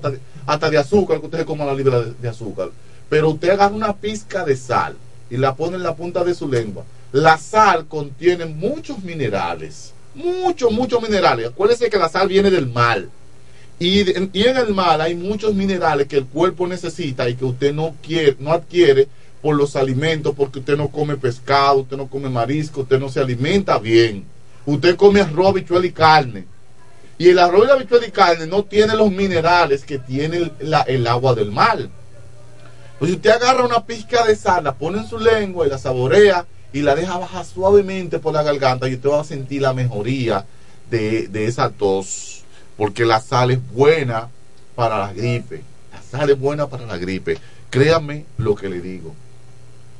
hasta 0.47 0.69
de, 0.71 0.77
azúcar, 0.79 1.19
que 1.19 1.27
usted 1.27 1.37
se 1.37 1.45
coma 1.45 1.65
una 1.65 1.75
libra 1.75 1.99
de, 2.01 2.13
de 2.19 2.27
azúcar. 2.27 2.69
Pero 3.07 3.29
usted 3.29 3.51
agarra 3.51 3.75
una 3.75 3.93
pizca 3.95 4.43
de 4.43 4.55
sal 4.55 4.95
y 5.29 5.37
la 5.37 5.53
pone 5.55 5.75
en 5.75 5.83
la 5.83 5.95
punta 5.95 6.23
de 6.23 6.33
su 6.33 6.49
lengua. 6.49 6.83
La 7.11 7.37
sal 7.37 7.85
contiene 7.85 8.45
muchos 8.47 9.03
minerales, 9.03 9.93
muchos, 10.15 10.71
muchos 10.71 10.99
minerales. 11.03 11.49
Acuérdese 11.49 11.91
que 11.91 11.99
la 11.99 12.09
sal 12.09 12.27
viene 12.27 12.49
del 12.49 12.65
mar. 12.67 13.05
Y, 13.79 14.09
en 14.09 14.57
el 14.57 14.73
mar 14.73 15.01
hay 15.01 15.13
muchos 15.13 15.53
minerales 15.53 16.07
que 16.07 16.17
el 16.17 16.25
cuerpo 16.25 16.65
necesita 16.65 17.29
y 17.29 17.35
que 17.35 17.45
usted 17.45 17.73
no 17.73 17.95
quiere, 18.01 18.35
no 18.39 18.51
adquiere 18.51 19.07
por 19.41 19.55
los 19.55 19.75
alimentos, 19.75 20.33
porque 20.35 20.59
usted 20.59 20.75
no 20.75 20.89
come 20.89 21.15
pescado, 21.15 21.81
usted 21.81 21.95
no 21.95 22.07
come 22.07 22.29
marisco, 22.29 22.81
usted 22.81 22.99
no 22.99 23.09
se 23.09 23.19
alimenta 23.19 23.77
bien. 23.77 24.25
Usted 24.65 24.95
come 24.95 25.21
arroz, 25.21 25.53
bichuela 25.53 25.85
y 25.85 25.91
carne. 25.91 26.45
Y 27.19 27.29
el 27.29 27.39
arroz 27.39 27.65
y 27.65 27.67
la 27.67 27.75
bichuela 27.75 28.07
y 28.07 28.11
carne 28.11 28.47
no 28.47 28.63
tiene 28.63 28.95
los 28.95 29.11
minerales 29.11 29.85
que 29.85 29.99
tiene 29.99 30.51
el, 30.59 31.07
agua 31.07 31.35
del 31.35 31.51
mar. 31.51 31.87
Pues 32.97 33.11
si 33.11 33.15
usted 33.15 33.29
agarra 33.29 33.63
una 33.63 33.85
pizca 33.85 34.25
de 34.25 34.35
sal, 34.35 34.63
la 34.63 34.73
pone 34.73 34.97
en 34.97 35.07
su 35.07 35.19
lengua 35.19 35.67
y 35.67 35.69
la 35.69 35.77
saborea 35.77 36.47
y 36.73 36.81
la 36.81 36.95
deja 36.95 37.17
bajar 37.17 37.45
suavemente 37.45 38.17
por 38.17 38.33
la 38.33 38.41
garganta 38.41 38.89
y 38.89 38.95
usted 38.95 39.09
va 39.09 39.21
a 39.21 39.23
sentir 39.23 39.61
la 39.61 39.73
mejoría 39.73 40.45
de, 40.89 41.27
de 41.27 41.45
esa 41.45 41.69
tos. 41.69 42.43
Porque 42.77 43.05
la 43.05 43.19
sal 43.19 43.51
es 43.51 43.59
buena 43.71 44.29
para 44.75 44.99
la 44.99 45.13
gripe. 45.13 45.63
La 45.91 46.01
sal 46.01 46.29
es 46.29 46.39
buena 46.39 46.67
para 46.67 46.85
la 46.85 46.97
gripe. 46.97 47.37
Créame 47.69 48.25
lo 48.37 48.55
que 48.55 48.69
le 48.69 48.81
digo. 48.81 49.13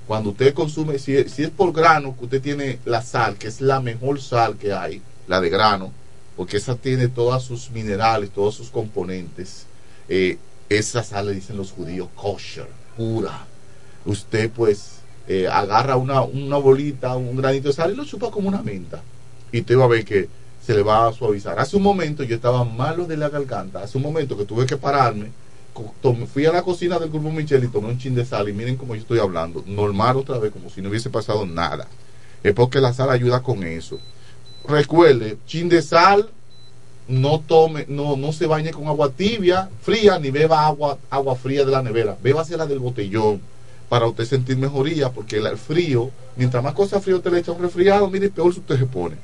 Cuando 0.08 0.30
usted 0.30 0.54
consume, 0.54 1.00
si 1.00 1.18
es, 1.18 1.36
por 1.50 1.74
grano 1.74 2.16
que 2.18 2.26
usted 2.26 2.42
tiene 2.42 2.80
la 2.86 3.02
sal, 3.02 3.36
que 3.36 3.48
es 3.48 3.60
la 3.60 3.82
mejor 3.82 4.22
sal 4.22 4.56
que 4.56 4.72
hay, 4.72 5.02
la 5.28 5.42
de 5.42 5.50
grano, 5.50 5.92
porque 6.38 6.58
esa 6.58 6.76
tiene 6.76 7.10
todos 7.10 7.44
sus 7.44 7.72
minerales, 7.72 8.30
todos 8.30 8.56
sus 8.56 8.70
componentes. 8.70 9.66
eh, 10.08 10.38
esa 10.70 11.04
sal 11.04 11.28
le 11.28 11.34
dicen 11.34 11.58
los 11.58 11.72
judíos 11.72 12.10
kosher, 12.16 12.68
pura. 12.96 13.46
Usted 14.06 14.50
pues 14.52 15.00
eh, 15.28 15.48
agarra 15.48 15.96
una, 15.96 16.22
una 16.22 16.58
bolita, 16.58 17.16
un 17.16 17.38
granito 17.38 17.70
de 17.70 17.74
sal 17.74 17.94
y 17.94 17.96
lo 17.96 18.06
chupa 18.06 18.32
como 18.32 18.50
una 18.50 18.62
menta. 18.62 19.02
Y 19.52 19.62
usted 19.62 19.78
va 19.78 19.86
a 19.86 19.88
ver 19.88 20.06
que 20.06 20.28
se 20.68 20.74
le 20.74 20.84
va 20.84 21.08
a 21.08 21.14
suavizar. 21.14 21.58
Hace 21.58 21.78
un 21.78 21.84
momento 21.84 22.24
yo 22.24 22.36
estaba 22.36 22.66
malo 22.66 23.06
de 23.06 23.16
la 23.16 23.30
garganta, 23.30 23.80
hace 23.80 23.96
un 23.98 24.04
momento 24.04 24.36
que 24.36 24.44
tuve 24.44 24.66
que 24.66 24.76
pararme, 24.76 25.32
fui 26.34 26.46
a 26.46 26.52
la 26.52 26.62
cocina 26.62 27.00
del 27.00 27.10
grupo 27.10 27.32
Michel 27.32 27.64
y 27.64 27.68
tomé 27.70 27.88
un 27.88 27.98
chin 27.98 28.14
de 28.14 28.26
sal 28.26 28.50
y 28.50 28.54
miren 28.54 28.76
cómo 28.76 28.94
yo 28.94 29.00
estoy 29.00 29.20
hablando, 29.20 29.64
normal 29.66 30.18
otra 30.18 30.40
vez, 30.40 30.52
como 30.52 30.70
si 30.70 30.82
no 30.82 30.90
hubiese 30.90 31.10
pasado 31.10 31.46
nada. 31.46 31.88
Es 32.44 32.54
porque 32.54 32.82
la 32.82 32.92
sal 32.92 33.10
ayuda 33.12 33.42
con 33.42 33.64
eso. 33.64 33.98
Recuerde, 34.68 35.38
chin 35.46 35.70
de 35.70 35.82
sal, 35.82 36.30
no 37.08 37.40
tome, 37.40 37.86
no, 37.88 38.18
no 38.18 38.34
se 38.34 38.46
bañe 38.46 38.72
con 38.72 38.88
agua 38.88 39.10
tibia, 39.10 39.70
fría, 39.82 40.20
ni 40.20 40.32
beba 40.32 40.66
agua, 40.66 40.98
agua 41.10 41.38
fría 41.38 41.64
de 41.64 41.72
la 41.72 41.82
nevera, 41.82 42.18
bébase 42.22 42.58
la 42.58 42.66
del 42.66 42.80
botellón 42.80 43.40
para 43.88 44.06
usted 44.06 44.26
sentir 44.26 44.58
mejoría, 44.58 45.12
porque 45.12 45.38
el 45.38 45.58
frío, 45.58 46.12
mientras 46.36 46.62
más 46.62 46.74
cosas 46.74 47.02
frío 47.02 47.22
te 47.22 47.32
le 47.32 47.40
echa 47.40 47.54
un 47.54 47.62
resfriado, 47.62 48.10
mire, 48.10 48.30
peor 48.30 48.54
si 48.54 48.60
usted 48.60 48.78
se 48.78 48.86
pone. 48.86 49.16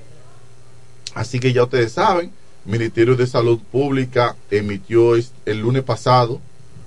Así 1.13 1.39
que 1.39 1.53
ya 1.53 1.63
ustedes 1.63 1.93
saben, 1.93 2.31
Ministerio 2.65 3.15
de 3.15 3.27
Salud 3.27 3.59
Pública 3.71 4.35
emitió 4.49 5.15
el 5.15 5.59
lunes 5.59 5.83
pasado 5.83 6.39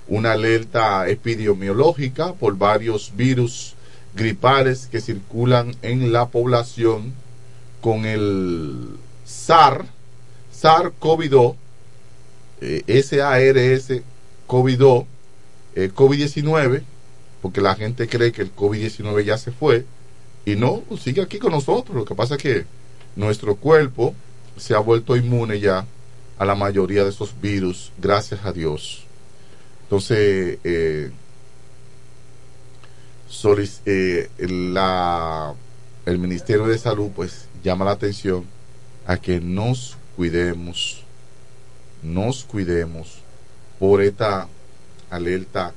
una 0.07 0.31
alerta 0.33 1.07
epidemiológica 1.07 2.33
por 2.33 2.57
varios 2.57 3.13
virus 3.15 3.75
gripales 4.15 4.87
que 4.87 5.01
circulan 5.01 5.75
en 5.81 6.11
la 6.11 6.27
población 6.27 7.13
con 7.81 8.05
el 8.05 8.97
SAR, 9.25 9.85
SAR-CoV-2, 10.53 11.55
eh, 12.61 13.03
SARS 13.03 14.01
COVID-2, 14.47 15.05
eh, 15.75 15.91
COVID-19, 15.93 16.81
porque 17.41 17.61
la 17.61 17.75
gente 17.75 18.07
cree 18.07 18.31
que 18.31 18.41
el 18.41 18.55
COVID-19 18.55 19.23
ya 19.23 19.37
se 19.37 19.51
fue, 19.51 19.85
y 20.45 20.55
no, 20.55 20.81
sigue 20.99 21.21
aquí 21.21 21.37
con 21.37 21.51
nosotros. 21.51 21.95
Lo 21.95 22.05
que 22.05 22.15
pasa 22.15 22.35
es 22.35 22.41
que 22.41 22.65
nuestro 23.17 23.55
cuerpo 23.55 24.15
se 24.55 24.73
ha 24.75 24.79
vuelto 24.79 25.17
inmune 25.17 25.59
ya 25.59 25.85
a 26.37 26.45
la 26.45 26.55
mayoría 26.55 27.03
de 27.03 27.09
esos 27.09 27.41
virus, 27.41 27.91
gracias 27.97 28.45
a 28.45 28.53
Dios. 28.53 29.03
Entonces, 29.83 30.59
eh, 30.63 31.11
eh, 33.85 34.29
la, 34.39 35.53
el 36.05 36.17
Ministerio 36.19 36.67
de 36.67 36.77
Salud 36.77 37.09
pues 37.15 37.47
llama 37.63 37.85
la 37.85 37.91
atención 37.91 38.45
a 39.05 39.17
que 39.17 39.39
nos 39.41 39.97
cuidemos, 40.15 41.03
nos 42.03 42.43
cuidemos 42.43 43.19
por 43.79 44.01
esta 44.01 44.47
alerta 45.09 45.73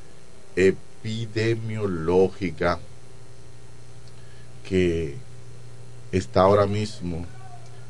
epidemiológica 0.57 2.79
que 4.69 5.17
está 6.13 6.43
ahora 6.43 6.67
mismo 6.67 7.25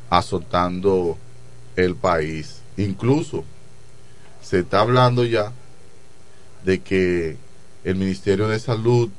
azotando 0.09 1.19
el 1.77 1.97
país. 1.97 2.61
Incluso 2.77 3.45
se 4.43 4.61
está 4.61 4.81
hablando 4.81 5.25
ya 5.25 5.53
de 6.65 6.81
que 6.81 7.37
el 7.85 7.97
Ministerio 7.97 8.49
de 8.49 8.59
Salud 8.59 9.11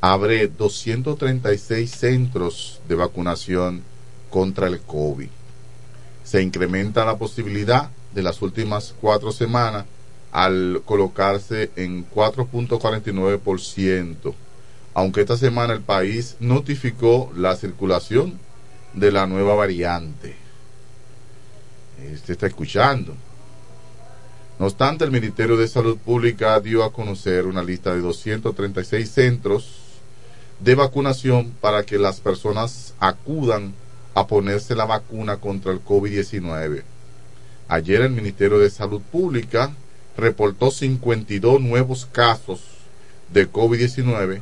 abre 0.00 0.48
236 0.48 1.90
centros 1.90 2.80
de 2.88 2.94
vacunación 2.94 3.82
contra 4.30 4.66
el 4.66 4.80
COVID. 4.80 5.28
Se 6.24 6.42
incrementa 6.42 7.04
la 7.04 7.16
posibilidad 7.16 7.90
de 8.14 8.22
las 8.22 8.40
últimas 8.42 8.94
cuatro 9.00 9.32
semanas 9.32 9.86
al 10.32 10.82
colocarse 10.84 11.70
en 11.76 12.06
4.49%, 12.10 14.34
aunque 14.94 15.22
esta 15.22 15.36
semana 15.36 15.74
el 15.74 15.80
país 15.80 16.36
notificó 16.38 17.32
la 17.36 17.56
circulación 17.56 18.38
de 18.94 19.10
la 19.10 19.26
nueva 19.26 19.56
variante. 19.56 20.36
Este 22.12 22.32
está 22.32 22.46
escuchando. 22.46 23.14
No 24.58 24.66
obstante, 24.66 25.04
el 25.04 25.10
Ministerio 25.10 25.56
de 25.56 25.66
Salud 25.66 25.98
Pública 25.98 26.60
dio 26.60 26.84
a 26.84 26.92
conocer 26.92 27.46
una 27.46 27.64
lista 27.64 27.92
de 27.92 28.00
236 28.00 29.10
centros 29.10 29.78
de 30.60 30.76
vacunación 30.76 31.50
para 31.60 31.82
que 31.82 31.98
las 31.98 32.20
personas 32.20 32.94
acudan 33.00 33.74
a 34.14 34.28
ponerse 34.28 34.76
la 34.76 34.84
vacuna 34.84 35.38
contra 35.38 35.72
el 35.72 35.84
COVID-19. 35.84 36.84
Ayer 37.66 38.02
el 38.02 38.10
Ministerio 38.10 38.60
de 38.60 38.70
Salud 38.70 39.02
Pública 39.02 39.74
reportó 40.16 40.70
52 40.70 41.60
nuevos 41.60 42.06
casos 42.06 42.60
de 43.32 43.50
COVID-19 43.50 44.40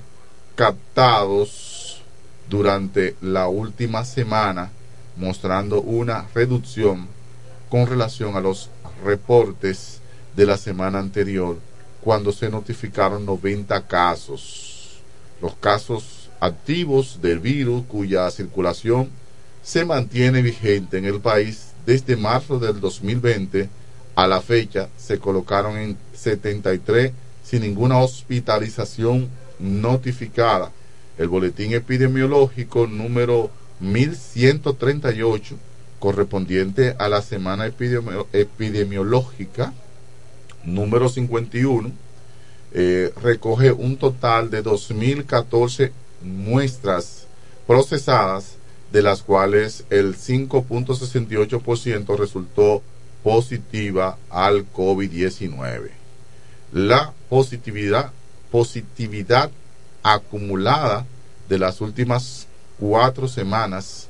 captados 0.54 2.02
durante 2.48 3.16
la 3.20 3.48
última 3.48 4.04
semana, 4.04 4.70
mostrando 5.16 5.80
una 5.80 6.26
reducción 6.34 7.08
con 7.68 7.86
relación 7.86 8.36
a 8.36 8.40
los 8.40 8.70
reportes 9.04 10.00
de 10.36 10.46
la 10.46 10.56
semana 10.56 10.98
anterior, 10.98 11.58
cuando 12.02 12.32
se 12.32 12.50
notificaron 12.50 13.24
90 13.24 13.86
casos. 13.86 15.00
Los 15.40 15.54
casos 15.56 16.28
activos 16.40 17.20
del 17.22 17.38
virus 17.38 17.84
cuya 17.86 18.30
circulación 18.30 19.10
se 19.62 19.84
mantiene 19.84 20.42
vigente 20.42 20.98
en 20.98 21.04
el 21.04 21.20
país 21.20 21.68
desde 21.86 22.16
marzo 22.16 22.58
del 22.58 22.80
2020 22.80 23.68
a 24.14 24.26
la 24.26 24.40
fecha 24.40 24.88
se 24.96 25.18
colocaron 25.18 25.76
en 25.78 25.96
sin 27.42 27.62
ninguna 27.62 27.98
hospitalización 27.98 29.28
notificada. 29.62 30.70
El 31.18 31.28
boletín 31.28 31.72
epidemiológico 31.72 32.86
número 32.86 33.50
1138 33.80 35.56
correspondiente 35.98 36.94
a 36.98 37.08
la 37.08 37.22
semana 37.22 37.66
epidemi- 37.68 38.26
epidemiológica 38.32 39.72
número 40.64 41.08
51 41.08 41.90
eh, 42.74 43.12
recoge 43.22 43.70
un 43.72 43.96
total 43.98 44.50
de 44.50 44.62
2014 44.62 45.92
muestras 46.22 47.26
procesadas 47.66 48.54
de 48.92 49.02
las 49.02 49.22
cuales 49.22 49.84
el 49.90 50.16
5.68% 50.16 52.16
resultó 52.18 52.82
positiva 53.22 54.16
al 54.30 54.64
COVID-19. 54.72 55.90
La 56.72 57.12
positividad, 57.28 58.12
positividad 58.52 59.50
acumulada 60.04 61.04
de 61.48 61.58
las 61.58 61.80
últimas 61.80 62.46
cuatro 62.78 63.26
semanas 63.26 64.08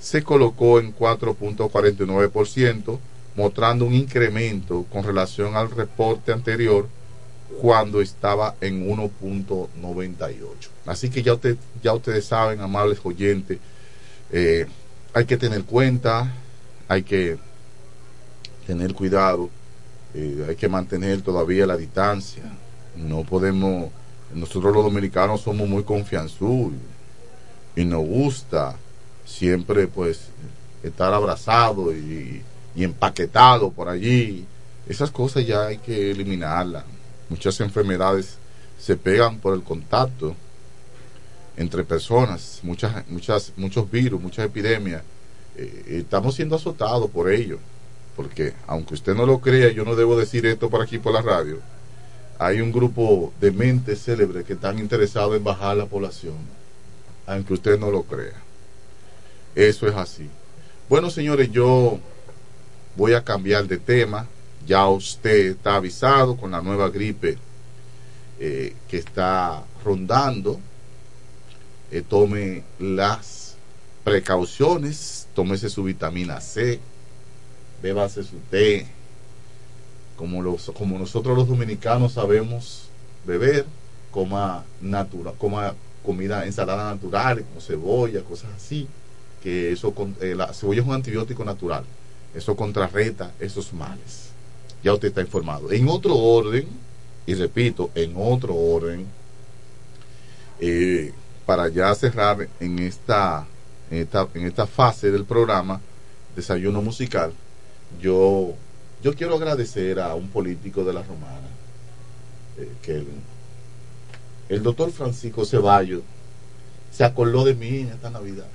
se 0.00 0.22
colocó 0.22 0.80
en 0.80 0.94
4.49%, 0.94 2.98
mostrando 3.36 3.86
un 3.86 3.94
incremento 3.94 4.84
con 4.92 5.02
relación 5.02 5.56
al 5.56 5.70
reporte 5.70 6.32
anterior 6.32 6.88
cuando 7.60 8.02
estaba 8.02 8.54
en 8.60 8.86
1.98. 8.86 10.44
Así 10.84 11.08
que 11.08 11.22
ya, 11.22 11.34
usted, 11.34 11.56
ya 11.82 11.94
ustedes 11.94 12.26
saben, 12.26 12.60
amables 12.60 12.98
oyentes, 13.02 13.58
eh, 14.30 14.66
hay 15.14 15.24
que 15.24 15.36
tener 15.36 15.64
cuenta, 15.64 16.32
hay 16.88 17.02
que 17.02 17.38
tener 18.66 18.92
cuidado, 18.92 19.48
eh, 20.14 20.46
hay 20.48 20.56
que 20.56 20.68
mantener 20.68 21.22
todavía 21.22 21.66
la 21.66 21.76
distancia. 21.76 22.42
No 22.96 23.22
podemos, 23.24 23.90
nosotros 24.32 24.74
los 24.74 24.84
dominicanos 24.84 25.40
somos 25.40 25.68
muy 25.68 25.82
confianzudos 25.82 26.72
y 27.76 27.84
nos 27.84 28.04
gusta 28.06 28.76
siempre 29.24 29.86
pues 29.88 30.28
estar 30.82 31.12
abrazado 31.12 31.92
y, 31.92 32.42
y 32.74 32.84
empaquetado 32.84 33.70
por 33.70 33.88
allí. 33.88 34.46
Esas 34.88 35.10
cosas 35.10 35.46
ya 35.46 35.66
hay 35.66 35.78
que 35.78 36.10
eliminarlas. 36.10 36.84
Muchas 37.28 37.60
enfermedades 37.60 38.36
se 38.78 38.96
pegan 38.96 39.38
por 39.38 39.54
el 39.54 39.62
contacto 39.62 40.36
entre 41.56 41.84
personas, 41.84 42.60
muchas, 42.62 43.08
muchas, 43.08 43.52
muchos 43.56 43.90
virus, 43.90 44.20
muchas 44.20 44.46
epidemias. 44.46 45.02
Eh, 45.56 46.00
estamos 46.00 46.34
siendo 46.34 46.56
azotados 46.56 47.10
por 47.10 47.30
ello, 47.30 47.58
porque 48.16 48.54
aunque 48.66 48.94
usted 48.94 49.14
no 49.14 49.24
lo 49.24 49.38
crea, 49.38 49.70
yo 49.70 49.84
no 49.84 49.94
debo 49.94 50.16
decir 50.18 50.46
esto 50.46 50.68
por 50.68 50.82
aquí 50.82 50.98
por 50.98 51.12
la 51.12 51.22
radio, 51.22 51.58
hay 52.44 52.60
un 52.60 52.72
grupo 52.72 53.32
de 53.40 53.50
mentes 53.50 54.04
célebres 54.04 54.44
que 54.44 54.52
están 54.52 54.78
interesados 54.78 55.34
en 55.34 55.42
bajar 55.42 55.78
la 55.78 55.86
población, 55.86 56.34
aunque 57.26 57.54
usted 57.54 57.78
no 57.78 57.90
lo 57.90 58.02
crea. 58.02 58.34
Eso 59.54 59.88
es 59.88 59.94
así. 59.94 60.28
Bueno, 60.86 61.08
señores, 61.08 61.50
yo 61.50 61.98
voy 62.96 63.14
a 63.14 63.24
cambiar 63.24 63.66
de 63.66 63.78
tema. 63.78 64.26
Ya 64.66 64.86
usted 64.88 65.52
está 65.52 65.76
avisado 65.76 66.36
con 66.36 66.50
la 66.50 66.60
nueva 66.60 66.90
gripe 66.90 67.38
eh, 68.38 68.74
que 68.88 68.98
está 68.98 69.62
rondando. 69.82 70.60
Eh, 71.90 72.02
tome 72.02 72.62
las 72.78 73.56
precauciones, 74.04 75.28
tómese 75.34 75.70
su 75.70 75.82
vitamina 75.82 76.42
C, 76.42 76.78
bébase 77.82 78.22
su 78.22 78.36
té, 78.50 78.86
como, 80.16 80.42
los, 80.42 80.70
como 80.76 80.98
nosotros 80.98 81.36
los 81.36 81.48
dominicanos 81.48 82.12
sabemos 82.12 82.88
beber, 83.26 83.66
coma, 84.10 84.64
natural, 84.80 85.34
coma 85.38 85.74
comida, 86.04 86.46
ensalada 86.46 86.94
natural, 86.94 87.44
cebolla, 87.60 88.22
cosas 88.22 88.50
así, 88.56 88.86
que 89.42 89.72
eso, 89.72 89.92
eh, 90.20 90.34
la 90.36 90.52
cebolla 90.52 90.82
es 90.82 90.86
un 90.86 90.94
antibiótico 90.94 91.44
natural, 91.44 91.84
eso 92.34 92.54
contrarresta 92.54 93.32
esos 93.40 93.72
males. 93.72 94.30
Ya 94.82 94.92
usted 94.92 95.08
está 95.08 95.22
informado. 95.22 95.72
En 95.72 95.88
otro 95.88 96.14
orden, 96.16 96.68
y 97.26 97.34
repito, 97.34 97.90
en 97.94 98.14
otro 98.16 98.54
orden, 98.54 99.06
eh, 100.60 101.12
para 101.46 101.68
ya 101.68 101.94
cerrar 101.94 102.48
en 102.60 102.78
esta, 102.78 103.46
esta, 103.90 104.28
en 104.34 104.46
esta 104.46 104.66
fase 104.66 105.10
del 105.10 105.24
programa, 105.24 105.80
desayuno 106.36 106.82
musical, 106.82 107.32
yo, 108.00 108.54
yo 109.04 109.14
quiero 109.14 109.34
agradecer 109.34 110.00
a 110.00 110.14
un 110.14 110.28
político 110.28 110.82
de 110.82 110.94
la 110.94 111.02
Romana, 111.02 111.46
eh, 112.56 112.72
que 112.80 113.04
el, 114.48 114.62
doctor 114.62 114.90
Francisco 114.92 115.44
Ceballos 115.44 116.00
se 116.90 117.04
acordó 117.04 117.44
de 117.44 117.52
mí 117.54 117.80
en 117.80 117.88
esta 117.88 118.08
Navidad. 118.08 118.46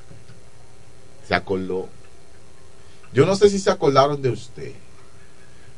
Se 1.27 1.35
acordó. 1.35 1.87
Yo 3.13 3.27
no 3.27 3.35
sé 3.35 3.51
si 3.51 3.59
se 3.59 3.69
acordaron 3.69 4.23
de 4.23 4.31
usted, 4.31 4.71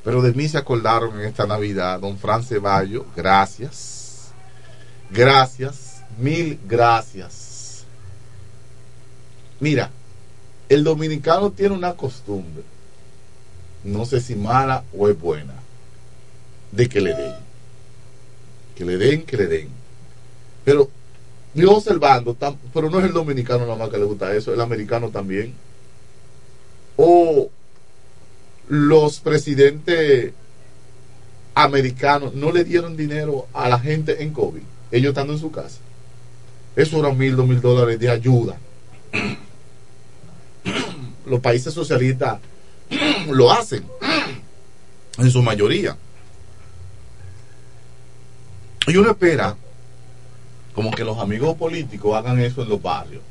pero 0.05 0.21
de 0.21 0.31
mí 0.31 0.47
se 0.47 0.57
acordaron 0.57 1.19
en 1.19 1.25
esta 1.27 1.45
Navidad. 1.45 1.99
Don 1.99 2.17
Fran 2.17 2.41
Ceballos, 2.41 3.03
gracias. 3.13 4.31
Gracias, 5.09 6.01
mil 6.17 6.57
gracias. 6.65 7.83
Mira, 9.59 9.91
el 10.69 10.85
dominicano 10.85 11.51
tiene 11.51 11.75
una 11.75 11.93
costumbre, 11.93 12.63
no 13.83 14.05
sé 14.05 14.21
si 14.21 14.35
mala 14.35 14.83
o 14.97 15.09
es 15.09 15.19
buena, 15.19 15.53
de 16.71 16.87
que 16.87 17.01
le 17.01 17.13
den. 17.13 17.35
Que 18.75 18.85
le 18.85 18.97
den, 18.97 19.23
que 19.23 19.37
le 19.37 19.47
den. 19.47 19.69
Pero 20.63 20.89
yo 21.53 21.73
observando, 21.73 22.35
pero 22.73 22.89
no 22.89 22.99
es 22.99 23.05
el 23.05 23.13
dominicano 23.13 23.65
nada 23.65 23.77
más 23.77 23.89
que 23.89 23.97
le 23.97 24.05
gusta 24.05 24.33
eso, 24.33 24.53
el 24.53 24.61
americano 24.61 25.09
también. 25.09 25.53
O 26.97 27.49
los 28.67 29.19
presidentes 29.19 30.33
americanos 31.53 32.33
no 32.33 32.51
le 32.51 32.63
dieron 32.63 32.95
dinero 32.95 33.47
a 33.53 33.67
la 33.67 33.79
gente 33.79 34.23
en 34.23 34.31
COVID, 34.31 34.61
ellos 34.91 35.09
estando 35.09 35.33
en 35.33 35.39
su 35.39 35.51
casa. 35.51 35.79
Eso 36.75 36.99
eran 36.99 37.17
mil, 37.17 37.35
dos 37.35 37.47
mil 37.47 37.59
dólares 37.59 37.99
de 37.99 38.09
ayuda. 38.09 38.57
Los 41.25 41.39
países 41.41 41.73
socialistas 41.73 42.39
lo 43.29 43.51
hacen, 43.51 43.85
en 45.17 45.31
su 45.31 45.41
mayoría. 45.41 45.97
Y 48.87 48.97
uno 48.97 49.11
espera 49.11 49.55
como 50.73 50.91
que 50.91 51.03
los 51.03 51.17
amigos 51.19 51.55
políticos 51.57 52.15
hagan 52.15 52.39
eso 52.39 52.63
en 52.63 52.69
los 52.69 52.81
barrios. 52.81 53.21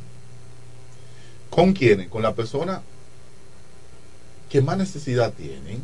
¿Con 1.48 1.72
quiénes? 1.72 2.08
Con 2.08 2.22
la 2.22 2.34
persona 2.34 2.82
que 4.48 4.60
más 4.60 4.78
necesidad 4.78 5.32
tienen. 5.32 5.82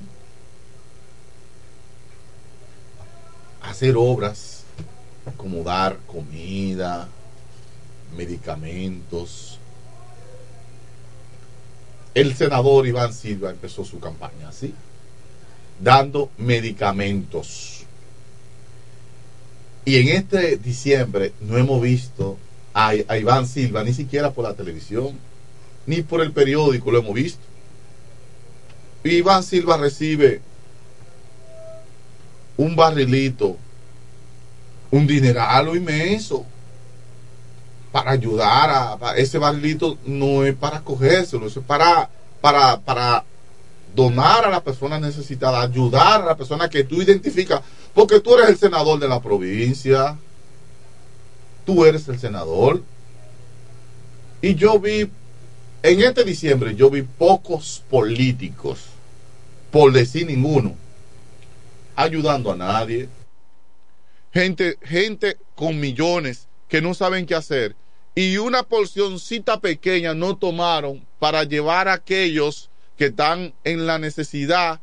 Hacer 3.62 3.96
obras 3.96 4.64
como 5.36 5.62
dar 5.64 5.98
comida, 6.06 7.08
medicamentos. 8.16 9.58
El 12.16 12.34
senador 12.34 12.86
Iván 12.86 13.12
Silva 13.12 13.50
empezó 13.50 13.84
su 13.84 14.00
campaña 14.00 14.48
así, 14.48 14.72
dando 15.78 16.30
medicamentos. 16.38 17.84
Y 19.84 19.96
en 19.96 20.08
este 20.08 20.56
diciembre 20.56 21.34
no 21.42 21.58
hemos 21.58 21.82
visto 21.82 22.38
a, 22.72 22.94
Iván 22.94 23.46
Silva 23.46 23.84
ni 23.84 23.92
siquiera 23.92 24.30
por 24.30 24.44
la 24.44 24.54
televisión, 24.54 25.18
ni 25.84 26.00
por 26.00 26.22
el 26.22 26.32
periódico 26.32 26.90
lo 26.90 27.00
hemos 27.00 27.12
visto. 27.12 27.42
Y 29.04 29.16
Iván 29.16 29.42
Silva 29.42 29.76
recibe 29.76 30.40
un 32.56 32.76
barrilito, 32.76 33.58
un 34.90 35.06
dineral 35.06 35.76
inmenso 35.76 36.46
para 37.96 38.10
ayudar 38.10 38.98
a, 39.00 39.16
ese 39.16 39.38
barrilito 39.38 39.96
no 40.04 40.44
es 40.44 40.54
para 40.54 40.82
cogérselo, 40.82 41.46
eso 41.46 41.60
es 41.60 41.66
para, 41.66 42.10
para, 42.42 42.78
para 42.78 43.24
donar 43.94 44.44
a 44.44 44.50
la 44.50 44.62
persona 44.62 45.00
necesitada, 45.00 45.62
ayudar 45.62 46.20
a 46.20 46.26
la 46.26 46.36
persona 46.36 46.68
que 46.68 46.84
tú 46.84 47.00
identificas, 47.00 47.62
porque 47.94 48.20
tú 48.20 48.34
eres 48.34 48.50
el 48.50 48.58
senador 48.58 49.00
de 49.00 49.08
la 49.08 49.22
provincia, 49.22 50.18
tú 51.64 51.86
eres 51.86 52.06
el 52.08 52.18
senador. 52.18 52.82
Y 54.42 54.56
yo 54.56 54.78
vi, 54.78 55.10
en 55.82 56.02
este 56.02 56.22
diciembre, 56.22 56.74
yo 56.74 56.90
vi 56.90 57.00
pocos 57.00 57.82
políticos, 57.88 58.80
por 59.70 59.90
decir 59.90 60.26
ninguno, 60.26 60.74
ayudando 61.94 62.52
a 62.52 62.56
nadie. 62.56 63.08
Gente, 64.34 64.76
gente 64.82 65.38
con 65.54 65.80
millones 65.80 66.46
que 66.68 66.82
no 66.82 66.92
saben 66.92 67.24
qué 67.24 67.34
hacer. 67.34 67.74
Y 68.16 68.38
una 68.38 68.64
porcioncita 68.64 69.60
pequeña 69.60 70.14
no 70.14 70.36
tomaron 70.36 71.06
para 71.20 71.44
llevar 71.44 71.86
a 71.86 71.92
aquellos 71.92 72.70
que 72.96 73.06
están 73.06 73.54
en 73.62 73.86
la 73.86 73.98
necesidad 73.98 74.80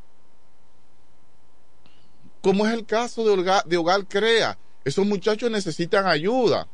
como 2.42 2.68
es 2.68 2.74
el 2.74 2.86
caso 2.86 3.24
de 3.24 3.78
Hogar, 3.78 4.06
Crea. 4.06 4.58
Esos 4.84 5.06
muchachos 5.06 5.50
necesitan 5.50 6.06
ayuda. 6.06 6.68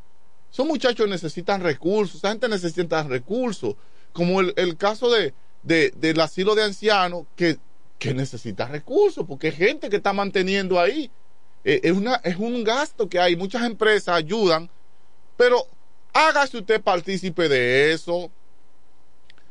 Esos 0.51 0.65
muchachos 0.65 1.07
necesitan 1.07 1.61
recursos. 1.61 2.15
Esa 2.15 2.29
gente 2.29 2.49
necesita 2.49 3.03
recursos. 3.03 3.75
Como 4.11 4.41
el, 4.41 4.51
el 4.57 4.77
caso 4.77 5.11
de, 5.11 5.35
de- 5.61 5.93
del 5.95 6.19
asilo 6.21 6.55
de 6.55 6.63
ancianos 6.63 7.25
que, 7.35 7.59
que 7.99 8.15
necesita 8.15 8.67
recursos, 8.67 9.25
porque 9.27 9.47
hay 9.47 9.53
gente 9.53 9.89
que 9.89 9.97
está 9.97 10.11
manteniendo 10.11 10.79
ahí. 10.79 11.11
Eh, 11.63 11.81
es, 11.83 11.91
una, 11.91 12.15
es 12.23 12.37
un 12.37 12.63
gasto 12.63 13.07
que 13.07 13.19
hay. 13.19 13.35
Muchas 13.35 13.61
empresas 13.63 14.15
ayudan, 14.15 14.71
pero 15.37 15.67
hágase 16.27 16.57
usted 16.57 16.81
partícipe 16.81 17.47
de 17.47 17.93
eso. 17.93 18.31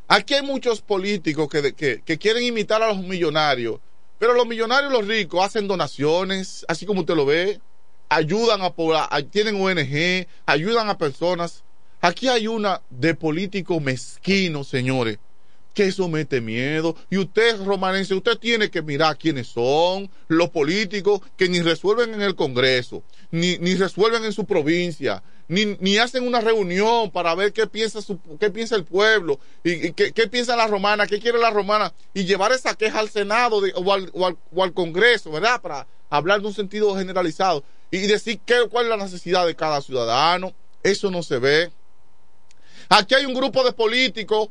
Aquí 0.06 0.34
hay 0.34 0.42
muchos 0.42 0.80
políticos 0.80 1.48
que, 1.48 2.02
que, 2.04 2.18
quieren 2.18 2.42
imitar 2.44 2.82
a 2.82 2.88
los 2.88 2.98
millonarios, 2.98 3.80
pero 4.18 4.34
los 4.34 4.46
millonarios 4.46 4.92
los 4.92 5.06
ricos 5.06 5.44
hacen 5.44 5.68
donaciones, 5.68 6.64
así 6.68 6.86
como 6.86 7.00
usted 7.00 7.14
lo 7.14 7.26
ve, 7.26 7.60
ayudan 8.08 8.60
a, 8.62 8.72
a- 9.10 9.22
tienen 9.22 9.60
ONG, 9.60 10.26
ayudan 10.46 10.88
a 10.88 10.98
personas. 10.98 11.62
Aquí 12.00 12.28
hay 12.28 12.46
una 12.46 12.80
de 12.90 13.14
políticos 13.14 13.82
mezquinos, 13.82 14.68
señores, 14.68 15.18
que 15.74 15.84
eso 15.84 16.08
mete 16.08 16.40
miedo. 16.40 16.96
Y 17.10 17.18
usted, 17.18 17.62
romanense, 17.64 18.14
usted 18.14 18.38
tiene 18.38 18.70
que 18.70 18.82
mirar 18.82 19.18
quiénes 19.18 19.48
son 19.48 20.10
los 20.28 20.48
políticos 20.50 21.20
que 21.36 21.48
ni 21.48 21.60
resuelven 21.60 22.14
en 22.14 22.22
el 22.22 22.34
Congreso, 22.34 23.02
ni, 23.30 23.58
ni 23.58 23.74
resuelven 23.74 24.24
en 24.24 24.32
su 24.32 24.46
provincia, 24.46 25.22
ni, 25.48 25.96
hacen 25.98 26.26
una 26.26 26.40
reunión 26.40 27.10
para 27.10 27.34
ver 27.34 27.52
qué 27.52 27.66
piensa, 27.66 28.02
su, 28.02 28.18
qué 28.38 28.50
piensa 28.50 28.76
el 28.76 28.84
pueblo, 28.84 29.40
y, 29.64 29.92
qué, 29.92 30.12
qué 30.12 30.28
piensa 30.28 30.54
la 30.56 30.66
romana, 30.66 31.06
qué 31.06 31.18
quiere 31.20 31.38
la 31.38 31.50
romana, 31.50 31.92
y 32.12 32.24
llevar 32.24 32.52
esa 32.52 32.74
queja 32.74 32.98
al 32.98 33.08
Senado 33.08 33.60
de- 33.62 33.72
o, 33.74 33.92
al, 33.92 34.10
o 34.12 34.26
al- 34.26 34.36
o 34.54 34.62
al 34.62 34.74
Congreso, 34.74 35.30
¿verdad? 35.30 35.60
Para 35.62 35.86
hablar 36.10 36.40
de 36.42 36.48
un 36.48 36.54
sentido 36.54 36.94
generalizado 36.96 37.64
y 37.90 37.98
decir 38.00 38.40
qué, 38.44 38.66
cuál 38.70 38.84
es 38.86 38.90
la 38.90 38.96
necesidad 38.98 39.46
de 39.46 39.56
cada 39.56 39.80
ciudadano. 39.80 40.52
Eso 40.82 41.10
no 41.10 41.22
se 41.22 41.38
ve. 41.38 41.70
Aquí 42.90 43.14
hay 43.14 43.24
un 43.26 43.34
grupo 43.34 43.64
de 43.64 43.72
políticos 43.72 44.48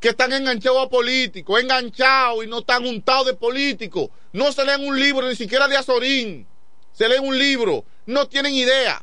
que 0.00 0.10
están 0.10 0.32
enganchados 0.34 0.84
a 0.86 0.88
políticos, 0.90 1.60
enganchados 1.60 2.44
y 2.44 2.46
no 2.46 2.58
están 2.58 2.84
untados 2.86 3.26
de 3.26 3.34
políticos. 3.34 4.08
No 4.32 4.52
se 4.52 4.64
leen 4.66 4.86
un 4.86 4.98
libro, 5.00 5.26
ni 5.26 5.34
siquiera 5.34 5.66
de 5.68 5.76
Azorín. 5.78 6.46
Se 6.92 7.08
leen 7.08 7.24
un 7.24 7.38
libro. 7.38 7.84
No 8.04 8.28
tienen 8.28 8.54
idea 8.54 9.02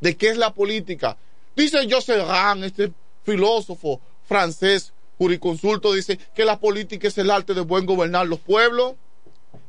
de 0.00 0.16
qué 0.16 0.28
es 0.28 0.36
la 0.36 0.52
política. 0.54 1.16
Dice 1.54 1.78
Joseph 1.90 2.26
Rand, 2.26 2.64
este 2.64 2.92
filósofo 3.24 4.00
francés, 4.26 4.92
juriconsulto, 5.18 5.92
dice 5.92 6.18
que 6.34 6.44
la 6.44 6.58
política 6.58 7.08
es 7.08 7.16
el 7.18 7.30
arte 7.30 7.54
de 7.54 7.62
buen 7.62 7.86
gobernar 7.86 8.26
los 8.26 8.40
pueblos. 8.40 8.94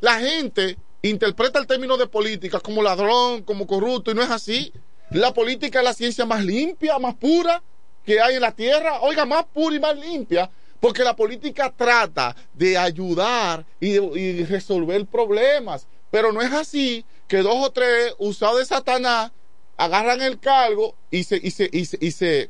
La 0.01 0.19
gente 0.19 0.77
interpreta 1.01 1.59
el 1.59 1.67
término 1.67 1.95
de 1.97 2.07
política 2.07 2.59
como 2.59 2.83
ladrón, 2.83 3.43
como 3.43 3.65
corrupto, 3.65 4.11
y 4.11 4.13
no 4.15 4.21
es 4.21 4.29
así. 4.29 4.73
La 5.11 5.33
política 5.33 5.79
es 5.79 5.85
la 5.85 5.93
ciencia 5.93 6.25
más 6.25 6.43
limpia, 6.43 6.99
más 6.99 7.15
pura 7.15 7.63
que 8.05 8.19
hay 8.19 8.35
en 8.35 8.41
la 8.41 8.51
tierra. 8.51 8.99
Oiga, 9.01 9.25
más 9.25 9.45
pura 9.45 9.75
y 9.75 9.79
más 9.79 9.97
limpia. 9.97 10.49
Porque 10.81 11.03
la 11.03 11.15
política 11.15 11.73
trata 11.75 12.35
de 12.53 12.77
ayudar 12.77 13.65
y, 13.79 13.93
de- 13.93 14.19
y 14.19 14.43
resolver 14.45 15.05
problemas. 15.05 15.87
Pero 16.11 16.31
no 16.31 16.41
es 16.41 16.51
así 16.51 17.05
que 17.27 17.37
dos 17.37 17.55
o 17.65 17.71
tres 17.71 18.13
usados 18.17 18.59
de 18.59 18.65
Satanás 18.65 19.31
agarran 19.77 20.21
el 20.21 20.39
cargo 20.39 20.95
y 21.11 21.23
se, 21.23 21.37
y 21.41 21.51
se, 21.51 21.69
y 21.71 21.85
se, 21.85 21.97
y 22.01 22.11
se, 22.11 22.49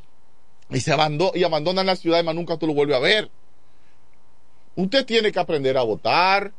y 0.70 0.80
se 0.80 0.92
abando- 0.94 1.32
y 1.36 1.44
abandonan 1.44 1.86
la 1.86 1.96
ciudad 1.96 2.20
y 2.20 2.24
más 2.24 2.36
nunca 2.36 2.58
tú 2.58 2.68
lo 2.68 2.74
vuelves 2.74 2.96
a 2.98 3.00
ver. 3.00 3.30
Usted 4.76 5.06
tiene 5.06 5.32
que 5.32 5.40
aprender 5.40 5.78
a 5.78 5.82
votar, 5.84 6.54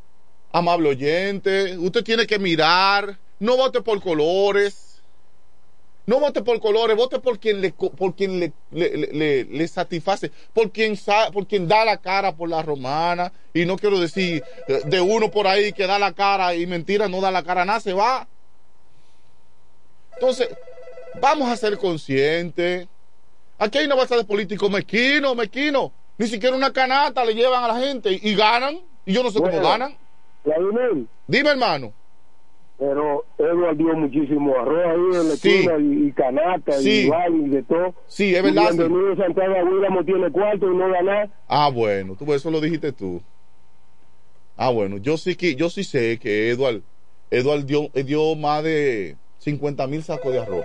amable 0.52 0.88
oyente. 0.90 1.76
Usted 1.78 2.02
tiene 2.04 2.26
que 2.26 2.38
mirar. 2.38 3.18
No 3.38 3.56
vote 3.56 3.80
por 3.80 4.00
colores. 4.02 5.02
No 6.06 6.20
vote 6.20 6.40
por 6.42 6.58
colores, 6.58 6.96
vote 6.96 7.20
por 7.20 7.38
quien 7.38 7.60
le, 7.60 7.70
por 7.70 8.16
quien 8.16 8.40
le, 8.40 8.52
le, 8.70 9.44
le- 9.44 9.68
satisface, 9.68 10.32
por 10.54 10.72
quien, 10.72 10.98
por 11.34 11.46
quien 11.46 11.68
da 11.68 11.84
la 11.84 11.98
cara 11.98 12.34
por 12.34 12.48
la 12.48 12.62
romana. 12.62 13.30
Y 13.52 13.66
no 13.66 13.76
quiero 13.76 14.00
decir 14.00 14.42
eh, 14.68 14.80
de 14.86 15.00
uno 15.02 15.30
por 15.30 15.46
ahí 15.46 15.72
que 15.74 15.86
da 15.86 15.98
la 15.98 16.14
cara 16.14 16.54
y 16.54 16.66
mentira 16.66 17.08
no 17.08 17.20
da 17.20 17.30
la 17.30 17.42
cara, 17.42 17.66
nada 17.66 17.80
se 17.80 17.92
va. 17.92 18.26
Entonces, 20.20 20.48
vamos 21.20 21.48
a 21.48 21.56
ser 21.56 21.78
conscientes. 21.78 22.88
Aquí 23.58 23.78
hay 23.78 23.86
una 23.86 23.94
base 23.94 24.16
de 24.16 24.24
políticos 24.24 24.70
mezquinos, 24.70 25.36
mezquinos. 25.36 25.92
Ni 26.18 26.26
siquiera 26.26 26.56
una 26.56 26.72
canasta 26.72 27.24
le 27.24 27.34
llevan 27.34 27.62
a 27.62 27.68
la 27.68 27.78
gente 27.78 28.12
y, 28.12 28.20
y 28.30 28.34
ganan. 28.34 28.78
Y 29.06 29.12
yo 29.12 29.22
no 29.22 29.30
sé 29.30 29.38
cómo 29.40 29.60
ganan. 29.60 29.96
Vladimir, 30.44 31.06
Dime, 31.26 31.50
hermano. 31.50 31.92
pero 32.78 33.24
Edward 33.38 33.76
dio 33.76 33.94
muchísimo 33.94 34.56
arroz 34.58 34.84
ahí 34.86 35.20
en 35.20 35.28
la 35.28 35.36
Sí. 35.36 35.48
esquina 35.54 35.78
y, 35.78 36.08
y 36.08 36.12
canasta 36.12 36.72
Sí. 36.74 36.90
y 37.06 37.08
baile 37.08 37.46
y 37.46 37.48
de 37.50 37.62
todo. 37.64 37.94
Sí, 38.06 38.34
es 38.34 38.42
verdad, 38.42 38.64
Y 38.70 38.72
sí. 38.72 38.78
bienvenido 38.78 39.16
Santiago 39.16 39.54
Aguilamo 39.56 40.04
tiene 40.04 40.30
cuarto 40.32 40.66
y 40.72 40.76
no 40.76 40.90
gana. 40.90 41.30
Ah, 41.48 41.70
bueno, 41.72 42.16
tú 42.16 42.32
eso 42.34 42.50
lo 42.50 42.60
dijiste 42.60 42.92
tú. 42.92 43.20
Ah, 44.56 44.70
bueno, 44.70 44.96
yo 44.98 45.16
sí 45.16 45.36
que 45.36 45.54
yo 45.54 45.70
sí 45.70 45.84
sé 45.84 46.18
que 46.18 46.50
Edward 46.50 46.82
Edward 47.30 47.64
dio, 47.66 47.88
dio 47.94 48.34
más 48.36 48.62
de 48.64 49.16
50 49.38 49.86
mil 49.86 50.02
sacos 50.02 50.32
de 50.32 50.40
arroz. 50.40 50.64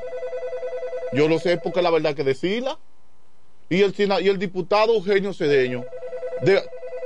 Yo 1.13 1.27
lo 1.27 1.39
sé 1.39 1.57
porque 1.57 1.81
la 1.81 1.91
verdad 1.91 2.15
que 2.15 2.23
decirla. 2.23 2.77
Y 3.69 3.81
el 3.81 3.93
y 3.97 4.27
el 4.29 4.37
diputado 4.37 4.93
Eugenio 4.93 5.33
Cedeño 5.33 5.85
de, 6.41 6.61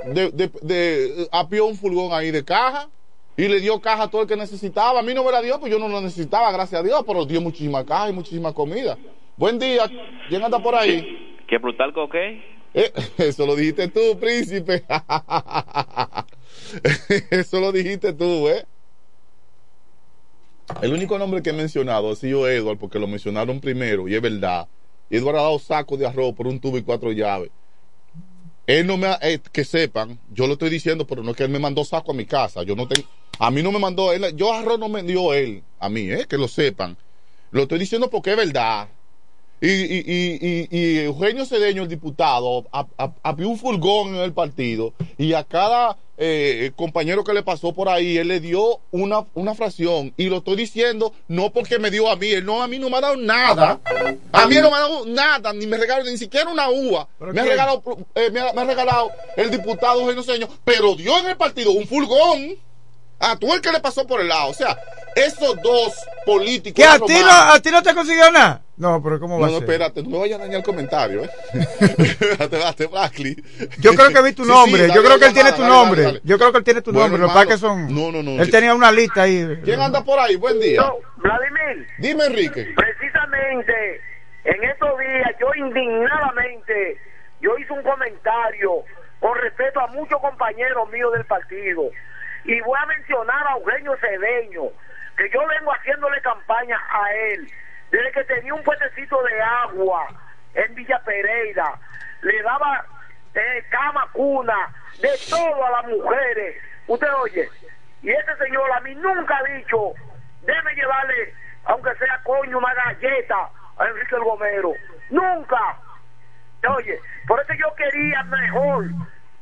de, 0.05 0.31
de, 0.31 0.51
de- 0.61 1.27
apió 1.31 1.65
un 1.65 1.75
furgón 1.75 2.13
ahí 2.13 2.31
de 2.31 2.43
caja 2.43 2.89
y 3.37 3.47
le 3.47 3.59
dio 3.59 3.79
caja 3.79 4.03
a 4.03 4.09
todo 4.09 4.23
el 4.23 4.27
que 4.27 4.35
necesitaba. 4.35 4.99
A 4.99 5.03
mí 5.03 5.13
no 5.13 5.23
me 5.23 5.31
la 5.31 5.41
dio, 5.41 5.59
pues 5.59 5.71
yo 5.71 5.79
no 5.79 5.87
la 5.87 6.01
necesitaba, 6.01 6.51
gracias 6.51 6.81
a 6.81 6.83
Dios, 6.83 7.03
pero 7.05 7.25
dio 7.25 7.39
muchísima 7.41 7.85
caja 7.85 8.09
y 8.09 8.13
muchísima 8.13 8.53
comida. 8.53 8.97
Buen 9.37 9.59
día, 9.59 9.89
¿quién 10.27 10.43
anda 10.43 10.59
por 10.59 10.75
ahí? 10.75 11.37
¿Qué 11.47 11.57
brutal 11.59 11.93
coque? 11.93 12.41
Eh, 12.73 12.91
eso 13.19 13.45
lo 13.45 13.55
dijiste 13.55 13.87
tú, 13.89 14.17
príncipe. 14.19 14.83
eso 17.31 17.59
lo 17.59 17.71
dijiste 17.71 18.13
tú, 18.13 18.47
¿eh? 18.49 18.65
El 20.81 20.93
único 20.93 21.17
nombre 21.17 21.41
que 21.41 21.51
he 21.51 21.53
mencionado 21.53 22.11
ha 22.11 22.15
sido 22.15 22.47
Edward, 22.47 22.77
porque 22.77 22.99
lo 22.99 23.07
mencionaron 23.07 23.59
primero, 23.59 24.07
y 24.07 24.15
es 24.15 24.21
verdad. 24.21 24.67
Edward 25.09 25.37
ha 25.37 25.41
dado 25.43 25.59
saco 25.59 25.97
de 25.97 26.05
arroz 26.05 26.33
por 26.35 26.47
un 26.47 26.59
tubo 26.59 26.77
y 26.77 26.83
cuatro 26.83 27.11
llaves. 27.11 27.49
Él 28.67 28.85
no 28.85 28.97
me 28.97 29.07
ha, 29.07 29.17
eh, 29.21 29.39
que 29.51 29.63
sepan, 29.63 30.19
yo 30.33 30.45
lo 30.45 30.53
estoy 30.53 30.69
diciendo, 30.69 31.07
pero 31.07 31.23
no 31.23 31.31
es 31.31 31.37
que 31.37 31.43
él 31.43 31.49
me 31.49 31.59
mandó 31.59 31.85
saco 31.85 32.11
a 32.11 32.15
mi 32.15 32.25
casa. 32.25 32.63
Yo 32.63 32.75
no 32.75 32.87
tengo, 32.87 33.07
a 33.39 33.49
mí 33.49 33.63
no 33.63 33.71
me 33.71 33.79
mandó 33.79 34.11
él, 34.11 34.35
yo 34.35 34.53
arroz 34.53 34.77
no 34.77 34.89
me 34.89 35.03
dio 35.03 35.33
él, 35.33 35.63
a 35.79 35.87
mí, 35.87 36.11
eh, 36.11 36.25
que 36.27 36.37
lo 36.37 36.49
sepan. 36.49 36.97
Lo 37.51 37.63
estoy 37.63 37.79
diciendo 37.79 38.09
porque 38.09 38.31
es 38.31 38.37
verdad. 38.37 38.89
Y, 39.61 39.69
y, 39.69 40.03
y, 40.05 40.67
y, 40.69 40.99
Eugenio 40.99 41.45
Cedeño, 41.45 41.83
el 41.83 41.87
diputado, 41.87 42.65
abrió 43.23 43.49
un 43.49 43.57
furgón 43.57 44.15
en 44.15 44.21
el 44.21 44.33
partido 44.33 44.93
y 45.17 45.33
a 45.33 45.43
cada 45.43 45.97
eh, 46.17 46.71
compañero 46.75 47.23
que 47.23 47.33
le 47.33 47.43
pasó 47.43 47.73
por 47.73 47.89
ahí, 47.89 48.17
él 48.17 48.27
le 48.27 48.39
dio 48.39 48.79
una, 48.91 49.25
una 49.35 49.53
fracción. 49.53 50.13
Y 50.17 50.29
lo 50.29 50.37
estoy 50.37 50.55
diciendo 50.55 51.13
no 51.27 51.51
porque 51.51 51.77
me 51.77 51.91
dio 51.91 52.09
a 52.09 52.15
mí, 52.15 52.31
él 52.31 52.45
no, 52.45 52.61
a 52.61 52.67
mí 52.67 52.79
no 52.79 52.89
me 52.89 52.97
ha 52.97 53.01
dado 53.01 53.17
nada. 53.17 53.79
A 54.31 54.47
mí 54.47 54.55
no 54.55 54.71
me 54.71 54.77
ha 54.77 54.79
dado 54.79 55.05
nada, 55.05 55.53
ni 55.53 55.67
me 55.67 55.77
regaló 55.77 56.03
ni 56.03 56.17
siquiera 56.17 56.49
una 56.49 56.69
uva. 56.69 57.07
Me 57.19 57.41
ha, 57.41 57.43
regalado, 57.43 57.83
eh, 58.15 58.31
me, 58.31 58.39
ha, 58.39 58.53
me 58.53 58.61
ha 58.61 58.65
regalado 58.65 59.11
el 59.35 59.51
diputado 59.51 60.09
Eugenio 60.09 60.49
pero 60.63 60.95
dio 60.95 61.17
en 61.19 61.27
el 61.27 61.37
partido 61.37 61.71
un 61.71 61.87
furgón 61.87 62.57
a 63.19 63.37
todo 63.37 63.53
el 63.55 63.61
que 63.61 63.71
le 63.71 63.79
pasó 63.79 64.05
por 64.07 64.21
el 64.21 64.27
lado. 64.27 64.49
O 64.49 64.53
sea, 64.53 64.77
esos 65.15 65.61
dos 65.61 65.93
políticos. 66.25 66.75
¿Que 66.75 66.85
a 66.85 66.99
ti, 66.99 67.21
no, 67.21 67.31
a 67.31 67.59
ti 67.59 67.69
no 67.71 67.81
te 67.83 67.93
consiguió 67.93 68.31
nada? 68.31 68.63
No, 68.77 69.01
pero 69.01 69.19
¿cómo 69.19 69.39
va 69.39 69.47
no, 69.47 69.51
no, 69.53 69.57
a 69.57 69.59
ser? 69.59 69.69
espérate, 69.69 70.03
no 70.03 70.09
me 70.09 70.19
vayas 70.19 70.39
a 70.39 70.43
dañar 70.43 70.57
el 70.57 70.63
comentario, 70.63 71.23
¿eh? 71.23 71.29
Espérate. 71.79 72.87
Yo 73.79 73.93
creo 73.95 74.09
que 74.13 74.21
vi 74.21 74.33
tu 74.33 74.45
nombre. 74.45 74.83
sí, 74.83 74.87
yo 74.93 75.01
dale, 75.01 75.07
creo 75.07 75.19
que 75.19 75.25
él 75.25 75.33
tiene 75.33 75.51
tu 75.53 75.61
dale, 75.63 75.73
nombre. 75.73 76.01
dale. 76.03 76.21
Yo 76.23 76.37
creo 76.37 76.51
que 76.51 76.57
él 76.59 76.63
tiene 76.63 76.81
tu 76.83 76.91
Bueno, 76.91 77.07
nombre. 77.07 77.21
Lo 77.21 77.27
que 77.27 77.33
pasa 77.33 77.53
es 77.55 77.59
que 77.59 77.65
hermano, 77.65 77.87
son. 77.87 77.95
No, 77.95 78.11
no, 78.11 78.21
no. 78.21 78.41
Él 78.41 78.51
tenía 78.51 78.75
una 78.75 78.91
lista 78.91 79.23
ahí. 79.23 79.59
¿Quién 79.63 79.81
anda 79.81 80.03
por 80.03 80.19
ahí? 80.19 80.35
Buen 80.35 80.59
día. 80.59 80.83
Vladimir, 81.17 81.87
Dime, 81.97 82.25
Enrique. 82.25 82.67
precisamente 82.75 84.01
en 84.43 84.63
estos 84.63 84.99
días 84.99 85.31
yo 85.39 85.47
indignadamente, 85.55 86.97
yo 87.41 87.57
hice 87.57 87.73
un 87.73 87.81
comentario 87.81 88.83
con 89.19 89.35
respecto 89.39 89.79
a 89.79 89.87
muchos 89.87 90.21
compañeros 90.21 90.87
míos 90.91 91.11
del 91.13 91.25
partido 91.25 91.89
y 92.45 92.61
voy 92.61 92.79
a 92.79 92.85
mencionar 92.85 93.47
a 93.47 93.57
Eugenio 93.57 93.95
Cedeño, 93.99 94.69
que 95.17 95.29
yo 95.33 95.39
vengo 95.47 95.71
haciéndole 95.73 96.21
campaña 96.21 96.77
a 96.91 97.13
él 97.33 97.49
desde 97.91 98.11
que 98.11 98.23
tenía 98.25 98.53
un 98.53 98.63
puestecito 98.63 99.21
de 99.23 99.41
agua 99.41 100.07
en 100.53 100.75
Villa 100.75 100.99
Pereira, 101.03 101.73
le 102.21 102.41
daba 102.41 102.85
eh, 103.33 103.63
cama 103.69 104.07
cuna, 104.11 104.73
de 104.99 105.09
todo 105.29 105.65
a 105.65 105.71
las 105.71 105.87
mujeres. 105.87 106.61
Usted 106.87 107.07
oye, 107.21 107.49
y 108.01 108.09
ese 108.09 108.35
señor 108.37 108.71
a 108.71 108.79
mí 108.81 108.95
nunca 108.95 109.37
ha 109.37 109.43
dicho, 109.57 109.93
déme 110.41 110.73
llevarle, 110.75 111.33
aunque 111.65 111.95
sea 111.95 112.19
coño, 112.23 112.57
una 112.57 112.73
galleta 112.73 113.49
a 113.77 113.87
Enrique 113.87 114.15
el 114.15 114.23
Gomero. 114.23 114.73
Nunca. 115.09 115.77
Oye, 116.69 116.99
por 117.27 117.39
eso 117.39 117.53
yo 117.53 117.73
quería 117.75 118.23
mejor 118.23 118.85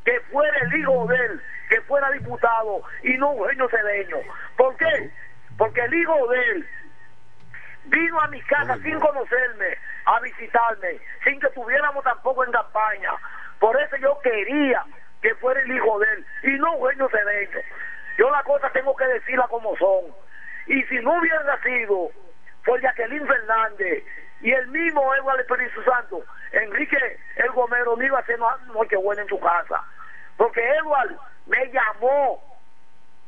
que 0.03 0.19
fuera 0.31 0.57
el 0.59 0.79
hijo 0.79 1.07
de 1.07 1.15
él, 1.15 1.41
que 1.69 1.81
fuera 1.81 2.11
diputado 2.11 2.83
y 3.03 3.17
no 3.17 3.33
Eugenio 3.33 3.69
Cedeño. 3.69 4.17
¿Por 4.57 4.75
qué? 4.77 5.11
Porque 5.57 5.81
el 5.81 5.93
hijo 5.93 6.27
de 6.27 6.39
él 6.51 6.69
vino 7.85 8.19
a 8.21 8.27
mi 8.27 8.41
casa 8.43 8.77
sin 8.83 8.99
conocerme, 8.99 9.77
a 10.05 10.19
visitarme, 10.19 10.99
sin 11.23 11.39
que 11.39 11.47
estuviéramos 11.47 12.03
tampoco 12.03 12.43
en 12.43 12.51
campaña. 12.51 13.11
Por 13.59 13.79
eso 13.81 13.95
yo 13.97 14.19
quería 14.21 14.83
que 15.21 15.33
fuera 15.35 15.61
el 15.61 15.71
hijo 15.71 15.99
de 15.99 16.07
él 16.13 16.25
y 16.43 16.59
no 16.59 16.73
Eugenio 16.75 17.09
Cedeño. 17.09 17.59
Yo 18.17 18.29
la 18.29 18.43
cosa 18.43 18.69
tengo 18.71 18.95
que 18.95 19.05
decirla 19.05 19.47
como 19.47 19.75
son. 19.77 20.05
Y 20.67 20.83
si 20.83 20.95
no 20.99 21.17
hubiera 21.19 21.43
nacido 21.43 22.09
por 22.65 22.79
Jacqueline 22.81 23.27
Fernández 23.27 24.03
y 24.41 24.51
el 24.51 24.67
mismo 24.67 25.13
Eduardo 25.15 25.41
Espíritu 25.41 25.83
Santo, 25.83 26.23
Enrique 26.51 27.19
el 27.35 27.49
Gomero 27.51 27.95
no 27.95 28.03
iba 28.03 28.17
a 28.17 28.21
hacer 28.21 28.39
no- 28.39 28.57
Nochebuena 28.73 29.21
en 29.21 29.27
su 29.27 29.39
casa. 29.39 29.83
Porque 30.37 30.61
Eduardo 30.77 31.19
me 31.45 31.65
llamó. 31.71 32.41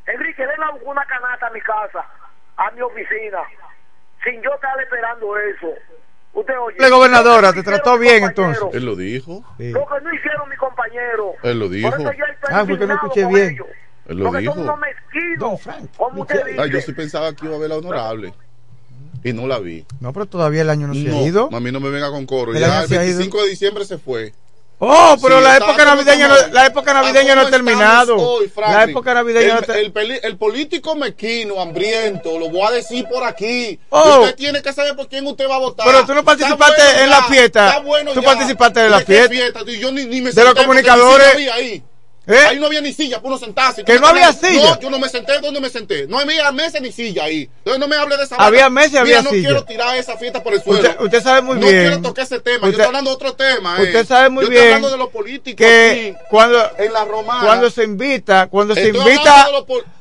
Enrique, 0.06 0.46
ven 0.46 0.64
a 0.64 0.72
una 0.72 1.04
canasta 1.06 1.48
a 1.48 1.52
mi 1.52 1.62
casa, 1.62 2.06
a 2.56 2.72
mi 2.72 2.82
oficina, 2.82 3.40
sin 4.30 4.42
yo 4.42 4.54
estar 4.54 4.80
esperando 4.82 5.38
eso. 5.38 5.68
Usted 6.34 6.54
oye. 6.60 6.76
La 6.80 6.90
gobernadora 6.90 7.54
te 7.54 7.64
trató 7.64 7.98
bien 7.98 8.24
entonces. 8.24 8.64
Él 8.74 8.86
lo 8.86 8.96
dijo. 8.96 9.44
Sí. 9.58 9.72
Lo 9.72 9.86
que 9.88 10.02
no 10.04 10.14
hicieron 10.14 10.50
mis 10.50 10.60
compañeros. 10.60 11.32
Él 11.44 11.60
lo 11.60 11.70
dijo. 11.70 11.90
Por 11.90 12.00
eso 12.02 12.12
yo 12.12 12.26
estoy 12.26 12.54
Ah, 12.54 12.66
porque 12.68 12.86
no 12.88 12.94
escuché 12.94 13.26
bien. 13.26 13.50
ellos. 13.56 13.68
Él 14.08 14.18
lo 14.20 14.26
Porque 14.26 14.40
dijo. 14.42 14.54
son 14.54 14.64
unos 14.64 14.80
mezquinos, 14.80 15.62
como 15.98 16.22
usted 16.22 16.46
dice. 16.46 16.62
Ah, 16.62 16.66
yo 16.68 16.80
sí 16.82 16.94
pensaba 16.94 17.34
que 17.34 17.46
iba 17.46 17.56
a 17.56 17.60
ver 17.60 17.70
la 17.70 17.78
honorable. 17.78 18.34
Y 19.24 19.34
no 19.34 19.48
la 19.48 19.60
vi. 19.60 19.86
No, 20.00 20.14
pero 20.14 20.28
todavía 20.28 20.62
el 20.62 20.70
año 20.70 20.88
no, 20.88 20.94
se 20.94 21.10
ha 21.10 21.22
ido. 21.24 21.50
a 21.52 21.60
mí 21.60 21.72
no 21.72 21.80
me 21.80 21.90
venga 21.90 22.10
con 22.12 22.26
coro. 22.26 22.54
El 22.54 22.60
Ya 22.60 22.82
el 22.84 22.88
se 22.88 22.98
ha 23.00 23.04
ido. 23.04 23.18
25 23.18 23.44
de 23.44 23.50
diciembre 23.50 23.86
se 23.86 23.98
fue. 23.98 24.34
Oh, 24.80 25.18
pero 25.22 25.40
Sí, 25.40 25.44
la 25.44 25.58
época 25.58 25.74
¿cómo 25.74 25.86
navideña 25.96 26.28
no, 26.28 26.36
la 26.52 26.66
época 26.68 26.94
navideña 26.94 27.34
¿A 27.34 27.36
no 27.36 27.42
ha 27.42 27.50
terminado. 27.50 28.16
hoy, 28.16 28.52
la 28.56 28.84
época 28.84 29.14
navideña 29.16 29.54
no 29.56 29.60
el, 29.60 29.66
ter- 29.66 29.78
el, 30.02 30.20
el 30.24 30.38
político 30.38 30.96
mequino, 30.96 31.60
hambriento, 31.60 32.38
lo 32.38 32.50
voy 32.52 32.62
a 32.62 32.72
decir 32.72 33.06
por 33.08 33.24
aquí. 33.24 33.80
Oh. 33.90 34.20
Usted 34.22 34.36
tiene 34.36 34.62
que 34.62 34.72
saber 34.74 34.96
por 34.96 35.08
quién 35.08 35.26
usted 35.26 35.50
va 35.50 35.56
a 35.56 35.60
votar. 35.60 35.88
Pero 35.88 36.06
tú 36.06 36.14
no 36.14 36.24
participaste 36.24 36.80
bueno 36.84 37.00
en 37.04 37.10
la 37.10 37.20
ya, 37.22 37.24
fiesta. 37.28 37.68
está 37.70 37.80
bueno 37.82 38.14
Tú 38.14 38.22
ya. 38.22 38.28
participaste 38.28 38.90
la 38.90 39.00
¿De 39.00 39.06
qué 39.06 39.28
fiesta. 39.30 39.60
Tú- 39.62 39.72
Yo 39.72 39.92
ni, 39.92 40.06
ni 40.06 40.22
me 40.22 40.32
De 40.32 40.44
los 40.44 40.54
comunicadores. 40.54 41.36
¿Eh? 42.28 42.36
Ahí 42.50 42.60
no 42.60 42.66
había 42.66 42.82
ni 42.82 42.92
silla 42.92 43.18
para 43.22 43.30
uno 43.30 43.38
sentarse. 43.38 43.84
¿Que 43.86 43.94
Yo 43.94 44.00
no 44.02 44.08
había 44.08 44.34
silla? 44.34 44.72
No, 44.76 44.80
yo 44.82 44.90
no 44.90 45.00
me 45.00 45.08
senté. 45.08 45.40
¿Dónde 45.40 45.62
me 45.62 45.70
senté? 45.70 46.08
No 46.08 46.20
había 46.20 46.52
mesa 46.52 46.80
ni 46.82 46.92
silla 46.92 47.24
ahí. 47.24 47.50
Entonces 47.60 47.80
no 47.80 47.88
me 47.88 47.96
hable 47.96 48.18
de 48.18 48.24
esa 48.26 48.36
Había 48.36 48.70
mesa 48.70 49.00
había 49.02 49.22
no 49.22 49.30
silla. 49.30 49.48
quiero 49.50 49.64
tirar 49.64 49.96
esa 49.98 50.18
fiesta 50.18 50.44
por 50.44 50.54
el 50.54 50.62
suelo. 50.62 50.80
Usted, 50.90 51.02
usted 51.02 51.24
sabe 51.24 51.42
muy 51.42 51.56
no 51.56 51.62
bien. 51.62 51.82
quiero 51.88 52.02
tocar 52.02 52.26
ese 52.26 52.40
tema. 52.42 52.66
yo 52.66 52.72
estoy 52.72 52.86
hablando 52.86 53.12
de 53.12 53.16
otro 53.16 53.34
tema. 53.34 53.78
eh. 53.80 53.84
Usted 53.84 54.06
sabe 54.06 54.30
muy 54.30 54.44
yo 54.44 54.50
bien 54.50 54.62
Estoy 54.64 54.76
hablando 54.76 54.90
de 54.92 54.98
lo 54.98 55.10
político 55.10 55.58
que 55.58 56.14
aquí, 56.16 56.26
cuando 56.30 56.60
en 56.78 56.92
la 56.94 57.06
romana. 57.06 57.46
cuando 57.46 57.70
se 57.70 57.84
invita, 57.86 58.48
cuando 58.48 58.76
se 58.76 58.90
invita 58.90 59.48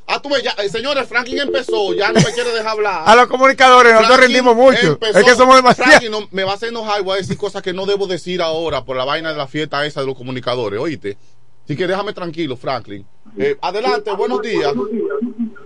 Ah, 0.09 0.23
tú 0.23 0.31
ya, 0.43 0.53
eh, 0.62 0.69
señores, 0.69 1.09
Franklin 1.09 1.40
empezó, 1.40 1.93
ya 1.93 2.12
no 2.12 2.20
me 2.20 2.32
quiere 2.32 2.51
dejar 2.53 2.69
hablar. 2.69 3.03
a 3.07 3.16
los 3.16 3.27
comunicadores 3.27 3.93
nosotros 3.93 4.20
rendimos 4.20 4.55
mucho. 4.55 4.78
empezó- 4.93 5.19
Es 5.19 5.24
que 5.24 5.35
somos 5.35 5.57
demasiados. 5.57 5.94
Franklin 5.94 6.12
no- 6.12 6.28
me 6.31 6.44
va 6.44 6.53
a 6.53 6.55
hacer 6.55 6.69
enojar 6.69 7.01
y 7.01 7.03
voy 7.05 7.15
a 7.15 7.16
decir 7.16 7.36
cosas 7.36 7.61
que 7.61 7.73
no 7.73 7.86
debo 7.86 8.07
decir 8.07 8.40
ahora 8.40 8.85
por 8.85 8.97
la 8.97 9.05
vaina 9.05 9.32
de 9.32 9.36
la 9.39 9.48
fiesta 9.48 9.85
esa 9.85 10.01
de 10.01 10.07
los 10.07 10.16
comunicadores, 10.16 10.78
oíste. 10.81 11.16
Así 11.67 11.77
que 11.77 11.85
déjame 11.89 12.13
tranquilo, 12.13 12.57
Franklin. 12.57 13.05
Eh, 13.37 13.57
adelante, 13.61 14.13
buenos 14.17 14.41
días. 14.41 14.73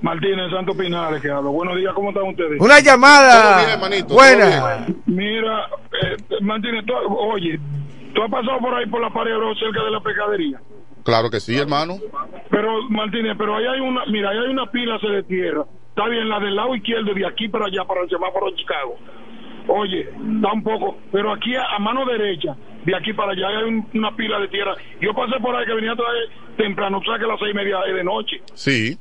Martínez 0.00 0.50
Santo 0.50 0.72
Pinares, 0.74 1.20
que 1.20 1.30
hablo. 1.30 1.50
Buenos 1.52 1.76
días, 1.76 1.92
¿cómo 1.94 2.08
están 2.08 2.26
ustedes? 2.26 2.58
Una 2.58 2.80
llamada 2.80 3.78
bien, 3.90 4.06
buena. 4.08 4.86
Mira, 5.04 5.66
eh, 6.02 6.16
Martínez, 6.40 6.86
tú- 6.86 6.94
oye, 6.94 7.60
tú 8.14 8.22
has 8.22 8.30
pasado 8.30 8.58
por 8.60 8.74
ahí 8.74 8.86
por 8.86 9.02
la 9.02 9.10
pared 9.12 9.32
cerca 9.58 9.84
de 9.84 9.90
la 9.90 10.00
pescadería. 10.00 10.58
Claro 11.04 11.28
que 11.28 11.38
sí, 11.38 11.54
hermano. 11.58 11.98
Pero, 12.50 12.82
Martínez, 12.88 13.34
pero 13.36 13.56
ahí 13.56 13.66
hay 13.66 13.80
una, 13.80 14.06
mira, 14.06 14.30
ahí 14.30 14.38
hay 14.38 14.50
una 14.50 14.70
pila 14.70 14.98
se 15.00 15.06
de 15.08 15.22
tierra. 15.24 15.64
Está 15.90 16.08
bien, 16.08 16.30
la 16.30 16.40
del 16.40 16.56
lado 16.56 16.74
izquierdo, 16.74 17.12
de 17.12 17.26
aquí 17.26 17.46
para 17.48 17.66
allá, 17.66 17.84
para 17.84 18.00
el 18.04 18.08
semáforo 18.08 18.46
de 18.46 18.56
Chicago. 18.56 18.96
Oye, 19.68 20.08
da 20.40 20.50
un 20.54 20.62
poco, 20.64 20.96
pero 21.12 21.30
aquí 21.30 21.54
a, 21.54 21.76
a 21.76 21.78
mano 21.78 22.06
derecha, 22.06 22.56
de 22.84 22.96
aquí 22.96 23.12
para 23.12 23.32
allá 23.32 23.48
hay 23.48 23.64
un- 23.68 23.88
una 23.94 24.14
pila 24.16 24.38
de 24.40 24.48
tierra. 24.48 24.74
Yo 25.00 25.14
pasé 25.14 25.38
por 25.40 25.54
ahí 25.54 25.66
que 25.66 25.74
venía 25.74 25.92
a 25.92 25.96
traer 25.96 26.28
temprano, 26.56 26.98
o 26.98 27.04
sea 27.04 27.18
que 27.18 27.24
a 27.24 27.28
las 27.28 27.38
seis 27.38 27.52
y 27.52 27.56
media 27.56 27.78
es 27.88 27.94
de 27.94 28.04
noche. 28.04 28.36
Sí. 28.54 28.98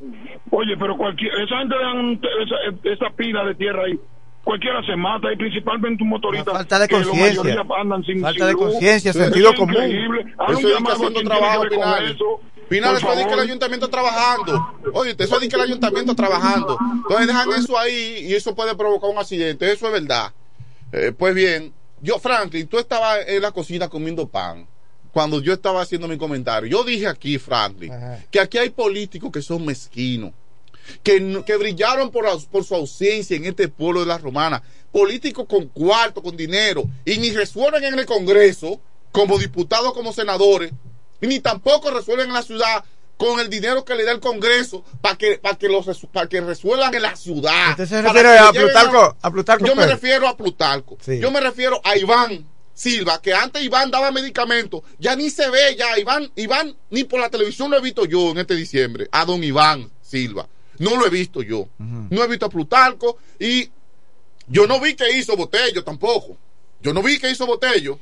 Oye, 0.52 0.76
pero 0.78 0.98
cualquier, 0.98 1.32
esa 1.42 1.58
gente 1.60 1.76
dan 1.82 2.20
esa, 2.44 2.90
esa 2.94 3.10
pila 3.16 3.44
de 3.46 3.56
tierra 3.56 3.84
ahí. 3.84 4.00
Cualquiera 4.44 4.82
se 4.84 4.96
mata 4.96 5.32
y 5.32 5.36
principalmente 5.36 6.02
un 6.02 6.10
motorista. 6.10 6.52
falta 6.52 6.80
de 6.80 6.88
conciencia. 6.88 7.44
mayoría 7.44 7.76
andan 7.82 8.04
sin 8.04 8.22
Falta 8.22 8.48
de 8.48 8.54
conciencia, 8.56 9.14
sentido 9.14 9.52
es 9.52 9.60
común. 9.60 9.76
Eso 9.76 10.58
un 10.60 10.66
es 10.66 10.92
haciendo 10.92 11.22
trabajo, 11.22 11.62
que 11.64 11.70
ver 11.70 11.80
con 11.80 11.94
Pinal. 11.94 12.12
eso. 12.16 12.42
Que 12.70 13.34
el 13.34 13.40
ayuntamiento 13.40 13.88
trabajando. 13.90 14.74
Oye, 14.94 15.16
eso 15.18 15.36
es 15.36 15.42
de 15.42 15.50
que 15.50 15.56
el 15.56 15.62
ayuntamiento 15.62 16.16
trabajando. 16.16 16.78
Entonces 16.96 17.28
dejan 17.28 17.50
eso 17.58 17.78
ahí 17.78 18.26
y 18.28 18.34
eso 18.34 18.56
puede 18.56 18.76
provocar 18.76 19.10
un 19.10 19.18
accidente. 19.18 19.72
Eso 19.72 19.88
es 19.88 19.94
verdad. 19.94 20.32
Eh, 20.94 21.12
pues 21.18 21.36
bien, 21.36 21.74
yo, 22.02 22.20
Franklin, 22.20 22.68
tú 22.68 22.78
estabas 22.80 23.20
en 23.28 23.42
la 23.42 23.52
cocina 23.52 23.90
comiendo 23.90 24.28
pan. 24.28 24.68
Cuando 25.12 25.42
yo 25.42 25.54
estaba 25.54 25.82
haciendo 25.82 26.08
mi 26.08 26.18
comentario, 26.18 26.70
yo 26.70 26.84
dije 26.84 27.08
aquí, 27.08 27.40
Franklin, 27.40 27.92
que 28.30 28.40
aquí 28.40 28.60
hay 28.60 28.70
políticos 28.70 29.32
que 29.32 29.42
son 29.42 29.66
mezquinos, 29.66 30.34
que, 31.02 31.44
que 31.46 31.58
brillaron 31.58 32.12
por, 32.12 32.26
por 32.50 32.64
su 32.64 32.76
ausencia 32.76 33.36
en 33.36 33.46
este 33.46 33.68
pueblo 33.70 34.02
de 34.02 34.06
la 34.06 34.20
romana, 34.20 34.62
políticos 34.92 35.48
con 35.50 35.68
cuarto, 35.68 36.22
con 36.22 36.38
dinero, 36.38 36.84
y 37.06 37.18
ni 37.18 37.32
resuelven 37.32 37.84
en 37.86 37.98
el 37.98 38.06
Congreso, 38.06 38.80
como 39.12 39.40
diputados, 39.40 39.94
como 39.94 40.14
senadores, 40.14 40.72
ni 41.22 41.40
tampoco 41.40 41.90
resuelven 41.90 42.28
en 42.28 42.34
la 42.34 42.44
ciudad 42.44 42.84
con 43.20 43.42
el 43.42 43.50
dinero 43.50 43.84
que 43.84 43.96
le 43.96 44.06
da 44.06 44.14
el 44.14 44.22
Congreso 44.22 44.82
para 45.02 45.18
que, 45.18 45.38
para 45.40 45.58
que, 45.58 45.68
los, 45.68 45.86
para 46.14 46.30
que 46.30 46.40
resuelvan 46.40 46.96
en 46.96 47.02
la 47.02 47.18
ciudad. 47.18 47.72
Usted 47.72 47.86
se 47.86 48.02
refiere 48.02 48.38
a 48.38 48.50
Plutarco, 48.54 49.18
a 49.22 49.30
Plutarco 49.30 49.66
Yo 49.66 49.76
me 49.76 49.82
Pérez. 49.82 49.96
refiero 49.96 50.26
a 50.26 50.38
Plutarco. 50.38 50.98
Sí. 51.02 51.20
Yo 51.20 51.30
me 51.30 51.42
refiero 51.42 51.82
a 51.84 51.98
Iván 51.98 52.48
Silva, 52.74 53.22
que 53.22 53.34
antes 53.34 53.62
Iván 53.62 53.92
daba 53.92 54.10
medicamentos, 54.12 54.84
ya 55.00 55.18
ni 55.18 55.30
se 55.30 55.50
ve 55.50 55.76
ya, 55.78 56.00
Iván, 56.00 56.32
Iván, 56.38 56.74
ni 56.92 57.04
por 57.04 57.20
la 57.20 57.30
televisión 57.30 57.70
lo 57.70 57.78
he 57.78 57.82
visto 57.82 58.06
yo 58.06 58.32
en 58.32 58.38
este 58.38 58.56
diciembre, 58.56 59.10
a 59.12 59.26
don 59.26 59.44
Iván 59.44 59.92
Silva. 60.02 60.48
No 60.78 60.96
lo 60.96 61.06
he 61.06 61.10
visto 61.10 61.42
yo. 61.42 61.68
No 61.78 62.24
he 62.24 62.28
visto 62.30 62.46
a 62.46 62.50
Plutarco 62.50 63.18
y 63.38 63.70
yo 64.48 64.66
no 64.66 64.80
vi 64.80 64.96
que 64.96 65.12
hizo 65.12 65.36
Botello 65.36 65.84
tampoco. 65.84 66.38
Yo 66.82 66.94
no 66.94 67.04
vi 67.04 67.20
que 67.20 67.30
hizo 67.30 67.46
Botello. 67.46 68.00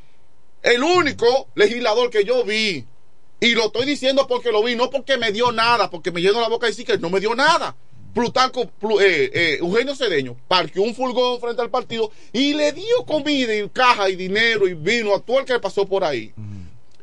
El 0.62 0.84
único 0.84 1.48
legislador 1.56 2.12
que 2.12 2.24
yo 2.24 2.44
vi, 2.44 2.86
y 3.40 3.54
lo 3.56 3.66
estoy 3.66 3.86
diciendo 3.86 4.26
porque 4.28 4.52
lo 4.52 4.64
vi, 4.64 4.76
no 4.76 4.90
porque 4.90 5.18
me 5.18 5.32
dio 5.32 5.52
nada, 5.52 5.90
porque 5.90 6.12
me 6.12 6.22
lleno 6.22 6.42
la 6.42 6.50
boca 6.50 6.66
de 6.66 6.72
decir 6.72 6.86
que 6.86 6.98
no 6.98 7.10
me 7.10 7.20
dio 7.20 7.36
nada. 7.36 7.76
Plutarco, 8.14 8.64
Plu- 8.82 9.00
eh, 9.00 9.30
eh, 9.32 9.58
Eugenio 9.60 9.96
Cedeño, 9.96 10.36
parqueó 10.48 10.82
un 10.82 10.96
furgón 10.96 11.40
frente 11.40 11.62
al 11.62 11.70
partido 11.70 12.10
y 12.34 12.54
le 12.56 12.72
dio 12.72 13.06
comida 13.06 13.56
y 13.56 13.70
caja 13.70 14.10
y 14.10 14.16
dinero 14.16 14.68
y 14.68 14.74
vino 14.74 15.14
a 15.14 15.20
todo 15.20 15.40
el 15.40 15.46
que 15.46 15.60
pasó 15.60 15.86
por 15.86 16.04
ahí. 16.04 16.34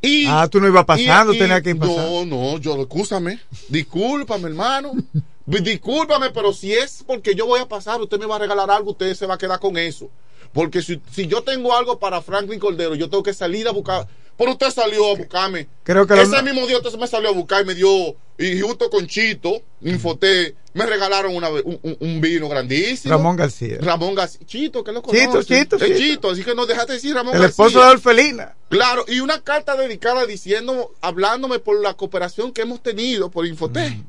Y, 0.03 0.27
Ah, 0.29 0.49
tú 0.51 0.61
no 0.61 0.67
ibas 0.67 0.85
pasando, 0.85 1.33
y- 1.33 1.37
y- 1.37 1.39
tenía 1.39 1.63
que 1.63 1.71
ir 1.71 1.79
pasando. 1.79 2.25
No, 2.25 2.53
no, 2.53 2.59
yo, 2.59 2.81
escúchame, 2.83 3.39
discúlpame, 3.69 4.49
hermano. 4.49 4.93
Discúlpame, 5.47 6.31
pero 6.31 6.53
si 6.55 6.73
es 6.73 7.05
porque 7.07 7.35
yo 7.35 7.47
voy 7.47 7.61
a 7.61 7.69
pasar, 7.69 8.01
usted 8.01 8.19
me 8.19 8.25
va 8.27 8.37
a 8.37 8.39
regalar 8.39 8.71
algo, 8.71 8.93
usted 8.93 9.15
se 9.15 9.27
va 9.27 9.35
a 9.35 9.39
quedar 9.39 9.61
con 9.61 9.77
eso. 9.77 10.11
Porque 10.55 10.81
si, 10.83 11.01
si 11.13 11.27
yo 11.27 11.43
tengo 11.43 11.75
algo 11.77 11.99
para 11.99 12.23
Franklin 12.23 12.59
Cordero, 12.59 12.95
yo 12.95 13.11
tengo 13.11 13.23
que 13.23 13.35
salir 13.35 13.69
a 13.69 13.73
buscar. 13.73 14.07
Pero 14.37 14.53
usted 14.53 14.71
salió 14.71 15.13
a 15.13 15.17
buscarme. 15.17 15.69
Creo 15.85 16.07
que 16.07 16.15
lo- 16.17 16.23
Ese 16.23 16.43
mismo 16.43 16.67
día 16.67 16.79
usted 16.79 16.93
me 16.99 17.07
salió 17.07 17.29
a 17.29 17.33
buscar 17.33 17.63
y 17.63 17.67
me 17.67 17.75
dio, 17.75 18.17
y 18.39 18.61
junto 18.61 18.91
con 18.91 19.07
Chito, 19.07 19.63
Infoté, 19.83 20.55
me 20.73 20.87
regalaron 20.87 21.37
una, 21.37 21.49
un, 21.51 22.21
vino 22.21 22.49
grandísimo. 22.49 23.15
Ramón 23.15 23.37
García. 23.37 23.79
Ramón 23.81 24.15
García. 24.15 24.41
Chito, 24.47 24.83
que 24.83 24.91
lo 24.93 25.03
Chito, 25.03 25.31
conoce. 25.31 25.55
Chito, 25.63 25.77
Es 25.77 25.83
Chito. 25.85 25.99
Chito, 25.99 26.31
así 26.31 26.43
que 26.43 26.55
no 26.55 26.67
dejaste 26.67 26.95
decir 26.95 27.15
Ramón 27.15 27.35
El 27.35 27.43
García. 27.43 27.51
esposo 27.67 27.85
de 27.85 27.91
Orfelina. 27.93 28.57
Claro, 28.71 29.05
y 29.07 29.21
una 29.21 29.41
carta 29.43 29.77
dedicada 29.77 30.27
diciendo, 30.27 30.93
hablándome 31.01 31.61
por 31.61 31.81
la 31.81 31.95
cooperación 31.95 32.51
que 32.53 32.63
hemos 32.63 32.83
tenido 32.83 33.31
por 33.31 33.47
Infoté. 33.47 34.01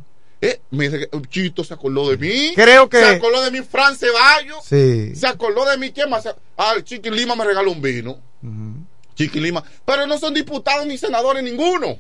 Eh, 0.42 0.60
me 0.72 0.90
Chito 1.30 1.64
se 1.64 1.74
acordó 1.74 2.10
de 2.10 2.18
mí. 2.18 2.54
Creo 2.56 2.90
que- 2.90 3.00
Se 3.00 3.06
acordó 3.06 3.42
de 3.44 3.52
mí 3.52 3.62
Fran 3.62 3.96
Ceballos. 3.96 4.66
Sí. 4.68 5.16
Se 5.16 5.28
acordó 5.28 5.66
de 5.70 5.78
mí. 5.78 5.92
¿Quién 5.92 6.10
más? 6.10 6.28
Ah, 6.58 6.74
Chiqui 6.84 7.10
Lima 7.12 7.36
me 7.36 7.46
regaló 7.46 7.72
un 7.72 7.82
vino. 7.82 8.18
Chiqui 8.42 8.95
Lima. 9.18 9.64
Pero 9.86 10.06
no 10.08 10.18
son 10.18 10.34
diputados 10.34 10.86
ni 10.86 10.98
senadores 10.98 11.44
ninguno. 11.44 11.98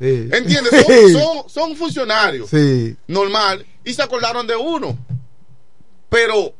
Sí. 0.00 0.28
¿Entiendes? 0.32 0.70
Son, 0.86 1.12
son, 1.12 1.50
son 1.50 1.76
funcionarios. 1.76 2.48
Sí. 2.50 2.96
Normal. 3.08 3.66
Y 3.84 3.92
se 3.94 4.02
acordaron 4.02 4.46
de 4.46 4.54
uno. 4.56 4.96
Pero 6.08 6.54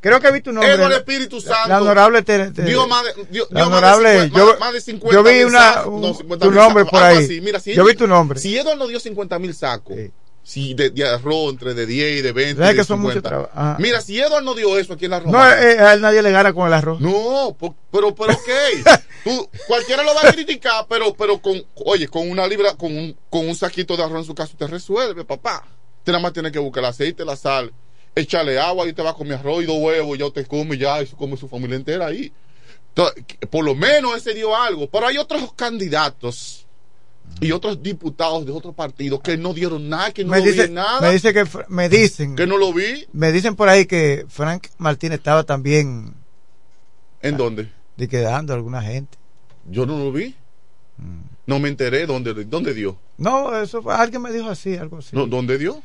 Creo 0.00 0.20
que 0.20 0.32
vi 0.32 0.40
tu 0.40 0.50
nombre. 0.52 0.72
Eduardo 0.72 0.96
Espíritu 0.96 1.40
Santo. 1.40 1.68
La 1.68 1.80
honorable 1.80 2.22
te- 2.22 2.50
te- 2.50 2.62
dio 2.64 2.88
más 2.88 3.04
de, 3.04 3.24
dio- 3.30 3.46
la 3.50 3.60
dio 3.60 3.70
más 3.70 3.80
de 3.80 3.86
honorable, 3.86 4.12
50 4.24 4.36
yo, 4.38 4.46
más- 4.50 4.58
más 4.58 4.72
de 4.72 4.80
50 4.80 5.14
yo 5.16 5.22
vi 5.22 5.44
una, 5.44 5.86
un- 5.86 6.00
No, 6.00 6.14
50 6.14 6.44
tu 6.46 6.50
nombre 6.52 6.84
sacos, 6.84 6.90
por 6.98 7.02
ahí. 7.08 7.40
Mira, 7.40 7.60
si 7.60 7.72
yo 7.72 7.84
vi 7.84 7.94
tu 7.94 8.08
nombre. 8.08 8.40
Si 8.40 8.58
Eduardo 8.58 8.80
nos 8.80 8.88
dio 8.88 8.98
50 8.98 9.38
mil 9.38 9.54
sacos, 9.54 9.96
si 10.42 10.74
de, 10.74 10.90
de 10.90 11.08
arroz 11.08 11.50
entre 11.50 11.74
de 11.74 11.86
10 11.86 12.18
y 12.18 12.22
de 12.22 12.32
20. 12.32 12.54
¿Sabes 12.56 12.74
y 12.74 12.76
de 12.76 12.82
que 12.82 12.86
son 12.86 13.00
mucho 13.00 13.14
50. 13.14 13.28
trabajo? 13.28 13.50
Ajá. 13.54 13.76
Mira, 13.78 14.00
si 14.00 14.18
Edward 14.20 14.44
no 14.44 14.54
dio 14.54 14.76
eso 14.78 14.94
aquí 14.94 15.04
en 15.04 15.12
la 15.12 15.20
No, 15.20 15.38
eh, 15.48 15.78
a 15.78 15.94
él 15.94 16.00
nadie 16.00 16.22
le 16.22 16.30
gana 16.32 16.52
con 16.52 16.66
el 16.66 16.72
arroz. 16.72 17.00
No, 17.00 17.56
pero, 17.58 18.14
pero 18.14 18.32
ok. 18.32 18.48
Tú, 19.24 19.48
cualquiera 19.68 20.02
lo 20.02 20.14
va 20.14 20.28
a 20.28 20.32
criticar, 20.32 20.86
pero, 20.88 21.14
pero 21.14 21.40
con, 21.40 21.62
oye, 21.76 22.08
con 22.08 22.28
una 22.28 22.46
libra, 22.46 22.74
con 22.74 22.96
un, 22.96 23.16
con 23.30 23.48
un 23.48 23.54
saquito 23.54 23.96
de 23.96 24.02
arroz 24.02 24.20
en 24.20 24.24
su 24.24 24.34
casa, 24.34 24.54
te 24.56 24.66
resuelve, 24.66 25.24
papá. 25.24 25.64
Usted 25.98 26.12
nada 26.12 26.22
más 26.22 26.32
tiene 26.32 26.50
que 26.50 26.58
buscar 26.58 26.82
el 26.82 26.90
aceite, 26.90 27.24
la 27.24 27.36
sal, 27.36 27.72
echarle 28.16 28.58
agua 28.58 28.88
y 28.88 28.92
te 28.92 29.02
va 29.02 29.10
a 29.10 29.14
comer 29.14 29.34
arroz 29.38 29.62
y 29.62 29.66
dos 29.66 29.76
huevos, 29.78 30.18
ya 30.18 30.26
usted 30.26 30.46
come 30.48 30.76
ya 30.76 31.00
y 31.00 31.06
come 31.06 31.36
su 31.36 31.48
familia 31.48 31.76
entera 31.76 32.06
ahí. 32.06 32.32
Entonces, 32.88 33.24
por 33.48 33.64
lo 33.64 33.76
menos 33.76 34.16
ese 34.16 34.34
dio 34.34 34.56
algo. 34.56 34.90
Pero 34.90 35.06
hay 35.06 35.18
otros 35.18 35.52
candidatos 35.54 36.66
y 37.40 37.52
otros 37.52 37.82
diputados 37.82 38.46
de 38.46 38.52
otros 38.52 38.74
partidos 38.74 39.20
que 39.20 39.36
no 39.36 39.52
dieron 39.52 39.88
nada, 39.88 40.12
que 40.12 40.24
no 40.24 40.30
me, 40.30 40.38
lo 40.38 40.44
dice, 40.44 40.66
vi 40.68 40.74
nada. 40.74 41.00
me 41.00 41.12
dice 41.12 41.32
que 41.32 41.44
me 41.68 41.88
dicen 41.88 42.36
que 42.36 42.46
no 42.46 42.56
lo 42.56 42.72
vi. 42.72 43.06
me 43.12 43.32
dicen 43.32 43.56
por 43.56 43.68
ahí 43.68 43.86
que 43.86 44.24
Frank 44.28 44.68
Martínez 44.78 45.18
estaba 45.18 45.44
también 45.44 46.14
¿En 47.20 47.36
dónde? 47.36 47.70
de 47.96 48.08
quedando 48.08 48.54
alguna 48.54 48.82
gente. 48.82 49.18
Yo 49.68 49.86
no 49.86 49.98
lo 49.98 50.12
vi. 50.12 50.34
No 51.46 51.58
me 51.58 51.68
enteré 51.68 52.06
dónde, 52.06 52.32
dónde 52.44 52.74
dio. 52.74 52.96
No, 53.18 53.56
eso 53.60 53.82
fue, 53.82 53.94
alguien 53.94 54.22
me 54.22 54.32
dijo 54.32 54.48
así, 54.48 54.76
algo 54.76 54.98
así. 54.98 55.16
No, 55.16 55.26
¿Dónde 55.26 55.58
dio? 55.58 55.82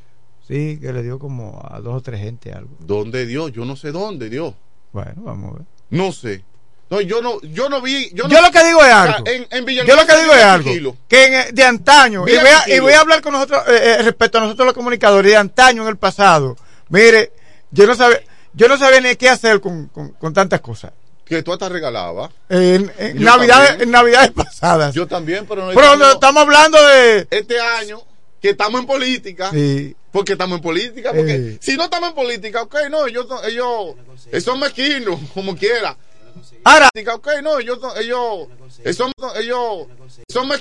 Sí, 0.47 0.77
que 0.79 0.93
le 0.93 1.03
dio 1.03 1.19
como 1.19 1.61
a 1.69 1.79
dos 1.81 1.95
o 1.95 2.01
tres 2.01 2.21
gente 2.21 2.53
algo. 2.53 2.69
¿Dónde 2.79 3.25
dio? 3.25 3.49
Yo 3.49 3.65
no 3.65 3.75
sé 3.75 3.91
dónde 3.91 4.29
dio. 4.29 4.55
Bueno, 4.93 5.23
vamos 5.23 5.51
a 5.51 5.57
ver. 5.57 5.67
No 5.89 6.11
sé. 6.11 6.43
No, 6.89 7.01
yo 7.01 7.21
no, 7.21 7.41
yo 7.41 7.67
no 7.69 7.81
vi. 7.81 8.09
Yo, 8.13 8.27
Yo 8.27 8.39
no- 8.39 8.47
lo 8.47 8.51
que 8.51 8.63
digo 8.65 8.81
es 8.83 8.93
algo. 8.93 9.23
En, 9.27 9.45
en 9.51 9.65
Yo 9.85 9.95
lo 9.95 10.05
que 10.05 10.17
digo 10.21 10.33
es 10.33 10.43
algo. 10.43 10.97
Que 11.09 11.25
en, 11.25 11.33
eh, 11.33 11.47
de 11.51 11.63
antaño, 11.63 12.25
y 12.27 12.35
voy, 12.37 12.47
a, 12.47 12.69
y 12.75 12.79
voy 12.79 12.93
a 12.93 13.01
hablar 13.01 13.21
con 13.21 13.33
nosotros, 13.33 13.61
eh, 13.67 13.97
eh, 13.99 14.01
respecto 14.03 14.37
a 14.37 14.41
nosotros 14.41 14.65
los 14.67 14.73
comunicadores, 14.73 15.31
de 15.31 15.37
antaño 15.37 15.81
en 15.83 15.89
el 15.89 15.97
pasado. 15.97 16.55
Mire, 16.89 17.33
yo 17.71 17.85
no 17.87 17.93
sabía, 17.95 18.21
yo 18.53 18.67
no 18.69 18.77
sabía 18.77 19.01
ni 19.01 19.15
qué 19.17 19.27
hacer 19.29 19.59
con, 19.59 19.87
con, 19.87 20.11
con 20.13 20.33
tantas 20.33 20.61
cosas. 20.61 20.91
Que 21.25 21.43
tú 21.43 21.51
hasta 21.51 21.67
regalabas. 21.67 22.31
En, 22.47 22.89
en 22.97 23.17
Yo 23.17 23.25
navidades, 23.25 23.81
en 23.81 23.91
navidades 23.91 24.31
pasadas. 24.31 24.95
Yo 24.95 25.05
también, 25.07 25.45
pero 25.45 25.65
no 25.65 25.73
Pero 25.73 25.97
no, 25.97 26.11
estamos 26.13 26.41
hablando 26.43 26.81
de... 26.87 27.27
Este 27.29 27.59
año, 27.59 28.01
que 28.41 28.51
estamos 28.51 28.79
en 28.79 28.87
política. 28.87 29.49
Sí. 29.51 29.93
Porque 30.09 30.31
estamos 30.31 30.55
en 30.59 30.63
política. 30.63 31.11
Porque 31.13 31.33
Eh. 31.35 31.57
si 31.61 31.75
no 31.75 31.83
estamos 31.83 32.09
en 32.09 32.15
política, 32.15 32.61
ok, 32.61 32.75
no, 32.89 33.05
ellos, 33.07 33.27
ellos, 33.45 33.95
ellos 34.31 34.43
son 34.45 34.57
mezquinos, 34.61 35.19
como 35.33 35.53
quiera. 35.57 35.97
Ahora, 36.67 36.89
Ok, 37.13 37.27
no, 37.43 37.59
ellos, 37.59 37.79
ellos, 37.97 38.47
ellos, 38.83 39.07
ellos 39.37 39.87
son 40.29 40.47
mezquinos. 40.49 40.55